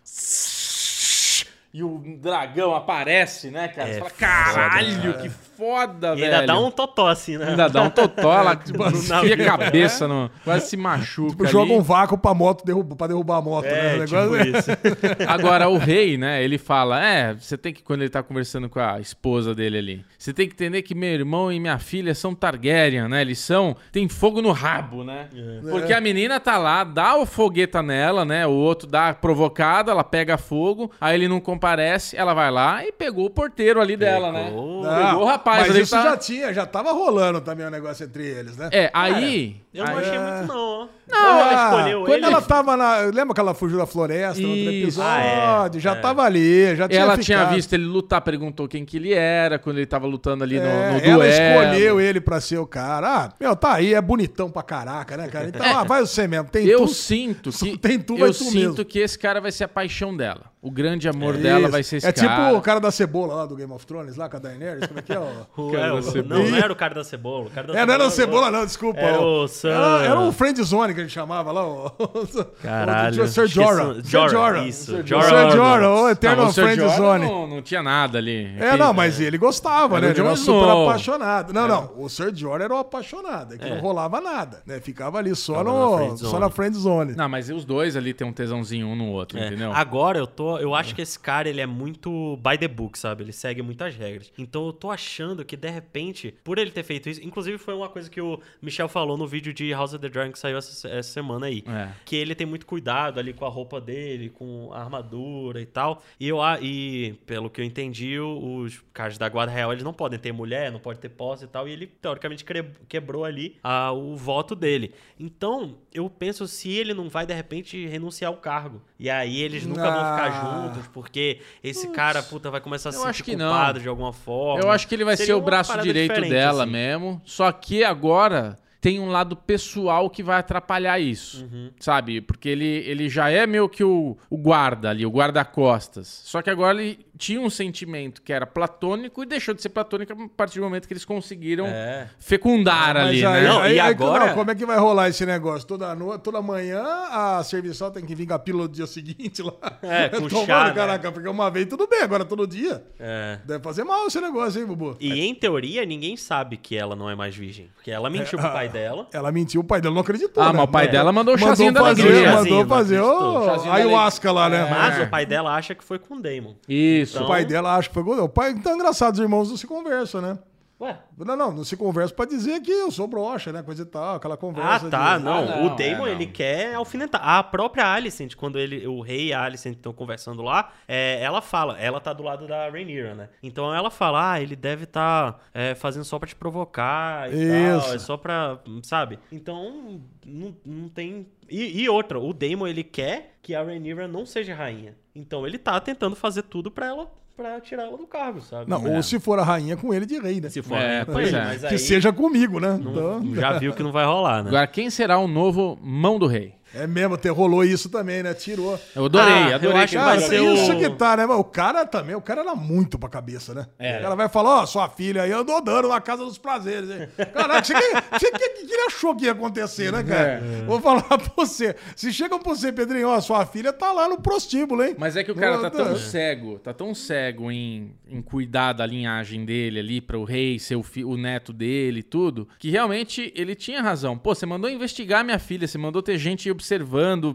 E 1.74 1.82
o 1.82 2.02
dragão 2.20 2.74
aparece, 2.74 3.50
né, 3.50 3.66
cara? 3.68 3.88
É 3.88 3.92
você 3.94 3.98
fala, 4.00 4.10
foda, 4.10 4.20
caralho, 4.20 5.14
que 5.22 5.28
foda, 5.30 6.12
E 6.12 6.20
velho. 6.20 6.34
ainda 6.34 6.46
dá 6.46 6.58
um 6.60 6.70
totó 6.70 7.06
assim, 7.08 7.38
né? 7.38 7.48
Ainda 7.48 7.66
dá 7.68 7.82
um 7.82 7.88
totó, 7.88 8.30
ela 8.34 8.52
enfia 8.60 9.34
a 9.34 9.56
cabeça, 9.56 10.06
no, 10.06 10.30
quase 10.44 10.66
se 10.68 10.76
machuca 10.76 11.30
Tipo, 11.30 11.44
ali. 11.44 11.52
joga 11.52 11.72
um 11.72 11.80
vácuo 11.80 12.18
pra 12.18 12.34
moto 12.34 12.62
derrubar, 12.64 12.94
pra 12.96 13.06
derrubar 13.06 13.38
a 13.38 13.40
moto, 13.40 13.64
É, 13.64 13.96
né? 13.96 14.04
O 14.04 14.06
tipo 14.06 14.20
negócio- 14.20 14.58
isso. 14.58 14.70
Agora, 15.26 15.68
o 15.70 15.78
rei, 15.78 16.18
né, 16.18 16.42
ele 16.44 16.58
fala, 16.58 17.02
é, 17.02 17.32
você 17.32 17.56
tem 17.56 17.72
que, 17.72 17.82
quando 17.82 18.02
ele 18.02 18.10
tá 18.10 18.22
conversando 18.22 18.68
com 18.68 18.78
a 18.78 19.00
esposa 19.00 19.54
dele 19.54 19.78
ali, 19.78 20.04
você 20.18 20.32
tem 20.32 20.46
que 20.46 20.52
entender 20.54 20.82
que 20.82 20.94
meu 20.94 21.08
irmão 21.08 21.50
e 21.50 21.58
minha 21.58 21.78
filha 21.78 22.14
são 22.14 22.34
Targaryen, 22.34 23.08
né, 23.08 23.22
eles 23.22 23.38
são, 23.38 23.74
tem 23.90 24.08
fogo 24.10 24.42
no 24.42 24.52
rabo, 24.52 25.04
né? 25.04 25.28
É. 25.34 25.70
Porque 25.70 25.94
a 25.94 26.00
menina 26.02 26.38
tá 26.38 26.58
lá, 26.58 26.84
dá 26.84 27.16
o 27.16 27.24
fogueta 27.24 27.82
nela, 27.82 28.26
né, 28.26 28.46
o 28.46 28.50
outro 28.52 28.86
dá 28.86 29.14
provocada, 29.14 29.90
ela 29.90 30.04
pega 30.04 30.36
fogo, 30.36 30.90
aí 31.00 31.14
ele 31.14 31.28
não 31.28 31.40
comparece, 31.62 32.16
ela 32.16 32.34
vai 32.34 32.50
lá 32.50 32.84
e 32.84 32.90
pegou 32.90 33.26
o 33.26 33.30
porteiro 33.30 33.80
ali 33.80 33.96
dela, 33.96 34.32
né? 34.32 34.46
Pegou. 34.46 34.82
Pegou 34.82 35.22
o 35.22 35.24
rapaz 35.24 35.60
mas 35.60 35.70
ali, 35.70 35.80
isso 35.82 35.94
tá- 35.94 36.02
já 36.02 36.16
tinha, 36.16 36.52
já 36.52 36.66
tava 36.66 36.90
rolando 36.90 37.40
também 37.40 37.64
o 37.64 37.70
negócio 37.70 38.04
entre 38.04 38.26
eles, 38.26 38.56
né? 38.56 38.68
É, 38.72 38.90
aí... 38.92 39.61
Eu 39.74 39.84
não 39.86 39.96
aí- 39.96 40.04
achei 40.04 40.18
muito, 40.18 40.46
não, 40.52 40.58
ó. 40.82 40.86
Não, 41.08 41.40
ela 41.40 41.64
escolheu 41.64 42.00
quando 42.04 42.12
ele. 42.14 42.24
ela 42.26 42.40
tava 42.42 42.76
na. 42.76 42.96
Lembra 43.12 43.34
que 43.34 43.40
ela 43.40 43.54
fugiu 43.54 43.76
da 43.78 43.86
floresta 43.86 44.40
no 44.40 44.48
outro 44.48 44.70
episódio? 44.70 45.10
Ah, 45.10 45.70
é, 45.74 45.78
já 45.80 45.92
é. 45.92 45.94
tava 45.96 46.22
ali, 46.22 46.76
já 46.76 46.88
tinha 46.88 47.00
Ela 47.00 47.12
ficado. 47.12 47.24
tinha 47.24 47.44
visto 47.46 47.72
ele 47.72 47.84
lutar, 47.84 48.20
perguntou 48.22 48.66
quem 48.68 48.84
que 48.84 48.96
ele 48.96 49.12
era, 49.12 49.58
quando 49.58 49.76
ele 49.78 49.86
tava 49.86 50.06
lutando 50.06 50.44
ali 50.44 50.58
no, 50.58 50.66
É, 50.66 50.90
no 50.92 50.98
ela 50.98 51.16
duelo. 51.24 51.24
escolheu 51.24 52.00
ele 52.00 52.20
pra 52.20 52.40
ser 52.40 52.58
o 52.58 52.66
cara. 52.66 53.24
Ah, 53.24 53.32
meu, 53.38 53.54
tá 53.56 53.74
aí, 53.74 53.92
é 53.94 54.00
bonitão 54.00 54.50
pra 54.50 54.62
caraca, 54.62 55.16
né, 55.16 55.28
cara? 55.28 55.48
Então, 55.48 55.60
ah, 55.66 55.84
vai 55.84 56.00
você 56.00 56.26
mesmo. 56.28 56.48
Tem 56.50 56.66
Eu 56.66 56.80
tudo. 56.80 56.90
sinto 56.94 57.50
que 57.58 57.76
tem 57.76 57.98
tu, 57.98 58.16
eu 58.16 58.28
tu 58.28 58.44
sinto 58.44 58.54
mesmo. 58.54 58.84
que 58.84 58.98
esse 59.00 59.18
cara 59.18 59.40
vai 59.40 59.52
ser 59.52 59.64
a 59.64 59.68
paixão 59.68 60.16
dela. 60.16 60.52
O 60.62 60.70
grande 60.70 61.08
amor 61.08 61.36
dela 61.36 61.62
Isso. 61.62 61.70
vai 61.72 61.82
ser 61.82 61.96
esse 61.96 62.06
É 62.06 62.12
cara. 62.12 62.46
tipo 62.46 62.56
o 62.56 62.60
cara 62.62 62.78
da 62.78 62.92
cebola 62.92 63.34
lá 63.34 63.46
do 63.46 63.56
Game 63.56 63.72
of 63.72 63.84
Thrones, 63.84 64.16
lá 64.16 64.28
com 64.28 64.36
a 64.36 64.40
Daenerys. 64.40 64.86
Como 64.86 65.00
é 65.00 65.02
que 65.02 65.12
é? 65.12 65.18
O- 65.18 65.70
Cara 65.72 65.86
é, 65.86 65.88
da 65.90 65.94
o- 65.96 66.02
cebola. 66.04 66.40
não, 66.40 66.50
não 66.50 66.56
era 66.56 66.72
o 66.72 66.76
cara 66.76 66.94
da 66.94 67.02
cebola. 67.04 67.46
O 67.46 67.50
cara 67.50 67.66
da 67.66 67.78
É, 67.80 67.84
não 67.84 67.94
era 67.94 68.06
o 68.06 68.10
cebola, 68.10 68.48
não, 68.50 68.64
desculpa. 68.64 69.00
Era 69.00 69.20
o 69.20 69.48
Era, 69.68 70.04
era 70.04 70.20
o 70.20 70.32
Friend 70.32 70.62
Zone 70.62 70.94
que 70.94 71.00
a 71.00 71.02
gente 71.04 71.12
chamava 71.12 71.52
lá. 71.52 71.66
O, 71.66 71.90
Caralho. 72.62 73.22
o 73.22 73.28
Sir 73.28 73.46
Jorah. 73.46 73.94
Sir 73.94 74.04
Jorah, 74.10 74.28
Jorah. 74.28 74.66
isso. 74.68 74.84
Sir 74.96 75.06
Jorah 75.06 75.50
Jorah, 75.50 75.88
o 75.90 76.02
Não, 76.02 76.10
Eternal 76.10 76.46
o 76.46 76.52
Ser 76.52 76.62
Friend 76.64 76.80
Jorah 76.80 76.96
Zone. 76.96 77.26
Não, 77.26 77.46
não 77.46 77.62
tinha 77.62 77.82
nada 77.82 78.18
ali. 78.18 78.52
É, 78.58 78.76
não, 78.76 78.92
mas 78.92 79.20
ele 79.20 79.38
gostava, 79.38 79.96
Era 79.96 80.06
né? 80.06 80.12
Ele 80.12 80.20
era 80.20 80.36
super 80.36 80.68
apaixonado. 80.68 81.52
Não, 81.52 81.68
não. 81.68 81.92
O 81.96 82.08
Sir 82.08 82.34
Jorah 82.34 82.64
era 82.64 82.74
o 82.74 82.78
apaixonado. 82.78 83.54
É 83.54 83.58
que 83.58 83.68
não 83.68 83.80
rolava 83.80 84.20
nada. 84.20 84.62
Né? 84.66 84.80
Ficava 84.80 85.18
ali 85.18 85.34
só, 85.34 85.62
no, 85.62 85.96
friend 85.96 86.18
só 86.20 86.26
zone. 86.28 86.40
na 86.40 86.50
friend 86.50 86.76
zone. 86.76 87.14
Não, 87.14 87.28
mas 87.28 87.50
os 87.50 87.64
dois 87.64 87.96
ali 87.96 88.12
tem 88.14 88.26
um 88.26 88.32
tesãozinho 88.32 88.86
um 88.86 88.96
no 88.96 89.08
outro, 89.08 89.38
É. 89.38 89.46
entendeu? 89.46 89.72
Agora 89.72 90.18
eu 90.18 90.26
tô. 90.26 90.58
Eu 90.58 90.74
acho 90.74 90.94
que 90.94 91.02
esse 91.02 91.18
cara 91.18 91.48
ele 91.48 91.60
é 91.60 91.66
muito 91.66 92.36
by 92.38 92.56
the 92.58 92.68
book, 92.68 92.98
sabe? 92.98 93.22
Ele 93.24 93.32
segue 93.32 93.62
muitas 93.62 93.94
regras. 93.94 94.30
Então 94.38 94.66
eu 94.66 94.72
tô 94.72 94.90
achando 94.90 95.44
que, 95.44 95.56
de 95.56 95.68
repente, 95.70 96.34
por 96.44 96.58
ele 96.58 96.70
ter 96.70 96.82
feito 96.82 97.08
isso. 97.08 97.20
Inclusive, 97.22 97.58
foi 97.58 97.74
uma 97.74 97.88
coisa 97.88 98.08
que 98.10 98.20
o 98.20 98.38
Michel 98.60 98.88
falou 98.88 99.16
no 99.16 99.26
vídeo 99.26 99.51
vídeo 99.52 99.66
de 99.66 99.72
House 99.72 99.92
of 99.92 100.00
the 100.00 100.08
Dragon 100.08 100.32
que 100.32 100.38
saiu 100.38 100.56
essa, 100.58 100.88
essa 100.88 101.10
semana 101.12 101.46
aí. 101.46 101.62
É. 101.66 101.88
Que 102.04 102.16
ele 102.16 102.34
tem 102.34 102.46
muito 102.46 102.66
cuidado 102.66 103.20
ali 103.20 103.32
com 103.32 103.44
a 103.44 103.48
roupa 103.48 103.80
dele, 103.80 104.28
com 104.30 104.70
a 104.72 104.80
armadura 104.80 105.60
e 105.60 105.66
tal. 105.66 106.02
E, 106.18 106.28
eu, 106.28 106.40
a- 106.42 106.58
e 106.60 107.14
pelo 107.26 107.48
que 107.50 107.60
eu 107.60 107.64
entendi, 107.64 108.18
os 108.18 108.82
caras 108.92 109.18
da 109.18 109.28
Guarda 109.28 109.52
Real 109.52 109.72
eles 109.72 109.84
não 109.84 109.92
podem 109.92 110.18
ter 110.18 110.32
mulher, 110.32 110.72
não 110.72 110.80
pode 110.80 110.98
ter 110.98 111.08
posse 111.10 111.44
e 111.44 111.48
tal. 111.48 111.68
E 111.68 111.72
ele, 111.72 111.86
teoricamente, 111.86 112.44
quebrou 112.88 113.24
ali 113.24 113.56
ah, 113.62 113.92
o 113.92 114.16
voto 114.16 114.54
dele. 114.54 114.94
Então, 115.18 115.76
eu 115.92 116.08
penso 116.10 116.46
se 116.48 116.70
ele 116.70 116.94
não 116.94 117.08
vai, 117.08 117.26
de 117.26 117.34
repente, 117.34 117.86
renunciar 117.86 118.30
ao 118.30 118.38
cargo. 118.38 118.82
E 118.98 119.10
aí 119.10 119.40
eles 119.40 119.66
nunca 119.66 119.90
vão 119.90 120.00
Ah. 120.00 120.16
ficar 120.16 120.30
juntos, 120.70 120.88
porque 120.88 121.40
esse 121.62 121.88
cara, 121.88 122.22
puta, 122.22 122.50
vai 122.50 122.60
começar 122.60 122.88
a 122.88 122.92
se 122.92 122.98
sentir 123.02 123.22
que 123.22 123.36
não. 123.36 123.48
culpado 123.50 123.80
de 123.80 123.88
alguma 123.88 124.12
forma. 124.12 124.62
Eu 124.62 124.70
acho 124.70 124.86
que 124.88 124.94
ele 124.94 125.04
vai 125.04 125.16
Seria 125.16 125.34
ser 125.34 125.38
o 125.40 125.42
braço 125.42 125.76
direito 125.80 126.20
dela 126.22 126.62
assim. 126.64 126.72
mesmo. 126.72 127.20
Só 127.24 127.50
que 127.52 127.84
agora 127.84 128.58
tem 128.82 128.98
um 128.98 129.06
lado 129.10 129.36
pessoal 129.36 130.10
que 130.10 130.24
vai 130.24 130.36
atrapalhar 130.40 130.98
isso. 130.98 131.44
Uhum. 131.44 131.70
Sabe? 131.78 132.20
Porque 132.20 132.48
ele, 132.48 132.66
ele 132.66 133.08
já 133.08 133.30
é 133.30 133.46
meio 133.46 133.68
que 133.68 133.84
o, 133.84 134.16
o 134.28 134.36
guarda 134.36 134.90
ali, 134.90 135.06
o 135.06 135.10
guarda-costas. 135.10 136.08
Só 136.24 136.42
que 136.42 136.50
agora 136.50 136.82
ele 136.82 136.98
tinha 137.16 137.40
um 137.40 137.48
sentimento 137.48 138.20
que 138.22 138.32
era 138.32 138.44
platônico 138.44 139.22
e 139.22 139.26
deixou 139.26 139.54
de 139.54 139.62
ser 139.62 139.68
platônico 139.68 140.12
a 140.12 140.28
partir 140.36 140.58
do 140.58 140.64
momento 140.64 140.88
que 140.88 140.92
eles 140.92 141.04
conseguiram 141.04 141.66
É. 141.66 142.08
fecundar 142.18 142.94
Mas 142.94 143.06
ali, 143.08 143.24
aí, 143.24 143.42
né? 143.42 143.48
Não, 143.48 143.60
aí- 143.60 143.76
e 143.76 143.80
aí- 143.80 143.90
agora- 143.92 144.26
não, 144.26 144.34
como 144.34 144.50
é 144.50 144.54
que 144.56 144.66
vai 144.66 144.78
rolar 144.78 145.08
esse 145.08 145.24
negócio? 145.24 145.66
Toda, 145.68 145.94
no, 145.94 146.18
toda 146.18 146.42
manhã 146.42 146.82
a 146.82 147.40
serviçal 147.44 147.92
tem 147.92 148.04
que 148.04 148.16
vir 148.16 148.26
com 148.26 148.34
a 148.34 148.38
pílula 148.38 148.66
do 148.66 148.74
dia 148.74 148.86
seguinte 148.88 149.42
lá. 149.42 149.52
É, 149.80 150.08
com 150.08 150.26
Tomando, 150.28 150.46
chá, 150.46 150.64
né? 150.64 150.72
caraca, 150.74 151.12
porque 151.12 151.28
uma 151.28 151.50
vez 151.50 151.66
tudo 151.66 151.86
bem, 151.86 152.02
agora 152.02 152.24
todo 152.24 152.46
dia. 152.48 152.82
É. 152.98 153.38
Deve 153.44 153.62
fazer 153.62 153.84
mal 153.84 154.08
esse 154.08 154.20
negócio, 154.20 154.60
hein, 154.60 154.66
Bubu? 154.66 154.96
E 154.98 155.20
em 155.20 155.34
teoria, 155.34 155.84
ninguém 155.84 156.16
sabe 156.16 156.56
que 156.56 156.76
ela 156.76 156.96
não 156.96 157.08
é 157.08 157.14
mais 157.14 157.36
virgem. 157.36 157.70
Porque 157.76 157.90
ela 157.92 158.10
mentiu 158.10 158.38
pro 158.40 158.50
pai 158.50 158.71
dela. 158.72 159.06
Ela 159.12 159.30
mentiu, 159.30 159.60
o 159.60 159.64
pai 159.64 159.80
dela 159.80 159.94
não 159.94 160.02
acreditou. 160.02 160.42
Ah, 160.42 160.46
né? 160.46 160.52
mas 160.58 160.64
o 160.68 160.68
pai 160.68 160.86
É. 160.86 160.88
dela 160.88 161.12
mandou 161.12 161.34
o 161.34 161.38
Mandou 161.38 161.48
chazinho 161.50 161.72
da 161.72 161.80
fazer, 161.80 162.02
alegria. 162.02 162.32
Mandou 162.32 162.66
fazer 162.66 163.00
o 163.00 163.46
da 163.46 163.72
ayahuasca 163.74 164.32
lá, 164.32 164.48
né? 164.48 164.66
Mas 164.70 164.98
É. 164.98 165.02
o 165.04 165.10
pai 165.10 165.26
dela 165.26 165.54
acha 165.54 165.74
que 165.74 165.84
foi 165.84 165.98
com 165.98 166.14
o 166.16 166.20
Damon. 166.20 166.54
Isso. 166.68 167.22
O 167.22 167.26
pai 167.26 167.44
dela 167.44 167.76
acha 167.76 167.88
que 167.88 167.94
foi. 167.94 168.02
O 168.02 168.28
pai, 168.28 168.50
então 168.50 168.72
é 168.72 168.74
engraçado, 168.74 169.14
os 169.14 169.20
irmãos 169.20 169.50
não 169.50 169.56
se 169.56 169.66
conversam, 169.66 170.20
né? 170.20 170.38
Ué? 170.82 170.98
Não, 171.16 171.36
não, 171.36 171.52
não 171.52 171.64
se 171.64 171.76
conversa 171.76 172.12
pra 172.12 172.24
dizer 172.24 172.60
que 172.60 172.70
eu 172.70 172.90
sou 172.90 173.06
broxa, 173.06 173.52
né? 173.52 173.62
Coisa 173.62 173.82
e 173.82 173.86
tal, 173.86 174.16
aquela 174.16 174.34
Ah, 174.34 174.36
conversa. 174.36 174.90
tá. 174.90 175.16
de- 175.18 175.24
Não, 175.24 175.32
Ah, 175.32 175.42
não, 175.42 175.66
o 175.66 175.76
Damon, 175.76 175.80
é, 175.92 175.96
não. 175.96 176.08
ele 176.08 176.26
quer 176.26 176.74
alfinetar. 176.74 177.20
A 177.22 177.42
própria 177.42 177.86
Alicent, 177.86 178.34
quando 178.34 178.58
ele, 178.58 178.86
o 178.86 179.00
rei 179.00 179.28
e 179.28 179.32
a 179.32 179.42
Alicent 179.44 179.76
estão 179.76 179.92
conversando 179.92 180.42
lá, 180.42 180.72
é, 180.88 181.22
ela 181.22 181.40
fala, 181.40 181.78
ela 181.80 182.00
tá 182.00 182.12
do 182.12 182.22
lado 182.22 182.46
da 182.48 182.68
Rhaenyra, 182.68 183.14
né? 183.14 183.28
Então 183.42 183.72
ela 183.74 183.90
fala, 183.90 184.32
ah, 184.32 184.40
ele 184.40 184.56
deve 184.56 184.84
estar 184.84 185.38
fazendo 185.76 186.04
só 186.04 186.18
pra 186.18 186.28
te 186.28 186.34
provocar 186.34 187.32
e 187.32 187.36
Isso. 187.36 187.84
tal, 187.86 187.94
é 187.94 187.98
só 187.98 188.16
pra, 188.16 188.58
sabe? 188.82 189.18
Então, 189.30 190.00
não, 190.26 190.56
não 190.66 190.88
tem... 190.88 191.26
E, 191.48 191.82
e 191.82 191.88
outra, 191.88 192.18
o 192.18 192.32
Damon, 192.32 192.66
ele 192.66 192.82
quer 192.82 193.36
que 193.42 193.54
a 193.54 193.62
Rhaenyra 193.62 194.08
não 194.08 194.24
seja 194.26 194.54
rainha. 194.54 194.96
Então 195.14 195.46
ele 195.46 195.58
tá 195.58 195.78
tentando 195.78 196.16
fazer 196.16 196.42
tudo 196.42 196.70
pra 196.70 196.86
ela, 196.86 197.12
pra 197.42 197.60
tirar 197.60 197.84
ela 197.84 197.96
do 197.96 198.06
cargo, 198.06 198.40
sabe? 198.40 198.70
Não, 198.70 198.86
É. 198.86 198.96
ou 198.96 199.02
se 199.02 199.18
for 199.18 199.38
a 199.38 199.42
rainha 199.42 199.76
com 199.76 199.92
ele 199.92 200.06
de 200.06 200.18
rei, 200.18 200.40
né? 200.40 200.48
Se 200.48 200.62
for 200.62 200.76
É, 200.78 201.04
pois 201.04 201.28
ele, 201.28 201.36
é. 201.36 201.44
mas 201.44 201.60
Que 201.60 201.66
aí 201.66 201.78
seja 201.78 202.12
comigo, 202.12 202.60
né? 202.60 202.78
não- 202.82 202.90
Então, 203.22 203.34
já 203.34 203.58
viu 203.58 203.72
que 203.72 203.82
não 203.82 203.90
vai 203.92 204.04
rolar, 204.04 204.42
né? 204.42 204.48
Agora, 204.48 204.66
quem 204.66 204.88
será 204.90 205.18
o 205.18 205.26
novo 205.26 205.78
mão 205.82 206.18
do 206.18 206.26
rei? 206.26 206.54
É 206.74 206.86
mesmo, 206.86 207.14
até 207.14 207.28
rolou 207.28 207.64
isso 207.64 207.88
também, 207.88 208.22
né? 208.22 208.34
Tirou. 208.34 208.78
Eu 208.94 209.06
adorei, 209.06 209.32
Ah, 209.32 209.48
eu 209.50 209.54
adorei. 209.56 209.76
acho 209.78 209.86
que 209.86 209.92
que 209.92 209.96
Cara, 210.04 210.20
vai 210.20 210.28
ser 210.28 210.42
isso 210.42 210.72
o- 210.72 210.78
que 210.78 210.90
tá, 210.90 211.16
né? 211.16 211.26
Mas 211.26 211.38
O 211.38 211.44
cara 211.44 211.84
também, 211.86 212.14
o 212.14 212.20
cara 212.20 212.40
era 212.42 212.54
muito 212.54 212.98
pra 212.98 213.08
cabeça, 213.08 213.52
né? 213.54 213.66
É. 213.78 213.98
O 213.98 214.02
cara 214.02 214.14
vai 214.14 214.28
falar, 214.28 214.62
ó, 214.62 214.66
sua 214.66 214.88
filha 214.88 215.22
aí, 215.22 215.30
eu 215.30 215.44
dou 215.44 215.60
dano 215.62 215.88
na 215.88 216.00
casa 216.00 216.24
dos 216.24 216.38
prazeres, 216.38 216.88
hein? 216.90 217.08
Caraca, 217.32 217.64
você 217.64 217.74
que, 217.74 218.30
que, 218.30 218.48
que 218.66 218.72
ele 218.72 218.82
achou 218.86 219.14
que 219.14 219.24
ia 219.26 219.32
acontecer, 219.32 219.92
né, 219.92 220.02
cara? 220.02 220.42
É. 220.42 220.64
Vou 220.66 220.80
falar 220.80 221.02
pra 221.02 221.20
você. 221.36 221.74
Se 221.96 222.12
chegam 222.12 222.38
pra 222.38 222.54
você, 222.54 222.72
Pedrinho, 222.72 223.08
ó, 223.08 223.20
sua 223.20 223.44
filha 223.46 223.72
tá 223.72 223.92
lá 223.92 224.08
no 224.08 224.20
prostíbulo, 224.20 224.82
hein? 224.84 224.94
Mas 224.98 225.16
é 225.16 225.24
que 225.24 225.30
o 225.30 225.34
cara 225.34 225.58
tá 225.58 225.70
tão 225.70 225.96
cego, 225.96 226.58
tá 226.58 226.72
tão 226.72 226.94
cego 226.94 227.50
em, 227.50 227.92
em 228.08 228.22
cuidar 228.22 228.72
da 228.72 228.86
linhagem 228.86 229.44
dele 229.44 229.78
ali 229.80 230.00
para 230.00 230.18
o 230.18 230.24
rei 230.24 230.58
ser 230.58 230.76
o, 230.76 230.82
fi- 230.82 231.04
o 231.04 231.16
neto 231.16 231.52
dele 231.52 232.00
e 232.00 232.02
tudo, 232.02 232.48
que 232.58 232.70
realmente 232.70 233.32
ele 233.36 233.54
tinha 233.54 233.82
razão. 233.82 234.16
Pô, 234.16 234.34
você 234.34 234.46
mandou 234.46 234.70
investigar 234.70 235.24
minha 235.24 235.38
filha, 235.38 235.66
você 235.66 235.76
mandou 235.78 236.02
ter 236.02 236.16
gente 236.18 236.50
observando, 236.50 236.61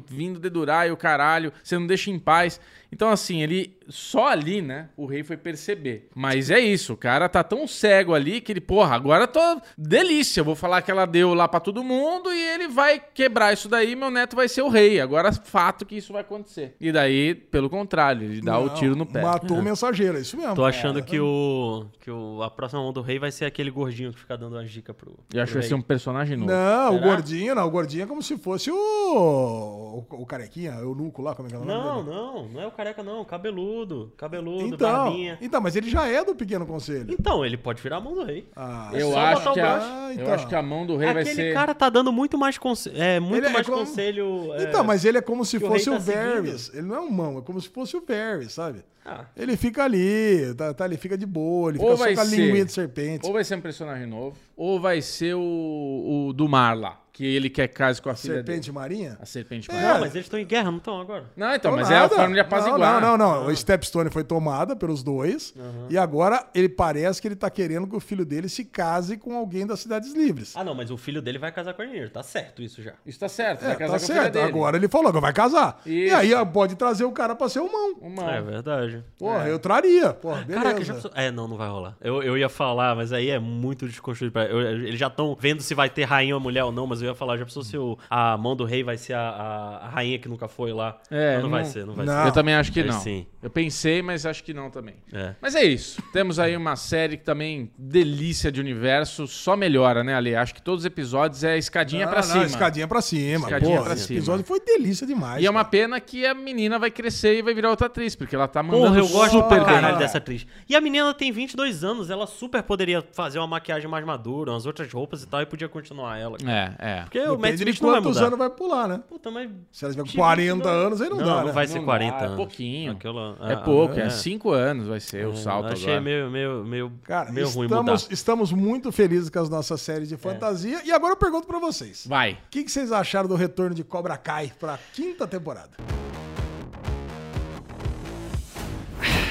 vindo 0.08 0.40
dedurar 0.40 0.88
e 0.88 0.92
o 0.92 0.98
caralho, 0.98 1.52
você 1.64 1.78
não 1.78 1.88
deixa 1.88 2.10
em 2.10 2.20
paz. 2.20 2.60
Então, 2.92 3.10
assim, 3.10 3.42
ele 3.42 3.76
só 3.90 4.28
ali, 4.28 4.62
né, 4.62 4.90
o 4.98 5.06
rei 5.06 5.24
foi 5.24 5.38
perceber. 5.38 6.10
Mas 6.16 6.50
é 6.52 6.60
isso, 6.60 6.94
o 6.94 6.98
cara 6.98 7.30
tá 7.30 7.44
tão 7.44 7.66
cego 7.68 8.14
ali 8.14 8.42
que 8.42 8.52
ele, 8.52 8.62
porra, 8.62 8.96
agora 8.96 9.24
eu 9.24 9.28
tô 9.28 9.40
delícia. 9.78 10.42
Eu 10.42 10.46
vou 10.46 10.56
falar 10.56 10.82
que 10.82 10.92
ela 10.92 11.06
deu 11.06 11.34
lá 11.34 11.48
pra 11.48 11.60
todo 11.60 11.84
mundo 11.84 12.32
e 12.32 12.42
ele 12.56 12.68
vai 12.68 13.00
quebrar 13.00 13.54
isso 13.54 13.70
daí, 13.70 13.96
meu 13.96 14.12
neto 14.12 14.36
vai 14.36 14.48
ser 14.48 14.62
o 14.62 14.70
rei. 14.70 15.00
Agora, 15.00 15.32
fato 15.32 15.86
que 15.86 15.96
isso 15.96 16.12
vai 16.14 16.22
acontecer. 16.22 16.76
E 16.80 16.92
daí, 16.92 17.34
pelo 17.36 17.70
contrário, 17.70 18.24
ele 18.24 18.42
dá 18.42 18.60
o 18.60 18.68
Não, 18.68 18.74
tiro 18.74 18.96
no 18.96 19.06
pé. 19.06 19.22
Matou 19.22 19.58
o 19.58 19.64
mensageiro, 19.64 20.18
é 20.18 20.22
isso 20.22 20.38
mesmo. 20.38 20.56
Tô 20.56 20.66
achando 20.66 21.02
que, 21.04 21.20
o, 21.20 21.86
que 22.02 22.12
o, 22.12 22.42
a 22.44 22.50
próxima 22.50 22.82
mão 22.82 22.92
do 22.92 23.02
rei 23.02 23.20
vai 23.20 23.32
ser 23.32 23.46
aquele 23.46 23.72
gordinho 23.72 24.12
que 24.12 24.20
fica 24.20 24.38
dando 24.38 24.54
uma 24.56 24.66
dica 24.66 24.94
pro. 24.94 25.18
Eu 25.34 25.42
acho 25.44 25.52
que 25.54 25.60
vai 25.60 25.68
ser 25.68 25.76
um 25.76 25.82
personagem 25.82 26.36
novo. 26.36 26.52
Não, 26.52 26.96
o 26.96 27.00
Será? 27.00 27.08
gordinho, 27.08 27.56
não. 27.56 27.68
O 27.68 27.72
gordinho 27.72 28.04
é 28.04 28.06
como 28.06 28.22
se 28.22 28.38
fosse 28.38 28.70
o. 28.72 28.76
O, 28.78 30.06
o 30.22 30.26
carequinha, 30.26 30.74
o 30.86 30.94
nuco 30.94 31.22
lá, 31.22 31.34
como 31.36 31.48
é 31.48 31.52
que 31.52 31.56
é 31.56 31.60
o 31.60 31.66
nome 31.66 31.74
Não, 31.74 32.04
dele? 32.04 32.16
não, 32.16 32.48
não 32.50 32.62
é 32.62 32.68
o 32.68 32.72
careca, 32.78 33.04
não. 33.04 33.26
Cabeludo. 33.26 34.14
Cabeludo, 34.16 34.64
Então, 34.76 35.06
barbinha. 35.06 35.38
então, 35.42 35.60
mas 35.60 35.76
ele 35.76 35.90
já 35.90 36.08
é 36.08 36.24
do 36.24 36.36
Pequeno 36.36 36.66
Conselho. 36.66 37.08
Então, 37.12 37.46
ele 37.46 37.58
pode 37.58 37.82
virar 37.82 37.98
a 37.98 38.02
mão 38.02 38.14
do 38.14 38.24
rei. 38.24 38.48
Ah, 38.56 38.90
Eu 38.94 39.12
só 39.12 39.20
acho, 39.20 39.50
o 39.50 39.54
que 39.54 39.60
a. 39.60 39.78
Ah, 39.78 40.14
eu 40.14 40.22
então. 40.22 40.34
acho 40.34 40.48
que 40.48 40.56
a 40.56 40.62
mão 40.62 40.86
do 40.86 40.96
rei 40.96 41.12
vai 41.12 41.24
Aquele 41.24 41.36
ser. 41.36 41.54
cara 41.54 41.74
tá 41.74 41.90
dando 41.90 42.12
muito 42.14 42.38
mais, 42.38 42.58
conse 42.58 42.92
é, 42.96 43.20
muito 43.20 43.38
Ele 43.40 43.48
é 43.48 43.50
mais 43.50 43.66
como- 43.68 43.80
conselho. 43.80 44.54
é, 44.54 44.64
Então, 44.64 44.84
mas 44.84 45.04
ele 45.04 45.18
é 45.18 45.22
como 45.22 45.44
se 45.44 45.58
o 45.58 45.60
fosse 45.60 45.90
o 45.90 45.94
tá 45.94 46.00
seguindo. 46.00 46.24
Varys. 46.44 46.72
Ele 46.74 46.84
não 46.88 46.96
é 46.96 47.00
um 47.02 47.10
mão, 47.10 47.40
é 47.40 47.42
como 47.42 47.60
se 47.60 47.68
fosse 47.70 47.98
o 47.98 48.04
Varys, 48.08 48.54
sabe? 48.54 48.84
ah, 49.06 49.26
Ele 49.36 49.56
fica 49.56 49.84
ali, 49.86 50.54
tá, 50.56 50.74
tá, 50.74 50.86
ele 50.86 50.98
fica 50.98 51.18
de 51.18 51.26
boa, 51.26 51.70
ele 51.72 51.80
Ou 51.80 51.86
fica 51.86 51.98
só 51.98 52.04
vai 52.04 52.14
com 52.16 52.22
a 52.22 52.26
ser- 52.26 52.36
linguinha 52.36 52.66
de 52.66 52.72
serpente. 52.74 53.26
Ou 53.26 53.32
vai 53.34 53.44
ser 53.44 53.56
um 53.56 53.62
personagem 53.62 54.06
novo, 54.06 54.36
ou 54.56 54.80
vai 54.82 55.02
ser 55.02 55.34
o, 55.36 56.28
o 56.30 56.34
do 56.34 56.48
mar 56.50 56.76
lá, 56.78 57.00
que 57.18 57.26
ele 57.26 57.49
quer 57.49 57.68
case 57.68 57.99
com 57.99 58.11
a 58.11 58.15
filha 58.15 58.36
Serpente 58.36 58.59
dele. 58.68 58.72
marinha? 58.74 59.18
A 59.20 59.26
serpente 59.26 59.70
É. 59.72 59.74
marinha. 59.74 59.93
Não, 59.93 59.99
mas 60.01 60.13
eles 60.13 60.26
estão 60.28 60.39
em 60.39 60.45
guerra, 60.45 60.70
não 60.70 60.78
estão 60.78 61.01
agora? 61.01 61.24
Não, 61.36 61.55
então, 61.55 61.72
Ou 61.72 61.78
mas 61.78 61.89
é 61.89 61.95
a 61.95 61.99
nada. 62.01 62.15
forma 62.15 62.34
de 62.36 62.39
apaziguar. 62.39 63.01
Não, 63.01 63.18
não, 63.18 63.41
não. 63.43 63.47
O 63.47 63.55
Stepstone 63.55 64.11
foi 64.11 64.24
tomada 64.24 64.76
pelos 64.76 65.01
dois. 65.01 65.51
E 65.89 65.97
agora 65.97 66.45
ele 66.53 66.70
parece 66.70 67.20
que 67.20 67.28
ele 67.28 67.36
tá 67.36 67.49
querendo 67.49 67.88
que 67.88 67.95
o 67.95 67.99
filho 67.99 68.24
dele 68.24 68.47
se 68.47 68.63
case 68.63 69.18
com 69.18 69.36
alguém 69.36 69.65
das 69.65 69.80
Cidades 69.80 70.13
Livres. 70.13 70.53
Ah, 70.55 70.63
não, 70.63 70.76
mas 70.76 70.91
o 70.91 70.97
filho 70.97 71.20
dele 71.22 71.39
vai 71.39 71.51
casar 71.51 71.74
com 71.74 71.82
a 71.82 71.86
Rhaenyra. 71.86 72.09
Tá 72.11 72.22
certo 72.22 72.61
isso 72.61 72.84
já. 72.84 72.93
Isso 73.03 73.20
tá 73.20 73.28
certo, 73.28 73.63
É, 73.63 73.70
vai 73.70 73.76
casar 73.78 73.99
tá 73.99 74.05
com 74.05 74.11
a 74.11 74.15
certo. 74.15 74.34
dele. 74.34 74.45
Agora 74.45 74.78
ele 74.78 74.88
falou 74.88 75.11
que 75.11 75.20
vai 75.20 75.34
casar. 75.34 75.82
E 75.88 76.05
Isso. 76.05 76.15
aí 76.15 76.34
ó, 76.36 76.45
pode 76.45 76.76
trazer 76.76 77.03
o 77.05 77.11
cara 77.11 77.36
pra 77.36 77.49
ser 77.49 77.59
o 77.61 77.72
mão. 77.72 77.95
Uma... 77.99 78.32
É 78.32 78.41
verdade. 78.41 79.03
Porra, 79.18 79.47
eu 79.47 79.57
traria. 79.57 80.13
Porra, 80.13 80.41
beleza. 80.43 80.63
Caraca, 80.63 80.84
já 80.84 80.95
É, 81.15 81.32
não, 81.32 81.47
não 81.47 81.57
vai 81.57 81.68
rolar. 81.68 81.95
Eu, 81.99 82.22
eu 82.22 82.38
ia 82.38 82.49
falar, 82.49 82.95
mas 82.95 83.11
aí 83.11 83.30
é 83.32 83.39
muito 83.39 83.88
desconstruído. 83.88 84.34
Pra... 84.34 84.45
eu- 84.45 84.61
eles 84.61 84.99
já 84.99 85.07
estão 85.07 85.36
vendo 85.39 85.61
se 85.63 85.74
vai 85.74 85.89
ter 85.89 86.03
rainha 86.03 86.36
ou 86.36 86.41
mulher 86.41 86.63
ou 86.63 86.72
não, 86.72 86.86
mas 86.86 87.01
eu 87.01 87.07
ia 87.12 87.16
falar, 87.16 87.38
já 87.38 87.45
pensou 87.45 87.64
se 87.64 87.78
o- 87.78 87.97
a 88.10 88.38
mão 88.38 88.55
do 88.55 88.64
rei 88.66 88.84
vai 88.84 88.97
ser 88.97 89.14
a, 89.14 89.22
a- 89.30 89.78
a 89.86 89.89
rainha 89.89 90.20
que 90.20 90.28
nunca 90.30 90.47
foi 90.47 90.72
lá? 90.74 90.97
É, 91.10 91.36
Mas 91.36 91.43
não, 91.43 91.49
vai 91.49 91.64
não- 91.64 91.70
ser, 91.70 91.86
não 91.86 91.93
vai 91.93 92.05
Não. 92.05 92.26
Eu 92.26 92.32
também 92.32 92.55
acho 92.55 92.72
que 92.72 92.84
não. 92.84 92.99
sim. 92.99 93.26
Eu 93.41 93.49
pensei, 93.49 94.01
mas 94.01 94.26
acho 94.26 94.43
que 94.43 94.53
não 94.53 94.70
também. 94.70 94.95
ser. 95.10 95.18
É. 95.18 95.36
Mas 95.41 95.55
é 95.55 95.64
isso. 95.64 96.01
Temos 96.12 96.39
aí 96.39 96.55
uma 96.58 96.76
série 96.76 97.18
que 97.18 97.24
também 97.24 97.72
delícia 97.78 98.51
de 98.51 98.60
universo, 98.60 99.28
só 99.28 99.55
melhora, 99.55 100.03
né, 100.03 100.14
Ale? 100.16 100.36
Acho 100.36 100.53
que 100.53 100.62
todos 100.62 100.82
os 100.82 100.86
episódios 100.86 101.43
é 101.43 101.58
escadinha 101.58 102.05
Não, 102.05 102.12
pra 102.12 102.22
não, 102.22 102.28
cima. 102.28 102.45
Escadinha 102.45 102.88
pra 102.88 103.01
cima. 103.01 103.45
Escadinha 103.45 103.72
Porra, 103.78 103.84
pra 103.86 103.93
esse 103.93 104.03
cima. 104.08 104.20
episódio 104.20 104.45
foi 104.45 104.60
delícia 104.60 105.05
demais. 105.08 105.41
E 105.41 105.45
é 105.45 105.49
uma 105.49 105.60
cara. 105.62 105.70
pena 105.70 105.99
que 105.99 106.26
a 106.26 106.34
menina 106.34 106.78
vai 106.80 106.91
crescer 106.91 107.38
e 107.38 107.41
vai 107.41 107.53
virar 107.53 107.70
outra 107.70 107.88
atriz, 107.88 108.16
porque 108.16 108.36
ela 108.36 108.47
tá 108.47 108.62
mandando 108.62 108.86
Porra, 108.88 108.99
eu 108.99 109.08
gosto 109.08 109.32
super 109.41 109.64
caralho 109.64 109.97
dessa 109.97 110.18
atriz. 110.18 110.45
E 110.68 110.76
a 110.76 110.82
menina 110.82 111.14
tem 111.14 111.32
22 111.32 111.84
anos, 111.84 112.10
ela 112.10 112.28
super 112.28 112.62
poderia 112.64 113.03
fazer 113.14 113.39
uma 113.39 113.47
maquiagem 113.47 113.89
mais 113.89 114.05
madura, 114.05 114.51
umas 114.51 114.66
outras 114.66 114.91
roupas 114.91 115.24
e 115.24 115.28
tal, 115.28 115.41
e 115.41 115.45
podia 115.45 115.70
continuar 115.70 116.18
ela. 116.18 116.38
É, 116.45 116.72
é. 116.80 116.97
Porque 117.04 117.20
o 117.20 117.32
Matt 117.38 117.38
Depende 117.41 117.58
de 117.66 117.70
Smith 117.72 117.82
não 117.82 117.89
vai 117.91 118.00
quantos 118.02 118.16
mudar. 118.16 118.28
anos 118.28 118.39
vai 118.39 118.50
pular, 118.50 118.88
né? 118.88 119.02
Puta, 119.10 119.32
mas... 119.32 119.50
Se 119.72 119.86
ela 119.86 119.93
tiver 119.93 120.04
com 120.04 120.08
Tipo, 120.10 120.18
40 120.22 120.64
não- 120.64 120.72
anos, 120.86 121.02
aí 121.02 121.10
não, 121.10 121.18
Não, 121.18 121.26
dá, 121.26 121.36
não 121.39 121.45
né? 121.48 121.52
vai 121.52 121.68
ser 121.68 121.78
Não 121.80 121.86
40 121.86 122.12
dá, 122.18 122.22
é 122.22 122.26
anos. 122.26 122.36
pouquinho. 122.38 122.91
Aquela- 122.93 123.38
É 123.41 123.54
ah, 123.54 123.58
pouco, 123.58 123.93
ah, 123.95 124.04
é 124.04 124.10
5 124.10 124.52
anos 124.52 124.88
vai 124.88 125.00
ser 125.00 125.28
o 125.28 125.36
salto 125.36 125.74
Achei 125.74 125.86
agora. 125.86 126.02
meio, 126.02 126.30
meio, 126.32 126.64
meio, 126.66 126.91
Cara, 127.04 127.32
meio 127.32 127.48
ruim 127.50 127.68
mudar. 127.68 127.80
estamos, 127.82 128.08
estamos 128.12 128.52
muito 128.54 128.91
felizes 128.91 129.30
com 129.30 129.39
as 129.39 129.50
nossas 129.50 129.82
séries 129.82 130.10
de 130.10 130.18
fantasia. 130.18 130.82
E 130.86 130.91
agora 130.91 131.14
eu 131.14 131.18
pergunto 131.18 131.48
pra 131.48 131.60
vocês. 131.60 132.06
Vai. 132.08 132.34
O 132.34 132.38
que, 132.50 132.64
que 132.64 132.72
vocês 132.72 132.91
acharam 132.91 133.28
do 133.28 133.36
retorno 133.36 133.76
de 133.76 133.84
Cobra 133.84 134.18
Kai 134.18 134.52
pra 134.60 134.78
quinta 134.93 135.28
temporada? 135.28 135.72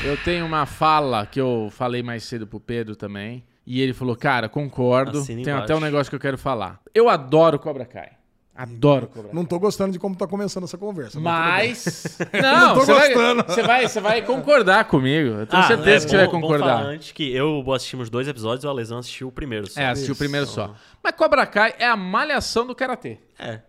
Eu 0.05 0.17
tenho 0.19 0.47
uma 0.47 0.67
fala 0.67 1.27
que 1.27 1.41
eu 1.41 1.69
falei 1.73 2.03
mais 2.03 2.23
cedo 2.23 2.47
pro 2.47 2.61
Pedro 2.61 2.95
também. 2.95 3.43
E 3.67 3.81
ele 3.81 3.93
falou, 3.93 4.15
cara, 4.15 4.49
concordo. 4.49 5.19
Assina 5.19 5.43
Tem 5.43 5.53
embaixo. 5.53 5.65
até 5.65 5.75
um 5.75 5.81
negócio 5.81 6.09
que 6.09 6.15
eu 6.17 6.21
quero 6.21 6.39
falar. 6.39 6.81
Eu 6.95 7.09
adoro 7.09 7.59
Cobra 7.59 7.85
Kai. 7.85 8.11
Adoro 8.55 9.09
Cobra 9.09 9.25
Kai. 9.25 9.35
Não 9.35 9.45
tô 9.45 9.59
gostando 9.59 9.93
de 9.93 9.99
como 9.99 10.15
tá 10.15 10.27
começando 10.27 10.65
essa 10.65 10.79
conversa. 10.79 11.19
Mas. 11.21 12.17
Não 12.33 12.41
Não, 12.43 12.75
tô 12.75 12.81
você 12.83 12.95
vai, 12.95 13.09
gostando. 13.13 13.43
você, 13.47 13.63
vai, 13.63 13.89
você 13.89 14.01
vai 14.01 14.23
concordar 14.23 14.85
comigo. 14.85 15.31
Eu 15.41 15.47
tenho 15.47 15.63
Ah, 15.63 15.67
certeza 15.67 16.05
é 16.05 16.07
que 16.07 16.11
você 16.11 16.17
vai 16.17 16.27
bom- 16.27 16.33
bom 16.33 16.41
concordar. 16.43 16.79
falar 16.79 16.83
antes 16.91 17.11
que 17.13 17.31
eu 17.35 17.65
assistimos 17.73 18.09
dois 18.09 18.29
episódios 18.29 18.63
e 18.63 18.67
o 18.67 18.71
Alesão 18.71 18.99
assistiu 18.99 19.29
o 19.29 19.33
primeiro 19.33 19.67
só. 19.69 19.81
É, 19.81 19.89
assisti 19.89 20.13
o 20.13 20.17
primeiro 20.17 20.47
só. 20.47 20.73
Mas 21.03 21.13
Cobra 21.17 21.45
Kai 21.45 21.75
é 21.79 21.87
a 21.87 21.97
malhação 21.97 22.67
do 22.67 22.75
karatê. 22.75 23.19
É. 23.39 23.61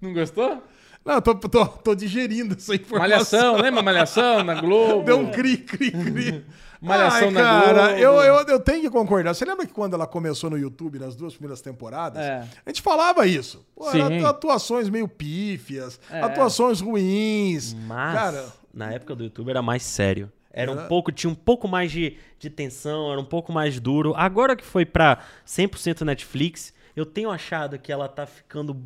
Não 0.00 0.12
gostou? 0.12 0.62
Não, 1.04 1.14
eu 1.14 1.22
tô, 1.22 1.34
tô, 1.34 1.66
tô 1.66 1.94
digerindo 1.96 2.54
essa 2.54 2.74
informação. 2.76 3.00
Malhação, 3.00 3.56
lembra 3.56 3.82
Malhação 3.82 4.44
na 4.44 4.54
Globo? 4.62 5.04
Deu 5.04 5.18
um 5.18 5.30
cri, 5.32 5.56
cri, 5.56 5.90
cri. 5.90 6.44
Malhação 6.82 7.28
Ai, 7.28 7.30
na 7.34 7.40
cara, 7.40 7.86
Globo. 7.88 8.00
eu, 8.00 8.12
eu, 8.14 8.34
eu 8.48 8.60
tenho 8.60 8.80
que 8.82 8.90
concordar. 8.90 9.32
Você 9.34 9.44
lembra 9.44 9.64
que 9.66 9.72
quando 9.72 9.94
ela 9.94 10.06
começou 10.06 10.50
no 10.50 10.58
YouTube, 10.58 10.98
nas 10.98 11.14
duas 11.14 11.32
primeiras 11.34 11.60
temporadas, 11.60 12.20
É. 12.22 12.46
a 12.66 12.68
gente 12.70 12.82
falava 12.82 13.24
isso. 13.26 13.64
Pô, 13.74 13.86
atuações 14.26 14.88
meio 14.88 15.06
pífias, 15.06 16.00
É. 16.10 16.20
atuações 16.20 16.80
ruins. 16.80 17.72
Mas, 17.86 18.14
Cara, 18.14 18.46
na 18.74 18.92
época 18.92 19.14
do 19.14 19.24
YouTube 19.24 19.48
era 19.50 19.62
mais 19.62 19.82
sério. 19.84 20.30
Era 20.54 20.70
um 20.70 20.86
pouco, 20.86 21.10
tinha 21.10 21.30
um 21.30 21.34
pouco 21.34 21.66
mais 21.66 21.90
de, 21.90 22.16
de 22.38 22.50
tensão, 22.50 23.10
era 23.10 23.18
um 23.20 23.24
pouco 23.24 23.52
mais 23.52 23.80
duro. 23.80 24.12
Agora 24.16 24.54
que 24.54 24.64
foi 24.64 24.84
pra 24.84 25.18
100% 25.46 26.02
Netflix, 26.02 26.74
eu 26.94 27.06
tenho 27.06 27.30
achado 27.30 27.78
que 27.78 27.90
ela 27.90 28.06
tá 28.08 28.26
ficando 28.26 28.76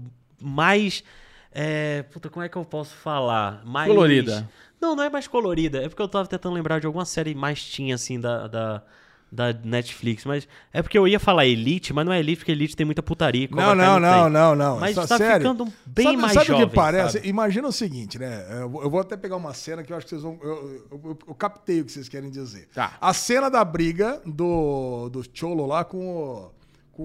mais. 0.41 1.03
É, 1.59 2.03
puta, 2.13 2.29
como 2.29 2.45
é 2.45 2.49
que 2.51 2.57
eu 2.57 2.65
posso 2.67 2.95
falar? 2.95 3.63
Mais. 3.65 3.89
Colorida. 3.89 4.47
Não, 4.79 4.95
não 4.95 5.03
é 5.05 5.09
mais 5.09 5.27
colorida. 5.27 5.83
É 5.83 5.89
porque 5.89 6.03
eu 6.03 6.09
tava 6.09 6.29
tentando 6.29 6.55
lembrar 6.55 6.79
de 6.81 6.87
alguma 6.87 7.07
série 7.07 7.35
mais 7.35 7.65
tinha, 7.65 7.95
assim, 7.95 8.21
da. 8.21 8.47
da 8.47 8.83
da 9.33 9.53
Netflix, 9.53 10.25
mas 10.25 10.47
é 10.73 10.81
porque 10.81 10.97
eu 10.97 11.07
ia 11.07 11.19
falar 11.19 11.45
Elite, 11.45 11.93
mas 11.93 12.07
não 12.07 12.13
é 12.13 12.21
Elite, 12.21 12.39
porque 12.39 12.53
Elite 12.53 12.77
tem 12.77 12.87
muita 12.87 13.03
putaria. 13.03 13.49
não, 13.51 13.75
não, 13.75 13.99
não, 13.99 14.31
não, 14.31 14.55
não. 14.55 14.79
Mas 14.79 14.95
tá 14.95 15.19
ficando 15.19 15.67
bem 15.85 16.05
sabe, 16.07 16.17
mais 16.17 16.33
sabe 16.33 16.47
jovem. 16.47 16.65
o 16.65 16.69
que 16.69 16.75
parece? 16.77 17.15
sabe? 17.15 17.29
Imagina 17.29 17.67
o 17.67 17.73
seguinte, 17.73 18.21
né? 18.21 18.47
Eu 18.63 18.71
vou- 18.71 18.83
eu 18.85 18.89
vou 18.89 19.01
até 19.01 19.17
pegar 19.17 19.35
uma 19.35 19.53
cena 19.53 19.83
que 19.83 19.93
eu 19.93 19.97
acho 19.97 20.07
que 20.07 20.11
vocês 20.11 20.23
vão. 20.23 20.39
Eu, 20.41 20.49
eu, 20.93 21.01
eu- 21.05 21.19
eu 21.27 21.35
captei 21.35 21.81
o 21.81 21.85
que 21.85 21.91
vocês 21.91 22.09
querem 22.09 22.31
dizer. 22.31 22.69
Tá. 22.73 22.97
A 23.01 23.13
cena 23.13 23.51
da 23.51 23.65
briga 23.65 24.23
do, 24.25 25.09
do 25.11 25.25
Cholo 25.35 25.67
lá 25.67 25.85
com, 25.85 25.99
o, 26.07 26.51
com, 26.97 27.03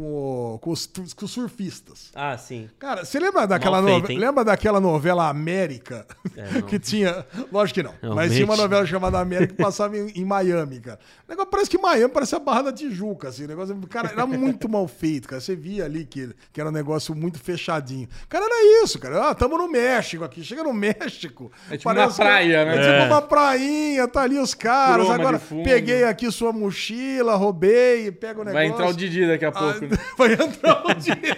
o- 0.54 0.60
com, 0.60 0.72
os, 0.72 0.86
com 0.88 1.26
os 1.26 1.32
surfistas. 1.32 2.12
Ah, 2.16 2.38
sim. 2.38 2.70
Cara, 2.80 3.04
você 3.04 3.20
lembra 3.20 3.46
daquela, 3.46 3.82
Mal 3.82 4.02
feito, 4.02 4.18
lembra 4.20 4.46
daquela 4.46 4.80
novela 4.80 5.28
América? 5.28 6.06
É, 6.38 6.62
que 6.64 6.80
tinha. 6.80 7.26
Lógico 7.52 7.82
que 7.82 7.84
não. 7.84 7.94
Realmente. 8.02 8.16
Mas 8.28 8.34
tinha 8.34 8.46
uma 8.46 8.56
novela 8.56 8.86
chamada 8.86 9.20
América 9.20 9.54
que 9.54 9.62
passava 9.62 9.98
em, 9.98 10.08
em 10.16 10.24
Miami, 10.24 10.80
cara. 10.80 10.98
O 11.28 11.32
negócio 11.32 11.52
parece 11.52 11.70
que 11.70 11.78
Miami 11.78 12.08
parece 12.14 12.36
a 12.36 12.40
Barra 12.40 12.62
da 12.64 12.72
Tijuca, 12.74 13.28
assim. 13.28 13.44
O 13.44 13.48
negócio, 13.50 13.76
cara, 13.90 14.10
era 14.12 14.26
muito 14.26 14.70
mal 14.70 14.88
feito, 14.88 15.28
cara. 15.28 15.42
Você 15.42 15.56
via 15.58 15.84
ali 15.84 16.06
que, 16.06 16.30
que 16.54 16.62
era 16.62 16.70
um 16.70 16.74
negócio 16.74 17.14
muito 17.14 17.38
fechadinho. 17.40 18.08
Cara, 18.30 18.46
era 18.46 18.84
isso, 18.86 18.98
cara. 18.98 19.30
Ah, 19.30 19.36
tamo 19.36 19.58
no 19.58 19.68
México 19.68 20.24
aqui. 20.24 20.42
Chega 20.44 20.64
no 20.64 20.74
México. 20.74 21.52
É 21.70 21.76
tipo 21.76 21.90
uma 21.90 22.08
que- 22.08 22.16
praia, 22.16 22.64
né? 22.66 22.76
É 22.76 22.80
tipo 22.80 22.92
É. 22.94 23.08
uma 23.08 23.22
prainha, 23.22 24.08
tá 24.08 24.22
ali 24.22 24.40
os 24.40 24.54
caras. 24.54 25.06
Croma 25.06 25.16
de 25.16 25.22
Agora, 25.22 25.42
peguei 25.66 26.04
aqui 26.06 26.32
sua 26.32 26.54
mochila, 26.54 27.36
roubei, 27.36 28.10
pega 28.12 28.40
o 28.42 28.44
negócio. 28.46 28.54
Vai 28.54 28.68
entrar 28.68 28.88
o 28.88 28.94
Didi 28.94 29.28
daqui 29.28 29.44
a 29.46 29.52
pouco. 29.52 29.81
Ah, 29.81 29.81
vai 30.18 30.34
entrar 30.34 30.86
o 30.86 30.94
dia. 30.96 31.38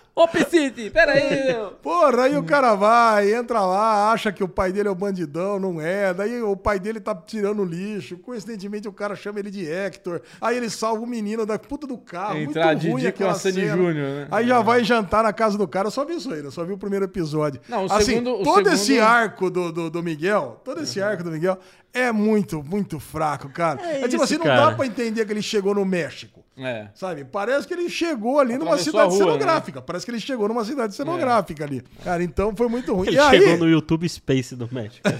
Ô, 0.22 0.28
Piscite, 0.28 0.90
peraí, 0.90 1.46
meu. 1.46 1.70
Porra, 1.82 2.24
aí 2.24 2.36
o 2.36 2.42
cara 2.42 2.74
vai, 2.74 3.32
entra 3.34 3.60
lá, 3.62 4.12
acha 4.12 4.30
que 4.30 4.44
o 4.44 4.48
pai 4.48 4.70
dele 4.72 4.88
é 4.88 4.90
o 4.90 4.94
bandidão, 4.94 5.58
não 5.58 5.80
é. 5.80 6.12
Daí 6.12 6.42
o 6.42 6.54
pai 6.56 6.78
dele 6.78 7.00
tá 7.00 7.14
tirando 7.14 7.64
lixo. 7.64 8.18
Coincidentemente 8.18 8.86
o 8.86 8.92
cara 8.92 9.16
chama 9.16 9.38
ele 9.38 9.50
de 9.50 9.66
Hector. 9.66 10.20
Aí 10.40 10.56
ele 10.56 10.68
salva 10.68 11.02
o 11.02 11.06
menino 11.06 11.46
da 11.46 11.58
puta 11.58 11.86
do 11.86 11.96
carro. 11.96 12.36
Entrar 12.38 12.74
muito 12.76 12.90
ruim 12.90 13.06
aquela 13.06 13.32
a 13.32 13.34
Sandy 13.34 13.60
cena. 13.62 13.76
Júnior, 13.76 13.94
né? 13.94 14.28
Aí 14.30 14.46
já 14.46 14.60
vai 14.60 14.84
jantar 14.84 15.22
na 15.22 15.32
casa 15.32 15.56
do 15.56 15.66
cara. 15.66 15.86
Eu 15.86 15.90
só 15.92 16.04
vi 16.04 16.16
isso 16.16 16.32
aí, 16.32 16.40
eu 16.44 16.50
só 16.50 16.64
vi 16.64 16.72
o 16.72 16.78
primeiro 16.78 17.04
episódio. 17.06 17.60
Não, 17.68 17.86
o 17.86 17.92
assim, 17.92 18.04
segundo- 18.04 18.34
o 18.34 18.42
todo 18.42 18.56
segundo- 18.56 18.74
esse 18.74 19.00
arco 19.00 19.48
do, 19.50 19.72
do, 19.72 19.90
do 19.90 20.02
Miguel, 20.02 20.60
todo 20.64 20.82
esse 20.82 21.00
arco 21.00 21.24
do 21.24 21.30
Miguel 21.30 21.58
é 21.94 22.12
muito, 22.12 22.62
muito 22.62 23.00
fraco, 23.00 23.48
cara. 23.48 23.80
É, 23.82 24.02
É 24.02 24.08
tipo 24.08 24.16
isso, 24.16 24.24
assim, 24.24 24.36
não 24.38 24.44
cara. 24.44 24.66
dá 24.70 24.76
pra 24.76 24.86
entender 24.86 25.24
que 25.24 25.32
ele 25.32 25.42
chegou 25.42 25.74
no 25.74 25.84
México. 25.84 26.39
É. 26.60 26.88
Sabe? 26.94 27.24
Parece 27.24 27.66
que 27.66 27.74
ele 27.74 27.88
chegou 27.88 28.38
ali 28.38 28.52
numa 28.52 28.74
Atravessou 28.74 28.92
cidade 28.92 29.08
a 29.08 29.08
rua, 29.08 29.18
né? 29.18 29.24
cenográfica. 29.24 29.82
Parece 29.82 30.04
que 30.04 30.10
ele 30.10 30.20
chegou 30.20 30.48
numa 30.48 30.64
cidade 30.64 30.94
cenográfica 30.94 31.64
ali. 31.64 31.82
Cara, 32.04 32.22
então 32.22 32.54
foi 32.54 32.68
muito 32.68 32.94
ruim. 32.94 33.08
Ele 33.08 33.16
e 33.16 33.18
aí, 33.18 33.40
chegou 33.40 33.58
no 33.58 33.68
YouTube 33.68 34.08
Space 34.08 34.54
do 34.54 34.68
México. 34.72 35.00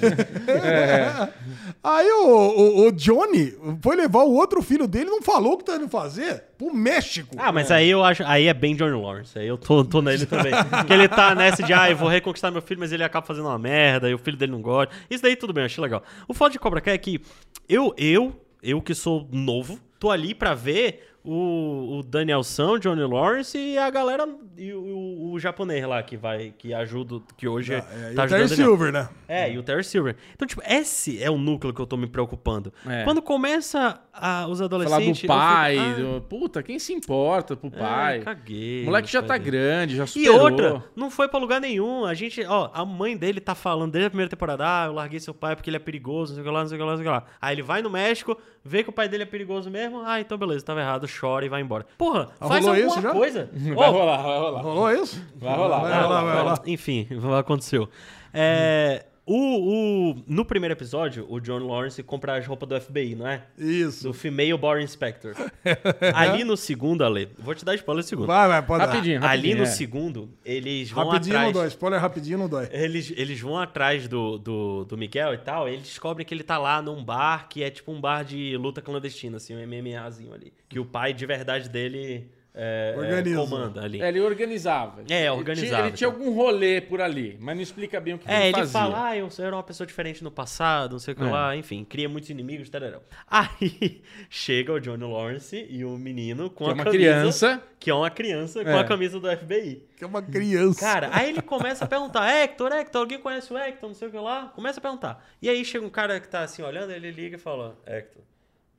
aí 1.83 2.11
o, 2.11 2.27
o, 2.27 2.87
o 2.87 2.93
Johnny 2.93 3.55
foi 3.83 3.97
levar 3.97 4.23
o 4.23 4.33
outro 4.33 4.63
filho 4.63 4.87
dele 4.87 5.07
e 5.07 5.11
não 5.11 5.23
falou 5.23 5.55
o 5.55 5.59
que 5.59 5.65
tá 5.65 5.77
indo 5.77 5.89
fazer 5.89 6.45
pro 6.59 6.75
México. 6.75 7.35
Ah, 7.39 7.51
mas 7.51 7.71
aí 7.71 7.89
eu 7.89 8.05
acho. 8.05 8.23
Aí 8.25 8.47
é 8.47 8.55
bem 8.55 8.77
Johnny 8.77 9.01
Lawrence. 9.01 9.39
Aí 9.39 9.47
eu 9.47 9.57
tô, 9.57 9.83
tô 9.85 10.03
nele 10.03 10.27
também. 10.27 10.53
Porque 10.53 10.93
ele 10.93 11.09
tá 11.09 11.35
nessa 11.35 11.63
de, 11.63 11.73
ah, 11.73 11.91
eu 11.91 11.97
vou 11.97 12.09
reconquistar 12.09 12.51
meu 12.51 12.61
filho, 12.61 12.81
mas 12.81 12.93
ele 12.93 13.03
acaba 13.03 13.27
fazendo 13.27 13.47
uma 13.47 13.59
merda, 13.59 14.11
e 14.11 14.15
o 14.15 14.19
filho 14.19 14.37
dele 14.37 14.53
não 14.53 14.61
gosta. 14.61 14.95
Isso 15.09 15.23
daí 15.23 15.37
tudo 15.37 15.53
bem, 15.53 15.63
eu 15.63 15.67
achei 15.67 15.83
legal. 15.83 16.03
O 16.29 16.35
foda 16.35 16.53
de 16.53 16.59
Cobra 16.59 16.81
Kai 16.81 16.95
é 16.95 16.99
que 16.99 17.21
eu, 17.69 17.95
eu, 17.97 18.39
eu 18.63 18.83
que 18.83 18.95
sou 18.95 19.27
novo, 19.31 19.79
tô 19.99 20.11
ali 20.11 20.35
pra 20.35 20.55
ver 20.55 21.10
o, 21.25 21.99
o 21.99 22.03
Danielson, 22.03 22.79
Johnny 22.79 23.03
Lawrence 23.03 23.57
e 23.59 23.77
a 23.77 23.91
galera. 23.91 24.27
E 24.57 24.73
o, 24.73 24.81
o- 24.81 25.33
o 25.33 25.39
japonês 25.39 25.85
lá 25.87 26.03
que 26.03 26.17
vai, 26.17 26.53
que 26.57 26.73
ajuda, 26.75 27.21
que 27.37 27.47
hoje 27.47 27.75
É, 27.75 27.79
e 28.13 28.15
tá 28.15 28.23
o 28.23 28.25
ajudando 28.25 28.49
Terry. 28.49 28.57
Silver, 28.63 28.93
né? 28.93 29.09
É, 29.29 29.53
e 29.53 29.59
o 29.59 29.63
Terry 29.63 29.85
Silver. 29.85 30.17
Então, 30.35 30.47
tipo, 30.47 30.63
esse 30.67 31.23
é 31.23 31.31
o 31.31 31.39
núcleo 31.39 31.73
que 31.73 31.81
eu 31.81 31.87
tô 31.87 31.97
me 31.97 32.07
preocupando. 32.07 32.73
É. 32.87 33.05
Quando 33.05 33.23
começa 33.23 34.01
a, 34.13 34.47
os 34.49 34.59
Falar 34.59 34.65
adolescentes. 34.67 35.23
do 35.23 35.27
pai, 35.29 35.77
fico, 35.79 36.01
do... 36.15 36.21
puta, 36.23 36.63
quem 36.63 36.79
se 36.79 36.93
importa 36.93 37.55
pro 37.57 37.71
ah, 37.75 37.79
pai? 37.79 38.17
é, 38.19 38.21
caguei. 38.23 38.83
o 38.83 38.87
moleque 38.87 39.11
já 39.11 39.23
tá 39.23 39.29
caguei. 39.39 39.51
grande, 39.53 39.97
já 39.97 40.05
E 40.05 40.09
superou. 40.09 40.41
outra, 40.41 40.85
não 40.97 41.11
foi 41.11 41.29
pra 41.29 41.39
lugar 41.39 41.61
nenhum. 41.61 42.05
A 42.05 42.15
gente, 42.15 42.43
ó, 42.45 42.71
a 42.75 42.85
mãe 42.85 43.17
dele 43.17 43.41
tá 43.41 43.55
falando 43.55 43.93
desde 43.93 44.07
a 44.07 44.11
primeira 44.11 44.29
temporada: 44.31 44.65
ah, 44.67 44.87
eu 44.87 44.93
larguei 44.93 45.21
seu 45.21 45.33
pai 45.35 45.55
porque 45.55 45.71
ele 45.71 45.77
é 45.77 45.81
perigoso, 45.81 46.33
não 46.33 46.37
sei 46.37 46.43
o 46.43 46.47
que 46.47 46.51
lá, 46.53 46.61
não 46.63 46.69
sei 46.69 46.77
o 46.77 46.81
que 46.81 46.85
lá, 46.85 46.91
não 46.91 46.97
sei 46.99 47.07
o 47.07 47.09
que 47.09 47.15
lá. 47.15 47.25
Aí 47.41 47.55
ele 47.55 47.63
vai 47.63 47.83
no 47.83 47.91
México, 47.91 48.37
vê 48.65 48.83
que 48.83 48.91
o 48.91 48.93
pai 48.93 49.09
dele 49.09 49.23
é 49.23 49.27
perigoso 49.27 49.71
mesmo. 49.71 50.03
Ah, 50.05 50.21
então 50.21 50.37
beleza, 50.39 50.65
tava 50.65 50.81
errado, 50.81 51.07
chora 51.21 51.45
e 51.45 51.49
vai 51.49 51.61
embora. 51.61 51.87
Porra, 51.99 52.29
Ah, 52.41 52.49
faz 52.49 52.67
alguma 52.67 52.87
isso 52.87 53.01
já? 53.01 53.13
coisa. 53.13 53.51
Vai 53.55 53.89
Ó, 53.89 53.91
rolar, 53.91 54.23
vai 54.23 54.39
rolar. 54.39 54.61
Rolou 54.63 54.93
isso? 54.93 55.23
Vai 55.37 55.57
rolar, 55.57 55.81
Vai 55.81 55.91
vai 55.91 56.03
rolar, 56.03 56.21
rolar. 56.21 56.33
vai 56.35 56.43
rolar. 56.43 56.63
Enfim, 56.67 57.09
aconteceu. 57.39 57.89
É, 58.33 59.05
o, 59.33 60.11
o, 60.11 60.25
no 60.27 60.45
primeiro 60.45 60.73
episódio, 60.73 61.25
o 61.29 61.39
John 61.39 61.59
Lawrence 61.59 62.03
compra 62.03 62.37
as 62.37 62.45
roupas 62.45 62.69
do 62.69 62.81
FBI, 62.81 63.15
não 63.15 63.29
é? 63.29 63.45
Isso. 63.57 64.03
Do 64.03 64.13
Female 64.13 64.59
Bar 64.59 64.81
Inspector. 64.81 65.35
Ali 66.13 66.43
no 66.43 66.57
segundo, 66.57 67.05
Ale, 67.05 67.29
vou 67.39 67.55
te 67.55 67.65
dar 67.65 67.77
spoiler 67.77 68.03
no 68.03 68.09
segundo. 68.09 68.27
Vai, 68.27 68.49
vai, 68.49 68.61
pode 68.61 68.81
dar. 68.81 68.93
Rapidinho, 68.93 69.21
rapidinho. 69.21 69.53
Ali 69.53 69.55
no 69.55 69.63
é. 69.63 69.67
segundo, 69.67 70.29
eles 70.45 70.91
vão 70.91 71.07
Rapidinho 71.07 71.35
não 71.35 71.41
atrás. 71.43 71.55
dói. 71.55 71.69
Spoiler 71.69 72.01
rapidinho 72.01 72.39
não 72.39 72.49
dói. 72.49 72.69
Eles, 72.73 73.13
eles 73.17 73.41
vão 73.41 73.57
atrás 73.57 74.09
do, 74.09 74.37
do, 74.37 74.85
do 74.85 74.99
Miguel 74.99 75.33
e 75.35 75.39
tal, 75.39 75.69
e 75.69 75.75
eles 75.75 75.85
descobrem 75.85 76.27
que 76.27 76.35
ele 76.35 76.43
tá 76.43 76.59
lá 76.59 76.83
num 76.83 77.05
bar 77.05 77.49
que 77.49 77.63
é 77.63 77.71
tipo 77.71 77.93
um 77.93 78.01
bar 78.01 78.25
de 78.25 78.57
luta 78.57 78.83
clandestina, 78.83 79.37
assim, 79.37 79.55
um 79.55 79.65
MMAzinho 79.65 80.35
ali. 80.35 80.53
Que 80.69 80.81
o 80.81 80.85
pai 80.85 81.15
de 81.15 81.25
verdade 81.25 81.69
dele 81.69 82.29
é, 82.55 82.95
é, 82.95 82.99
Organiza. 82.99 83.37
comanda 83.41 83.83
ali. 83.83 84.03
É, 84.03 84.09
ele 84.09 84.21
organizava. 84.21 85.03
É, 85.09 85.21
Ele 85.21 85.31
organizava, 85.31 85.77
tinha- 85.77 85.89
Ele 85.89 85.97
tinha 85.97 86.09
então. 86.09 86.21
algum 86.21 86.35
rolê 86.35 86.81
por 86.81 87.01
ali, 87.01 87.37
mas 87.41 87.55
não 87.55 87.63
explica 87.63 88.01
bem 88.01 88.15
o 88.15 88.19
que 88.19 88.29
É, 88.31 88.39
ele 88.39 88.45
ele 88.49 88.53
fazia. 88.55 88.73
fala, 88.73 89.09
ah, 89.09 89.17
eu 89.17 89.29
era 89.39 89.55
uma 89.57 89.63
pessoa 89.63 89.87
diferente 89.87 90.25
no 90.25 90.31
passado, 90.31 90.93
não 90.93 90.99
sei 90.99 91.15
o 91.15 91.17
que 91.17 91.23
É. 91.23 91.27
lá, 91.31 91.55
enfim, 91.57 91.85
cria 91.85 92.09
muitos 92.09 92.29
inimigos, 92.29 92.69
tararão. 92.69 93.01
Aí 93.29 94.03
chega 94.29 94.73
o 94.73 94.81
Johnny 94.81 95.05
Lawrence 95.05 95.67
e 95.71 95.85
o 95.85 95.91
menino 95.97 96.51
com 96.51 96.65
Que 96.65 96.71
a 96.71 96.73
é 96.73 96.75
uma 96.75 96.85
camisa, 96.85 96.99
criança. 96.99 97.63
Que 97.79 97.91
é 97.91 97.95
uma 97.95 98.11
criança 98.11 98.63
com 98.65 98.71
É. 98.71 98.79
a 98.81 98.85
camisa 98.85 99.19
do 99.21 99.29
FBI. 99.31 99.83
Que 99.97 100.05
é 100.05 100.07
uma 100.07 100.21
criança. 100.23 100.81
Cara, 100.81 101.09
aí 101.13 101.31
ele 101.31 101.41
começa 101.43 101.85
a 101.85 101.89
perguntar, 101.89 102.29
Hector, 102.31 102.73
Hector, 102.73 103.01
alguém 103.03 103.19
conhece 103.19 103.53
o 103.53 103.57
Hector, 103.57 103.89
não 103.89 103.95
sei 103.95 104.09
o 104.09 104.11
que 104.11 104.19
lá? 104.19 104.53
Começa 104.55 104.81
a 104.81 104.83
perguntar. 104.83 105.25
E 105.41 105.49
aí 105.49 105.65
chega 105.65 105.87
um 105.87 105.91
cara 105.91 106.19
que 106.21 106.29
tá 106.29 106.41
assim 106.43 106.63
olhando, 106.63 106.91
ele 106.91 107.11
liga 107.11 107.37
e 107.37 107.39
fala, 107.39 107.79
Hector, 107.87 108.23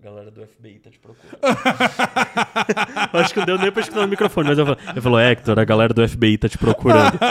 galera 0.02 0.32
do 0.32 0.42
FBI 0.46 0.80
tá 0.80 0.90
te 0.90 0.98
procurando. 1.00 1.38
Eu 3.14 3.20
Acho 3.20 3.34
que 3.34 3.40
não 3.40 3.46
deu 3.46 3.58
nem 3.60 3.72
pra 3.72 3.82
escutar 3.82 4.02
no 4.02 4.08
microfone, 4.08 4.50
mas 4.50 4.58
eu 4.58 4.66
falo, 4.66 4.78
ele 4.90 5.02
falou, 5.02 5.20
Hector, 5.20 5.60
a 5.60 5.64
galera 5.64 5.94
do 5.94 6.08
FBI 6.08 6.38
tá 6.38 6.50
te 6.50 6.58
procurando. 6.58 7.20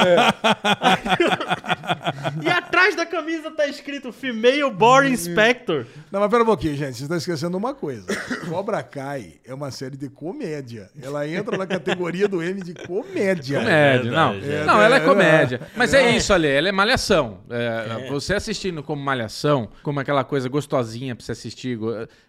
e 2.43 2.49
atrás 2.49 2.95
da 2.95 3.05
camisa 3.07 3.51
tá 3.51 3.67
escrito 3.67 4.13
Female 4.13 4.71
Bar 4.71 5.07
Inspector. 5.07 5.87
Não, 6.11 6.21
mas 6.21 6.31
pera 6.31 6.43
um 6.43 6.47
pouquinho, 6.47 6.75
gente. 6.75 6.93
Vocês 6.93 7.03
estão 7.03 7.17
esquecendo 7.17 7.57
uma 7.57 7.75
coisa. 7.75 8.07
Cobra 8.49 8.83
Kai 8.83 9.35
é 9.45 9.53
uma 9.55 9.71
série 9.71 9.97
de 9.97 10.09
comédia. 10.09 10.91
Ela 11.03 11.27
entra 11.27 11.57
na 11.57 11.67
categoria 11.67 12.29
do 12.29 12.43
M 12.43 12.63
de 12.63 12.75
comédia. 12.75 13.59
Comédia, 13.59 14.11
não. 14.11 14.35
é. 14.35 14.65
Não, 14.65 14.81
ela 14.81 14.97
é 14.97 15.01
É, 15.01 15.05
comédia. 15.05 15.61
Mas 15.77 15.95
é 15.95 16.03
é. 16.03 16.17
isso 16.17 16.33
ali, 16.33 16.49
ela 16.49 16.69
é 16.69 16.73
malhação. 16.73 17.41
É, 17.51 18.09
Você 18.11 18.35
assistindo 18.35 18.83
como 18.83 19.03
malhação, 19.03 19.71
como 19.83 19.99
aquela 19.99 20.23
coisa 20.25 20.49
gostosinha 20.49 21.17
pra 21.17 21.25
você 21.25 21.33
assistir, 21.33 21.79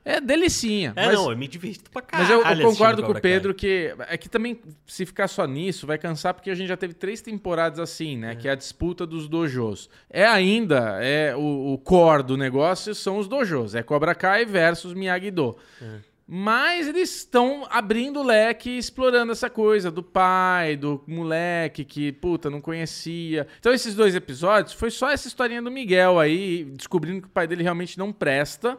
é 0.04 0.20
delicinha. 0.32 0.94
É, 0.96 1.08
mas, 1.08 1.16
não, 1.16 1.32
eu 1.32 1.38
me 1.38 1.48
divirto 1.48 1.90
pra 1.92 2.02
mas 2.02 2.12
caralho 2.12 2.32
eu, 2.32 2.40
eu 2.40 2.46
assistindo 2.46 2.70
concordo 2.72 3.04
com 3.04 3.12
o. 3.12 3.22
Pedro 3.22 3.54
que 3.54 3.94
é 4.08 4.18
que 4.18 4.30
também, 4.30 4.60
se 4.86 5.06
ficar 5.06 5.28
só 5.28 5.46
nisso, 5.46 5.86
vai 5.86 5.98
cansar, 5.98 6.34
porque 6.34 6.50
a 6.50 6.56
gente 6.56 6.68
já 6.68 6.78
teve 6.78 6.94
três 6.94 7.22
temporadas 7.22 7.80
assim, 7.80 8.18
né? 8.18 8.36
Que 8.36 8.48
é 8.48 8.52
a 8.52 8.56
disputa 8.56 9.06
dos 9.06 9.28
dojos. 9.28 9.90
É 10.10 10.26
ainda, 10.26 10.98
é 11.02 11.36
o, 11.36 11.74
o 11.74 11.78
core 11.78 12.24
do 12.24 12.38
negócio 12.38 12.96
são 12.96 13.18
os 13.18 13.28
dojos. 13.28 13.76
É 13.76 13.84
Cobra 13.84 14.16
Kai 14.16 14.46
versus 14.46 14.94
Miyagi-Do. 14.94 15.58
Mas 16.34 16.88
eles 16.88 17.14
estão 17.14 17.68
abrindo 17.70 18.22
o 18.22 18.24
leque 18.24 18.70
e 18.70 18.78
explorando 18.78 19.34
essa 19.34 19.50
coisa 19.50 19.92
do 19.92 20.02
pai, 20.02 20.78
do 20.78 21.04
moleque 21.06 21.84
que, 21.84 22.14
puta, 22.14 22.50
não 22.50 22.62
conhecia. 22.62 23.46
Então, 23.60 23.74
esses 23.74 23.94
dois 23.96 24.16
episódios 24.16 24.74
foi 24.74 24.90
só 24.90 25.10
essa 25.10 25.28
historinha 25.28 25.62
do 25.62 25.70
Miguel 25.70 26.18
aí, 26.18 26.64
descobrindo 26.64 27.24
que 27.24 27.28
o 27.28 27.32
pai 27.32 27.48
dele 27.48 27.64
realmente 27.64 28.00
não 28.00 28.14
presta. 28.14 28.78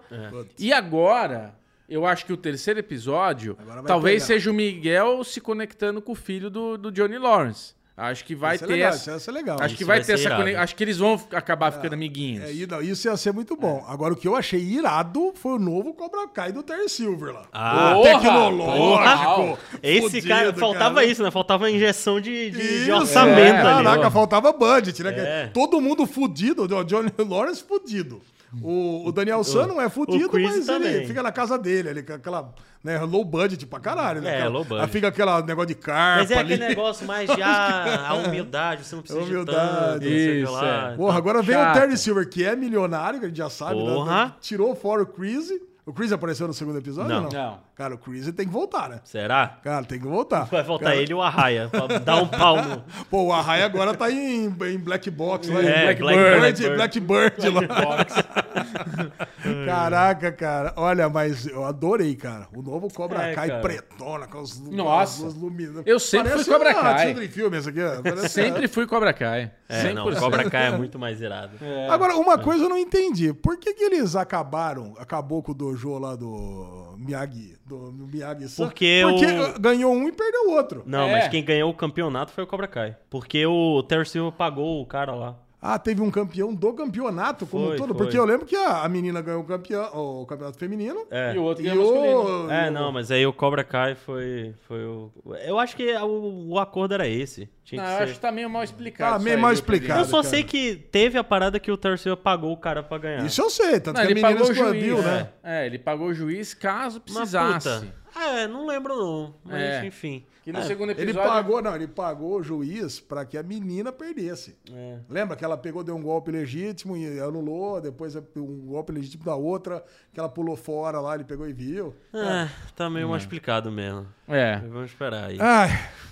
E 0.58 0.72
agora, 0.72 1.54
eu 1.86 2.06
acho 2.06 2.24
que 2.24 2.32
o 2.32 2.38
terceiro 2.38 2.80
episódio 2.80 3.54
talvez 3.86 4.22
pegar. 4.22 4.34
seja 4.34 4.50
o 4.50 4.54
Miguel 4.54 5.22
se 5.22 5.38
conectando 5.38 6.00
com 6.00 6.12
o 6.12 6.14
filho 6.14 6.48
do, 6.48 6.78
do 6.78 6.90
Johnny 6.90 7.18
Lawrence. 7.18 7.74
Acho 7.94 8.24
que 8.24 8.34
vai 8.34 8.54
Isso 8.54 8.64
é 8.64 8.66
ter 8.66 8.72
legal, 8.72 8.92
essa. 8.92 9.30
legal. 9.30 9.56
Acho 9.60 9.66
Isso 9.66 9.76
que 9.76 9.84
vai, 9.84 9.98
vai 9.98 10.06
ter 10.06 10.12
essa 10.14 10.22
irado. 10.22 10.40
conexão. 10.40 10.62
Acho 10.62 10.76
que 10.76 10.84
eles 10.84 10.96
vão 10.96 11.20
acabar 11.32 11.70
ficando 11.72 11.92
amiguinhos. 11.92 12.44
É, 12.44 12.66
não, 12.66 12.80
isso 12.80 13.06
ia 13.06 13.16
ser 13.18 13.32
muito 13.32 13.54
bom. 13.54 13.84
Agora, 13.86 14.14
o 14.14 14.16
que 14.16 14.26
eu 14.26 14.34
achei 14.34 14.60
irado 14.60 15.32
foi 15.34 15.52
o 15.52 15.58
novo 15.58 15.92
Cobra 15.92 16.26
Kai 16.26 16.52
do 16.52 16.62
Terry 16.62 16.88
Silver 16.88 17.34
lá. 17.34 17.42
Ah, 17.52 17.92
Porra! 17.94 18.20
Tecnológico. 18.20 19.58
Esse 19.82 20.06
fudido, 20.08 20.28
cara, 20.28 20.54
faltava 20.54 20.94
cara. 20.96 21.06
isso, 21.06 21.22
né? 21.22 21.30
Faltava 21.30 21.70
injeção 21.70 22.18
de, 22.18 22.50
de, 22.50 22.84
de 22.84 22.92
orçamento 22.92 23.38
é, 23.66 23.72
ali. 23.72 23.84
Caraca, 23.84 24.06
ó. 24.06 24.10
faltava 24.10 24.52
budget, 24.52 25.02
né? 25.02 25.14
É. 25.16 25.46
Todo 25.52 25.80
mundo 25.80 26.06
fudido, 26.06 26.62
o 26.62 26.84
Johnny 26.84 27.12
Lawrence 27.18 27.62
fudido. 27.62 28.22
O, 28.60 29.08
o 29.08 29.12
Daniel 29.12 29.42
San 29.44 29.66
não 29.66 29.80
é 29.80 29.88
fudido, 29.88 30.28
mas 30.32 30.56
ele 30.56 30.64
também. 30.66 31.06
fica 31.06 31.22
na 31.22 31.32
casa 31.32 31.56
dele, 31.58 31.88
ali, 31.88 32.02
com 32.02 32.12
aquela 32.12 32.52
né, 32.84 32.98
low 33.00 33.24
budget 33.24 33.64
pra 33.64 33.80
caralho. 33.80 34.20
Né? 34.20 34.28
É, 34.30 34.34
Aquela- 34.40 34.50
low 34.50 34.64
budget. 34.64 34.84
aí 34.84 34.90
Fica 34.90 35.08
aquele 35.08 35.30
negócio 35.46 35.66
de 35.68 35.74
carpa 35.76 36.20
Mas 36.20 36.30
é 36.30 36.38
ali. 36.38 36.52
aquele 36.54 36.68
negócio 36.68 37.06
mais 37.06 37.30
de 37.30 37.40
ah, 37.42 38.08
a 38.08 38.14
humildade, 38.14 38.84
você 38.84 38.94
não 38.94 39.02
precisa 39.02 39.24
Humildade. 39.24 40.00
de 40.00 40.08
tanto, 40.08 40.44
Isso, 40.44 40.52
lá. 40.52 40.92
é. 40.92 40.96
Porra, 40.96 41.16
agora 41.16 41.40
vem 41.40 41.56
o 41.56 41.72
Terry 41.72 41.96
Silver, 41.96 42.28
que 42.28 42.44
é 42.44 42.54
milionário, 42.54 43.18
que 43.20 43.24
a 43.24 43.28
gente 43.28 43.38
já 43.38 43.48
sabe. 43.48 43.82
né? 43.82 44.32
Tirou 44.40 44.74
fora 44.74 45.02
o 45.02 45.06
Chris. 45.06 45.48
O 45.84 45.92
Chris 45.92 46.12
apareceu 46.12 46.46
no 46.46 46.52
segundo 46.54 46.78
episódio 46.78 47.08
Não. 47.10 47.24
ou 47.24 47.32
não? 47.32 47.40
Não. 47.40 47.58
Cara, 47.74 47.94
o 47.94 47.98
Chris 47.98 48.30
tem 48.32 48.46
que 48.46 48.52
voltar, 48.52 48.88
né? 48.90 49.00
Será? 49.02 49.58
Cara, 49.64 49.84
tem 49.84 49.98
que 49.98 50.06
voltar. 50.06 50.44
Vai 50.44 50.62
voltar 50.62 50.84
Cara, 50.90 50.96
ele 50.96 51.10
e 51.10 51.14
o 51.14 51.22
Arraia 51.22 51.68
pra 51.68 51.86
dar 51.98 52.22
um 52.22 52.28
pau 52.28 52.62
no. 52.62 52.84
Pô, 53.10 53.24
o 53.24 53.32
Arraia 53.32 53.64
agora 53.64 53.94
tá 53.94 54.10
em, 54.10 54.44
em 54.46 54.78
Black 54.78 55.10
Box 55.10 55.48
lá. 55.48 55.60
É, 55.62 55.92
em 55.92 55.96
Blackbird. 55.96 56.70
Blackbird 56.76 57.48
lá. 57.48 57.62
Caraca, 59.66 60.32
cara. 60.32 60.72
Olha, 60.76 61.08
mas 61.08 61.46
eu 61.46 61.64
adorei, 61.64 62.14
cara. 62.14 62.46
O 62.54 62.62
novo 62.62 62.88
Cobra 62.92 63.30
É, 63.30 63.34
Kai 63.34 63.48
cara. 63.48 63.60
pretona, 63.60 64.26
com 64.26 64.40
as 64.40 64.58
Nossa. 64.60 65.26
as 65.26 65.34
luminas. 65.34 65.82
Eu 65.86 65.98
sempre 65.98 66.30
Parece 66.30 66.44
fui 66.44 66.54
Cobra 66.54 66.70
uma 66.72 66.80
Kai. 66.82 67.06
Children 67.06 67.28
Film 67.28 67.54
esse 67.54 67.68
aqui. 67.68 67.80
Parece- 68.02 68.28
Sempre 68.32 68.68
fui 68.68 68.86
Cobra 68.86 69.12
Kai. 69.12 69.50
É, 69.68 69.92
não, 69.92 70.06
o 70.06 70.10
100%. 70.10 70.18
Cobra 70.18 70.50
Kai 70.50 70.66
é 70.66 70.76
muito 70.76 70.98
mais 70.98 71.20
irado. 71.20 71.52
Agora, 71.90 72.14
uma 72.16 72.38
coisa 72.38 72.64
eu 72.64 72.68
não 72.68 72.78
entendi. 72.78 73.32
Por 73.32 73.56
que, 73.58 73.74
que 73.74 73.84
eles 73.84 74.14
acabaram, 74.14 74.94
acabou 74.98 75.42
com 75.42 75.52
o 75.52 75.54
dojo 75.54 75.98
lá 75.98 76.14
do 76.14 76.91
Miyagi, 77.02 77.56
do, 77.66 77.90
do 77.92 78.06
Miyagi-san? 78.06 78.64
Porque 78.64 79.02
Porque 79.04 79.26
o- 79.26 79.60
ganhou 79.60 79.92
um 79.92 80.08
e 80.08 80.12
perdeu 80.12 80.48
o 80.48 80.52
outro. 80.52 80.82
Não, 80.86 81.08
É. 81.08 81.12
mas 81.12 81.28
quem 81.28 81.44
ganhou 81.44 81.70
o 81.70 81.74
campeonato 81.74 82.32
foi 82.32 82.44
o 82.44 82.46
Cobra 82.46 82.66
Kai. 82.68 82.96
Porque 83.10 83.44
o 83.46 83.82
Terry 83.82 84.06
Silva 84.06 84.32
pagou 84.32 84.80
o 84.80 84.86
cara 84.86 85.14
lá. 85.14 85.36
Ah, 85.64 85.78
teve 85.78 86.02
um 86.02 86.10
campeão 86.10 86.52
do 86.52 86.72
campeonato 86.72 87.46
como 87.46 87.66
Foi, 87.66 87.74
um 87.76 87.78
todo. 87.78 87.94
foi. 87.94 87.98
Porque 88.04 88.18
eu 88.18 88.24
lembro 88.24 88.44
que 88.44 88.56
a, 88.56 88.82
a 88.82 88.88
menina 88.88 89.22
ganhou 89.22 89.42
o, 89.42 89.44
campeão, 89.44 89.84
o 89.94 90.26
campeonato 90.26 90.58
feminino. 90.58 91.06
É. 91.08 91.32
E 91.36 91.38
o 91.38 91.42
outro 91.44 91.62
ganhou 91.62 91.84
masculino. 91.94 92.46
o... 92.48 92.50
É, 92.50 92.68
não, 92.68 92.90
mas 92.90 93.12
aí 93.12 93.24
o 93.24 93.32
Cobra 93.32 93.62
Kai 93.62 93.94
foi, 93.94 94.52
foi 94.66 94.84
o. 94.84 95.12
Eu 95.46 95.60
acho 95.60 95.76
que 95.76 95.94
o, 95.98 96.48
o 96.48 96.58
acordo 96.58 96.94
era 96.94 97.06
esse. 97.06 97.48
Tinha 97.62 97.80
Não, 97.80 97.86
que 97.88 97.94
eu 97.94 97.98
ser. 97.98 98.02
acho 98.02 98.14
que 98.14 98.20
tá 98.20 98.32
meio 98.32 98.50
mal 98.50 98.64
explicado. 98.64 99.12
Tá 99.18 99.18
meio 99.22 99.36
aí, 99.36 99.42
mal 99.42 99.52
explicado. 99.52 100.00
Eu 100.00 100.04
só 100.04 100.16
cara. 100.16 100.28
sei 100.30 100.42
que 100.42 100.74
teve 100.90 101.16
a 101.16 101.22
parada 101.22 101.60
que 101.60 101.70
o 101.70 101.78
Silva 101.96 102.16
pagou 102.16 102.52
o 102.52 102.56
cara 102.56 102.82
pra 102.82 102.98
ganhar. 102.98 103.24
Isso 103.24 103.40
eu 103.40 103.48
sei, 103.48 103.78
tanto 103.78 103.94
Não, 103.98 104.02
que 104.04 104.08
a 104.08 104.10
ele 104.10 104.14
menina 104.14 104.32
pagou 104.34 104.48
o 104.48 104.52
explodiu, 104.52 104.96
juiz, 104.96 105.04
né? 105.06 105.28
É, 105.44 105.66
ele 105.66 105.78
pagou 105.78 106.08
o 106.08 106.12
juiz 106.14 106.54
caso 106.54 107.00
precisasse. 107.00 107.68
puta, 107.68 107.94
É, 108.20 108.48
não 108.48 108.66
lembro 108.66 108.96
não. 108.96 109.34
Mas 109.44 109.60
É. 109.62 109.86
enfim. 109.86 110.26
Que 110.42 110.52
no 110.52 110.58
É, 110.58 110.62
segundo 110.62 110.90
Ele 110.90 111.02
episódio... 111.02 111.28
pagou, 111.30 111.62
não, 111.62 111.74
ele 111.76 111.86
pagou 111.86 112.40
o 112.40 112.42
juiz 112.42 112.98
pra 112.98 113.24
que 113.24 113.38
a 113.38 113.42
menina 113.44 113.92
perdesse. 113.92 114.56
É. 114.72 114.98
Lembra 115.08 115.36
que 115.36 115.44
ela 115.44 115.56
pegou, 115.56 115.84
deu 115.84 115.94
um 115.94 116.02
golpe 116.02 116.32
legítimo 116.32 116.96
e 116.96 117.20
anulou, 117.20 117.80
depois 117.80 118.16
um 118.16 118.66
golpe 118.66 118.90
legítimo 118.92 119.24
da 119.24 119.36
outra, 119.36 119.84
que 120.12 120.18
ela 120.18 120.28
pulou 120.28 120.56
fora 120.56 121.00
lá, 121.00 121.14
ele 121.14 121.22
pegou 121.24 121.48
e 121.48 121.52
viu. 121.52 121.94
É, 122.12 122.48
tá 122.74 122.90
meio 122.90 123.08
mal 123.08 123.16
explicado 123.16 123.70
mesmo. 123.70 124.06
É. 124.26 124.56
Vamos 124.58 124.90
esperar 124.90 125.26
aí. 125.30 125.38
Ai, 125.40 125.68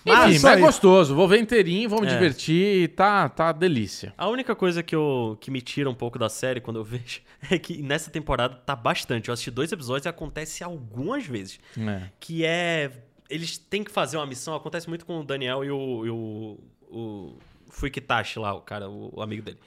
Enfim, 0.07 0.31
isso 0.37 0.47
mas 0.47 0.59
é 0.59 0.61
gostoso. 0.61 1.15
Vou 1.15 1.27
ver 1.27 1.41
inteirinho, 1.41 1.89
vamos 1.89 2.07
É. 2.07 2.11
divertir 2.11 2.83
e 2.85 2.89
tá, 2.89 3.29
tá 3.29 3.51
delícia. 3.51 4.13
A 4.17 4.29
única 4.29 4.55
coisa 4.55 4.83
que, 4.83 4.95
eu, 4.95 5.37
que 5.41 5.51
me 5.51 5.61
tira 5.61 5.91
um 5.91 5.95
pouco 5.95 6.19
da 6.19 6.29
série 6.29 6.61
quando 6.61 6.79
eu 6.79 6.85
vejo 6.85 7.21
é 7.51 7.59
que 7.59 7.83
nessa 7.83 8.11
temporada 8.11 8.55
tá 8.55 8.77
bastante. 8.77 9.29
Eu 9.29 9.33
assisti 9.35 9.51
dois 9.51 9.73
episódios 9.73 10.07
e 10.07 10.09
acontece 10.09 10.63
algumas 10.63 11.27
vezes. 11.27 11.59
É. 11.77 12.03
Que 12.21 12.45
é. 12.45 12.91
Eles 13.31 13.57
têm 13.57 13.85
que 13.85 13.91
fazer 13.91 14.17
uma 14.17 14.27
missão. 14.27 14.55
Acontece 14.55 14.89
muito 14.89 15.07
com 15.07 15.21
o 15.21 15.25
Daniel 15.25 15.65
e 15.65 15.71
o. 15.71 16.07
E 16.07 16.11
o, 16.11 16.59
o 16.91 17.39
Fuikitashi 17.71 18.39
lá, 18.39 18.53
o 18.53 18.61
cara, 18.61 18.91
o, 18.91 19.11
o 19.17 19.23
amigo 19.23 19.43
dele. 19.43 19.59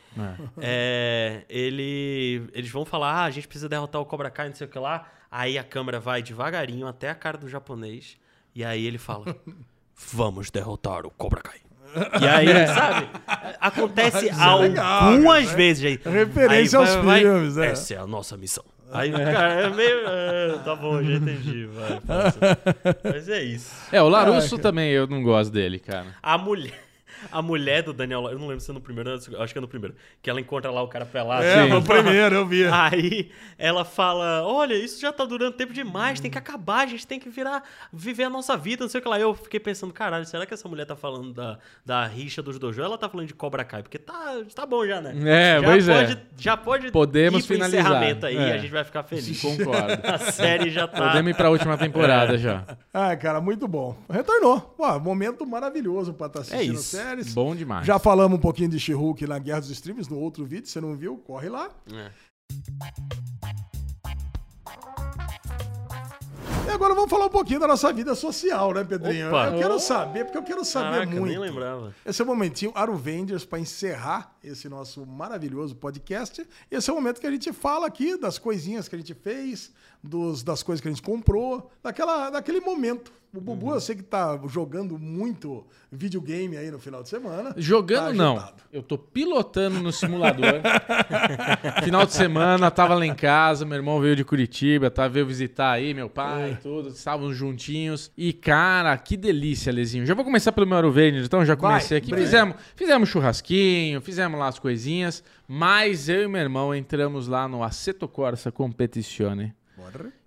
É, 0.57 1.45
ele, 1.49 2.49
eles 2.53 2.69
vão 2.69 2.85
falar: 2.85 3.14
ah, 3.14 3.23
a 3.23 3.31
gente 3.31 3.48
precisa 3.48 3.69
derrotar 3.69 4.02
o 4.02 4.06
Cobra 4.06 4.30
Kai, 4.30 4.49
não 4.49 4.56
sei 4.56 4.68
o 4.68 4.69
que 4.69 4.77
lá. 4.77 5.10
Aí 5.31 5.57
a 5.57 5.64
câmera 5.64 5.99
vai 5.99 6.22
devagarinho 6.22 6.85
até 6.85 7.10
a 7.10 7.15
cara 7.15 7.38
do 7.38 7.48
japonês. 7.49 8.18
E 8.53 8.64
aí 8.64 8.85
ele 8.85 8.98
fala: 8.98 9.35
Vamos 10.11 10.52
derrotar 10.52 11.06
o 11.06 11.11
Cobra 11.11 11.41
Kai. 11.41 11.61
E 12.22 12.28
aí, 12.28 12.68
sabe? 12.68 13.07
Acontece 13.60 14.30
é 14.30 14.32
legal, 14.32 14.60
algumas 15.10 15.45
né? 15.49 15.56
vezes 15.56 15.86
aí. 15.86 15.99
Referência 16.11 16.80
Aí 16.80 16.86
aos 16.86 16.95
vai- 16.95 17.03
vai, 17.06 17.20
filmes, 17.22 17.57
é. 17.57 17.68
Essa 17.68 17.94
é 17.94 17.98
a 17.98 18.07
nossa 18.07 18.36
missão. 18.38 18.64
Aí, 18.91 19.11
cara, 19.11 19.53
é 19.61 19.70
meio. 19.70 19.98
é, 20.07 20.60
tá 20.64 20.76
bom, 20.76 21.02
já 21.02 21.14
entendi. 21.14 21.65
Vai. 21.65 21.99
Mas 23.03 23.28
é 23.30 23.41
isso. 23.41 23.72
É, 23.91 24.02
o 24.02 24.07
Larusso 24.07 24.57
também, 24.60 24.91
eu 24.91 25.07
não 25.07 25.24
gosto 25.24 25.52
dele, 25.52 25.80
cara. 25.80 26.07
A 26.22 26.38
mulher. 26.38 26.80
A 27.31 27.41
mulher 27.41 27.83
do 27.83 27.93
Daniel, 27.93 28.27
eu 28.29 28.37
não 28.37 28.47
lembro 28.47 28.59
se 28.63 28.69
é 28.71 28.73
no 28.73 28.81
primeiro, 28.81 29.09
eu 29.31 29.41
acho 29.41 29.53
que 29.53 29.57
é 29.57 29.61
no 29.61 29.67
primeiro, 29.67 29.95
que 30.21 30.29
ela 30.29 30.39
encontra 30.41 30.69
lá 30.71 30.81
o 30.81 30.87
cara 30.87 31.05
pelado. 31.05 31.43
É, 31.43 31.63
Sim. 31.63 31.69
no 31.69 31.81
primeiro, 31.83 32.35
eu 32.35 32.45
vi. 32.45 32.65
Aí 32.65 33.31
ela 33.57 33.83
fala: 33.85 34.43
Olha, 34.45 34.73
isso 34.73 34.99
já 35.01 35.11
tá 35.11 35.25
durando 35.25 35.53
tempo 35.53 35.73
demais, 35.73 36.19
tem 36.19 36.29
que 36.31 36.37
acabar, 36.37 36.81
a 36.83 36.85
gente 36.87 37.05
tem 37.07 37.19
que 37.19 37.29
virar, 37.29 37.63
viver 37.91 38.23
a 38.23 38.29
nossa 38.29 38.55
vida, 38.57 38.83
não 38.83 38.89
sei 38.89 38.99
o 38.99 39.01
que 39.03 39.09
lá. 39.09 39.19
Eu 39.19 39.33
fiquei 39.33 39.59
pensando: 39.59 39.93
caralho, 39.93 40.25
será 40.25 40.45
que 40.45 40.53
essa 40.53 40.67
mulher 40.67 40.85
tá 40.85 40.95
falando 40.95 41.33
da, 41.33 41.57
da 41.85 42.05
rixa 42.05 42.41
dos 42.41 42.57
dojo? 42.59 42.81
Ela 42.81 42.97
tá 42.97 43.07
falando 43.09 43.27
de 43.27 43.33
Cobra 43.33 43.63
Kai? 43.63 43.81
Porque 43.83 43.97
tá, 43.97 44.37
tá 44.55 44.65
bom 44.65 44.85
já, 44.85 45.01
né? 45.01 45.13
É, 45.25 45.59
já 45.61 45.67
pois 45.67 45.87
é. 45.89 45.93
pode, 46.05 46.19
Já 46.37 46.57
pode 46.57 46.91
Podemos 46.91 47.43
ir 47.43 47.47
pro 47.47 47.55
finalizar. 47.55 47.81
encerramento 47.81 48.25
aí, 48.25 48.37
É. 48.37 48.53
a 48.53 48.57
gente 48.57 48.71
vai 48.71 48.83
ficar 48.83 49.03
feliz. 49.03 49.41
Concordo. 49.41 50.01
A 50.03 50.17
série 50.17 50.69
já 50.69 50.87
tá. 50.87 51.07
Podemos 51.07 51.31
ir 51.31 51.35
pra 51.35 51.49
última 51.49 51.77
temporada 51.77 52.37
já. 52.37 52.63
Ai, 52.93 53.17
cara, 53.17 53.39
muito 53.41 53.67
bom. 53.67 53.97
Retornou. 54.09 54.59
Pô, 54.61 54.99
momento 54.99 55.45
maravilhoso 55.45 56.13
pra 56.13 56.27
estar 56.27 56.39
assistindo 56.41 56.73
isso. 56.73 56.95
Séries. 57.14 57.34
Bom 57.34 57.56
demais. 57.56 57.85
Já 57.85 57.99
falamos 57.99 58.38
um 58.38 58.41
pouquinho 58.41 58.69
de 58.69 58.80
She-Hulk 58.80 59.27
na 59.27 59.40
Guerra 59.40 59.61
dos 59.61 59.69
Streams 59.69 60.10
no 60.10 60.18
outro 60.19 60.45
vídeo, 60.45 60.68
você 60.68 60.81
não 60.81 60.95
viu? 60.95 61.18
Corre 61.18 61.49
lá. 61.49 61.69
É. 61.91 62.11
E 66.65 66.69
agora 66.69 66.95
vamos 66.95 67.10
falar 67.10 67.26
um 67.26 67.30
pouquinho 67.30 67.60
da 67.60 67.68
nossa 67.68 67.91
vida 67.94 68.15
social, 68.15 68.73
né, 68.73 68.84
Pedrinho? 68.84 69.27
Opa. 69.27 69.48
Eu 69.48 69.60
quero 69.60 69.80
saber, 69.80 70.23
porque 70.26 70.38
eu 70.38 70.44
quero 70.44 70.65
saber 70.65 70.91
Caraca, 70.91 71.11
muito. 71.11 71.26
nem 71.27 71.38
lembrava. 71.38 71.94
Esse 72.06 72.22
é 72.22 72.26
o 72.26 72.27
momentinho 72.27 72.72
Aruvengers 72.73 73.45
para 73.45 73.60
encerrar 73.60 74.35
esse 74.44 74.68
nosso 74.68 75.06
maravilhoso 75.06 75.76
podcast. 75.76 76.48
Esse 76.72 76.90
é 76.90 76.94
o 76.94 76.95
momento 76.95 77.19
que 77.19 77.27
a 77.27 77.31
gente 77.31 77.52
fala 77.53 77.85
aqui 77.85 78.18
das 78.18 78.40
coisinhas 78.40 78.88
que 78.88 78.95
a 78.95 78.98
gente 78.98 79.14
fez, 79.14 79.72
dos, 80.02 80.41
das 80.41 80.64
coisas 80.64 80.81
que 80.81 80.88
a 80.88 80.91
gente 80.91 81.03
comprou, 81.03 81.69
daquela, 81.84 82.30
daquele 82.30 82.61
momento. 82.61 83.11
O 83.35 83.41
Bubu, 83.41 83.68
Uhum. 83.69 83.73
eu 83.73 83.81
sei 83.81 83.95
que 83.95 84.03
tá 84.03 84.39
jogando 84.47 84.99
muito 84.99 85.65
videogame 85.91 86.55
aí 86.55 86.69
no 86.69 86.77
final 86.77 87.01
de 87.01 87.10
semana. 87.10 87.51
Jogando 87.57 88.07
Tá 88.10 88.14
não. 88.14 88.53
Eu 88.72 88.84
tô 88.84 88.95
pilotando 88.95 89.80
no 89.81 89.91
simulador. 89.91 90.61
Final 91.84 92.05
de 92.05 92.14
semana, 92.14 92.69
tava 92.69 92.93
lá 92.95 93.05
em 93.05 93.14
casa, 93.15 93.65
meu 93.65 93.76
irmão 93.76 93.99
veio 93.99 94.15
de 94.15 94.23
Curitiba, 94.23 94.89
tá, 94.91 95.07
veio 95.07 95.26
visitar 95.26 95.72
aí, 95.72 95.93
meu 95.93 96.10
pai, 96.10 96.51
É. 96.51 96.55
tudo, 96.55 96.89
estávamos 96.89 97.35
juntinhos. 97.35 98.11
E, 98.18 98.34
cara, 98.34 98.95
que 98.97 99.18
delícia, 99.18 99.72
Lezinho. 99.72 100.05
Já 100.05 100.14
vou 100.14 100.23
começar 100.26 100.51
pelo 100.51 100.68
meu 100.68 100.77
Aruvênio, 100.77 101.23
então 101.23 101.43
já 101.45 101.55
comecei 101.55 101.99
Vai, 101.99 102.07
aqui. 102.10 102.15
Fizemos, 102.23 102.55
fizemos 102.76 103.10
churrasquinho, 103.10 103.99
fizemos 104.01 104.39
lá 104.39 104.47
as 104.47 104.60
coisinhas, 104.60 105.23
mas 105.47 106.07
eu 106.10 106.23
e 106.23 106.27
meu 106.27 106.41
irmão 106.41 106.73
entramos 106.76 107.27
lá 107.27 107.47
no 107.47 107.64
Aceto 107.64 108.07
Corsa 108.07 108.51
Competizione 108.51 109.53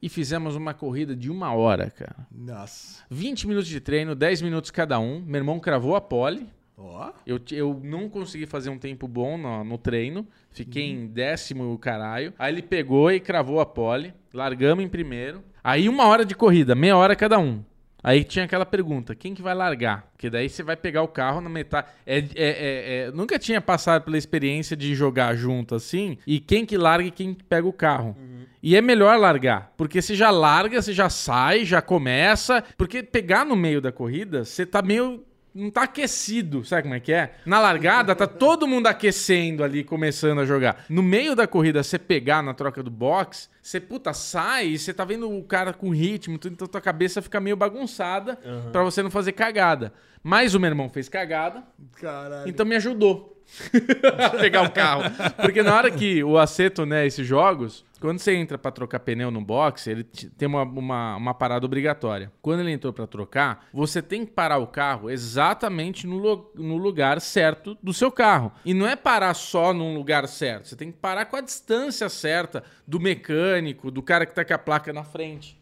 E 0.01 0.09
fizemos 0.09 0.55
uma 0.57 0.73
corrida 0.75 1.15
de 1.17 1.31
uma 1.31 1.53
hora, 1.55 1.91
cara. 1.91 2.27
Nossa. 2.31 3.03
20 3.11 3.47
minutos 3.49 3.69
de 3.69 3.81
treino, 3.81 4.15
10 4.15 4.43
minutos 4.43 4.71
cada 4.71 4.99
um. 4.99 5.21
Meu 5.21 5.39
irmão 5.41 5.59
cravou 5.59 5.97
a 5.97 6.01
pole. 6.01 6.47
Ó. 6.79 7.11
Eu, 7.27 7.41
eu 7.53 7.81
não 7.83 8.09
consegui 8.09 8.45
fazer 8.47 8.69
um 8.71 8.79
tempo 8.79 9.09
bom 9.09 9.39
no, 9.39 9.65
no 9.65 9.79
treino. 9.79 10.27
Fiquei 10.51 10.85
em 10.85 11.07
décimo 11.07 11.73
o 11.73 11.79
caralho. 11.79 12.33
Aí 12.39 12.53
ele 12.53 12.63
pegou 12.63 13.11
e 13.11 13.19
cravou 13.19 13.61
a 13.61 13.67
pole. 13.67 14.13
Largamos 14.33 14.85
em 14.85 14.89
primeiro. 14.89 15.43
Aí 15.65 15.89
uma 15.89 16.07
hora 16.07 16.25
de 16.25 16.35
corrida, 16.35 16.75
meia 16.75 16.97
hora 16.97 17.17
cada 17.17 17.39
um. 17.39 17.63
Aí 18.03 18.23
tinha 18.23 18.45
aquela 18.45 18.65
pergunta, 18.65 19.17
quem 19.17 19.35
que 19.35 19.43
vai 19.43 19.53
largar? 19.53 20.09
Porque 20.13 20.31
daí 20.31 20.49
você 20.49 20.63
vai 20.63 20.77
pegar 20.77 21.03
o 21.03 21.09
carro 21.09 21.41
na 21.41 21.49
metade. 21.49 21.89
É, 22.07 22.19
é- 22.19 22.25
é- 22.37 22.99
é- 23.07 23.11
nunca 23.11 23.37
tinha 23.37 23.61
passado 23.61 24.05
pela 24.05 24.17
experiência 24.17 24.77
de 24.77 24.95
jogar 24.95 25.35
junto 25.35 25.75
assim. 25.75 26.17
E 26.25 26.39
quem 26.39 26.65
que 26.65 26.77
larga 26.77 27.09
e 27.09 27.11
quem 27.11 27.35
que 27.35 27.43
pega 27.43 27.67
o 27.67 27.73
carro. 27.73 28.15
E 28.21 28.36
E 28.67 28.75
é 28.75 28.81
melhor 28.81 29.17
largar, 29.17 29.73
porque 29.77 30.03
você 30.03 30.17
já 30.17 30.29
larga, 30.29 30.83
você 30.83 30.93
já 30.93 31.09
sai, 31.09 31.65
já 31.65 31.81
começa. 31.81 32.65
Porque 32.77 33.01
pegar 33.01 33.45
no 33.45 33.55
meio 33.55 33.81
da 33.81 33.93
corrida, 33.93 34.45
você 34.45 34.67
tá 34.67 34.83
meio. 34.83 35.23
Não 35.55 35.71
tá 35.71 35.85
aquecido, 35.85 36.65
sabe 36.65 36.83
como 36.83 36.95
é 36.97 36.99
que 36.99 37.13
é? 37.13 37.37
Na 37.47 37.61
largada, 37.61 38.13
tá 38.13 38.27
todo 38.27 38.67
mundo 38.67 38.89
aquecendo 38.89 39.63
ali, 39.63 39.85
começando 39.85 40.41
a 40.41 40.45
jogar. 40.45 40.85
No 40.89 41.01
meio 41.01 41.37
da 41.37 41.47
corrida, 41.47 41.81
você 41.81 41.97
pegar 41.97 42.43
na 42.43 42.55
troca 42.55 42.83
do 42.83 42.91
box, 42.91 43.49
você, 43.63 43.79
puta, 43.79 44.13
sai 44.13 44.67
e 44.67 44.79
você 44.81 44.93
tá 44.93 45.05
vendo 45.05 45.31
o 45.31 45.45
cara 45.45 45.73
com 45.73 45.91
ritmo, 45.91 46.35
então 46.35 46.67
tua 46.67 46.81
cabeça 46.81 47.23
fica 47.23 47.39
meio 47.39 47.57
bagunçada 47.57 48.37
pra 48.73 48.83
você 48.83 49.01
não 49.01 49.13
fazer 49.13 49.31
cagada. 49.31 49.93
Mas 50.25 50.57
o 50.57 50.61
meu 50.61 50.71
irmão 50.71 50.91
fez 50.91 51.09
cagada, 51.09 51.63
Caralho. 52.01 52.49
então 52.51 52.67
me 52.67 52.75
ajudou 52.75 53.41
a 54.19 54.31
pegar 54.31 54.63
o 54.63 54.71
carro. 54.73 55.05
Porque 55.41 55.63
na 55.63 55.73
hora 55.73 55.89
que 55.89 56.25
o 56.25 56.37
Aceto, 56.37 56.85
né, 56.85 57.07
esses 57.07 57.25
jogos, 57.25 57.85
quando 58.01 58.19
você 58.19 58.35
entra 58.35 58.57
pra 58.59 58.71
trocar 58.71 59.01
pneu 59.01 59.31
no 59.31 59.41
box, 59.41 59.89
ele 59.89 60.05
te- 60.05 60.29
tem 60.31 60.47
uma, 60.47 60.63
uma, 60.63 61.17
uma 61.17 61.35
parada 61.35 61.65
obrigatória. 61.67 62.31
Quando 62.43 62.61
ele 62.61 62.71
entrou 62.73 62.93
pra 62.93 63.07
trocar, 63.07 63.67
você 63.73 64.01
tem 64.03 64.25
que 64.27 64.33
parar 64.33 64.59
o 64.59 64.67
carro 64.67 65.11
exatamente 65.11 66.07
no, 66.07 66.51
no 66.55 66.77
lugar 66.77 67.21
certo 67.21 67.77
do 67.83 67.93
seu 67.95 68.11
carro. 68.11 68.53
E 68.65 68.75
não 68.75 68.87
é 68.87 68.97
parar 68.97 69.35
só 69.35 69.73
num 69.73 69.95
lugar 69.95 70.27
certo, 70.29 70.69
você 70.69 70.77
tem 70.77 70.91
que 70.93 70.99
parar 70.99 71.27
com 71.27 71.37
a 71.37 71.41
distância 71.41 72.09
certa 72.09 72.63
do 72.87 72.99
mecânico, 73.01 73.91
do 73.91 74.03
cara 74.03 74.27
que 74.27 74.35
tá 74.35 74.45
com 74.45 74.55
a 74.55 74.59
placa 74.59 74.93
na 74.93 75.05
frente. 75.05 75.61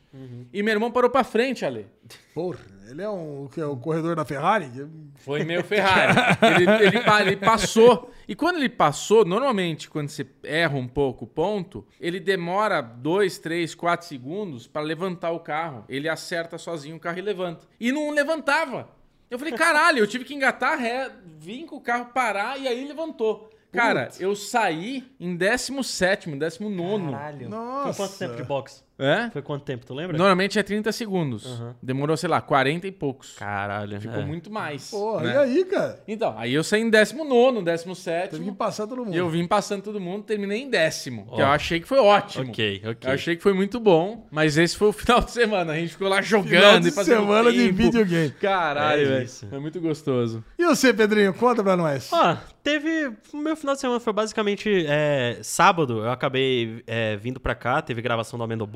E 0.52 0.62
meu 0.62 0.72
irmão 0.72 0.92
parou 0.92 1.10
pra 1.10 1.24
frente, 1.24 1.64
Ale. 1.64 1.88
Porra, 2.32 2.60
ele 2.88 3.02
é 3.02 3.08
um, 3.08 3.44
o 3.44 3.48
que 3.48 3.60
é 3.60 3.66
o 3.66 3.76
corredor 3.76 4.16
da 4.16 4.24
Ferrari? 4.24 4.70
Foi 5.16 5.44
meio 5.44 5.64
Ferrari. 5.64 6.14
ele, 6.42 6.86
ele 6.86 7.28
ele 7.28 7.36
passou. 7.36 8.10
E 8.26 8.34
quando 8.34 8.56
ele 8.56 8.68
passou, 8.68 9.24
normalmente, 9.24 9.88
quando 9.88 10.08
você 10.08 10.26
erra 10.42 10.76
um 10.76 10.88
pouco 10.88 11.24
o 11.24 11.28
ponto, 11.28 11.86
ele 12.00 12.20
demora 12.20 12.80
2, 12.80 13.38
3, 13.38 13.74
4 13.74 14.06
segundos 14.06 14.66
pra 14.66 14.82
levantar 14.82 15.30
o 15.30 15.40
carro. 15.40 15.84
Ele 15.88 16.08
acerta 16.08 16.58
sozinho 16.58 16.96
o 16.96 17.00
carro 17.00 17.18
e 17.18 17.22
levanta. 17.22 17.66
E 17.78 17.92
não 17.92 18.10
levantava. 18.10 18.88
Eu 19.30 19.38
falei, 19.38 19.54
caralho, 19.54 19.98
eu 19.98 20.06
tive 20.06 20.24
que 20.24 20.34
engatar 20.34 20.78
ré, 20.78 21.10
vim 21.38 21.66
com 21.66 21.76
o 21.76 21.80
carro 21.80 22.06
parar 22.12 22.58
e 22.58 22.68
aí 22.68 22.86
levantou. 22.86 23.50
Cara, 23.72 24.08
eu 24.20 24.36
saí 24.36 25.04
em 25.18 25.34
17, 25.34 26.30
19. 26.30 27.10
Caralho. 27.10 27.48
Nossa. 27.48 27.92
Foi 27.92 28.06
quanto 28.06 28.18
tempo 28.18 28.36
de 28.36 28.44
boxe? 28.44 28.83
É? 28.98 29.28
Foi 29.30 29.42
quanto 29.42 29.64
tempo, 29.64 29.84
tu 29.84 29.92
lembra? 29.92 30.16
Normalmente 30.16 30.58
é 30.58 30.62
30 30.62 30.92
segundos. 30.92 31.60
Demorou, 31.82 32.16
sei 32.16 32.28
lá, 32.28 32.40
40 32.40 32.86
e 32.86 32.92
poucos. 32.92 33.34
Caralho. 33.36 34.00
Ficou 34.00 34.20
é. 34.20 34.24
muito 34.24 34.52
mais. 34.52 34.90
Porra, 34.90 35.22
né? 35.24 35.34
e 35.34 35.36
aí, 35.38 35.64
cara? 35.64 36.00
Então, 36.06 36.34
aí 36.38 36.54
eu 36.54 36.62
saí 36.62 36.82
em 36.82 36.90
19, 36.90 37.62
17. 37.62 38.30
Teve 38.30 38.44
que 38.44 38.52
passar 38.52 38.86
todo 38.86 39.04
mundo. 39.04 39.14
E 39.14 39.18
eu 39.18 39.28
vim 39.28 39.46
passando 39.46 39.82
todo 39.82 40.00
mundo, 40.00 40.22
terminei 40.24 40.62
em 40.62 40.70
décimo. 40.70 41.26
Que 41.26 41.40
Ó. 41.40 41.44
eu 41.44 41.46
achei 41.46 41.80
que 41.80 41.88
foi 41.88 41.98
ótimo. 41.98 42.50
Ok, 42.50 42.82
ok. 42.84 43.10
Eu 43.10 43.14
achei 43.14 43.36
que 43.36 43.42
foi 43.42 43.52
muito 43.52 43.80
bom, 43.80 44.26
mas 44.30 44.56
esse 44.56 44.76
foi 44.76 44.88
o 44.88 44.92
final 44.94 45.20
de 45.22 45.32
semana. 45.32 45.72
A 45.72 45.76
gente 45.76 45.90
ficou 45.90 46.08
lá 46.08 46.22
Final 46.22 46.42
jogando 46.44 46.82
de 46.82 46.88
e 46.88 46.92
fazendo 46.92 47.20
semana 47.20 47.52
de 47.52 47.66
tempo. 47.66 47.76
videogame. 47.76 48.30
Caralho, 48.40 49.02
É 49.02 49.04
velho. 49.06 49.24
isso. 49.24 49.46
Foi 49.48 49.58
muito 49.58 49.80
gostoso. 49.80 50.44
E 50.58 50.64
você, 50.64 50.94
Pedrinho? 50.94 51.34
Conta 51.34 51.62
pra 51.64 51.76
nós. 51.76 52.12
Ó, 52.12 52.36
teve. 52.62 53.12
O 53.32 53.38
meu 53.38 53.56
final 53.56 53.74
de 53.74 53.80
semana 53.80 53.98
foi 53.98 54.12
basicamente 54.12 54.84
é, 54.88 55.38
sábado. 55.42 56.04
Eu 56.04 56.10
acabei 56.10 56.82
é, 56.86 57.16
vindo 57.16 57.40
pra 57.40 57.54
cá, 57.54 57.82
teve 57.82 58.00
gravação 58.00 58.38
do 58.38 58.44
Amendo 58.44 58.66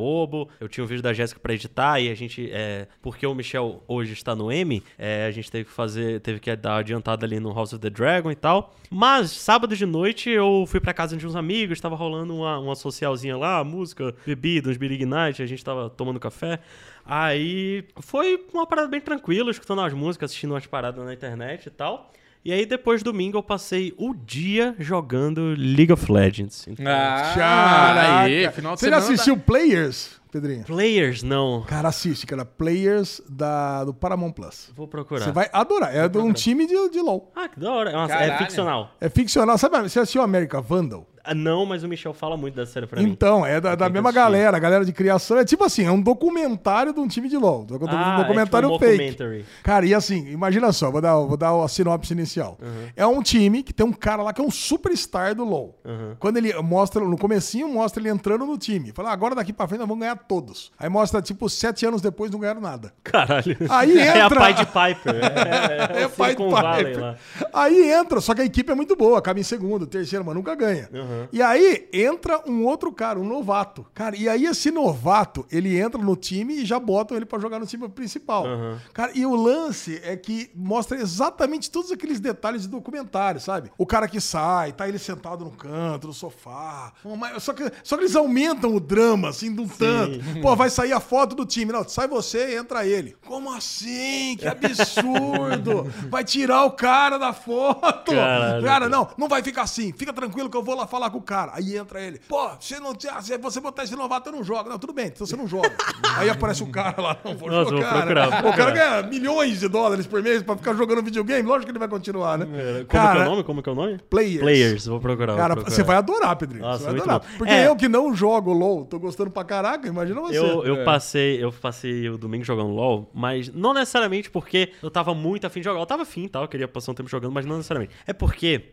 Eu 0.61 0.69
tinha 0.69 0.85
o 0.85 0.87
vídeo 0.87 1.03
da 1.03 1.13
Jéssica 1.13 1.41
pra 1.41 1.53
editar 1.53 2.01
e 2.01 2.11
a 2.11 2.15
gente. 2.15 2.51
É, 2.53 2.87
porque 3.03 3.27
o 3.27 3.35
Michel 3.35 3.83
hoje 3.87 4.13
está 4.13 4.35
no 4.35 4.51
M, 4.51 4.83
é, 4.99 5.27
a 5.27 5.31
gente 5.31 5.51
teve 5.51 5.65
que 5.65 5.71
fazer. 5.71 6.21
Teve 6.21 6.41
que 6.41 6.55
dar 6.57 6.77
adiantada 6.79 7.27
ali 7.27 7.39
no 7.39 7.53
House 7.53 7.73
of 7.73 7.81
the 7.81 7.91
Dragon 7.91 8.31
e 8.31 8.35
tal. 8.35 8.75
Mas 8.91 9.31
sábado 9.31 9.77
de 9.77 9.85
noite 9.85 10.31
eu 10.31 10.65
fui 10.67 10.81
pra 10.81 10.95
casa 10.95 11.17
de 11.17 11.27
uns 11.27 11.37
amigos, 11.37 11.81
tava 11.81 11.95
rolando 11.97 12.35
uma, 12.35 12.59
uma 12.59 12.75
socialzinha 12.75 13.37
lá, 13.37 13.63
música, 13.63 14.15
bebida, 14.27 14.71
uns 14.71 14.77
Big 14.77 15.05
Night, 15.05 15.43
a 15.43 15.47
gente 15.47 15.65
tava 15.65 15.91
tomando 15.91 16.19
café. 16.19 16.59
Aí 17.05 17.85
foi 18.01 18.45
uma 18.53 18.67
parada 18.67 18.89
bem 18.89 19.01
tranquila, 19.01 19.51
escutando 19.51 19.81
as 19.81 19.93
músicas, 19.93 20.31
assistindo 20.31 20.53
umas 20.53 20.67
paradas 20.67 21.05
na 21.05 21.13
internet 21.13 21.67
e 21.67 21.71
tal. 21.71 22.13
E 22.45 22.53
aí, 22.53 22.65
depois 22.65 23.03
domingo, 23.03 23.37
eu 23.37 23.43
passei 23.43 23.93
o 23.99 24.15
dia 24.15 24.75
jogando 24.79 25.55
League 25.59 25.93
of 25.93 26.11
Legends. 26.11 26.67
Então, 26.69 26.85
Ah, 26.87 27.33
Caraca. 27.35 28.19
aí, 28.23 28.51
final 28.53 28.75
de 28.75 28.81
Você 28.81 28.89
já 28.89 28.97
semana. 29.01 29.15
assistiu 29.15 29.37
Players, 29.37 30.19
Pedrinho? 30.31 30.65
Players, 30.65 31.23
não. 31.23 31.63
Cara, 31.67 31.89
assiste, 31.89 32.27
cara. 32.27 32.45
Players 32.45 33.21
da, 33.29 33.85
do 33.85 33.93
Paramount 33.93 34.33
Plus. 34.33 34.71
Vou 34.75 34.87
procurar. 34.87 35.25
Você 35.25 35.33
vai 35.33 35.49
adorar. 35.53 35.95
É 35.95 36.09
de 36.09 36.19
um 36.19 36.33
time 36.33 36.67
de, 36.67 36.91
de 36.91 37.01
LoL. 37.01 37.31
Ah, 37.35 37.49
que 37.49 37.59
da 37.59 37.71
hora. 37.73 37.91
É, 38.11 38.29
é 38.29 38.39
ficcional. 38.39 38.91
É 39.01 39.09
ficcional. 39.09 39.59
Sabe, 39.59 39.83
você 39.83 39.99
assistiu 40.01 40.23
America 40.23 40.61
Vandal? 40.61 41.07
Ah, 41.31 41.35
não, 41.35 41.67
mas 41.67 41.83
o 41.85 41.89
Michel 41.89 42.15
fala 42.15 42.37
muito 42.37 42.55
dessa 42.55 42.73
série 42.73 42.87
pra 42.87 43.01
mim. 43.03 43.09
Então, 43.11 43.45
é 43.45 43.61
da, 43.61 43.75
da 43.75 43.89
mesma 43.89 44.11
galera, 44.11 44.57
a 44.57 44.61
galera 44.61 44.85
de 44.85 44.93
criação. 44.93 45.37
É 45.39 45.45
tipo 45.45 45.63
assim, 45.65 45.85
é 45.85 45.91
um 45.91 46.01
documentário 46.01 46.93
de 46.93 47.01
um 47.01 47.07
time 47.09 47.29
de 47.29 47.37
LoL. 47.37 47.67
Um 47.71 47.87
Ah, 47.89 48.17
documentário 48.17 48.69
é 48.69 48.73
tipo 48.73 48.85
um 48.85 48.89
fake. 48.97 49.45
Cara, 49.63 49.85
e 49.87 49.95
assim, 49.95 50.29
imagina 50.31 50.73
só, 50.73 50.91
vou 50.91 51.01
dar, 51.01 51.17
vou 51.17 51.37
dar 51.37 51.51
a 51.63 51.69
sinopse 51.69 52.13
inicial. 52.13 52.59
É 52.97 53.07
um 53.07 53.23
time 53.23 53.63
que 53.63 53.73
tem 53.73 53.85
um 53.85 53.93
cara 53.93 54.23
lá 54.23 54.33
que 54.33 54.41
é 54.41 54.45
um 54.45 54.51
superstar 54.51 55.35
do 55.35 55.45
LoL. 55.45 55.79
Quando 56.19 56.37
ele 56.39 56.53
mostra, 56.63 57.05
no 57.05 57.17
comecinho, 57.19 57.69
mostra 57.69 58.01
ele 58.03 58.09
entrando 58.09 58.47
no 58.47 58.57
time. 58.57 58.93
Fala, 58.93 59.11
ah, 59.11 59.13
agora 59.13 59.35
daqui 59.35 59.53
pra 59.53 59.67
frente 59.69 59.81
nós 59.81 59.89
vamos 59.89 60.01
ganhar 60.01 60.17
todos. 60.17 60.73
Aí 60.79 60.89
mostra, 60.89 61.21
tipo, 61.21 61.49
sete 61.49 61.85
anos 61.87 62.01
depois 62.01 62.31
não 62.31 62.39
ganharam 62.39 62.61
nada. 62.61 62.93
Caralho. 63.05 63.57
Aí 63.69 63.99
É 64.09 64.23
a 64.23 64.27
entra- 64.27 64.41
pai 64.41 64.55
de 64.55 64.65
Piper. 64.67 65.15
É, 65.39 65.99
é, 65.99 66.03
É 66.03 66.07
o 66.07 66.11
pai. 66.11 66.35
Valley 66.37 66.95
lá. 66.95 67.17
Aí 67.53 67.91
entra, 67.91 68.21
só 68.21 68.35
que 68.35 68.41
a 68.41 68.45
equipe 68.45 68.71
é 68.71 68.75
muito 68.75 68.95
boa, 68.97 69.19
acaba 69.19 69.39
em 69.41 69.43
segundo, 69.43 69.87
terceiro, 69.87 70.25
mas 70.25 70.35
nunca 70.35 70.55
ganha. 70.55 70.89
E 71.33 71.43
aí 71.43 71.89
entra 71.93 72.43
um 72.47 72.65
outro 72.65 72.93
cara, 72.93 73.19
um 73.19 73.25
novato. 73.25 73.87
Cara, 73.95 74.17
e 74.17 74.29
aí 74.29 74.47
esse 74.47 74.71
novato, 74.71 75.47
ele 75.51 75.79
entra 75.79 76.01
no 76.01 76.17
time 76.17 76.55
e 76.55 76.65
já 76.65 76.79
botam 76.79 77.17
ele 77.17 77.27
pra 77.27 77.39
jogar 77.39 77.59
no 77.59 77.67
time 77.67 77.89
principal. 77.89 78.45
Cara, 78.93 79.13
e 79.15 79.25
o 79.25 79.35
lance 79.35 80.01
é 80.03 80.17
que 80.17 80.51
mostra 80.55 80.99
exatamente 80.99 81.71
todos 81.71 81.91
aqueles 81.91 82.21
detalhes 82.21 82.63
de 82.63 82.69
documentário, 82.69 83.41
sabe? 83.41 83.71
O 83.77 83.87
cara 83.87 84.09
que 84.09 84.21
sai, 84.21 84.73
tá 84.73 84.89
ele 84.89 84.99
sentado 84.99 85.45
no 85.45 85.51
canto, 85.51 86.09
no 86.09 86.13
sofá. 86.13 86.93
Só 87.41 87.53
que, 87.53 87.71
só 87.83 87.97
que 87.97 88.03
eles 88.05 88.17
aumentam 88.17 88.75
o 88.75 88.81
drama, 88.81 89.29
assim, 89.29 89.55
de 89.55 89.61
um 89.61 89.69
tanto. 89.69 90.19
Pô, 90.43 90.55
vai 90.57 90.71
sair 90.71 90.93
a 90.93 91.01
foto 91.01 91.35
do 91.35 91.47
time. 91.47 91.73
Não, 91.73 91.87
sai 91.89 92.09
você 92.09 92.57
entra 92.57 92.87
ele. 92.87 93.17
Como 93.27 93.53
assim? 93.53 94.37
Que 94.37 94.47
absurdo! 94.49 95.85
vai 96.09 96.25
tirar 96.25 96.65
o 96.65 96.73
cara 96.73 97.19
da 97.19 97.33
foto! 97.33 98.13
Caralho. 98.13 98.65
Cara, 98.65 98.89
não, 98.89 99.09
não 99.17 99.29
vai 99.29 99.43
ficar 99.43 99.63
assim. 99.63 99.93
Fica 99.93 100.13
tranquilo 100.13 100.51
que 100.51 100.57
eu 100.57 100.63
vou 100.63 100.75
lá 100.75 100.87
falar 100.87 100.98
com 101.11 101.19
o 101.19 101.23
cara. 101.23 101.53
Aí 101.55 101.77
entra 101.77 102.01
ele. 102.01 102.21
Pô, 102.29 102.49
você 102.59 102.79
não 102.81 102.93
se 102.99 103.37
você 103.39 103.61
botar 103.61 103.85
esse 103.85 103.95
novato, 103.97 104.29
eu 104.29 104.33
não 104.33 104.43
jogo. 104.45 104.69
Não, 104.69 104.79
tudo 104.79 104.93
bem, 104.93 105.07
então 105.07 105.27
você 105.27 105.37
não 105.37 105.47
joga. 105.47 105.71
Aí 106.19 106.29
aparece 106.29 106.63
o 106.63 106.67
cara 106.69 107.01
lá, 107.01 107.17
não 107.25 107.37
vou 107.37 107.49
Nossa, 107.51 107.71
vou 107.71 107.81
jogar. 107.81 107.97
procurar, 107.99 108.43
vou 108.43 108.51
O 108.51 108.57
cara 108.57 108.71
ganha 108.73 109.03
milhões 109.03 109.61
de 109.61 109.69
dólares 109.69 110.07
por 110.07 110.23
mês 110.23 110.43
pra 110.43 110.57
ficar 110.57 110.75
jogando 110.75 111.03
videogame. 111.03 111.43
Lógico 111.49 111.67
que 111.67 111.71
ele 111.73 111.79
vai 111.79 111.89
continuar, 111.89 112.39
né? 112.39 112.47
Como 112.47 112.87
cara, 112.87 113.13
que 113.13 113.19
é 113.19 113.27
o 113.27 113.31
nome? 113.31 113.45
Como 113.45 113.63
que 113.63 113.69
é 113.69 113.73
o 113.73 113.75
nome? 113.75 113.99
Players. 114.11 114.41
Players, 114.41 114.87
vou 114.87 115.01
procurar. 115.01 115.33
vou 115.33 115.41
Cara, 115.41 115.55
procurar. 115.55 115.75
você 115.77 115.83
vai 115.83 115.97
adorar, 115.97 116.37
Pedrinho. 116.37 116.63
Nossa, 116.65 116.79
você 116.79 116.85
vai 116.91 116.95
adorar. 117.01 117.21
bom. 117.21 117.27
Porque 117.39 117.53
É. 117.53 117.69
eu 117.69 117.77
que 117.77 117.89
não 117.89 118.15
jogo 118.15 118.53
LOL, 118.53 118.85
tô 118.87 118.99
gostando 118.99 119.31
pra 119.31 119.45
caraca, 119.45 119.87
imagina 119.89 120.21
você. 120.21 120.39
Eu, 120.39 120.65
eu 120.65 120.77
É. 120.77 120.85
passei, 120.85 121.43
eu 121.43 121.53
passei 121.53 122.09
o 122.09 122.19
domingo 122.19 122.45
jogando 122.45 122.71
LOL, 122.71 123.11
mas 123.15 123.53
não 123.53 123.73
necessariamente 123.75 124.31
porque 124.31 124.73
eu 124.83 124.91
tava 124.91 125.15
muito 125.15 125.47
afim 125.47 125.61
de 125.61 125.65
jogar. 125.65 125.81
Eu 125.81 125.87
tava 125.87 126.03
afim 126.03 126.25
e 126.25 126.29
tal, 126.29 126.43
eu 126.43 126.49
queria 126.49 126.67
passar 126.69 126.93
um 126.93 126.95
tempo 126.95 127.09
jogando, 127.09 127.33
mas 127.33 127.45
não 127.47 127.57
necessariamente. 127.57 127.95
É 128.07 128.13
porque 128.13 128.73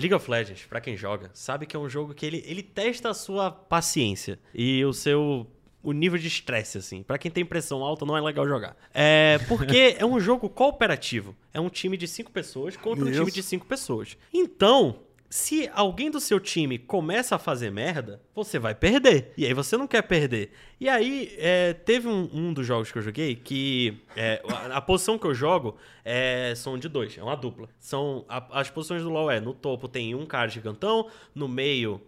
League 0.00 0.14
of 0.14 0.30
Legends, 0.30 0.64
pra 0.66 0.80
quem 0.80 0.96
joga, 0.96 1.30
sabe 1.34 1.66
que 1.66 1.76
é 1.76 1.78
um 1.78 1.88
jogo 1.88 2.14
que 2.14 2.24
ele, 2.24 2.42
ele 2.46 2.62
testa 2.62 3.10
a 3.10 3.14
sua 3.14 3.50
paciência 3.50 4.38
e 4.54 4.84
o 4.84 4.92
seu 4.92 5.46
o 5.82 5.92
nível 5.92 6.18
de 6.18 6.28
estresse, 6.28 6.78
assim. 6.78 7.02
Pra 7.02 7.18
quem 7.18 7.30
tem 7.30 7.44
pressão 7.44 7.82
alta, 7.82 8.04
não 8.04 8.16
é 8.16 8.20
legal 8.20 8.46
jogar. 8.46 8.76
É 8.92 9.38
porque 9.48 9.96
é 9.98 10.04
um 10.04 10.20
jogo 10.20 10.48
cooperativo. 10.48 11.34
É 11.52 11.60
um 11.60 11.68
time 11.68 11.96
de 11.96 12.06
cinco 12.06 12.30
pessoas 12.30 12.76
contra 12.76 13.04
um 13.04 13.08
Isso. 13.08 13.18
time 13.18 13.30
de 13.30 13.42
cinco 13.42 13.66
pessoas. 13.66 14.16
Então, 14.32 15.00
se 15.30 15.70
alguém 15.72 16.10
do 16.10 16.20
seu 16.20 16.40
time 16.40 16.76
começa 16.76 17.36
a 17.36 17.38
fazer 17.38 17.70
merda, 17.70 18.20
você 18.34 18.58
vai 18.58 18.74
perder. 18.74 19.32
E 19.36 19.46
aí 19.46 19.54
você 19.54 19.76
não 19.76 19.86
quer 19.86 20.02
perder. 20.02 20.50
E 20.78 20.88
aí, 20.88 21.34
é, 21.38 21.72
teve 21.72 22.08
um, 22.08 22.28
um 22.32 22.52
dos 22.52 22.66
jogos 22.66 22.90
que 22.90 22.98
eu 22.98 23.02
joguei 23.02 23.36
que 23.36 23.96
é, 24.16 24.42
a, 24.48 24.76
a 24.76 24.80
posição 24.80 25.18
que 25.18 25.26
eu 25.26 25.34
jogo 25.34 25.76
é, 26.04 26.52
são 26.56 26.78
de 26.78 26.88
dois, 26.88 27.16
é 27.18 27.22
uma 27.22 27.36
dupla. 27.36 27.68
São 27.78 28.24
a- 28.28 28.60
as 28.60 28.70
posições 28.70 29.02
do 29.02 29.10
LoL 29.10 29.30
é 29.30 29.40
no 29.40 29.52
topo 29.54 29.86
tem 29.88 30.14
um 30.14 30.26
cara 30.26 30.48
gigantão, 30.48 31.08
no 31.34 31.46
meio 31.48 32.00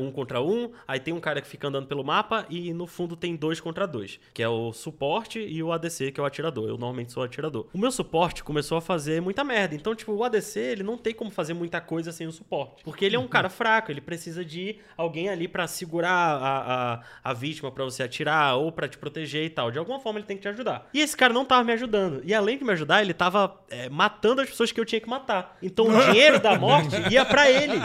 um 0.00 0.10
contra 0.10 0.40
um, 0.42 0.72
aí 0.88 0.98
tem 0.98 1.14
um 1.14 1.20
cara 1.20 1.40
que 1.40 1.46
fica 1.46 1.68
andando 1.68 1.86
pelo 1.86 2.02
mapa 2.02 2.44
e 2.50 2.72
no 2.72 2.88
fundo 2.88 3.14
tem 3.14 3.36
dois 3.36 3.60
contra 3.60 3.86
dois, 3.86 4.18
que 4.34 4.42
é 4.42 4.48
o 4.48 4.72
suporte 4.72 5.38
e 5.38 5.62
o 5.62 5.70
ADC, 5.72 6.10
que 6.10 6.18
é 6.18 6.22
o 6.22 6.26
atirador. 6.26 6.64
Eu 6.64 6.70
normalmente 6.76 7.12
sou 7.12 7.22
atirador. 7.22 7.66
O 7.72 7.78
meu 7.78 7.92
suporte 7.92 8.42
começou 8.42 8.76
a 8.78 8.80
fazer 8.80 9.20
muita 9.22 9.44
merda. 9.44 9.74
Então, 9.76 9.94
tipo, 9.94 10.12
o 10.12 10.24
ADC, 10.24 10.58
ele 10.58 10.82
não 10.82 10.98
tem 10.98 11.14
como 11.14 11.30
fazer 11.30 11.54
muita 11.54 11.80
coisa 11.80 12.10
sem 12.10 12.26
o 12.26 12.32
suporte. 12.32 12.82
Porque 12.82 13.04
ele 13.04 13.14
é 13.14 13.18
um 13.18 13.28
cara 13.28 13.48
fraco, 13.48 13.92
ele 13.92 14.00
precisa 14.00 14.44
de 14.44 14.76
alguém 14.96 15.28
ali 15.28 15.46
pra 15.46 15.68
segurar 15.68 16.10
a, 16.10 16.94
a, 16.94 17.00
a 17.22 17.32
vítima 17.32 17.70
pra 17.70 17.84
você 17.84 18.02
atirar 18.02 18.56
ou 18.56 18.72
pra 18.72 18.88
te 18.88 18.98
proteger 18.98 19.44
e 19.44 19.50
tal. 19.50 19.70
De 19.70 19.78
alguma 19.78 20.00
forma 20.00 20.18
ele 20.18 20.26
tem 20.26 20.36
que 20.36 20.42
te 20.42 20.48
ajudar. 20.48 20.88
E 20.92 21.00
esse 21.00 21.16
cara 21.16 21.32
não 21.32 21.44
tava 21.50 21.64
me 21.64 21.72
ajudando. 21.72 22.22
E 22.24 22.34
além 22.34 22.58
de 22.58 22.64
me 22.64 22.72
ajudar, 22.72 23.02
ele 23.02 23.14
tava 23.14 23.54
é, 23.70 23.88
matando 23.88 24.40
as 24.40 24.48
pessoas 24.48 24.72
que 24.72 24.80
eu 24.80 24.84
tinha 24.84 25.00
que 25.00 25.08
matar. 25.08 25.56
Então 25.62 25.86
o 25.86 25.92
dinheiro 26.06 26.40
da 26.40 26.58
morte 26.58 26.96
ia 27.10 27.24
pra 27.24 27.48
ele. 27.48 27.78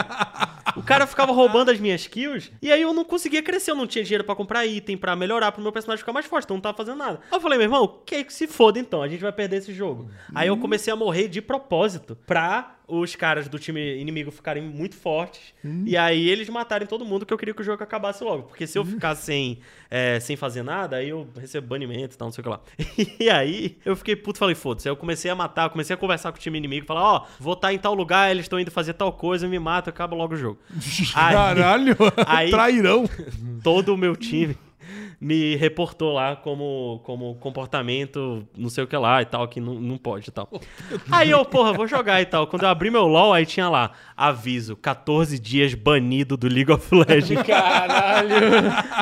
O 0.75 0.81
cara 0.81 1.05
ficava 1.05 1.31
roubando 1.31 1.69
as 1.69 1.75
as 1.75 1.79
minhas 1.79 2.07
kills, 2.07 2.51
e 2.61 2.71
aí 2.71 2.81
eu 2.81 2.93
não 2.93 3.05
conseguia 3.05 3.43
crescer, 3.43 3.71
eu 3.71 3.75
não 3.75 3.85
tinha 3.85 4.03
dinheiro 4.03 4.23
pra 4.23 4.35
comprar 4.35 4.65
item, 4.65 4.97
pra 4.97 5.15
melhorar, 5.15 5.51
pro 5.51 5.61
meu 5.61 5.71
personagem 5.71 5.99
ficar 5.99 6.13
mais 6.13 6.25
forte, 6.25 6.45
então 6.45 6.57
não 6.57 6.61
tava 6.61 6.75
fazendo 6.75 6.97
nada. 6.97 7.19
Aí 7.29 7.37
eu 7.37 7.41
falei, 7.41 7.57
meu 7.57 7.65
irmão, 7.65 7.99
que 8.05 8.23
que 8.23 8.33
se 8.33 8.47
foda 8.47 8.79
então, 8.79 9.03
a 9.03 9.07
gente 9.07 9.21
vai 9.21 9.31
perder 9.31 9.57
esse 9.57 9.73
jogo. 9.73 10.09
Aí 10.33 10.47
eu 10.47 10.57
comecei 10.57 10.91
a 10.91 10.95
morrer 10.95 11.27
de 11.27 11.41
propósito, 11.41 12.17
pra 12.25 12.75
os 12.87 13.15
caras 13.15 13.47
do 13.47 13.57
time 13.57 13.97
inimigo 13.97 14.29
ficarem 14.31 14.61
muito 14.63 14.95
fortes, 14.95 15.53
e 15.85 15.97
aí 15.97 16.29
eles 16.29 16.47
matarem 16.49 16.87
todo 16.87 17.03
mundo, 17.05 17.25
que 17.25 17.33
eu 17.33 17.37
queria 17.37 17.53
que 17.53 17.61
o 17.61 17.65
jogo 17.65 17.83
acabasse 17.83 18.23
logo. 18.23 18.43
Porque 18.43 18.67
se 18.67 18.77
eu 18.77 18.85
ficasse 18.85 19.23
sem, 19.25 19.59
é, 19.89 20.19
sem 20.19 20.35
fazer 20.35 20.63
nada, 20.63 20.97
aí 20.97 21.09
eu 21.09 21.27
recebo 21.39 21.67
banimento 21.67 22.15
e 22.15 22.17
tal, 22.17 22.27
não 22.27 22.31
sei 22.33 22.41
o 22.41 22.43
que 22.43 22.49
lá. 22.49 22.59
E 23.19 23.29
aí 23.29 23.77
eu 23.85 23.95
fiquei 23.95 24.15
puto, 24.15 24.37
falei, 24.39 24.55
foda-se. 24.55 24.87
Aí 24.87 24.91
eu 24.91 24.97
comecei 24.97 25.29
a 25.31 25.35
matar, 25.35 25.69
comecei 25.69 25.93
a 25.93 25.97
conversar 25.97 26.31
com 26.31 26.37
o 26.37 26.41
time 26.41 26.57
inimigo, 26.57 26.85
falar, 26.85 27.01
ó, 27.03 27.25
vou 27.39 27.53
estar 27.53 27.73
em 27.73 27.79
tal 27.79 27.93
lugar, 27.93 28.29
eles 28.29 28.45
estão 28.45 28.59
indo 28.59 28.69
fazer 28.71 28.93
tal 28.93 29.11
coisa, 29.13 29.47
me 29.47 29.57
mata, 29.59 29.89
acaba 29.89 30.15
logo 30.15 30.33
o 30.33 30.37
jogo. 30.37 30.59
Aí- 31.15 31.33
Caralho, 31.35 31.95
aí- 32.27 32.51
trairão. 32.51 33.05
todo 33.63 33.93
o 33.93 33.97
meu 33.97 34.15
time 34.15 34.55
me 35.19 35.55
reportou 35.55 36.13
lá 36.13 36.35
como, 36.35 37.01
como 37.03 37.35
comportamento 37.35 38.47
não 38.57 38.69
sei 38.69 38.83
o 38.83 38.87
que 38.87 38.95
lá 38.95 39.21
e 39.21 39.25
tal, 39.25 39.47
que 39.47 39.59
não, 39.59 39.75
não 39.75 39.97
pode 39.97 40.29
e 40.29 40.31
tal. 40.31 40.49
Aí 41.11 41.29
eu, 41.29 41.43
porra, 41.45 41.73
vou 41.73 41.87
jogar 41.87 42.21
e 42.21 42.25
tal. 42.25 42.47
Quando 42.47 42.63
eu 42.63 42.69
abri 42.69 42.89
meu 42.89 43.07
LoL, 43.07 43.33
aí 43.33 43.45
tinha 43.45 43.69
lá, 43.69 43.91
aviso, 44.15 44.75
14 44.75 45.39
dias 45.39 45.73
banido 45.73 46.37
do 46.37 46.47
League 46.47 46.71
of 46.71 46.93
Legends. 46.93 47.43
Caralho. 47.45 48.35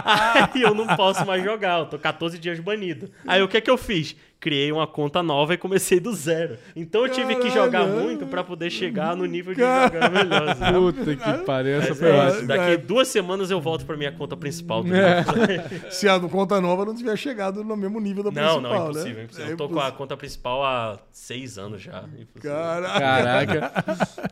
Aí 0.04 0.62
eu 0.62 0.74
não 0.74 0.88
posso 0.96 1.26
mais 1.26 1.44
jogar, 1.44 1.80
eu 1.80 1.86
tô 1.86 1.98
14 1.98 2.38
dias 2.38 2.60
banido. 2.60 3.10
Aí 3.28 3.42
o 3.42 3.48
que 3.48 3.58
é 3.58 3.62
que 3.62 3.70
eu 3.70 3.78
fiz? 3.78 4.16
Criei 4.44 4.74
uma 4.74 4.86
conta 4.86 5.24
nova 5.24 5.54
e 5.54 5.58
comecei 5.58 6.02
do 6.02 6.14
zero. 6.14 6.58
Então 6.76 7.06
eu 7.06 7.10
tive 7.10 7.36
que 7.38 7.50
jogar 7.50 7.86
Caralho. 7.86 8.02
muito 8.02 8.28
pra 8.28 8.44
poder 8.44 8.70
chegar 8.70 9.16
no 9.16 9.24
nível 9.26 9.54
de 9.54 9.62
jogar 9.62 10.12
melhor. 10.12 10.54
Puta 10.94 11.16
que 11.16 11.46
pariu, 11.46 11.76
essa 11.78 11.96
foi 11.96 12.10
é 12.10 12.28
isso. 12.28 12.46
Daqui 12.46 12.76
duas 12.76 13.08
semanas 13.08 13.50
eu 13.50 13.62
volto 13.62 13.86
pra 13.86 13.96
minha 13.96 14.12
conta 14.12 14.36
principal. 14.36 14.82
of 14.82 14.90
Legends. 14.90 15.96
Se 15.96 16.10
a 16.10 16.20
conta 16.20 16.60
nova 16.60 16.84
não 16.84 16.94
tiver 16.94 17.16
chegado 17.18 17.64
no 17.64 17.78
mesmo 17.78 18.02
nível 18.02 18.22
da 18.22 18.32
Não, 18.32 18.60
principal, 18.60 18.62
não, 18.62 18.74
é 18.74 18.84
impossível, 18.90 19.14
né? 19.14 19.22
é 19.22 19.24
impossível. 19.24 19.48
É 19.50 19.54
Eu 19.54 19.58
tô 19.58 19.70
com 19.70 19.80
a 19.80 19.92
conta 19.94 20.18
principal 20.18 20.62
há 20.66 21.00
seis 21.10 21.58
anos 21.58 21.82
já. 21.82 22.00
Impossível. 22.20 22.52
Caraca. 22.52 23.00
Caraca. 23.00 23.84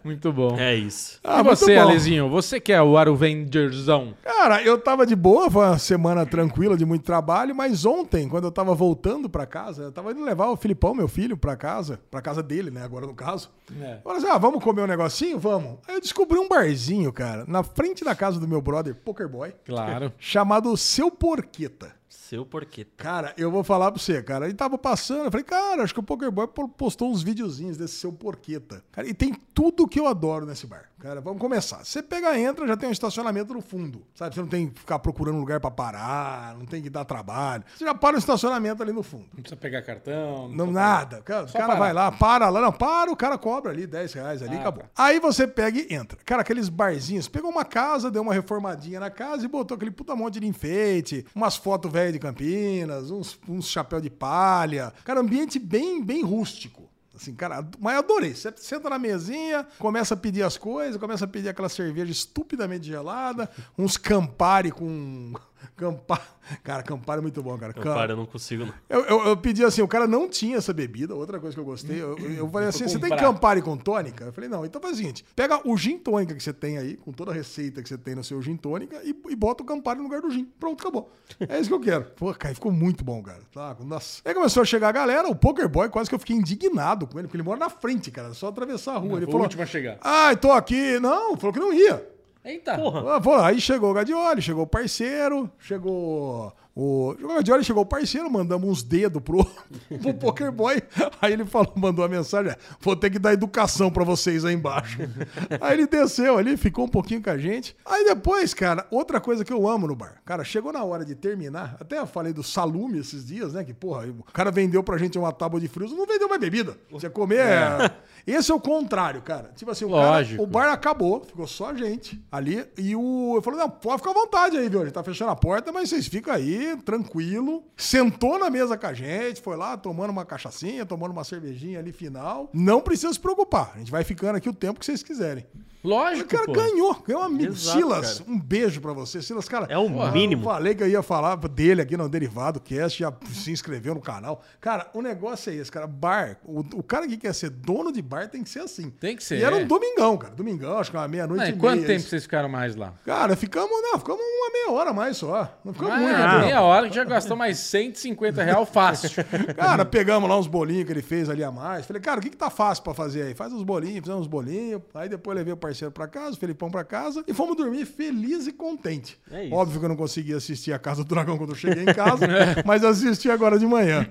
Muito 0.03 0.33
bom. 0.33 0.59
É 0.59 0.75
isso. 0.75 1.19
Ah, 1.23 1.39
e 1.39 1.43
você, 1.43 1.75
bom. 1.75 1.81
Alezinho? 1.83 2.29
Você 2.29 2.59
que 2.59 2.73
é 2.73 2.81
o 2.81 2.97
Aruvengerzão. 2.97 4.13
Cara, 4.23 4.61
eu 4.61 4.77
tava 4.77 5.05
de 5.05 5.15
boa, 5.15 5.49
foi 5.49 5.65
uma 5.65 5.77
semana 5.79 6.25
tranquila 6.25 6.75
de 6.75 6.83
muito 6.85 7.05
trabalho, 7.05 7.55
mas 7.55 7.85
ontem, 7.85 8.27
quando 8.27 8.43
eu 8.45 8.51
tava 8.51 8.73
voltando 8.75 9.29
pra 9.29 9.45
casa, 9.45 9.83
eu 9.83 9.91
tava 9.91 10.00
indo 10.09 10.23
levar 10.23 10.47
o 10.49 10.55
Filipão, 10.55 10.95
meu 10.95 11.07
filho, 11.07 11.37
pra 11.37 11.55
casa, 11.55 11.99
pra 12.09 12.21
casa 12.21 12.41
dele, 12.41 12.71
né, 12.71 12.83
agora 12.83 13.05
no 13.05 13.13
caso. 13.13 13.51
É. 13.79 13.95
Eu 13.97 14.01
falei 14.01 14.17
assim, 14.19 14.27
ah, 14.29 14.37
vamos 14.37 14.63
comer 14.63 14.81
um 14.81 14.87
negocinho? 14.87 15.37
Vamos. 15.37 15.77
Aí 15.87 15.95
eu 15.95 16.01
descobri 16.01 16.39
um 16.39 16.47
barzinho, 16.47 17.11
cara, 17.13 17.45
na 17.47 17.61
frente 17.61 18.03
da 18.03 18.15
casa 18.15 18.39
do 18.39 18.47
meu 18.47 18.61
brother, 18.61 18.95
Poker 18.95 19.27
Boy, 19.29 19.53
Claro. 19.65 20.11
chamado 20.17 20.75
Seu 20.77 21.11
Porqueta. 21.11 21.93
Seu 22.09 22.45
porquê. 22.45 22.85
Cara, 22.95 23.33
eu 23.37 23.51
vou 23.51 23.61
falar 23.61 23.91
pra 23.91 24.01
você, 24.01 24.23
cara. 24.23 24.45
Ele 24.45 24.53
tava 24.53 24.77
passando, 24.77 25.25
eu 25.25 25.31
falei, 25.31 25.43
cara, 25.45 25.83
acho 25.83 25.93
que 25.93 25.99
o 25.99 26.03
Pokerboy 26.03 26.47
po- 26.47 26.67
postou 26.69 27.09
uns 27.11 27.21
videozinhos 27.21 27.75
desse 27.75 27.95
seu 27.95 28.11
porqueta. 28.13 28.81
Cara, 28.89 29.05
e 29.07 29.13
tem 29.13 29.33
tudo 29.53 29.85
que 29.87 29.99
eu 29.99 30.07
adoro 30.07 30.45
nesse 30.45 30.65
bar. 30.65 30.89
Cara, 31.01 31.19
vamos 31.19 31.39
começar. 31.41 31.83
Você 31.83 32.03
pega, 32.03 32.37
entra, 32.39 32.67
já 32.67 32.77
tem 32.77 32.87
um 32.87 32.91
estacionamento 32.91 33.53
no 33.53 33.61
fundo. 33.61 34.05
Sabe? 34.13 34.35
Você 34.35 34.41
não 34.41 34.47
tem 34.47 34.69
que 34.69 34.79
ficar 34.81 34.99
procurando 34.99 35.39
lugar 35.39 35.59
pra 35.59 35.71
parar, 35.71 36.55
não 36.57 36.65
tem 36.65 36.81
que 36.81 36.89
dar 36.91 37.03
trabalho. 37.05 37.63
Você 37.75 37.83
já 37.85 37.95
para 37.95 38.15
o 38.15 38.19
estacionamento 38.19 38.83
ali 38.83 38.91
no 38.93 39.01
fundo. 39.01 39.25
Não 39.33 39.41
precisa 39.41 39.55
pegar 39.59 39.81
cartão. 39.81 40.47
Não, 40.49 40.67
nada. 40.71 41.21
Cara, 41.23 41.45
o 41.45 41.51
cara 41.51 41.65
parar. 41.67 41.79
vai 41.79 41.93
lá, 41.93 42.11
para 42.11 42.49
lá, 42.49 42.61
não, 42.61 42.71
para, 42.71 43.11
o 43.11 43.15
cara 43.15 43.35
cobra 43.37 43.71
ali 43.71 43.87
10 43.87 44.13
reais 44.13 44.43
ali, 44.43 44.55
Ah, 44.57 44.59
acabou. 44.59 44.83
tá. 44.83 44.89
Aí 44.95 45.19
você 45.19 45.47
pega 45.47 45.79
e 45.79 45.91
entra. 45.93 46.19
Cara, 46.23 46.41
aqueles 46.43 46.69
barzinhos, 46.69 47.27
pegou 47.27 47.49
uma 47.49 47.65
casa, 47.65 48.11
deu 48.11 48.21
uma 48.21 48.33
reformadinha 48.33 48.99
na 48.99 49.09
casa 49.09 49.43
e 49.43 49.47
botou 49.47 49.75
aquele 49.75 49.91
puta 49.91 50.15
monte 50.15 50.39
de 50.39 50.45
enfeite, 50.47 51.25
umas 51.33 51.55
fotos 51.55 51.91
velhas 51.91 52.13
de 52.13 52.19
Campinas, 52.19 53.09
uns, 53.09 53.39
uns 53.49 53.67
chapéu 53.67 53.99
de 53.99 54.09
palha. 54.11 54.93
Cara, 55.03 55.19
ambiente 55.19 55.57
bem, 55.57 56.03
bem 56.03 56.23
rústico. 56.23 56.90
Assim, 57.21 57.35
cara, 57.35 57.63
mas 57.79 57.93
eu 57.93 57.99
adorei. 57.99 58.33
Você 58.33 58.51
senta 58.57 58.89
na 58.89 58.97
mesinha, 58.97 59.67
começa 59.77 60.15
a 60.15 60.17
pedir 60.17 60.41
as 60.41 60.57
coisas, 60.57 60.99
começa 60.99 61.25
a 61.25 61.27
pedir 61.27 61.49
aquela 61.49 61.69
cerveja 61.69 62.11
estupidamente 62.11 62.87
gelada, 62.87 63.47
uns 63.77 63.95
Campari 63.95 64.71
com. 64.71 65.33
Campari. 65.81 66.21
Cara, 66.63 66.83
Campari 66.83 67.19
é 67.19 67.21
muito 67.21 67.41
bom, 67.41 67.57
cara. 67.57 67.73
Eu, 67.75 67.81
Cam- 67.81 67.93
para, 67.93 68.13
eu 68.13 68.17
não 68.17 68.25
consigo, 68.25 68.65
não. 68.65 68.73
eu, 68.89 69.01
eu, 69.05 69.27
eu 69.27 69.37
pedi 69.37 69.63
assim, 69.63 69.81
o 69.81 69.87
cara 69.87 70.07
não 70.07 70.27
tinha 70.27 70.57
essa 70.57 70.73
bebida, 70.73 71.15
outra 71.15 71.39
coisa 71.39 71.53
que 71.55 71.59
eu 71.59 71.65
gostei. 71.65 72.01
Eu, 72.01 72.17
eu 72.17 72.49
falei 72.49 72.67
assim: 72.67 72.87
você 72.87 72.99
tem 72.99 73.09
comprar. 73.09 73.25
Campari 73.27 73.61
com 73.61 73.77
tônica? 73.77 74.25
Eu 74.25 74.33
falei, 74.33 74.49
não, 74.49 74.65
então 74.65 74.81
faz 74.81 74.95
o 74.95 74.97
seguinte: 74.97 75.23
pega 75.35 75.61
o 75.67 75.77
gin 75.77 75.97
tônica 75.97 76.33
que 76.35 76.41
você 76.43 76.51
tem 76.51 76.77
aí, 76.77 76.97
com 76.97 77.11
toda 77.11 77.31
a 77.31 77.33
receita 77.33 77.81
que 77.81 77.87
você 77.87 77.97
tem 77.97 78.15
no 78.15 78.23
seu 78.23 78.41
gin 78.41 78.57
tônica, 78.57 78.99
e, 79.03 79.15
e 79.29 79.35
bota 79.35 79.63
o 79.63 79.65
Campari 79.65 79.99
no 79.99 80.05
lugar 80.05 80.21
do 80.21 80.29
gin. 80.31 80.45
Pronto, 80.59 80.81
acabou. 80.81 81.11
É 81.39 81.59
isso 81.59 81.69
que 81.69 81.75
eu 81.75 81.79
quero. 81.79 82.03
Pô, 82.15 82.33
cara, 82.33 82.53
ficou 82.53 82.71
muito 82.71 83.03
bom, 83.03 83.21
cara. 83.21 83.41
Tá, 83.53 83.75
nossa. 83.79 84.21
Aí 84.25 84.33
começou 84.33 84.61
a 84.61 84.65
chegar 84.65 84.89
a 84.89 84.93
galera, 84.93 85.29
o 85.29 85.35
Poker 85.35 85.69
Boy, 85.69 85.89
quase 85.89 86.09
que 86.09 86.15
eu 86.15 86.19
fiquei 86.19 86.35
indignado 86.35 87.07
com 87.07 87.17
ele, 87.17 87.27
porque 87.27 87.37
ele 87.37 87.43
mora 87.43 87.59
na 87.59 87.69
frente, 87.69 88.11
cara, 88.11 88.33
só 88.33 88.47
atravessar 88.47 88.95
a 88.95 88.97
rua. 88.97 89.17
ele 89.17 89.21
foi 89.21 89.27
o 89.27 89.31
falou: 89.31 89.43
último 89.43 89.63
a 89.63 89.65
chegar. 89.65 89.97
Ai, 90.01 90.35
tô 90.35 90.51
aqui. 90.51 90.99
Não, 90.99 91.37
falou 91.37 91.53
que 91.53 91.59
não 91.59 91.71
ia. 91.73 92.05
Eita. 92.43 92.75
Porra. 92.75 93.17
Ah, 93.17 93.21
foi 93.21 93.37
lá. 93.37 93.47
Aí 93.47 93.61
chegou 93.61 93.91
o 93.91 93.93
Gadioli, 93.93 94.41
chegou 94.41 94.63
o 94.63 94.67
parceiro, 94.67 95.49
chegou 95.59 95.93
o. 95.93 96.51
O 96.73 97.27
Gadioli, 97.35 97.65
chegou 97.65 97.83
o 97.83 97.85
parceiro, 97.85 98.31
mandamos 98.31 98.67
uns 98.67 98.81
dedos 98.81 99.21
pro, 99.21 99.45
pro 100.01 100.13
Poker 100.13 100.51
Boy. 100.53 100.81
Aí 101.21 101.33
ele 101.33 101.45
falou, 101.45 101.73
mandou 101.75 102.03
a 102.03 102.07
mensagem: 102.07 102.51
é, 102.51 102.55
vou 102.79 102.95
ter 102.95 103.09
que 103.09 103.19
dar 103.19 103.33
educação 103.33 103.91
pra 103.91 104.03
vocês 104.05 104.45
aí 104.45 104.55
embaixo. 104.55 104.97
aí 105.59 105.73
ele 105.77 105.85
desceu 105.85 106.37
ali, 106.37 106.55
ficou 106.55 106.85
um 106.85 106.89
pouquinho 106.89 107.21
com 107.21 107.29
a 107.29 107.37
gente. 107.37 107.75
Aí 107.85 108.05
depois, 108.05 108.53
cara, 108.53 108.87
outra 108.89 109.19
coisa 109.19 109.43
que 109.43 109.51
eu 109.51 109.67
amo 109.67 109.85
no 109.85 109.95
bar. 109.95 110.21
Cara, 110.25 110.43
chegou 110.45 110.71
na 110.71 110.83
hora 110.83 111.03
de 111.03 111.13
terminar. 111.13 111.75
Até 111.79 111.99
eu 111.99 112.07
falei 112.07 112.31
do 112.31 112.41
salume 112.41 112.99
esses 112.99 113.27
dias, 113.27 113.53
né? 113.53 113.63
Que, 113.65 113.73
porra, 113.73 114.07
o 114.07 114.23
cara 114.31 114.49
vendeu 114.49 114.81
pra 114.81 114.97
gente 114.97 115.19
uma 115.19 115.33
tábua 115.33 115.59
de 115.59 115.67
frios, 115.67 115.91
não 115.91 116.07
vendeu 116.07 116.29
mais 116.29 116.39
bebida. 116.39 116.77
Você 116.89 117.09
comer. 117.09 117.39
é- 117.39 117.91
Esse 118.25 118.51
é 118.51 118.55
o 118.55 118.59
contrário, 118.59 119.21
cara. 119.21 119.51
Tipo 119.55 119.71
assim, 119.71 119.85
o, 119.85 119.91
cara, 119.91 120.25
o 120.39 120.45
bar 120.45 120.71
acabou, 120.71 121.23
ficou 121.23 121.47
só 121.47 121.69
a 121.69 121.73
gente 121.73 122.23
ali. 122.31 122.65
E 122.77 122.95
o. 122.95 123.33
Eu 123.35 123.41
falei, 123.41 123.59
não, 123.59 123.69
pode 123.69 123.97
ficar 123.97 124.11
à 124.11 124.13
vontade 124.13 124.57
aí, 124.57 124.69
viu? 124.69 124.81
A 124.81 124.85
gente 124.85 124.93
tá 124.93 125.03
fechando 125.03 125.31
a 125.31 125.35
porta, 125.35 125.71
mas 125.71 125.89
vocês 125.89 126.07
ficam 126.07 126.33
aí, 126.33 126.77
tranquilo. 126.85 127.63
Sentou 127.75 128.37
na 128.39 128.49
mesa 128.49 128.77
com 128.77 128.87
a 128.87 128.93
gente, 128.93 129.41
foi 129.41 129.55
lá 129.55 129.77
tomando 129.77 130.11
uma 130.11 130.25
cachaçinha, 130.25 130.85
tomando 130.85 131.11
uma 131.11 131.23
cervejinha 131.23 131.79
ali 131.79 131.91
final. 131.91 132.49
Não 132.53 132.81
precisa 132.81 133.11
se 133.13 133.19
preocupar. 133.19 133.71
A 133.75 133.79
gente 133.79 133.91
vai 133.91 134.03
ficando 134.03 134.35
aqui 134.35 134.49
o 134.49 134.53
tempo 134.53 134.79
que 134.79 134.85
vocês 134.85 135.03
quiserem. 135.03 135.45
O 135.83 135.87
Lógico, 135.89 136.29
cara 136.29 136.45
pô. 136.45 136.51
ganhou, 136.53 136.93
ganhou 137.07 137.21
um 137.23 137.25
amigo. 137.25 137.53
Exato, 137.53 137.77
Silas, 137.77 138.19
cara. 138.19 138.31
um 138.31 138.39
beijo 138.39 138.79
pra 138.81 138.93
você. 138.93 139.21
Silas, 139.21 139.47
cara. 139.49 139.65
É 139.69 139.77
o 139.77 139.89
porra, 139.89 140.11
mínimo. 140.11 140.41
Eu 140.43 140.45
falei 140.45 140.75
que 140.75 140.83
eu 140.83 140.87
ia 140.87 141.01
falar 141.01 141.35
dele 141.37 141.81
aqui 141.81 141.97
no 141.97 142.07
Derivado 142.07 142.59
Cast, 142.59 142.99
já 142.99 143.11
se 143.33 143.51
inscreveu 143.51 143.95
no 143.95 144.01
canal. 144.01 144.43
Cara, 144.59 144.87
o 144.93 145.01
negócio 145.01 145.51
é 145.51 145.55
esse, 145.55 145.71
cara. 145.71 145.87
Bar, 145.87 146.37
o, 146.45 146.59
o 146.75 146.83
cara 146.83 147.07
que 147.07 147.17
quer 147.17 147.33
ser 147.33 147.49
dono 147.49 147.91
de 147.91 148.01
bar 148.01 148.29
tem 148.29 148.43
que 148.43 148.49
ser 148.49 148.59
assim. 148.59 148.89
Tem 148.91 149.15
que 149.15 149.23
ser, 149.23 149.39
E 149.39 149.43
era 149.43 149.59
é. 149.59 149.63
um 149.63 149.67
domingão, 149.67 150.17
cara. 150.17 150.33
Domingão, 150.35 150.77
acho 150.77 150.91
que 150.91 150.97
uma 150.97 151.07
meia-noite 151.07 151.39
Não, 151.41 151.45
e 151.47 151.49
e 151.49 151.51
meia. 151.53 151.59
quanto 151.61 151.81
tempo 151.87 151.99
isso. 151.99 152.09
vocês 152.09 152.23
ficaram 152.23 152.47
mais 152.49 152.75
lá? 152.75 152.93
Cara, 153.03 153.35
ficamos, 153.35 153.71
não, 153.81 153.97
ficamos 153.97 154.21
uma 154.21 154.51
meia 154.51 154.71
hora 154.71 154.89
a 154.91 154.93
mais 154.93 155.17
só. 155.17 155.51
Não 155.65 155.73
ficamos 155.73 155.93
Ah, 155.95 155.97
muito 155.97 156.15
tempo. 156.15 156.39
meia 156.41 156.61
hora 156.61 156.89
que 156.89 156.95
já 156.95 157.03
gastou 157.03 157.35
mais 157.35 157.57
150 157.57 158.43
reais 158.43 158.69
fácil. 158.69 159.09
Cara, 159.57 159.83
pegamos 159.83 160.29
lá 160.29 160.37
uns 160.37 160.47
bolinhos 160.47 160.85
que 160.85 160.91
ele 160.91 161.01
fez 161.01 161.27
ali 161.29 161.43
a 161.43 161.51
mais. 161.51 161.85
Falei, 161.87 162.01
cara, 162.01 162.19
o 162.19 162.23
que, 162.23 162.29
que 162.29 162.37
tá 162.37 162.49
fácil 162.51 162.83
pra 162.83 162.93
fazer 162.93 163.23
aí? 163.23 163.33
Faz 163.33 163.51
uns 163.51 163.63
bolinhos, 163.63 163.99
fizemos 164.01 164.21
uns 164.21 164.27
bolinhos. 164.27 164.81
Aí 164.93 165.09
depois 165.09 165.35
levei 165.35 165.51
o 165.53 165.57
parceiro 165.57 165.70
pra 165.91 166.07
casa, 166.07 166.31
o 166.35 166.39
Felipão 166.39 166.69
pra 166.69 166.83
casa 166.83 167.23
e 167.27 167.33
fomos 167.33 167.55
dormir 167.55 167.85
feliz 167.85 168.47
e 168.47 168.51
contente. 168.51 169.17
É 169.31 169.45
isso. 169.45 169.53
Óbvio 169.55 169.79
que 169.79 169.85
eu 169.85 169.89
não 169.89 169.95
consegui 169.95 170.33
assistir 170.33 170.73
a 170.73 170.79
Casa 170.79 171.03
do 171.03 171.07
Dragão 171.07 171.37
quando 171.37 171.51
eu 171.51 171.55
cheguei 171.55 171.83
em 171.83 171.87
casa, 171.93 172.25
mas 172.65 172.83
assisti 172.83 173.29
agora 173.29 173.57
de 173.57 173.65
manhã. 173.65 174.07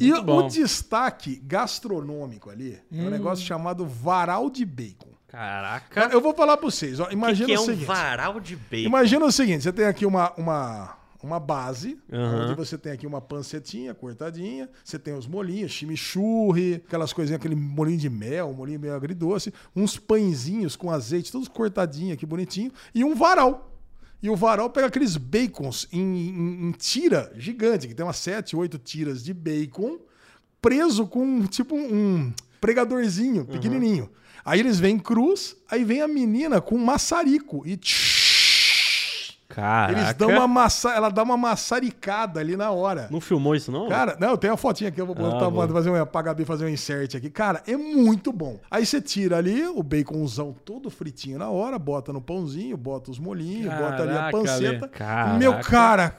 e 0.00 0.12
o 0.12 0.22
bom. 0.22 0.48
destaque 0.48 1.40
gastronômico 1.44 2.50
ali 2.50 2.78
é 2.92 2.96
um 3.02 3.10
negócio 3.10 3.44
chamado 3.44 3.86
varal 3.86 4.48
de 4.50 4.64
bacon. 4.64 5.12
Caraca. 5.28 5.86
Cara, 5.90 6.12
eu 6.12 6.20
vou 6.20 6.32
falar 6.32 6.56
pra 6.56 6.70
vocês, 6.70 7.00
ó, 7.00 7.04
O 7.04 7.06
que, 7.08 7.14
imagina 7.14 7.46
que 7.46 7.54
é 7.54 7.58
o 7.58 7.62
um 7.62 7.64
seguinte. 7.66 7.84
varal 7.86 8.38
de 8.38 8.54
bacon? 8.54 8.86
Imagina 8.86 9.24
o 9.26 9.32
seguinte: 9.32 9.64
você 9.64 9.72
tem 9.72 9.84
aqui 9.86 10.06
uma, 10.06 10.32
uma, 10.36 10.96
uma 11.24 11.40
base, 11.40 11.98
Aham. 12.12 12.44
onde 12.44 12.54
você 12.54 12.76
tem 12.78 12.92
aqui 12.92 13.06
uma 13.06 13.20
pancetinha 13.20 13.94
cortadinha, 13.94 14.68
você 14.84 14.98
tem 14.98 15.14
os 15.14 15.26
molinhos, 15.26 15.72
chimichurri, 15.72 16.74
aquelas 16.86 17.12
coisinhas, 17.12 17.40
aquele 17.40 17.54
molinho 17.54 17.98
de 17.98 18.10
mel, 18.10 18.48
um 18.48 18.54
molinho 18.54 18.78
meio 18.80 18.94
agridoce, 18.94 19.52
uns 19.74 19.96
pãezinhos 19.98 20.76
com 20.76 20.90
azeite, 20.90 21.32
todos 21.32 21.48
cortadinhos 21.48 22.12
aqui 22.14 22.26
bonitinho, 22.26 22.70
e 22.94 23.02
um 23.04 23.14
varal. 23.14 23.70
E 24.22 24.30
o 24.30 24.36
varal 24.36 24.70
pega 24.70 24.86
aqueles 24.86 25.16
bacons 25.18 25.86
em, 25.92 26.00
em- 26.00 26.68
em 26.68 26.72
tira 26.72 27.30
gigante, 27.36 27.86
que 27.86 27.94
tem 27.94 28.04
umas 28.06 28.16
7, 28.16 28.56
8 28.56 28.78
tiras 28.78 29.22
de 29.22 29.34
bacon, 29.34 29.98
preso 30.62 31.06
com 31.06 31.42
tipo 31.46 31.74
um 31.76 32.32
pregadorzinho 32.60 33.44
pequenininho. 33.44 34.08
Aí 34.42 34.60
eles 34.60 34.78
vêm 34.78 34.98
cruz, 34.98 35.56
aí 35.70 35.84
vem 35.84 36.00
a 36.02 36.08
menina 36.08 36.60
com 36.60 36.74
um 36.76 36.84
maçarico 36.84 37.62
e 37.66 37.76
tsh, 37.76 38.13
Caraca. 39.54 39.92
Eles 40.00 40.14
dão 40.14 40.30
uma 40.30 40.48
massa, 40.48 40.90
ela 40.90 41.08
dá 41.08 41.22
uma 41.22 41.36
maçaricada 41.36 42.40
ali 42.40 42.56
na 42.56 42.70
hora. 42.70 43.08
Não 43.10 43.20
filmou 43.20 43.54
isso, 43.54 43.70
não? 43.70 43.88
Cara, 43.88 44.16
não, 44.20 44.36
tem 44.36 44.50
uma 44.50 44.56
fotinha 44.56 44.88
aqui, 44.88 45.00
eu 45.00 45.06
vou 45.06 45.14
botar, 45.14 45.46
Ah, 45.46 45.50
boa. 45.50 45.68
fazer 45.68 45.90
um, 45.90 46.06
pra 46.06 46.22
Gabi 46.22 46.44
fazer 46.44 46.64
um 46.64 46.68
insert 46.68 47.14
aqui. 47.14 47.30
Cara, 47.30 47.62
é 47.66 47.76
muito 47.76 48.32
bom. 48.32 48.58
Aí 48.70 48.84
você 48.84 49.00
tira 49.00 49.36
ali 49.38 49.66
o 49.66 49.82
baconzão 49.82 50.54
todo 50.64 50.90
fritinho 50.90 51.38
na 51.38 51.48
hora, 51.50 51.78
bota 51.78 52.12
no 52.12 52.20
pãozinho, 52.20 52.76
bota 52.76 53.10
os 53.10 53.18
molhinhos, 53.18 53.72
bota 53.74 54.02
ali 54.02 54.12
a 54.12 54.14
Caraca, 54.14 54.32
panceta. 54.32 54.88
Caraca. 54.88 55.38
Meu 55.38 55.60
cara, 55.60 56.16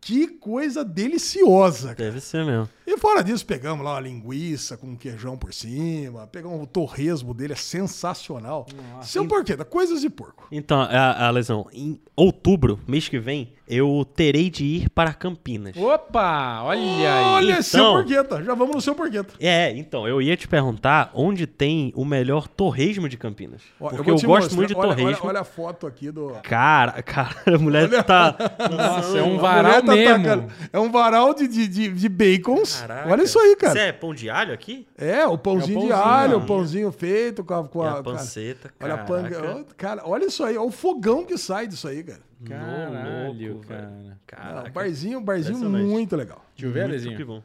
que 0.00 0.28
coisa 0.28 0.84
deliciosa. 0.84 1.94
cara. 1.94 2.10
Deve 2.10 2.20
ser 2.20 2.44
mesmo. 2.44 2.68
E 2.86 2.96
fora 2.96 3.22
disso, 3.22 3.44
pegamos 3.44 3.84
lá 3.84 3.94
uma 3.94 4.00
linguiça 4.00 4.76
com 4.76 4.96
queijão 4.96 5.36
por 5.36 5.52
cima, 5.52 6.26
pegamos 6.26 6.62
o 6.62 6.66
torresmo 6.66 7.34
dele, 7.34 7.54
é 7.54 7.56
sensacional. 7.56 8.66
Seu 9.02 9.26
porquê, 9.26 9.56
coisas 9.64 10.00
de 10.00 10.08
porco. 10.08 10.46
Então, 10.52 10.80
a, 10.80 11.26
a 11.26 11.30
lesão, 11.30 11.66
em 11.72 12.00
outubro, 12.14 12.78
mês 12.86 13.08
que 13.08 13.18
vem, 13.18 13.52
eu 13.68 14.06
terei 14.14 14.48
de 14.50 14.64
ir 14.64 14.90
para 14.90 15.12
Campinas. 15.12 15.76
Opa, 15.76 16.62
olha 16.62 16.80
aí. 16.80 17.24
Olha, 17.24 17.50
Então- 17.52 17.62
seu 17.62 17.84
porqueta. 17.92 18.42
Já 18.42 18.54
vamos 18.54 18.74
no 18.76 18.80
seu 18.80 18.94
porqueta. 18.94 19.34
É, 19.40 19.70
então, 19.76 20.06
eu 20.06 20.22
ia 20.22 20.36
te 20.36 20.46
perguntar 20.46 21.10
onde 21.14 21.46
tem 21.46 21.92
o 21.96 22.04
melhor 22.04 22.46
torresmo 22.46 23.08
de 23.08 23.16
Campinas. 23.16 23.62
Ó, 23.80 23.88
Porque 23.90 24.10
eu, 24.10 24.16
te 24.16 24.26
gosto 24.26 24.42
mostrar. 24.42 24.56
muito 24.56 24.68
de 24.68 24.74
Olha- 24.76 24.88
torresmo. 24.88 25.10
Olha, 25.22 25.28
olha 25.30 25.40
a 25.40 25.44
foto 25.44 25.86
aqui 25.86 26.10
do. 26.10 26.28
Cara, 26.42 27.02
cara, 27.02 27.34
a 27.46 27.58
mulher 27.58 27.88
tá. 28.04 28.36
Nossa, 28.70 29.18
é 29.18 29.22
um 29.22 29.38
varal 29.38 29.82
tá 29.82 29.92
mesmo. 29.94 30.24
tacando- 30.24 30.52
É 30.72 30.78
um 30.78 30.90
varal 30.90 31.34
de, 31.34 31.48
de, 31.48 31.66
de, 31.68 31.88
de 31.88 32.08
bacons. 32.08 32.80
Caraca. 32.80 33.10
Olha 33.10 33.22
isso 33.22 33.38
aí, 33.38 33.56
cara. 33.56 33.72
Isso 33.72 33.82
é 33.82 33.92
pão 33.92 34.14
de 34.14 34.30
alho 34.30 34.52
aqui? 34.54 34.86
É, 34.96 35.26
o 35.26 35.36
pãozinho, 35.36 35.78
É 35.78 35.80
o 35.80 35.82
de 35.82 35.88
pãozinho, 35.88 35.94
alho, 36.08 36.30
né? 36.38 36.44
o 36.44 36.46
pãozinho 36.46 36.92
feito 36.92 37.42
com 37.44 37.54
a. 37.54 37.66
Com 37.68 37.82
a 37.82 37.86
a 37.86 37.90
cara, 37.92 38.02
panceta, 38.02 38.70
olha 38.80 38.94
a 38.94 38.98
panga. 38.98 39.64
Cara, 39.76 40.02
olha 40.04 40.26
isso 40.26 40.44
aí. 40.44 40.56
Olha 40.56 40.68
o 40.68 40.70
fogão 40.70 41.24
que 41.24 41.36
sai 41.36 41.66
disso 41.66 41.88
aí, 41.88 42.02
cara. 42.02 42.20
Caralho, 42.44 43.52
louco, 43.52 43.66
cara. 43.66 43.88
Não, 43.90 44.16
Caraca. 44.26 44.70
barzinho, 44.70 45.20
barzinho 45.20 45.68
muito 45.70 46.16
legal. 46.16 46.44
Deixa 46.54 46.66
eu 46.66 46.72
ver, 46.72 46.82
Alezinho. 46.84 47.16
que 47.16 47.24
bom. 47.24 47.42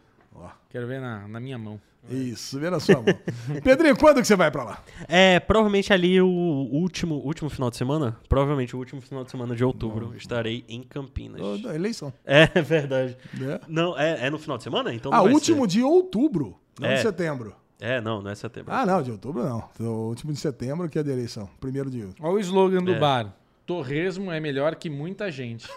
Quero 0.70 0.88
ver 0.88 1.02
na, 1.02 1.28
na 1.28 1.40
minha 1.40 1.58
mão. 1.58 1.80
Isso, 2.10 2.60
vê 2.60 2.70
na 2.70 2.80
sua 2.80 2.96
mão. 2.96 3.06
Pedrinho, 3.64 3.96
quando 3.96 4.22
que 4.22 4.26
você 4.26 4.36
vai 4.36 4.50
pra 4.50 4.64
lá? 4.64 4.84
É, 5.08 5.40
provavelmente 5.40 5.94
ali 5.94 6.20
o 6.22 6.28
último, 6.28 7.16
último 7.16 7.50
final 7.50 7.70
de 7.70 7.78
semana, 7.78 8.18
provavelmente 8.28 8.76
o 8.76 8.80
último 8.80 9.02
final 9.02 9.24
de 9.24 9.30
semana 9.32 9.56
de 9.56 9.64
outubro, 9.64 10.16
estarei 10.16 10.64
em 10.68 10.82
Campinas. 10.82 11.62
Da 11.62 11.76
eleição. 11.76 12.12
É 12.26 12.48
verdade. 12.62 13.18
né? 13.34 13.60
Não, 13.68 13.98
é, 14.00 14.26
é 14.28 14.30
no 14.30 14.40
final 14.40 14.58
de 14.58 14.64
semana? 14.64 14.94
Então 14.94 15.12
Ah, 15.14 15.18
não 15.18 15.24
vai 15.26 15.34
último 15.34 15.62
ser. 15.64 15.68
de 15.78 15.84
outubro, 15.84 16.58
não 16.80 16.88
É. 16.90 16.96
de 16.96 17.02
setembro. 17.02 17.56
É, 17.80 18.00
não, 18.00 18.22
não 18.22 18.32
é 18.32 18.36
setembro. 18.36 18.72
Ah, 18.74 18.86
não, 18.86 19.02
de 19.04 19.12
outubro 19.12 19.44
não. 19.44 19.70
O 19.80 20.08
último 20.10 20.32
de 20.32 20.40
setembro 20.40 20.88
que 20.90 20.98
é 20.98 21.04
de 21.04 21.12
eleição. 21.12 21.50
Primeiro 21.60 21.90
de 21.90 22.08
Olha 22.20 22.34
o 22.36 22.40
slogan 22.40 22.82
do 22.84 22.94
É. 22.94 23.00
bar. 23.00 23.36
Torresmo 23.66 24.32
é 24.32 24.40
melhor 24.40 24.76
que 24.76 24.90
muita 24.90 25.32
gente. 25.32 25.68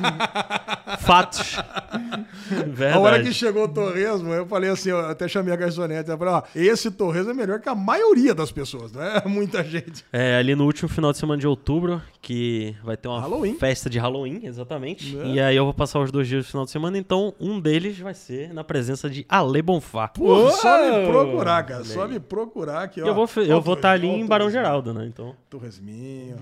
Fatos. 1.00 1.56
verdade. 2.48 2.96
A 2.96 3.00
hora 3.00 3.22
que 3.22 3.32
chegou 3.32 3.64
o 3.64 3.68
torresmo, 3.68 4.32
eu 4.32 4.46
falei 4.46 4.70
assim, 4.70 4.90
eu 4.90 4.98
até 5.06 5.26
chamei 5.28 5.52
a 5.52 5.56
garçonete, 5.56 6.10
eu 6.10 6.18
falei, 6.18 6.34
ó, 6.34 6.42
esse 6.54 6.90
torresmo 6.90 7.30
é 7.30 7.34
melhor 7.34 7.60
que 7.60 7.68
a 7.68 7.74
maioria 7.74 8.34
das 8.34 8.50
pessoas, 8.52 8.92
não 8.92 9.02
é 9.02 9.22
muita 9.26 9.62
gente. 9.64 10.04
É, 10.12 10.36
ali 10.36 10.54
no 10.54 10.64
último 10.64 10.88
final 10.88 11.12
de 11.12 11.18
semana 11.18 11.40
de 11.40 11.46
outubro, 11.46 12.00
que 12.20 12.74
vai 12.84 12.96
ter 12.96 13.08
uma 13.08 13.20
Halloween. 13.20 13.54
festa 13.58 13.88
de 13.90 13.98
Halloween, 13.98 14.40
exatamente. 14.44 15.18
É. 15.18 15.26
E 15.26 15.40
aí 15.40 15.56
eu 15.56 15.64
vou 15.64 15.74
passar 15.74 16.00
os 16.00 16.10
dois 16.10 16.28
dias 16.28 16.44
do 16.44 16.48
final 16.48 16.64
de 16.64 16.70
semana, 16.70 16.96
então 16.98 17.34
um 17.40 17.60
deles 17.60 17.98
vai 17.98 18.14
ser 18.14 18.52
na 18.52 18.62
presença 18.64 19.08
de 19.10 19.24
Ale 19.28 19.60
Bonfá. 19.62 20.08
Pô, 20.08 20.50
só 20.50 20.78
me 20.80 21.06
procurar, 21.06 21.62
cara, 21.64 21.84
só 21.84 22.06
me 22.08 22.18
procurar 22.20 22.82
aqui, 22.82 23.00
ó. 23.02 23.06
eu 23.06 23.14
vou 23.14 23.26
fe- 23.26 23.40
Ó 23.40 23.44
eu 23.44 23.60
vou 23.60 23.74
estar 23.74 23.92
ali 23.92 24.06
em 24.06 24.24
ó 24.24 24.26
Barão. 24.26 24.50
Geraldo, 24.50 24.92
né? 24.92 25.06
Então, 25.06 25.34
Torresminho, 25.48 26.36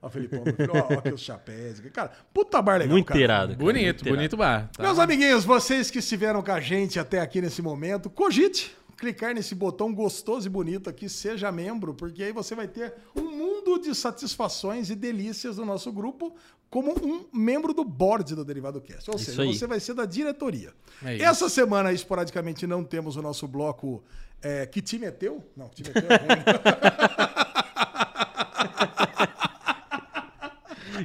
ó 0.00 0.06
o 0.06 0.10
Felipão, 0.10 0.42
ó, 0.72 0.94
ó 0.94 0.98
aqui 0.98 1.12
os 1.12 1.20
chapéus. 1.20 1.80
Cara, 1.92 2.10
puta 2.32 2.60
bar 2.60 2.78
legal, 2.78 2.92
muito 2.92 3.06
cara. 3.06 3.20
irado. 3.20 3.46
cara, 3.52 3.58
bonito, 3.58 4.04
muito 4.04 4.16
bonito 4.16 4.36
bar. 4.36 4.68
tá? 4.76 4.82
Meus 4.92 5.00
amiguinhos, 5.00 5.42
vocês 5.42 5.90
que 5.90 6.00
estiveram 6.00 6.42
com 6.42 6.52
a 6.52 6.60
gente 6.60 7.00
até 7.00 7.18
aqui 7.18 7.40
nesse 7.40 7.62
momento, 7.62 8.10
cogite 8.10 8.76
clicar 8.98 9.34
nesse 9.34 9.54
botão 9.54 9.90
gostoso 9.90 10.46
e 10.46 10.50
bonito 10.50 10.90
aqui, 10.90 11.08
seja 11.08 11.50
membro, 11.50 11.94
porque 11.94 12.22
aí 12.22 12.30
você 12.30 12.54
vai 12.54 12.68
ter 12.68 12.92
um 13.16 13.22
mundo 13.22 13.78
de 13.78 13.94
satisfações 13.94 14.90
e 14.90 14.94
delícias 14.94 15.56
do 15.56 15.64
nosso 15.64 15.90
grupo 15.90 16.36
como 16.68 16.92
um 17.02 17.24
membro 17.32 17.72
do 17.72 17.82
board 17.86 18.34
do 18.34 18.44
Derivado 18.44 18.82
Cast. 18.82 19.10
Ou 19.10 19.16
seja, 19.16 19.46
você 19.46 19.66
vai 19.66 19.80
ser 19.80 19.94
da 19.94 20.04
diretoria. 20.04 20.74
É. 21.02 21.22
Essa 21.22 21.48
semana, 21.48 21.90
esporadicamente, 21.90 22.66
não 22.66 22.84
temos 22.84 23.16
o 23.16 23.22
nosso 23.22 23.48
bloco 23.48 24.04
é, 24.42 24.66
Que 24.66 24.82
Time 24.82 25.06
é 25.06 25.10
Teu? 25.10 25.42
Não, 25.56 25.70
Que 25.70 25.84
Time 25.84 25.88
é 25.96 26.02
Teu 26.02 26.10
é 26.10 27.42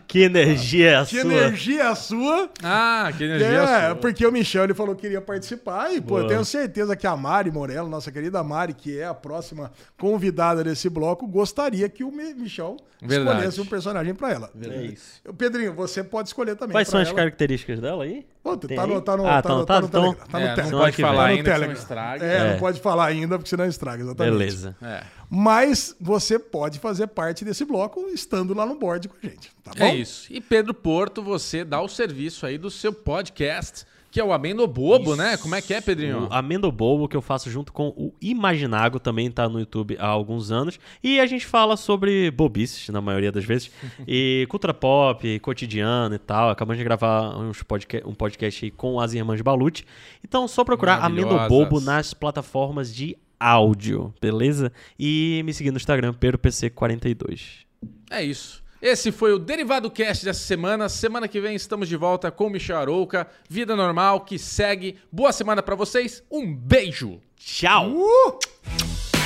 Que 0.08 0.22
energia 0.22 0.92
é 0.92 0.96
a 0.96 1.06
Que 1.06 1.20
sua? 1.22 1.34
energia 1.34 1.82
é 1.84 1.86
a 1.88 1.94
sua? 1.96 2.50
Ah, 2.64 3.12
que 3.18 3.26
energia 3.26 3.48
É, 3.48 3.86
sua. 3.88 3.96
porque 3.96 4.26
o 4.26 4.32
Michel 4.32 4.64
ele 4.64 4.74
falou 4.74 4.96
que 4.96 5.02
queria 5.02 5.20
participar 5.20 5.92
e, 5.94 6.00
pô, 6.00 6.16
eu 6.16 6.22
Boa. 6.22 6.28
tenho 6.30 6.46
certeza 6.46 6.96
que 6.96 7.06
a 7.06 7.16
Mari 7.18 7.52
Morello, 7.52 7.90
nossa 7.90 8.10
querida 8.12 8.42
Mari, 8.42 8.74
que 8.74 8.98
é 8.98 9.06
a 9.06 9.14
próxima 9.14 9.70
convidada 9.98 10.64
desse 10.64 10.90
bloco, 10.90 11.28
gostaria 11.28 11.90
que 11.90 12.06
o 12.06 12.12
Mi- 12.12 12.34
Michel 12.34 12.78
Verdade. 13.02 13.32
escolhesse 13.38 13.62
um 13.62 13.66
personagem 13.66 14.14
pra 14.16 14.32
ela. 14.32 14.50
É 14.62 14.82
isso. 14.84 15.22
Pedrinho, 15.38 15.74
você 15.74 16.02
pode 16.04 16.30
escolher 16.30 16.56
também. 16.56 16.72
Quais 16.74 16.88
pra 16.88 16.92
são 16.94 17.02
as 17.02 17.08
ela. 17.10 17.18
características 17.18 17.80
dela 17.82 18.06
aí? 18.06 18.26
Pô, 18.42 18.56
tá, 18.56 18.88
no, 18.88 18.96
aí? 18.96 19.02
tá 19.02 19.18
no, 19.18 19.28
Ah, 19.28 19.42
tá 19.42 19.42
tá 19.42 19.50
no, 19.50 19.60
no- 19.60 19.66
tá 19.66 19.82
no 19.82 19.88
então- 19.88 20.02
Telegram. 20.04 20.28
Tá 20.32 20.40
no 20.40 20.46
É, 20.46 20.48
Telegram. 20.56 20.72
não 20.72 20.80
pode 20.86 20.96
que 20.96 21.02
falar 21.02 21.14
Tá 21.16 21.22
no 21.22 21.28
ainda 21.28 21.38
que 21.44 21.44
Telegram. 21.50 21.68
não 21.68 21.82
estraga. 21.82 22.26
É, 22.26 22.38
É. 22.38 22.52
não 22.54 22.60
pode 22.60 22.80
falar 22.80 23.06
ainda, 23.08 23.38
porque 23.38 23.50
senão 23.50 23.66
estraga, 23.66 24.04
exatamente. 24.04 24.34
Beleza. 24.38 24.76
É. 24.82 25.04
Mas 25.30 25.96
você 26.00 26.40
pode 26.40 26.80
fazer 26.80 27.08
parte 27.08 27.44
desse 27.44 27.66
bloco 27.66 28.08
estando 28.10 28.54
lá 28.54 28.66
no 28.66 28.76
board 28.76 29.10
com 29.10 29.18
a 29.22 29.30
gente, 29.30 29.52
tá 29.64 29.72
bom? 29.78 29.84
É 29.84 29.96
isso. 29.96 30.32
E 30.32 30.40
Pedro 30.40 30.74
Porto, 30.74 31.22
você 31.22 31.66
dá 31.66 31.82
o 31.82 31.90
serviço 31.90 32.46
aí 32.46 32.58
do 32.58 32.72
seu 32.72 32.94
podcast, 32.94 33.86
que 34.10 34.22
é 34.22 34.24
o 34.24 34.32
Amendo 34.32 34.66
Bobo, 34.66 35.18
né? 35.18 35.36
Como 35.36 35.54
é 35.54 35.62
que 35.62 35.74
é, 35.74 35.82
Pedrinho? 35.82 36.28
O 36.28 36.34
Amendo 36.34 36.72
Bobo, 36.72 37.10
que 37.10 37.18
eu 37.18 37.22
faço 37.22 37.52
junto 37.52 37.74
com 37.74 37.90
o 37.90 38.14
Imaginago, 38.22 39.00
também 39.00 39.30
tá 39.30 39.50
no 39.50 39.60
YouTube 39.60 39.98
há 40.00 40.08
alguns 40.08 40.50
anos. 40.50 40.80
E 41.04 41.20
a 41.20 41.26
gente 41.26 41.46
fala 41.46 41.76
sobre 41.76 42.32
bobices, 42.32 42.88
na 42.88 43.02
maioria 43.02 43.32
das 43.32 43.44
vezes. 43.44 43.70
e 44.08 44.48
cultura 44.50 44.74
pop, 44.74 45.40
cotidiano 45.42 46.16
e 46.16 46.20
tal. 46.20 46.50
Acabamos 46.50 46.78
de 46.78 46.86
gravar 46.86 47.38
uns 47.38 47.62
podca 47.64 48.02
um 48.08 48.14
podcast 48.14 48.64
aí 48.64 48.72
com 48.72 48.98
as 48.98 49.14
irmãs 49.14 49.42
Balucci. 49.42 49.86
Então, 50.24 50.48
só 50.48 50.64
procurar 50.64 51.04
Amendo. 51.04 51.38
Bobo 51.50 51.82
nas 51.82 52.14
plataformas 52.14 52.94
de 52.94 53.18
áudio, 53.40 54.14
beleza? 54.22 54.72
E 54.98 55.42
me 55.46 55.54
seguir 55.54 55.72
no 55.72 55.78
Instagram, 55.78 56.14
PeroPC42. 56.14 57.66
É 58.10 58.24
isso. 58.24 58.64
Esse 58.82 59.12
foi 59.12 59.34
o 59.34 59.40
Derivado 59.40 59.90
Cast 59.90 60.24
dessa 60.24 60.42
semana. 60.42 60.88
Semana 60.88 61.28
que 61.28 61.42
vem 61.42 61.56
estamos 61.56 61.90
de 61.90 61.96
volta 61.96 62.30
com 62.30 62.50
Michel 62.50 62.78
Arouca. 62.78 63.28
Vida 63.50 63.76
normal 63.76 64.22
que 64.22 64.38
segue. 64.38 64.98
Boa 65.12 65.32
semana 65.32 65.64
pra 65.64 65.76
vocês. 65.76 66.24
Um 66.32 66.54
beijo. 66.54 67.20
Tchau! 67.36 67.92
Uh! 67.92 69.17